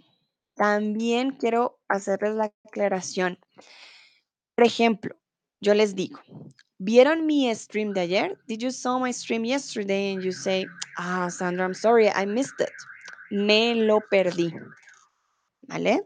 también 0.55 1.31
quiero 1.33 1.81
hacerles 1.89 2.35
la 2.35 2.53
aclaración. 2.65 3.39
Por 4.55 4.67
ejemplo, 4.67 5.17
yo 5.61 5.75
les 5.75 5.95
digo, 5.95 6.21
¿vieron 6.85 7.27
mi 7.27 7.55
stream 7.55 7.93
de 7.93 8.01
ayer? 8.01 8.39
Did 8.47 8.63
you 8.63 8.71
saw 8.71 8.99
my 8.99 9.13
stream 9.13 9.45
yesterday? 9.45 10.13
And 10.13 10.23
you 10.23 10.33
say, 10.33 10.67
ah, 10.99 11.29
Sandra, 11.29 11.65
I'm 11.65 11.75
sorry, 11.75 12.11
I 12.11 12.25
missed 12.25 12.61
it. 12.61 12.73
Me 13.31 13.75
lo 13.75 14.01
perdí. 14.01 14.53
¿Vale? 15.69 16.03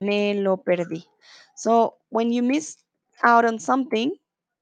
Me 0.00 0.34
lo 0.34 0.56
perdí. 0.56 1.04
So 1.56 1.94
when 2.10 2.32
you 2.32 2.42
miss 2.42 2.76
out 3.22 3.44
on 3.44 3.58
something, 3.58 4.12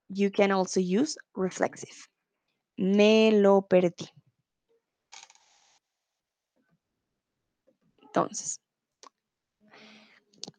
you 0.09 0.31
can 0.31 0.51
also 0.51 0.81
use 0.81 1.17
reflexive. 1.35 2.09
Me 2.77 3.31
lo 3.31 3.63
perdí. 3.63 4.09
Entonces, 8.03 8.61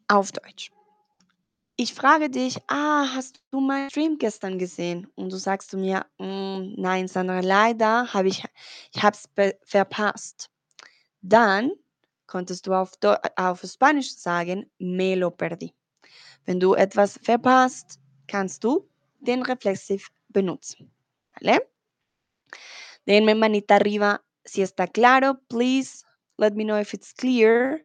auf 0.09 0.31
Deutsch. 0.31 0.74
Ich 1.79 1.93
frage 1.93 2.29
dich, 2.29 2.57
ah, 2.67 3.05
hast 3.13 3.41
du 3.51 3.59
meinen 3.59 3.89
Stream 3.89 4.17
gestern 4.17 4.57
gesehen? 4.57 5.07
Und 5.15 5.29
du 5.33 5.35
sagst 5.37 5.71
zu 5.71 5.77
mir, 5.77 6.05
"Mm, 6.19 6.73
nein, 6.77 7.07
Sandra, 7.09 7.41
leider 7.41 8.13
habe 8.13 8.29
ich, 8.29 8.43
ich 8.93 9.03
habe 9.03 9.17
es 9.17 9.27
verpasst. 9.63 10.49
Dann 11.21 11.71
konntest 12.27 12.67
du 12.67 12.73
auf, 12.73 12.93
auf 13.37 13.61
Spanisch 13.63 14.15
sagen, 14.15 14.71
me 14.79 15.15
lo 15.15 15.31
perdí. 15.31 15.73
Wenn 16.45 16.59
du 16.59 16.75
etwas 16.75 17.19
verpasst, 17.23 17.99
kannst 18.27 18.63
du 18.63 18.89
den 19.19 19.43
Reflexiv 19.43 20.09
benutzen. 20.29 20.91
¿Vale? 21.41 21.67
Denme 23.07 23.35
manita 23.35 23.75
arriba 23.75 24.23
si 24.43 24.63
está 24.63 24.87
claro. 24.87 25.35
Please 25.47 26.03
let 26.39 26.53
me 26.55 26.63
know 26.63 26.79
if 26.79 26.93
it's 26.95 27.13
clear. 27.13 27.84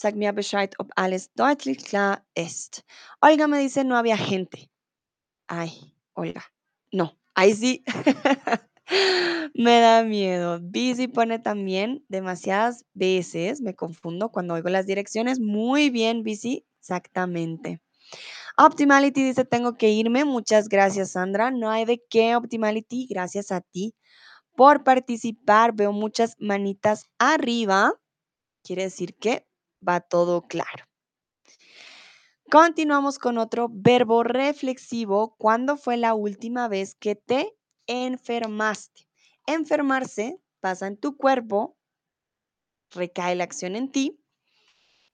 Sag 0.00 0.16
mir 0.16 0.32
Bescheid, 0.32 0.74
ob 0.78 0.90
alles 0.96 1.30
deutlich 1.34 1.84
klar 1.84 2.24
ist. 2.34 2.86
Olga 3.20 3.46
me 3.46 3.58
dice 3.58 3.84
no 3.84 3.98
había 3.98 4.16
gente. 4.16 4.70
Ay, 5.46 5.94
Olga. 6.14 6.42
No, 6.90 7.18
ahí 7.34 7.52
sí. 7.52 7.84
me 9.54 9.78
da 9.80 10.02
miedo. 10.02 10.58
Busy 10.62 11.06
pone 11.06 11.38
también 11.38 12.02
demasiadas 12.08 12.86
veces. 12.94 13.60
Me 13.60 13.74
confundo 13.74 14.30
cuando 14.30 14.54
oigo 14.54 14.70
las 14.70 14.86
direcciones. 14.86 15.38
Muy 15.38 15.90
bien, 15.90 16.22
Busy. 16.22 16.64
Exactamente. 16.80 17.82
Optimality 18.56 19.22
dice, 19.22 19.44
tengo 19.44 19.76
que 19.76 19.90
irme. 19.90 20.24
Muchas 20.24 20.70
gracias, 20.70 21.10
Sandra. 21.10 21.50
No 21.50 21.68
hay 21.68 21.84
de 21.84 22.02
qué, 22.08 22.36
Optimality. 22.36 23.06
Gracias 23.06 23.52
a 23.52 23.60
ti 23.60 23.94
por 24.56 24.82
participar. 24.82 25.74
Veo 25.74 25.92
muchas 25.92 26.36
manitas 26.38 27.04
arriba. 27.18 28.00
Quiere 28.62 28.84
decir 28.84 29.14
que 29.16 29.49
va 29.86 30.00
todo 30.00 30.42
claro. 30.42 30.90
Continuamos 32.50 33.20
con 33.20 33.38
otro 33.38 33.68
verbo 33.70 34.24
reflexivo. 34.24 35.36
¿Cuándo 35.38 35.76
fue 35.76 35.96
la 35.96 36.14
última 36.14 36.66
vez 36.66 36.96
que 36.96 37.14
te 37.14 37.56
enfermaste? 37.86 39.06
Enfermarse 39.46 40.40
pasa 40.58 40.88
en 40.88 40.96
tu 40.96 41.16
cuerpo, 41.16 41.76
recae 42.90 43.36
la 43.36 43.44
acción 43.44 43.76
en 43.76 43.90
ti, 43.90 44.20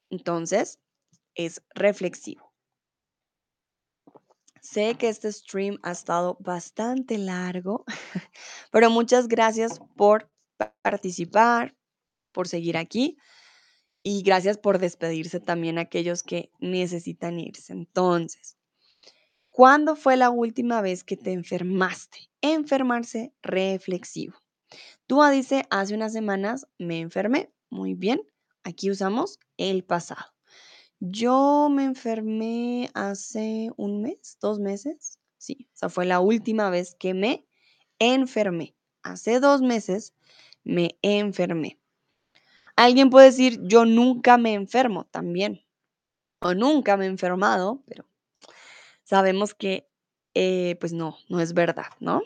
entonces 0.09 0.81
es 1.35 1.63
reflexivo. 1.75 2.55
Sé 4.63 4.97
que 4.97 5.09
este 5.09 5.31
stream 5.31 5.79
ha 5.83 5.93
estado 5.93 6.39
bastante 6.41 7.19
largo, 7.19 7.85
pero 8.73 8.89
muchas 8.91 9.29
gracias 9.29 9.79
por 9.95 10.31
participar, 10.83 11.77
por 12.33 12.49
seguir 12.49 12.77
aquí 12.77 13.19
y 14.09 14.23
gracias 14.23 14.57
por 14.57 14.79
despedirse 14.79 15.41
también 15.41 15.79
a 15.79 15.81
aquellos 15.81 16.23
que 16.23 16.53
necesitan 16.61 17.41
irse. 17.41 17.73
Entonces, 17.73 18.57
¿cuándo 19.51 19.97
fue 19.97 20.17
la 20.17 20.31
última 20.31 20.81
vez 20.81 21.03
que 21.03 21.17
te 21.17 21.33
enfermaste? 21.33 22.31
Enfermarse 22.41 23.33
reflexivo. 23.43 24.37
Túa 25.09 25.33
dice, 25.33 25.65
hace 25.71 25.97
unas 25.97 26.13
semanas 26.13 26.69
me 26.79 27.01
enfermé. 27.01 27.51
Muy 27.69 27.95
bien, 27.95 28.23
aquí 28.63 28.93
usamos 28.93 29.41
el 29.57 29.83
pasado. 29.83 30.33
Yo 31.01 31.69
me 31.69 31.83
enfermé 31.83 32.91
hace 32.95 33.71
un 33.77 34.03
mes, 34.03 34.39
dos 34.41 34.61
meses. 34.61 35.19
Sí, 35.37 35.69
esa 35.75 35.89
fue 35.89 36.07
la 36.07 36.21
última 36.21 36.71
vez 36.71 36.95
que 36.95 37.13
me 37.13 37.45
enfermé. 37.99 38.77
Hace 39.03 39.41
dos 39.41 39.63
meses 39.63 40.15
me 40.63 40.97
enfermé. 41.03 41.81
Alguien 42.77 43.09
puede 43.09 43.27
decir, 43.27 43.59
yo 43.63 43.87
nunca 43.87 44.37
me 44.37 44.53
enfermo 44.53 45.07
también. 45.07 45.63
O 46.41 46.55
nunca 46.55 46.97
me 46.97 47.07
he 47.07 47.09
enfermado, 47.09 47.83
pero 47.87 48.07
sabemos 49.03 49.55
que, 49.55 49.89
eh, 50.35 50.77
pues 50.79 50.93
no, 50.93 51.17
no 51.31 51.41
es 51.41 51.55
verdad, 51.55 51.91
¿no? 51.99 52.21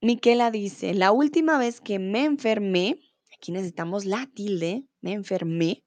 Miquela 0.00 0.52
dice, 0.52 0.94
la 0.94 1.10
última 1.10 1.58
vez 1.58 1.80
que 1.80 1.98
me 1.98 2.24
enfermé, 2.24 3.00
aquí 3.34 3.50
necesitamos 3.50 4.04
la 4.04 4.26
tilde, 4.32 4.86
me 5.00 5.12
enfermé, 5.12 5.84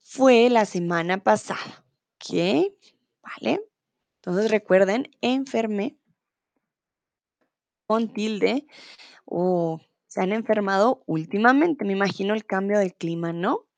fue 0.00 0.48
la 0.50 0.64
semana 0.64 1.22
pasada. 1.22 1.84
¿Qué? 2.18 2.76
¿Vale? 3.22 3.60
Entonces 4.16 4.50
recuerden, 4.50 5.10
enfermé 5.20 5.96
con 7.86 8.12
tilde 8.12 8.66
o 9.24 9.80
se 10.10 10.20
han 10.20 10.32
enfermado 10.32 11.04
últimamente. 11.06 11.84
Me 11.84 11.92
imagino 11.92 12.34
el 12.34 12.44
cambio 12.44 12.80
del 12.80 12.94
clima, 12.94 13.32
¿no? 13.32 13.68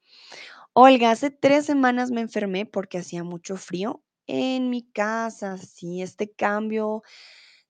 Olga, 0.73 1.11
hace 1.11 1.31
tres 1.31 1.67
semanas 1.67 2.11
me 2.11 2.23
enfermé 2.23 2.65
porque 2.65 2.97
hacía 2.97 3.23
mucho 3.23 3.59
frío 3.59 4.03
en 4.27 4.71
mi 4.71 4.83
casa. 4.83 5.59
Sí, 5.59 6.01
este 6.01 6.33
cambio 6.33 7.03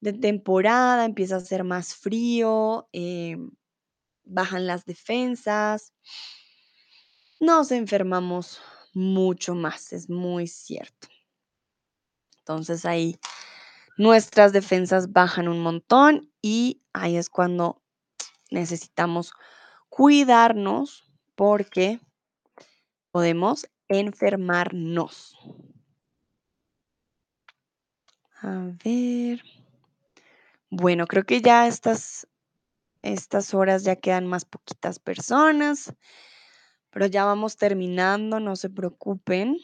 de 0.01 0.13
temporada 0.13 1.05
empieza 1.05 1.37
a 1.37 1.41
ser 1.41 1.65
más 1.65 1.97
frío, 1.97 2.89
em, 2.93 3.51
bajan 4.25 4.69
las 4.69 4.85
defensas, 4.85 5.93
nos 7.41 7.73
enfermamos 7.73 8.61
mucho 8.95 9.57
más, 9.57 9.93
es 9.93 10.09
muy 10.09 10.47
cierto. 10.47 11.09
Entonces 12.39 12.85
ahí 12.85 13.19
nuestras 13.99 14.53
defensas 14.53 15.13
bajan 15.13 15.49
un 15.49 15.61
montón 15.61 16.31
y 16.41 16.83
ahí 16.93 17.17
es 17.17 17.29
cuando 17.29 17.82
necesitamos 18.53 19.33
cuidarnos 19.89 21.05
porque 21.35 22.01
podemos 23.11 23.67
enfermarnos. 23.89 25.37
A 28.41 28.73
ver. 28.85 29.43
Bueno, 30.71 31.07
creo 31.07 31.25
que 31.25 31.43
ya 31.43 31.67
estas, 31.67 32.27
estas 33.03 33.53
horas 33.55 33.85
ya 33.85 33.97
quedan 33.97 34.27
más 34.27 34.45
poquitas 34.45 34.99
personas, 34.99 35.95
pero 36.91 37.07
ya 37.07 37.25
vamos 37.25 37.57
terminando, 37.57 38.41
no 38.41 38.57
se 38.57 38.71
preocupen. 38.71 39.59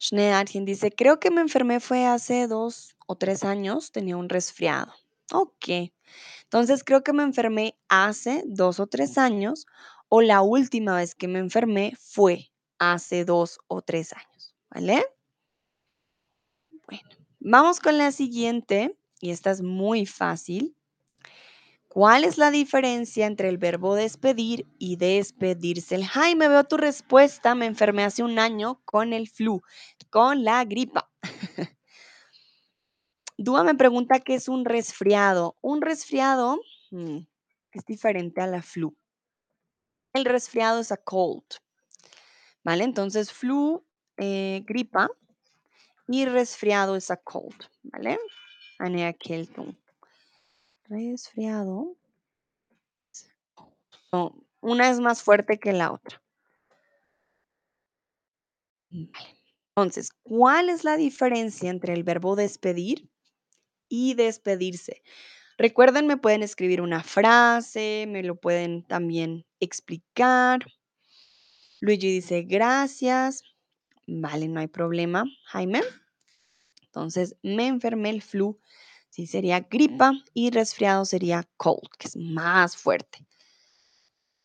Schneearchen 0.00 0.64
dice, 0.64 0.92
creo 0.92 1.18
que 1.18 1.30
me 1.30 1.40
enfermé 1.40 1.80
fue 1.80 2.06
hace 2.06 2.46
dos 2.46 2.97
o 3.08 3.16
tres 3.16 3.42
años, 3.42 3.90
tenía 3.90 4.16
un 4.16 4.28
resfriado. 4.28 4.92
Ok, 5.32 5.90
entonces 6.44 6.84
creo 6.84 7.02
que 7.02 7.12
me 7.12 7.22
enfermé 7.22 7.76
hace 7.88 8.44
dos 8.46 8.80
o 8.80 8.86
tres 8.86 9.18
años 9.18 9.66
o 10.08 10.22
la 10.22 10.42
última 10.42 10.96
vez 10.96 11.14
que 11.14 11.26
me 11.26 11.38
enfermé 11.38 11.94
fue 11.98 12.50
hace 12.78 13.24
dos 13.24 13.58
o 13.66 13.82
tres 13.82 14.12
años, 14.12 14.54
¿vale? 14.70 15.04
Bueno, 16.86 17.08
vamos 17.40 17.80
con 17.80 17.98
la 17.98 18.12
siguiente 18.12 18.96
y 19.20 19.30
esta 19.30 19.50
es 19.50 19.62
muy 19.62 20.06
fácil. 20.06 20.74
¿Cuál 21.88 22.24
es 22.24 22.36
la 22.36 22.50
diferencia 22.50 23.26
entre 23.26 23.48
el 23.48 23.58
verbo 23.58 23.94
despedir 23.94 24.66
y 24.78 24.96
despedirse? 24.96 25.94
El 25.94 26.06
Jaime, 26.06 26.48
veo 26.48 26.64
tu 26.64 26.76
respuesta. 26.76 27.54
Me 27.54 27.66
enfermé 27.66 28.04
hace 28.04 28.22
un 28.22 28.38
año 28.38 28.80
con 28.84 29.12
el 29.14 29.28
flu, 29.28 29.62
con 30.10 30.44
la 30.44 30.64
gripa. 30.64 31.07
Dúa 33.40 33.62
me 33.62 33.76
pregunta 33.76 34.18
qué 34.18 34.34
es 34.34 34.48
un 34.48 34.64
resfriado. 34.64 35.56
Un 35.60 35.80
resfriado 35.80 36.60
mm, 36.90 37.18
es 37.70 37.84
diferente 37.86 38.40
a 38.40 38.48
la 38.48 38.62
flu. 38.62 38.96
El 40.12 40.24
resfriado 40.24 40.80
es 40.80 40.90
a 40.90 40.96
cold. 40.96 41.44
¿Vale? 42.64 42.82
Entonces, 42.82 43.32
flu, 43.32 43.86
eh, 44.16 44.64
gripa 44.66 45.08
y 46.08 46.24
resfriado 46.24 46.96
es 46.96 47.12
a 47.12 47.16
cold. 47.16 47.54
¿Vale? 47.84 48.18
Anea 48.80 49.12
Keltung. 49.12 49.72
Resfriado. 50.88 51.96
Una 54.60 54.90
es 54.90 54.98
más 54.98 55.22
fuerte 55.22 55.60
que 55.60 55.72
la 55.72 55.92
otra. 55.92 56.20
Entonces, 59.76 60.10
¿cuál 60.24 60.70
es 60.70 60.82
la 60.82 60.96
diferencia 60.96 61.70
entre 61.70 61.92
el 61.92 62.02
verbo 62.02 62.34
despedir 62.34 63.08
y 63.88 64.14
despedirse? 64.14 65.02
Recuerden, 65.58 66.06
me 66.06 66.16
pueden 66.16 66.42
escribir 66.42 66.80
una 66.80 67.02
frase, 67.02 68.06
me 68.08 68.22
lo 68.22 68.36
pueden 68.36 68.84
también 68.84 69.44
explicar. 69.58 70.64
Luigi 71.80 72.12
dice, 72.12 72.42
gracias. 72.42 73.42
Vale, 74.06 74.48
no 74.48 74.60
hay 74.60 74.68
problema. 74.68 75.24
Jaime. 75.46 75.82
Entonces, 76.82 77.36
me 77.42 77.66
enfermé 77.66 78.10
el 78.10 78.22
flu. 78.22 78.58
Sí, 79.10 79.26
sería 79.26 79.60
gripa 79.60 80.12
y 80.32 80.50
resfriado 80.50 81.04
sería 81.04 81.48
cold, 81.56 81.88
que 81.98 82.08
es 82.08 82.16
más 82.16 82.76
fuerte. 82.76 83.26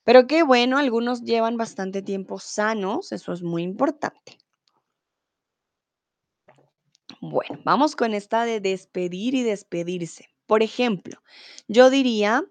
Pero 0.04 0.28
qué 0.28 0.44
bueno, 0.44 0.78
algunos 0.78 1.24
llevan 1.24 1.58
bastante 1.58 2.02
tiempo 2.02 2.40
sanos, 2.40 3.12
eso 3.12 3.32
es 3.34 3.42
muy 3.42 3.64
importante. 3.64 4.38
Bueno, 7.26 7.58
vamos 7.64 7.96
con 7.96 8.14
esta 8.14 8.44
de 8.44 8.60
despedir 8.60 9.34
y 9.34 9.44
despedirse. 9.44 10.28
Por 10.46 10.62
ejemplo, 10.62 11.24
yo 11.70 11.90
diría, 11.90 12.44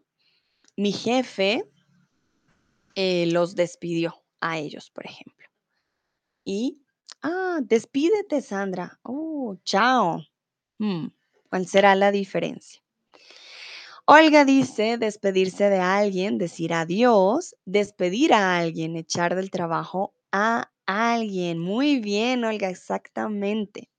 mi 0.78 0.92
jefe 0.92 1.70
eh, 2.94 3.26
los 3.26 3.54
despidió 3.54 4.24
a 4.40 4.56
ellos, 4.56 4.90
por 4.90 5.04
ejemplo. 5.04 5.46
Y, 6.46 6.80
ah, 7.20 7.58
despídete, 7.62 8.40
Sandra. 8.40 8.98
Oh, 9.02 9.58
chao. 9.62 10.22
Mm, 10.78 11.08
¿Cuál 11.50 11.66
será 11.66 11.94
la 11.94 12.10
diferencia? 12.10 12.82
Olga 14.06 14.46
dice 14.46 14.96
despedirse 14.96 15.68
de 15.68 15.80
alguien, 15.80 16.38
decir 16.38 16.72
adiós, 16.72 17.54
despedir 17.66 18.32
a 18.32 18.56
alguien, 18.56 18.96
echar 18.96 19.34
del 19.36 19.50
trabajo 19.50 20.14
a 20.32 20.72
alguien. 20.86 21.58
Muy 21.58 22.00
bien, 22.00 22.42
Olga, 22.46 22.70
exactamente. 22.70 23.91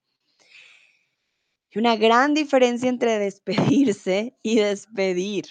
Y 1.73 1.79
una 1.79 1.95
gran 1.95 2.33
diferencia 2.33 2.87
entre 2.87 3.17
despedirse 3.17 4.37
y 4.43 4.55
despedir. 4.57 5.45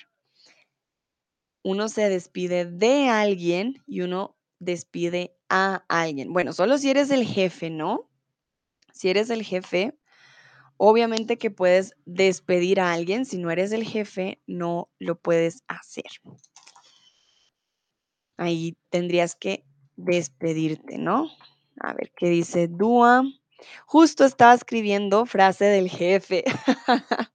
Uno 1.64 1.88
se 1.88 2.08
despide 2.08 2.64
de 2.64 3.08
alguien 3.08 3.82
y 3.86 4.02
uno 4.02 4.36
despide 4.58 5.36
a 5.48 5.84
alguien. 5.88 6.32
Bueno, 6.32 6.52
solo 6.52 6.78
si 6.78 6.90
eres 6.90 7.10
el 7.10 7.26
jefe, 7.26 7.70
¿no? 7.70 8.08
Si 8.92 9.08
eres 9.08 9.30
el 9.30 9.42
jefe, 9.42 9.98
obviamente 10.76 11.38
que 11.38 11.50
puedes 11.50 11.94
despedir 12.04 12.80
a 12.80 12.92
alguien. 12.92 13.24
Si 13.24 13.38
no 13.38 13.50
eres 13.50 13.72
el 13.72 13.84
jefe, 13.84 14.40
no 14.46 14.90
lo 14.98 15.20
puedes 15.20 15.64
hacer. 15.66 16.10
Ahí 18.36 18.76
tendrías 18.90 19.34
que 19.34 19.64
despedirte, 19.96 20.98
¿no? 20.98 21.30
A 21.80 21.94
ver 21.94 22.12
qué 22.16 22.28
dice 22.28 22.68
Dua. 22.68 23.24
Justo 23.86 24.24
estaba 24.24 24.54
escribiendo 24.54 25.26
frase 25.26 25.64
del 25.66 25.88
jefe. 25.88 26.44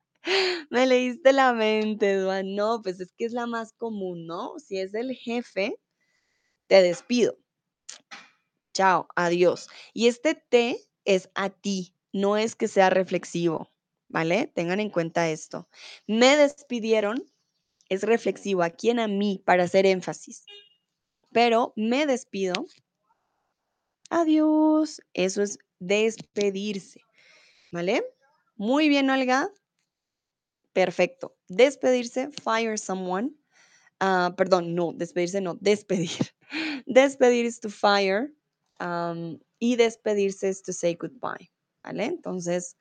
Me 0.69 0.85
leíste 0.85 1.31
la 1.33 1.53
mente, 1.53 2.17
Dua. 2.17 2.43
No, 2.43 2.81
pues 2.81 2.99
es 2.99 3.13
que 3.13 3.25
es 3.25 3.33
la 3.33 3.47
más 3.47 3.73
común, 3.73 4.25
¿no? 4.27 4.59
Si 4.59 4.77
es 4.79 4.93
el 4.93 5.15
jefe, 5.15 5.79
te 6.67 6.81
despido. 6.81 7.37
Chao, 8.73 9.07
adiós. 9.15 9.69
Y 9.93 10.07
este 10.07 10.35
te 10.35 10.77
es 11.05 11.29
a 11.35 11.49
ti, 11.49 11.95
no 12.11 12.37
es 12.37 12.55
que 12.55 12.67
sea 12.67 12.89
reflexivo, 12.89 13.71
¿vale? 14.07 14.51
Tengan 14.53 14.79
en 14.79 14.89
cuenta 14.89 15.29
esto. 15.29 15.69
Me 16.05 16.35
despidieron 16.35 17.31
es 17.89 18.03
reflexivo 18.03 18.63
a 18.63 18.69
quién 18.69 18.99
a 18.99 19.07
mí 19.07 19.41
para 19.45 19.63
hacer 19.63 19.85
énfasis. 19.85 20.45
Pero 21.31 21.73
me 21.75 22.05
despido. 22.05 22.65
Adiós. 24.09 25.01
Eso 25.13 25.41
es 25.41 25.59
despedirse. 25.79 27.01
¿Vale? 27.71 28.03
Muy 28.55 28.89
bien, 28.89 29.09
Olga. 29.09 29.49
Perfecto. 30.73 31.35
Despedirse, 31.47 32.29
fire 32.43 32.77
someone. 32.77 33.31
Ah, 33.99 34.33
perdón, 34.37 34.75
no, 34.75 34.93
despedirse 34.93 35.41
no, 35.41 35.55
despedir. 35.55 36.33
Despedir 36.85 37.45
is 37.45 37.59
to 37.59 37.69
fire 37.69 38.31
y 39.59 39.75
despedirse 39.75 40.49
es 40.49 40.61
to 40.61 40.71
say 40.71 40.95
goodbye. 40.95 41.51
¿Vale? 41.83 42.05
Entonces, 42.05 42.77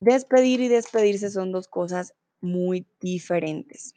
despedir 0.00 0.60
y 0.60 0.68
despedirse 0.68 1.30
son 1.30 1.52
dos 1.52 1.68
cosas 1.68 2.14
muy 2.40 2.86
diferentes. 3.00 3.94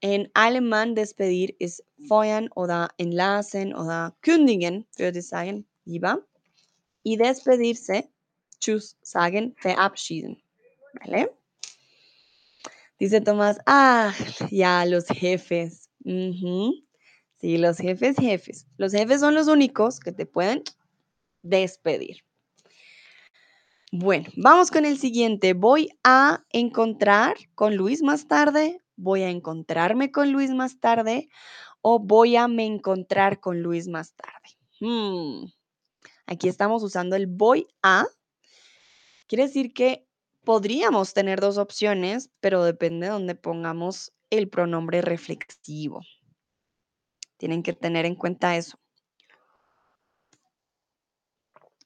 En 0.00 0.30
alemán 0.34 0.94
despedir 0.94 1.56
es 1.60 1.82
feuern 2.08 2.50
oder 2.54 2.90
enlassen 2.98 3.74
oder 3.74 4.14
kündigen, 4.20 4.86
würde 4.98 5.20
ich 5.20 5.28
sagen, 5.28 5.66
lieber. 5.86 6.22
Y 7.04 7.16
despedirse, 7.16 8.10
tschüss 8.58 8.96
sagen, 9.02 9.54
verabschieden. 9.62 10.42
¿Vale? 11.00 11.30
Dice 12.98 13.20
Tomás, 13.20 13.58
ah, 13.66 14.12
ya, 14.50 14.84
los 14.86 15.06
jefes. 15.06 15.90
Sí, 16.02 17.58
los 17.58 17.76
jefes, 17.76 18.16
jefes. 18.16 18.66
Los 18.78 18.92
jefes 18.92 19.20
son 19.20 19.34
los 19.34 19.48
únicos 19.48 20.00
que 20.00 20.10
te 20.10 20.26
pueden 20.26 20.62
despedir. 21.42 22.24
Bueno, 23.92 24.28
vamos 24.36 24.70
con 24.70 24.84
el 24.84 24.98
siguiente. 24.98 25.52
Voy 25.52 25.90
a 26.02 26.44
encontrar 26.50 27.36
con 27.54 27.76
Luis 27.76 28.02
más 28.02 28.26
tarde, 28.26 28.80
voy 28.96 29.22
a 29.22 29.30
encontrarme 29.30 30.10
con 30.10 30.32
Luis 30.32 30.50
más 30.50 30.80
tarde 30.80 31.28
o 31.80 31.98
voy 31.98 32.36
a 32.36 32.48
me 32.48 32.64
encontrar 32.64 33.38
con 33.38 33.62
Luis 33.62 33.86
más 33.86 34.14
tarde. 34.14 34.48
Hmm, 34.80 35.44
Aquí 36.26 36.48
estamos 36.48 36.82
usando 36.82 37.16
el 37.16 37.26
voy 37.26 37.66
a. 37.82 38.06
Quiere 39.26 39.44
decir 39.44 39.72
que 39.72 40.06
podríamos 40.44 41.14
tener 41.14 41.40
dos 41.40 41.58
opciones, 41.58 42.30
pero 42.40 42.64
depende 42.64 43.10
de 43.10 43.34
pongamos 43.34 44.12
el 44.30 44.48
pronombre 44.48 45.02
reflexivo. 45.02 46.02
Tienen 47.36 47.62
que 47.62 47.72
tener 47.72 48.06
en 48.06 48.14
cuenta 48.14 48.56
eso. 48.56 48.78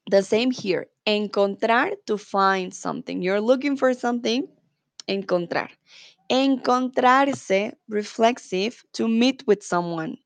The 0.09 0.23
same 0.23 0.51
here. 0.51 0.89
Encontrar 1.05 1.97
to 2.05 2.17
find 2.17 2.73
something. 2.73 3.21
You're 3.21 3.41
looking 3.41 3.77
for 3.77 3.93
something. 3.93 4.47
Encontrar. 5.07 5.69
Encontrarse, 6.29 7.77
reflexive, 7.87 8.83
to 8.93 9.07
meet 9.07 9.43
with 9.47 9.61
someone. 9.61 10.17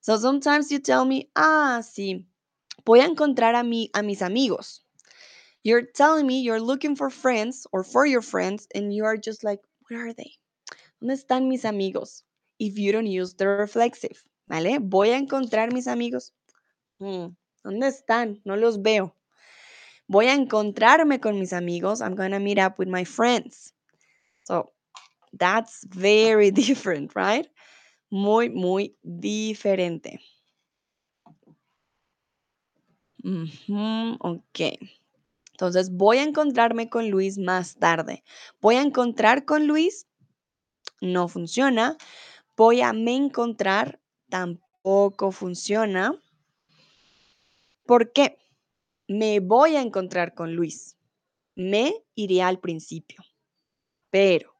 So 0.00 0.16
sometimes 0.16 0.70
you 0.70 0.78
tell 0.78 1.04
me, 1.04 1.30
ah, 1.36 1.80
sí, 1.82 2.26
voy 2.84 3.00
a 3.00 3.04
encontrar 3.04 3.54
a, 3.54 3.62
mi, 3.62 3.90
a 3.94 4.02
mis 4.02 4.22
amigos. 4.22 4.82
You're 5.64 5.82
telling 5.82 6.26
me 6.26 6.42
you're 6.42 6.60
looking 6.60 6.96
for 6.96 7.10
friends 7.10 7.66
or 7.72 7.84
for 7.84 8.04
your 8.04 8.22
friends, 8.22 8.66
and 8.74 8.92
you 8.92 9.04
are 9.04 9.16
just 9.16 9.44
like, 9.44 9.60
where 9.88 10.08
are 10.08 10.12
they? 10.12 10.32
¿Dónde 11.00 11.14
están 11.14 11.48
mis 11.48 11.64
amigos? 11.64 12.24
If 12.58 12.78
you 12.78 12.92
don't 12.92 13.06
use 13.06 13.34
the 13.34 13.46
reflexive, 13.46 14.22
¿vale? 14.48 14.78
Voy 14.80 15.10
a 15.10 15.18
encontrar 15.18 15.72
mis 15.72 15.86
amigos. 15.86 16.32
Mm, 17.00 17.34
¿Dónde 17.64 17.86
están? 17.88 18.40
No 18.44 18.56
los 18.56 18.80
veo. 18.82 19.14
Voy 20.08 20.26
a 20.26 20.34
encontrarme 20.34 21.20
con 21.20 21.38
mis 21.38 21.52
amigos. 21.52 22.00
I'm 22.00 22.14
going 22.14 22.32
to 22.32 22.40
meet 22.40 22.58
up 22.58 22.78
with 22.78 22.88
my 22.88 23.04
friends. 23.04 23.72
So 24.44 24.70
that's 25.32 25.84
very 25.88 26.50
different, 26.62 27.14
right? 27.14 27.46
Muy, 28.10 28.48
muy 28.50 28.94
diferente. 29.04 30.18
Ok. 34.20 34.60
Entonces, 35.52 35.90
voy 35.92 36.18
a 36.18 36.24
encontrarme 36.24 36.88
con 36.88 37.10
Luis 37.10 37.38
más 37.38 37.76
tarde. 37.76 38.24
Voy 38.60 38.76
a 38.76 38.82
encontrar 38.82 39.44
con 39.44 39.66
Luis. 39.66 40.06
No 41.00 41.28
funciona. 41.28 41.96
Voy 42.56 42.80
a 42.80 42.92
me 42.92 43.14
encontrar. 43.14 44.00
Tampoco 44.28 45.30
funciona. 45.30 46.20
¿Por 47.86 48.12
qué? 48.12 48.38
Me 49.08 49.40
voy 49.40 49.76
a 49.76 49.82
encontrar 49.82 50.34
con 50.34 50.54
Luis. 50.54 50.96
Me 51.54 51.94
iría 52.14 52.48
al 52.48 52.58
principio. 52.58 53.22
Pero 54.10 54.52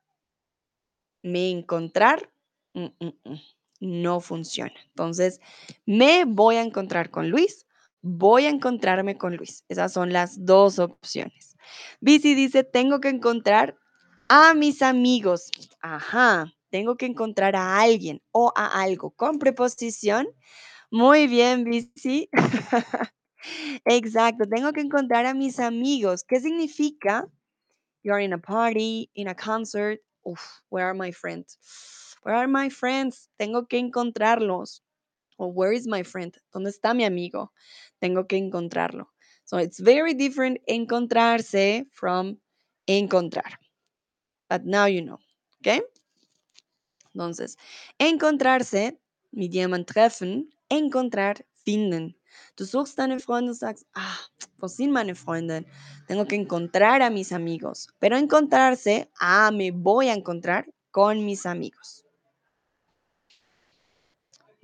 me 1.22 1.51
encontrar 1.51 2.30
mm, 2.74 2.84
mm, 3.01 3.12
mm, 3.24 3.40
no 3.80 4.20
funciona. 4.20 4.74
Entonces, 4.89 5.40
me 5.86 6.24
voy 6.24 6.56
a 6.56 6.62
encontrar 6.62 7.10
con 7.10 7.30
Luis. 7.30 7.66
Voy 8.03 8.47
a 8.47 8.51
encontrarme 8.51 9.16
con 9.16 9.37
Luis. 9.37 9.65
Esas 9.69 9.93
son 9.93 10.12
las 10.12 10.45
dos 10.45 10.79
opciones. 10.79 11.57
Bici 12.01 12.35
dice, 12.35 12.65
tengo 12.65 13.01
que 13.01 13.09
encontrar 13.09 13.77
a 14.29 14.55
mis 14.55 14.83
amigos. 14.83 15.51
Ajá, 15.81 16.53
tengo 16.70 16.97
que 16.97 17.07
encontrar 17.07 17.55
a 17.55 17.81
alguien 17.81 18.20
o 18.33 18.53
a 18.57 18.83
algo 18.83 19.12
con 19.12 19.39
preposición. 19.39 20.27
Muy 20.91 21.27
bien, 21.29 21.65
Bici. 21.65 22.29
Exacto, 23.85 24.49
tengo 24.49 24.73
que 24.73 24.81
encontrar 24.81 25.27
a 25.27 25.35
mis 25.35 25.61
amigos. 25.61 26.24
¿Qué 26.24 26.41
significa? 26.41 27.29
You 28.03 28.12
are 28.12 28.24
in 28.24 28.33
a 28.33 28.39
party, 28.39 29.11
in 29.15 29.29
a 29.29 29.35
concert. 29.35 30.01
Uf, 30.24 30.41
where 30.70 30.87
are 30.87 30.95
my 30.95 31.12
friends? 31.12 31.59
Where 32.24 32.37
are 32.37 32.49
my 32.49 32.69
friends? 32.69 33.31
Tengo 33.37 33.66
que 33.66 33.79
encontrarlos. 33.79 34.83
O 35.39 35.47
where 35.47 35.73
is 35.73 35.87
my 35.87 36.03
friend? 36.03 36.37
¿Dónde 36.53 36.71
está 36.71 36.95
mi 36.95 37.05
amigo? 37.05 37.53
Tengo 38.01 38.27
que 38.27 38.37
encontrarlo. 38.37 39.09
So 39.45 39.59
it's 39.59 39.81
very 39.81 40.15
different 40.15 40.59
encontrarse 40.67 41.87
from 41.93 42.39
encontrar. 42.87 43.59
But 44.49 44.65
now 44.65 44.87
you 44.87 45.03
know. 45.03 45.19
¿Ok? 45.61 45.83
Entonces, 47.15 47.57
encontrarse, 47.99 48.99
mit 49.33 49.53
jemand 49.53 49.87
treffen, 49.87 50.51
encontrar, 50.69 51.45
finden. 51.65 52.17
Du 52.57 52.65
suchst 52.65 52.99
deine 52.99 53.21
Freunde 53.21 53.51
und 53.51 53.59
sagst, 53.59 53.87
ah, 53.95 54.19
wo 54.59 54.67
sind 54.67 54.93
meine 54.93 55.15
Freunde? 55.15 55.65
Tengo 56.07 56.25
que 56.27 56.37
encontrar 56.37 57.03
a 57.03 57.11
mis 57.11 57.33
amigos. 57.33 57.89
Pero 57.99 58.17
encontrarse, 58.17 59.11
ah, 59.21 59.51
me 59.51 59.71
voy 59.71 60.09
a 60.09 60.15
encontrar 60.15 60.67
con 60.91 61.25
mis 61.25 61.47
amigos. 61.47 62.05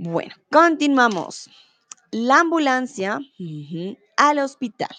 Bueno, 0.01 0.33
continuamos. 0.49 1.51
La 2.13 2.39
ambulancia 2.39 3.19
al 4.17 4.39
hospital. 4.39 4.95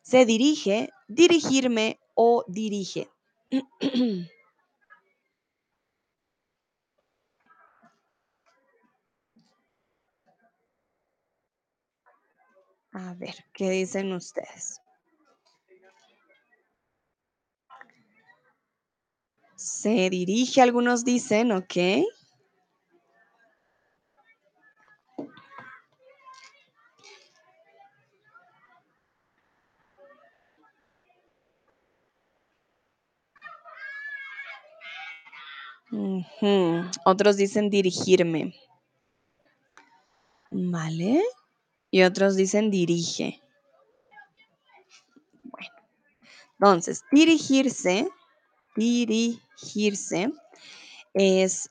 Se 0.00 0.24
dirige, 0.24 0.88
dirigirme 1.06 2.00
o 2.14 2.46
dirige. 2.48 3.10
A 12.92 13.14
ver, 13.14 13.34
¿qué 13.52 13.68
dicen 13.70 14.14
ustedes? 14.14 14.80
Se 19.56 20.08
dirige, 20.08 20.62
algunos 20.62 21.04
dicen, 21.04 21.52
ok. 21.52 21.76
Otros 37.04 37.36
dicen 37.36 37.70
dirigirme. 37.70 38.54
¿Vale? 40.50 41.22
Y 41.90 42.02
otros 42.02 42.36
dicen 42.36 42.70
dirige. 42.70 43.42
Bueno, 45.42 45.74
entonces, 46.58 47.02
dirigirse, 47.12 48.08
dirigirse 48.76 50.32
es 51.14 51.70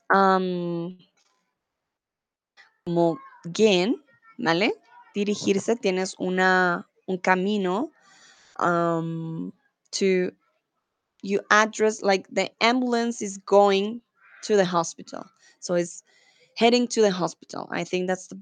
como 2.84 3.18
gehen, 3.54 4.02
¿vale? 4.36 4.74
Dirigirse 5.14 5.76
tienes 5.76 6.14
una, 6.18 6.88
un 7.06 7.18
camino 7.18 7.90
to, 8.56 10.32
you 11.22 11.40
address, 11.50 12.02
like 12.02 12.26
the 12.32 12.52
ambulance 12.60 13.22
is 13.24 13.38
going 13.44 14.00
to 14.42 14.56
the 14.56 14.64
hospital. 14.64 15.24
So 15.60 15.74
it's 15.74 16.02
heading 16.56 16.88
to 16.88 17.02
the 17.02 17.10
hospital. 17.10 17.68
I 17.70 17.84
think 17.84 18.08
that's 18.08 18.28
the 18.28 18.40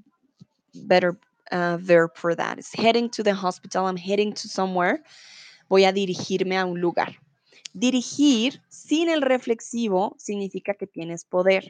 better 0.85 1.19
uh, 1.51 1.77
verb 1.77 2.11
for 2.15 2.35
that. 2.35 2.59
It's 2.59 2.73
heading 2.73 3.09
to 3.11 3.23
the 3.23 3.33
hospital. 3.33 3.85
I'm 3.85 3.97
heading 3.97 4.33
to 4.33 4.47
somewhere. 4.47 5.03
Voy 5.69 5.85
a 5.85 5.93
dirigirme 5.93 6.55
a 6.55 6.65
un 6.65 6.79
lugar. 6.79 7.15
Dirigir 7.73 8.59
sin 8.69 9.09
el 9.09 9.21
reflexivo 9.21 10.15
significa 10.17 10.77
que 10.77 10.87
tienes 10.87 11.23
poder. 11.23 11.63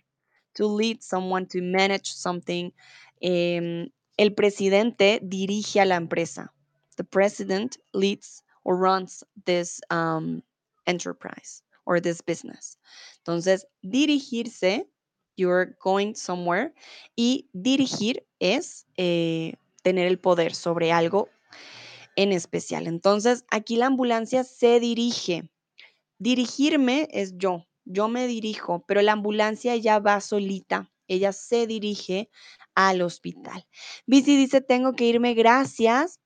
To 0.55 0.65
lead 0.65 1.03
someone, 1.03 1.45
to 1.47 1.61
manage 1.61 2.13
something. 2.13 2.71
El 3.21 4.31
presidente 4.35 5.19
dirige 5.21 5.81
a 5.81 5.85
la 5.85 5.95
empresa. 5.95 6.49
The 6.95 7.03
president 7.03 7.77
leads 7.93 8.41
or 8.63 8.75
runs 8.75 9.23
this 9.45 9.79
um, 9.91 10.41
enterprise 10.87 11.61
or 11.87 12.01
this 12.01 12.21
business. 12.21 12.77
Entonces, 13.19 13.65
dirigirse, 13.81 14.87
you're 15.37 15.75
going 15.81 16.13
somewhere. 16.13 16.73
Y 17.15 17.49
dirigir 17.53 18.27
es 18.39 18.85
eh, 18.97 19.53
tener 19.83 20.07
el 20.07 20.19
poder 20.19 20.53
sobre 20.53 20.91
algo 20.91 21.29
en 22.15 22.33
especial. 22.33 22.87
Entonces, 22.87 23.45
aquí 23.49 23.77
la 23.77 23.85
ambulancia 23.85 24.43
se 24.43 24.79
dirige. 24.79 25.49
Dirigirme 26.19 27.07
es 27.11 27.37
yo, 27.37 27.67
yo 27.85 28.07
me 28.07 28.27
dirijo, 28.27 28.83
pero 28.87 29.01
la 29.01 29.13
ambulancia 29.13 29.75
ya 29.75 29.99
va 29.99 30.19
solita, 30.19 30.91
ella 31.07 31.31
se 31.31 31.67
dirige 31.67 32.29
al 32.75 33.01
hospital. 33.01 33.65
Bici 34.07 34.35
dice, 34.35 34.61
tengo 34.61 34.93
que 34.93 35.05
irme, 35.05 35.35
gracias. 35.35 36.19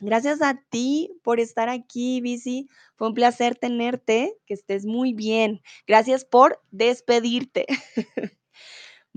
Gracias 0.00 0.42
a 0.42 0.60
ti 0.68 1.18
por 1.22 1.40
estar 1.40 1.68
aquí, 1.68 2.20
Bici. 2.20 2.68
Fue 2.96 3.08
un 3.08 3.14
placer 3.14 3.56
tenerte, 3.56 4.36
que 4.46 4.54
estés 4.54 4.84
muy 4.84 5.14
bien. 5.14 5.62
Gracias 5.86 6.24
por 6.24 6.62
despedirte. 6.70 7.66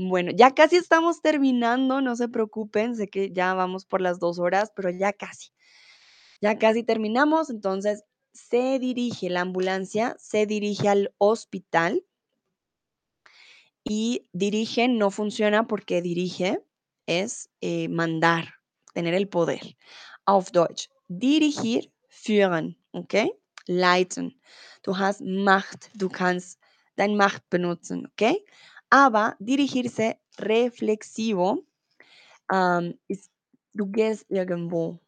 Bueno, 0.02 0.32
ya 0.34 0.56
casi 0.56 0.78
estamos 0.78 1.22
terminando, 1.22 2.00
no 2.00 2.16
se 2.16 2.30
preocupen, 2.30 2.96
sé 2.96 3.10
que 3.10 3.34
ya 3.34 3.54
vamos 3.54 3.86
por 3.86 4.00
las 4.00 4.18
dos 4.18 4.40
horas, 4.40 4.72
pero 4.74 4.90
ya 4.92 5.12
casi. 5.12 5.50
Ya 6.40 6.58
casi 6.58 6.84
terminamos, 6.84 7.50
entonces 7.50 8.06
se 8.32 8.80
dirige 8.80 9.30
la 9.30 9.42
ambulancia, 9.42 10.16
se 10.18 10.46
dirige 10.46 10.88
al 10.88 11.14
hospital 11.18 12.06
y 13.84 14.30
dirige 14.32 14.88
no 14.88 15.12
funciona 15.12 15.68
porque 15.68 16.02
dirige 16.02 16.64
es 17.06 17.50
eh, 17.60 17.90
mandar, 17.90 18.54
tener 18.94 19.14
el 19.14 19.28
poder. 19.28 19.76
Auf 20.30 20.52
Deutsch, 20.52 20.90
dirigir, 21.08 21.84
führen, 22.08 22.76
¿ok? 22.92 23.32
Leiten. 23.66 24.40
Du 24.84 24.96
hast 25.00 25.22
Macht, 25.22 25.90
du 25.96 26.08
kannst 26.08 26.60
dein 26.98 27.18
Macht 27.18 27.50
benutzen, 27.50 28.06
¿ok? 28.06 28.36
Aber 28.92 29.36
dirigirse 29.40 30.18
reflexivo 30.38 31.66
Ähm, 32.54 33.00
ist 33.08 33.32
du 33.74 33.88
gehst 33.88 34.26
irgendwo. 34.30 35.00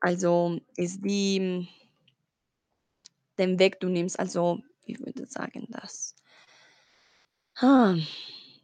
Also, 0.00 0.60
ist 0.76 1.00
die 1.04 1.68
den 3.38 3.58
Weg 3.58 3.80
du 3.80 3.88
nimmst, 3.88 4.18
also, 4.18 4.60
wie 4.86 4.98
würde 5.00 5.26
sagen 5.26 5.66
das? 5.70 6.14
Ha, 7.60 7.96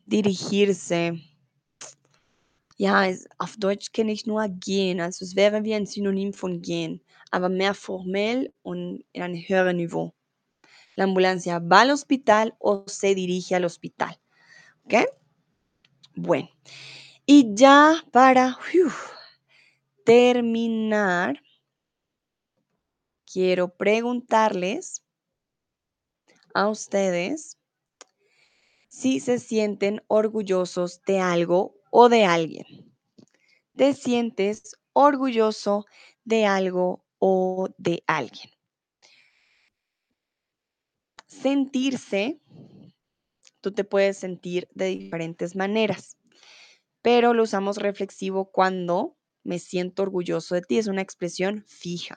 dirigirse. 0.06 1.18
Ja, 2.80 3.06
es 3.06 3.28
auf 3.36 3.58
Deutsch 3.58 3.92
kenne 3.92 4.10
ich 4.10 4.24
nur 4.24 4.48
gehen, 4.48 5.02
also, 5.02 5.22
es 5.22 5.36
wäre 5.36 5.64
wie 5.64 5.74
ein 5.74 5.84
Synonym 5.84 6.32
von 6.32 6.62
gehen, 6.62 7.02
aber 7.30 7.50
mehr 7.50 7.74
formell 7.74 8.54
und 8.62 9.04
en 9.12 9.22
un 9.22 9.36
höheren 9.36 9.76
Niveau. 9.76 10.14
La 10.96 11.04
ambulancia 11.04 11.58
va 11.58 11.82
al 11.82 11.90
hospital 11.90 12.54
o 12.58 12.84
se 12.86 13.14
dirige 13.14 13.54
al 13.54 13.66
hospital, 13.66 14.16
¿okey? 14.84 15.04
Bueno, 16.16 16.48
y 17.26 17.54
ya 17.54 18.02
para, 18.12 18.58
terminar 20.06 21.38
quiero 23.26 23.76
preguntarles 23.76 25.02
a 26.54 26.70
ustedes 26.70 27.58
si 28.88 29.20
se 29.20 29.38
sienten 29.38 30.02
orgullosos 30.08 31.02
de 31.02 31.20
algo 31.20 31.79
o 31.90 32.08
de 32.08 32.24
alguien. 32.24 32.66
¿Te 33.76 33.94
sientes 33.94 34.76
orgulloso 34.92 35.86
de 36.24 36.46
algo 36.46 37.04
o 37.18 37.68
de 37.78 38.02
alguien? 38.06 38.50
Sentirse, 41.26 42.40
tú 43.60 43.72
te 43.72 43.84
puedes 43.84 44.18
sentir 44.18 44.68
de 44.74 44.86
diferentes 44.86 45.54
maneras, 45.54 46.16
pero 47.02 47.34
lo 47.34 47.44
usamos 47.44 47.78
reflexivo 47.78 48.50
cuando 48.50 49.16
me 49.42 49.58
siento 49.58 50.02
orgulloso 50.02 50.54
de 50.54 50.62
ti, 50.62 50.78
es 50.78 50.86
una 50.86 51.02
expresión 51.02 51.64
fija. 51.66 52.16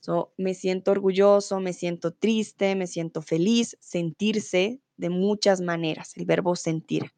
So, 0.00 0.34
me 0.36 0.54
siento 0.54 0.90
orgulloso, 0.90 1.60
me 1.60 1.72
siento 1.72 2.12
triste, 2.12 2.74
me 2.74 2.86
siento 2.86 3.22
feliz, 3.22 3.76
sentirse 3.80 4.80
de 4.96 5.10
muchas 5.10 5.60
maneras, 5.60 6.16
el 6.16 6.26
verbo 6.26 6.56
sentir. 6.56 7.12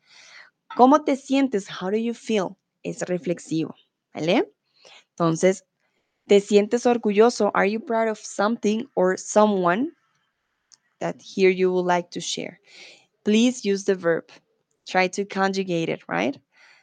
¿Cómo 0.77 1.03
te 1.05 1.16
sientes? 1.16 1.66
How 1.70 1.90
do 1.90 1.97
you 1.97 2.12
feel? 2.12 2.55
Es 2.82 3.01
reflexivo, 3.09 3.74
¿vale? 4.15 4.53
Entonces, 5.12 5.65
¿te 6.28 6.39
sientes 6.40 6.85
orgulloso? 6.85 7.51
Are 7.55 7.66
you 7.66 7.81
proud 7.81 8.09
of 8.09 8.19
something 8.19 8.86
or 8.94 9.16
someone 9.16 9.90
that 11.01 11.16
here 11.23 11.48
you 11.48 11.73
would 11.73 11.86
like 11.86 12.11
to 12.11 12.20
share? 12.20 12.61
Please 13.24 13.65
use 13.65 13.85
the 13.85 13.94
verb. 13.94 14.31
Try 14.86 15.09
to 15.09 15.24
conjugate 15.24 15.89
it, 15.89 16.03
right? 16.09 16.39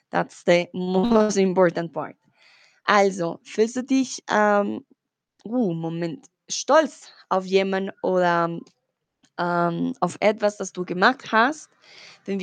That's 0.09 0.43
the 0.43 0.67
most 0.73 1.37
important 1.37 1.93
part. 1.93 2.15
Also, 2.87 3.39
fühlst 3.43 3.75
du 3.75 3.83
dich, 3.83 4.23
ähm, 4.27 4.83
uh, 5.45 5.71
Moment, 5.71 6.25
stolz 6.49 7.11
auf 7.29 7.45
jemanden 7.45 7.91
oder 8.01 8.59
ähm, 9.37 9.93
auf 9.99 10.17
etwas, 10.19 10.57
das 10.57 10.73
du 10.73 10.83
gemacht 10.83 11.31
hast? 11.31 11.69
Wenn 12.25 12.39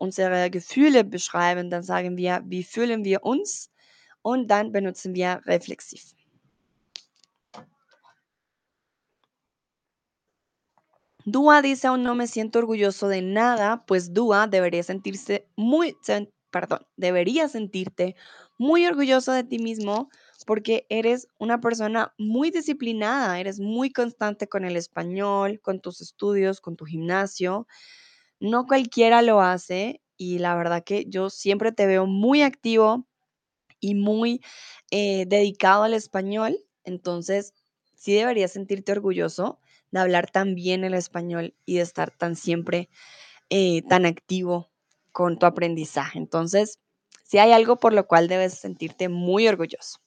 unsere 0.00 0.50
Gefühle 0.50 1.04
beschreiben, 1.04 1.70
dann 1.70 1.82
sagen 1.82 2.16
wir, 2.16 2.42
wie 2.46 2.64
fühlen 2.64 3.04
wir 3.04 3.22
uns? 3.22 3.70
Und 4.22 4.48
dann 4.50 4.72
benutzen 4.72 5.14
wir 5.14 5.40
reflexiv. 5.46 6.14
Dúa 11.26 11.60
dice, 11.60 11.86
aún 11.86 12.02
no 12.02 12.14
me 12.14 12.26
siento 12.26 12.58
orgulloso 12.58 13.08
de 13.08 13.20
nada, 13.20 13.84
pues 13.86 14.14
Dúa 14.14 14.46
debería 14.46 14.82
sentirse 14.82 15.46
muy, 15.54 15.94
perdón, 16.50 16.86
debería 16.96 17.48
sentirte 17.48 18.16
muy 18.58 18.86
orgulloso 18.86 19.32
de 19.32 19.44
ti 19.44 19.58
mismo 19.58 20.08
porque 20.46 20.86
eres 20.88 21.28
una 21.38 21.60
persona 21.60 22.14
muy 22.18 22.50
disciplinada, 22.50 23.38
eres 23.38 23.60
muy 23.60 23.92
constante 23.92 24.48
con 24.48 24.64
el 24.64 24.76
español, 24.76 25.60
con 25.60 25.80
tus 25.80 26.00
estudios, 26.00 26.60
con 26.60 26.76
tu 26.76 26.86
gimnasio. 26.86 27.66
No 28.40 28.66
cualquiera 28.66 29.22
lo 29.22 29.40
hace 29.40 30.00
y 30.16 30.38
la 30.38 30.54
verdad 30.56 30.82
que 30.84 31.04
yo 31.06 31.30
siempre 31.30 31.72
te 31.72 31.86
veo 31.86 32.06
muy 32.06 32.42
activo 32.42 33.06
y 33.80 33.94
muy 33.94 34.42
eh, 34.90 35.26
dedicado 35.26 35.84
al 35.84 35.94
español. 35.94 36.58
Entonces, 36.84 37.54
sí 37.94 38.14
deberías 38.14 38.52
sentirte 38.52 38.92
orgulloso 38.92 39.60
de 39.90 40.00
hablar 40.00 40.30
tan 40.30 40.54
bien 40.54 40.84
el 40.84 40.94
español 40.94 41.54
y 41.66 41.76
de 41.76 41.82
estar 41.82 42.10
tan 42.16 42.36
siempre 42.36 42.88
eh, 43.50 43.82
tan 43.88 44.06
activo 44.06 44.70
con 45.12 45.38
tu 45.38 45.46
aprendizaje. 45.46 46.18
Entonces, 46.18 46.78
si 47.24 47.38
hay 47.38 47.52
algo 47.52 47.78
por 47.78 47.92
lo 47.92 48.06
cual 48.06 48.28
debes 48.28 48.54
sentirte 48.54 49.08
muy 49.08 49.48
orgulloso. 49.48 50.00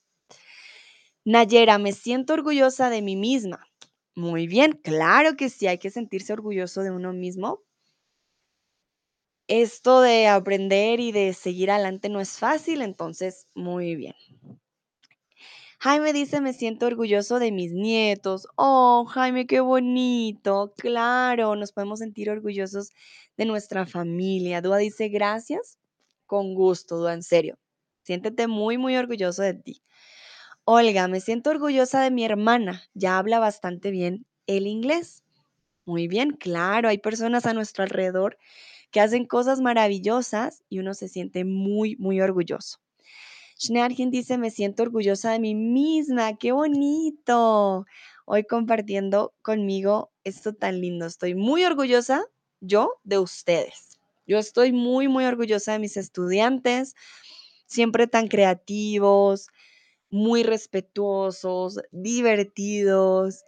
Nayera, 1.25 1.77
me 1.77 1.93
siento 1.93 2.33
orgullosa 2.33 2.89
de 2.89 3.01
mí 3.01 3.15
misma. 3.15 3.65
Muy 4.15 4.47
bien, 4.47 4.73
claro 4.73 5.35
que 5.37 5.49
sí, 5.49 5.67
hay 5.67 5.77
que 5.77 5.89
sentirse 5.89 6.33
orgulloso 6.33 6.81
de 6.83 6.91
uno 6.91 7.13
mismo. 7.13 7.61
Esto 9.47 10.01
de 10.01 10.27
aprender 10.27 10.99
y 10.99 11.11
de 11.11 11.33
seguir 11.33 11.69
adelante 11.71 12.09
no 12.09 12.21
es 12.21 12.37
fácil, 12.37 12.81
entonces, 12.81 13.47
muy 13.53 13.95
bien. 13.95 14.15
Jaime 15.79 16.13
dice, 16.13 16.39
me 16.39 16.53
siento 16.53 16.85
orgulloso 16.85 17.39
de 17.39 17.51
mis 17.51 17.73
nietos. 17.73 18.47
Oh, 18.55 19.05
Jaime, 19.05 19.45
qué 19.45 19.59
bonito. 19.59 20.73
Claro, 20.77 21.57
nos 21.57 21.73
podemos 21.73 21.99
sentir 21.99 22.29
orgullosos 22.29 22.91
de 23.35 23.45
nuestra 23.45 23.85
familia. 23.85 24.61
Dúa 24.61 24.77
dice, 24.77 25.09
gracias. 25.09 25.77
Con 26.25 26.55
gusto, 26.55 26.97
Dúa, 26.97 27.13
en 27.13 27.21
serio. 27.21 27.57
Siéntete 28.03 28.47
muy, 28.47 28.77
muy 28.77 28.95
orgulloso 28.95 29.41
de 29.41 29.55
ti. 29.55 29.83
Olga, 30.63 31.09
me 31.09 31.19
siento 31.19 31.49
orgullosa 31.49 32.01
de 32.01 32.11
mi 32.11 32.23
hermana. 32.23 32.83
Ya 32.93 33.17
habla 33.17 33.39
bastante 33.39 33.91
bien 33.91 34.25
el 34.47 34.67
inglés. 34.67 35.23
Muy 35.85 36.07
bien, 36.07 36.31
claro, 36.31 36.87
hay 36.87 36.97
personas 36.97 37.45
a 37.45 37.53
nuestro 37.53 37.83
alrededor 37.83 38.37
que 38.93 39.01
hacen 39.01 39.25
cosas 39.25 39.59
maravillosas 39.59 40.63
y 40.69 40.79
uno 40.79 40.93
se 40.93 41.09
siente 41.09 41.43
muy, 41.43 41.97
muy 41.97 42.21
orgulloso. 42.21 42.77
Schnearkin 43.59 44.11
dice, 44.11 44.37
me 44.37 44.51
siento 44.51 44.83
orgullosa 44.83 45.31
de 45.31 45.39
mí 45.39 45.55
misma, 45.55 46.37
qué 46.37 46.51
bonito. 46.51 47.85
Hoy 48.25 48.43
compartiendo 48.43 49.33
conmigo 49.41 50.11
esto 50.23 50.53
tan 50.53 50.79
lindo. 50.79 51.07
Estoy 51.07 51.33
muy 51.33 51.65
orgullosa 51.65 52.23
yo 52.61 52.99
de 53.03 53.17
ustedes. 53.17 53.99
Yo 54.27 54.37
estoy 54.37 54.71
muy, 54.71 55.07
muy 55.07 55.25
orgullosa 55.25 55.73
de 55.73 55.79
mis 55.79 55.97
estudiantes, 55.97 56.93
siempre 57.65 58.05
tan 58.05 58.27
creativos, 58.27 59.47
muy 60.11 60.43
respetuosos, 60.43 61.79
divertidos. 61.91 63.43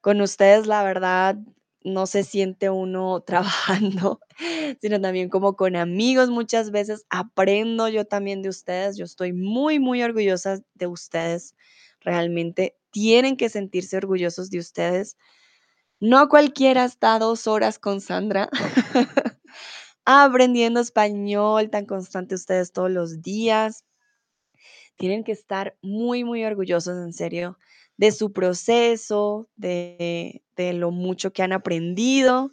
Con 0.00 0.20
ustedes, 0.20 0.66
la 0.66 0.82
verdad, 0.82 1.36
no 1.82 2.06
se 2.06 2.24
siente 2.24 2.70
uno 2.70 3.20
trabajando, 3.26 4.20
sino 4.80 5.00
también 5.00 5.28
como 5.28 5.56
con 5.56 5.76
amigos 5.76 6.30
muchas 6.30 6.70
veces. 6.70 7.04
Aprendo 7.10 7.88
yo 7.88 8.04
también 8.04 8.42
de 8.42 8.48
ustedes. 8.48 8.96
Yo 8.96 9.04
estoy 9.04 9.32
muy, 9.32 9.78
muy 9.78 10.02
orgullosa 10.02 10.60
de 10.74 10.86
ustedes. 10.86 11.54
Realmente 12.00 12.76
tienen 12.90 13.36
que 13.36 13.48
sentirse 13.48 13.96
orgullosos 13.96 14.50
de 14.50 14.58
ustedes. 14.58 15.16
No 16.00 16.28
cualquiera 16.28 16.84
está 16.84 17.18
dos 17.18 17.46
horas 17.46 17.78
con 17.78 18.00
Sandra 18.00 18.48
aprendiendo 20.04 20.80
español 20.80 21.70
tan 21.70 21.86
constante 21.86 22.34
ustedes 22.34 22.72
todos 22.72 22.90
los 22.90 23.22
días. 23.22 23.84
Tienen 24.96 25.24
que 25.24 25.32
estar 25.32 25.76
muy, 25.82 26.24
muy 26.24 26.44
orgullosos, 26.44 26.96
en 27.04 27.12
serio, 27.12 27.58
de 28.00 28.12
su 28.12 28.32
proceso, 28.32 29.50
de, 29.56 30.42
de 30.56 30.72
lo 30.72 30.90
mucho 30.90 31.34
que 31.34 31.42
han 31.42 31.52
aprendido. 31.52 32.50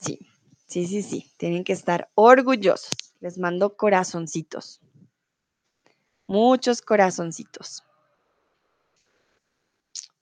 Sí, 0.00 0.26
sí, 0.66 0.88
sí, 0.88 1.02
sí, 1.02 1.30
tienen 1.36 1.62
que 1.62 1.72
estar 1.72 2.10
orgullosos. 2.16 3.14
Les 3.20 3.38
mando 3.38 3.76
corazoncitos. 3.76 4.80
Muchos 6.26 6.82
corazoncitos. 6.82 7.84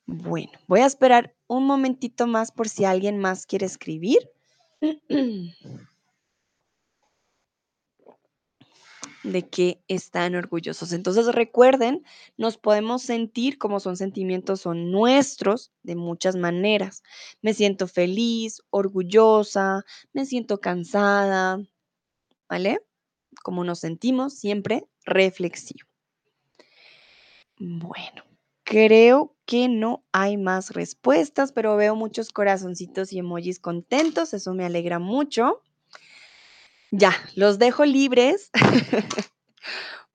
Bueno, 0.04 0.52
voy 0.66 0.80
a 0.80 0.86
esperar 0.86 1.34
un 1.46 1.64
momentito 1.64 2.26
más 2.26 2.52
por 2.52 2.68
si 2.68 2.84
alguien 2.84 3.16
más 3.16 3.46
quiere 3.46 3.64
escribir. 3.64 4.18
de 9.22 9.48
que 9.48 9.82
están 9.88 10.34
orgullosos. 10.34 10.92
Entonces 10.92 11.26
recuerden, 11.34 12.04
nos 12.36 12.58
podemos 12.58 13.02
sentir 13.02 13.58
como 13.58 13.80
son 13.80 13.96
sentimientos, 13.96 14.60
son 14.60 14.90
nuestros 14.90 15.72
de 15.82 15.96
muchas 15.96 16.36
maneras. 16.36 17.02
Me 17.40 17.54
siento 17.54 17.86
feliz, 17.88 18.62
orgullosa, 18.70 19.84
me 20.12 20.26
siento 20.26 20.60
cansada, 20.60 21.60
¿vale? 22.48 22.80
Como 23.42 23.64
nos 23.64 23.80
sentimos, 23.80 24.34
siempre 24.34 24.86
reflexivo. 25.04 25.88
Bueno, 27.58 28.24
creo 28.64 29.36
que 29.46 29.68
no 29.68 30.04
hay 30.12 30.36
más 30.36 30.70
respuestas, 30.70 31.52
pero 31.52 31.76
veo 31.76 31.94
muchos 31.94 32.32
corazoncitos 32.32 33.12
y 33.12 33.18
emojis 33.18 33.60
contentos, 33.60 34.34
eso 34.34 34.54
me 34.54 34.64
alegra 34.64 34.98
mucho. 34.98 35.62
Ya, 36.94 37.14
los 37.36 37.58
dejo 37.58 37.86
libres. 37.86 38.50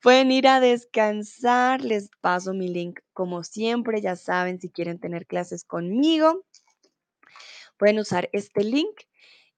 Pueden 0.03 0.31
ir 0.31 0.47
a 0.47 0.59
descansar. 0.59 1.81
Les 1.81 2.09
paso 2.21 2.53
mi 2.53 2.67
link 2.67 2.99
como 3.13 3.43
siempre. 3.43 3.99
Ya 3.99 4.15
saben, 4.15 4.61
si 4.61 4.69
quieren 4.69 4.99
tener 4.99 5.25
clases 5.25 5.63
conmigo, 5.63 6.45
pueden 7.77 7.97
usar 7.97 8.29
este 8.31 8.63
link 8.63 8.95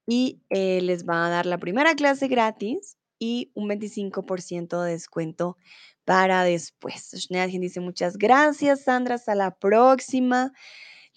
y 0.07 0.41
eh, 0.49 0.79
les 0.81 1.05
va 1.05 1.25
a 1.25 1.29
dar 1.29 1.45
la 1.45 1.57
primera 1.57 1.93
clase 1.93 2.29
gratis 2.29 2.97
y 3.19 3.51
un 3.53 3.67
25% 3.67 4.81
de 4.81 4.91
descuento 4.91 5.57
para 6.05 6.45
después. 6.45 7.11
Schneidergen 7.17 7.59
dice 7.59 7.81
muchas 7.81 8.17
gracias, 8.17 8.85
Sandra. 8.85 9.15
Hasta 9.15 9.35
la 9.35 9.57
próxima. 9.57 10.53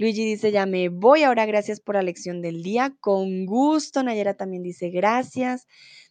Luigi 0.03 0.25
dice, 0.25 0.51
ya 0.51 0.67
me 0.67 0.89
voy. 0.89 1.23
Ahora 1.23 1.47
gracias 1.47 1.79
por 1.79 1.95
la 1.95 2.03
lección 2.03 2.43
del 2.43 2.65
día. 2.65 2.93
Con 2.99 3.47
gusto. 3.47 4.03
Nayera 4.03 4.35
también 4.35 4.65
dice, 4.65 4.91
gracias. 4.91 5.69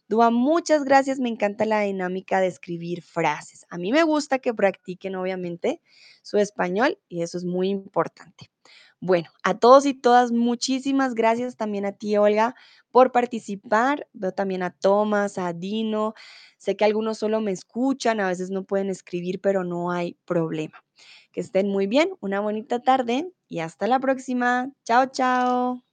Dua, 0.08 0.30
muchas 0.30 0.84
gracias. 0.84 1.18
Me 1.18 1.28
encanta 1.28 1.66
la 1.66 1.82
dinámica 1.82 2.40
de 2.40 2.46
escribir 2.46 3.02
frases. 3.02 3.66
A 3.68 3.76
mí 3.76 3.92
me 3.92 4.02
gusta 4.02 4.38
que 4.38 4.54
practiquen, 4.54 5.14
obviamente, 5.14 5.82
su 6.22 6.38
español 6.38 6.98
y 7.10 7.20
eso 7.20 7.36
es 7.36 7.44
muy 7.44 7.68
importante. 7.68 8.51
Bueno, 9.04 9.30
a 9.42 9.58
todos 9.58 9.84
y 9.84 9.94
todas, 9.94 10.30
muchísimas 10.30 11.14
gracias 11.14 11.56
también 11.56 11.84
a 11.86 11.90
ti, 11.90 12.16
Olga, 12.16 12.54
por 12.92 13.10
participar. 13.10 14.06
Veo 14.12 14.30
también 14.30 14.62
a 14.62 14.70
Tomás, 14.70 15.38
a 15.38 15.52
Dino. 15.52 16.14
Sé 16.56 16.76
que 16.76 16.84
algunos 16.84 17.18
solo 17.18 17.40
me 17.40 17.50
escuchan, 17.50 18.20
a 18.20 18.28
veces 18.28 18.50
no 18.50 18.62
pueden 18.62 18.90
escribir, 18.90 19.40
pero 19.40 19.64
no 19.64 19.90
hay 19.90 20.16
problema. 20.24 20.84
Que 21.32 21.40
estén 21.40 21.68
muy 21.68 21.88
bien, 21.88 22.10
una 22.20 22.38
bonita 22.38 22.78
tarde 22.80 23.28
y 23.48 23.58
hasta 23.58 23.88
la 23.88 23.98
próxima. 23.98 24.70
Chao, 24.84 25.06
chao. 25.06 25.91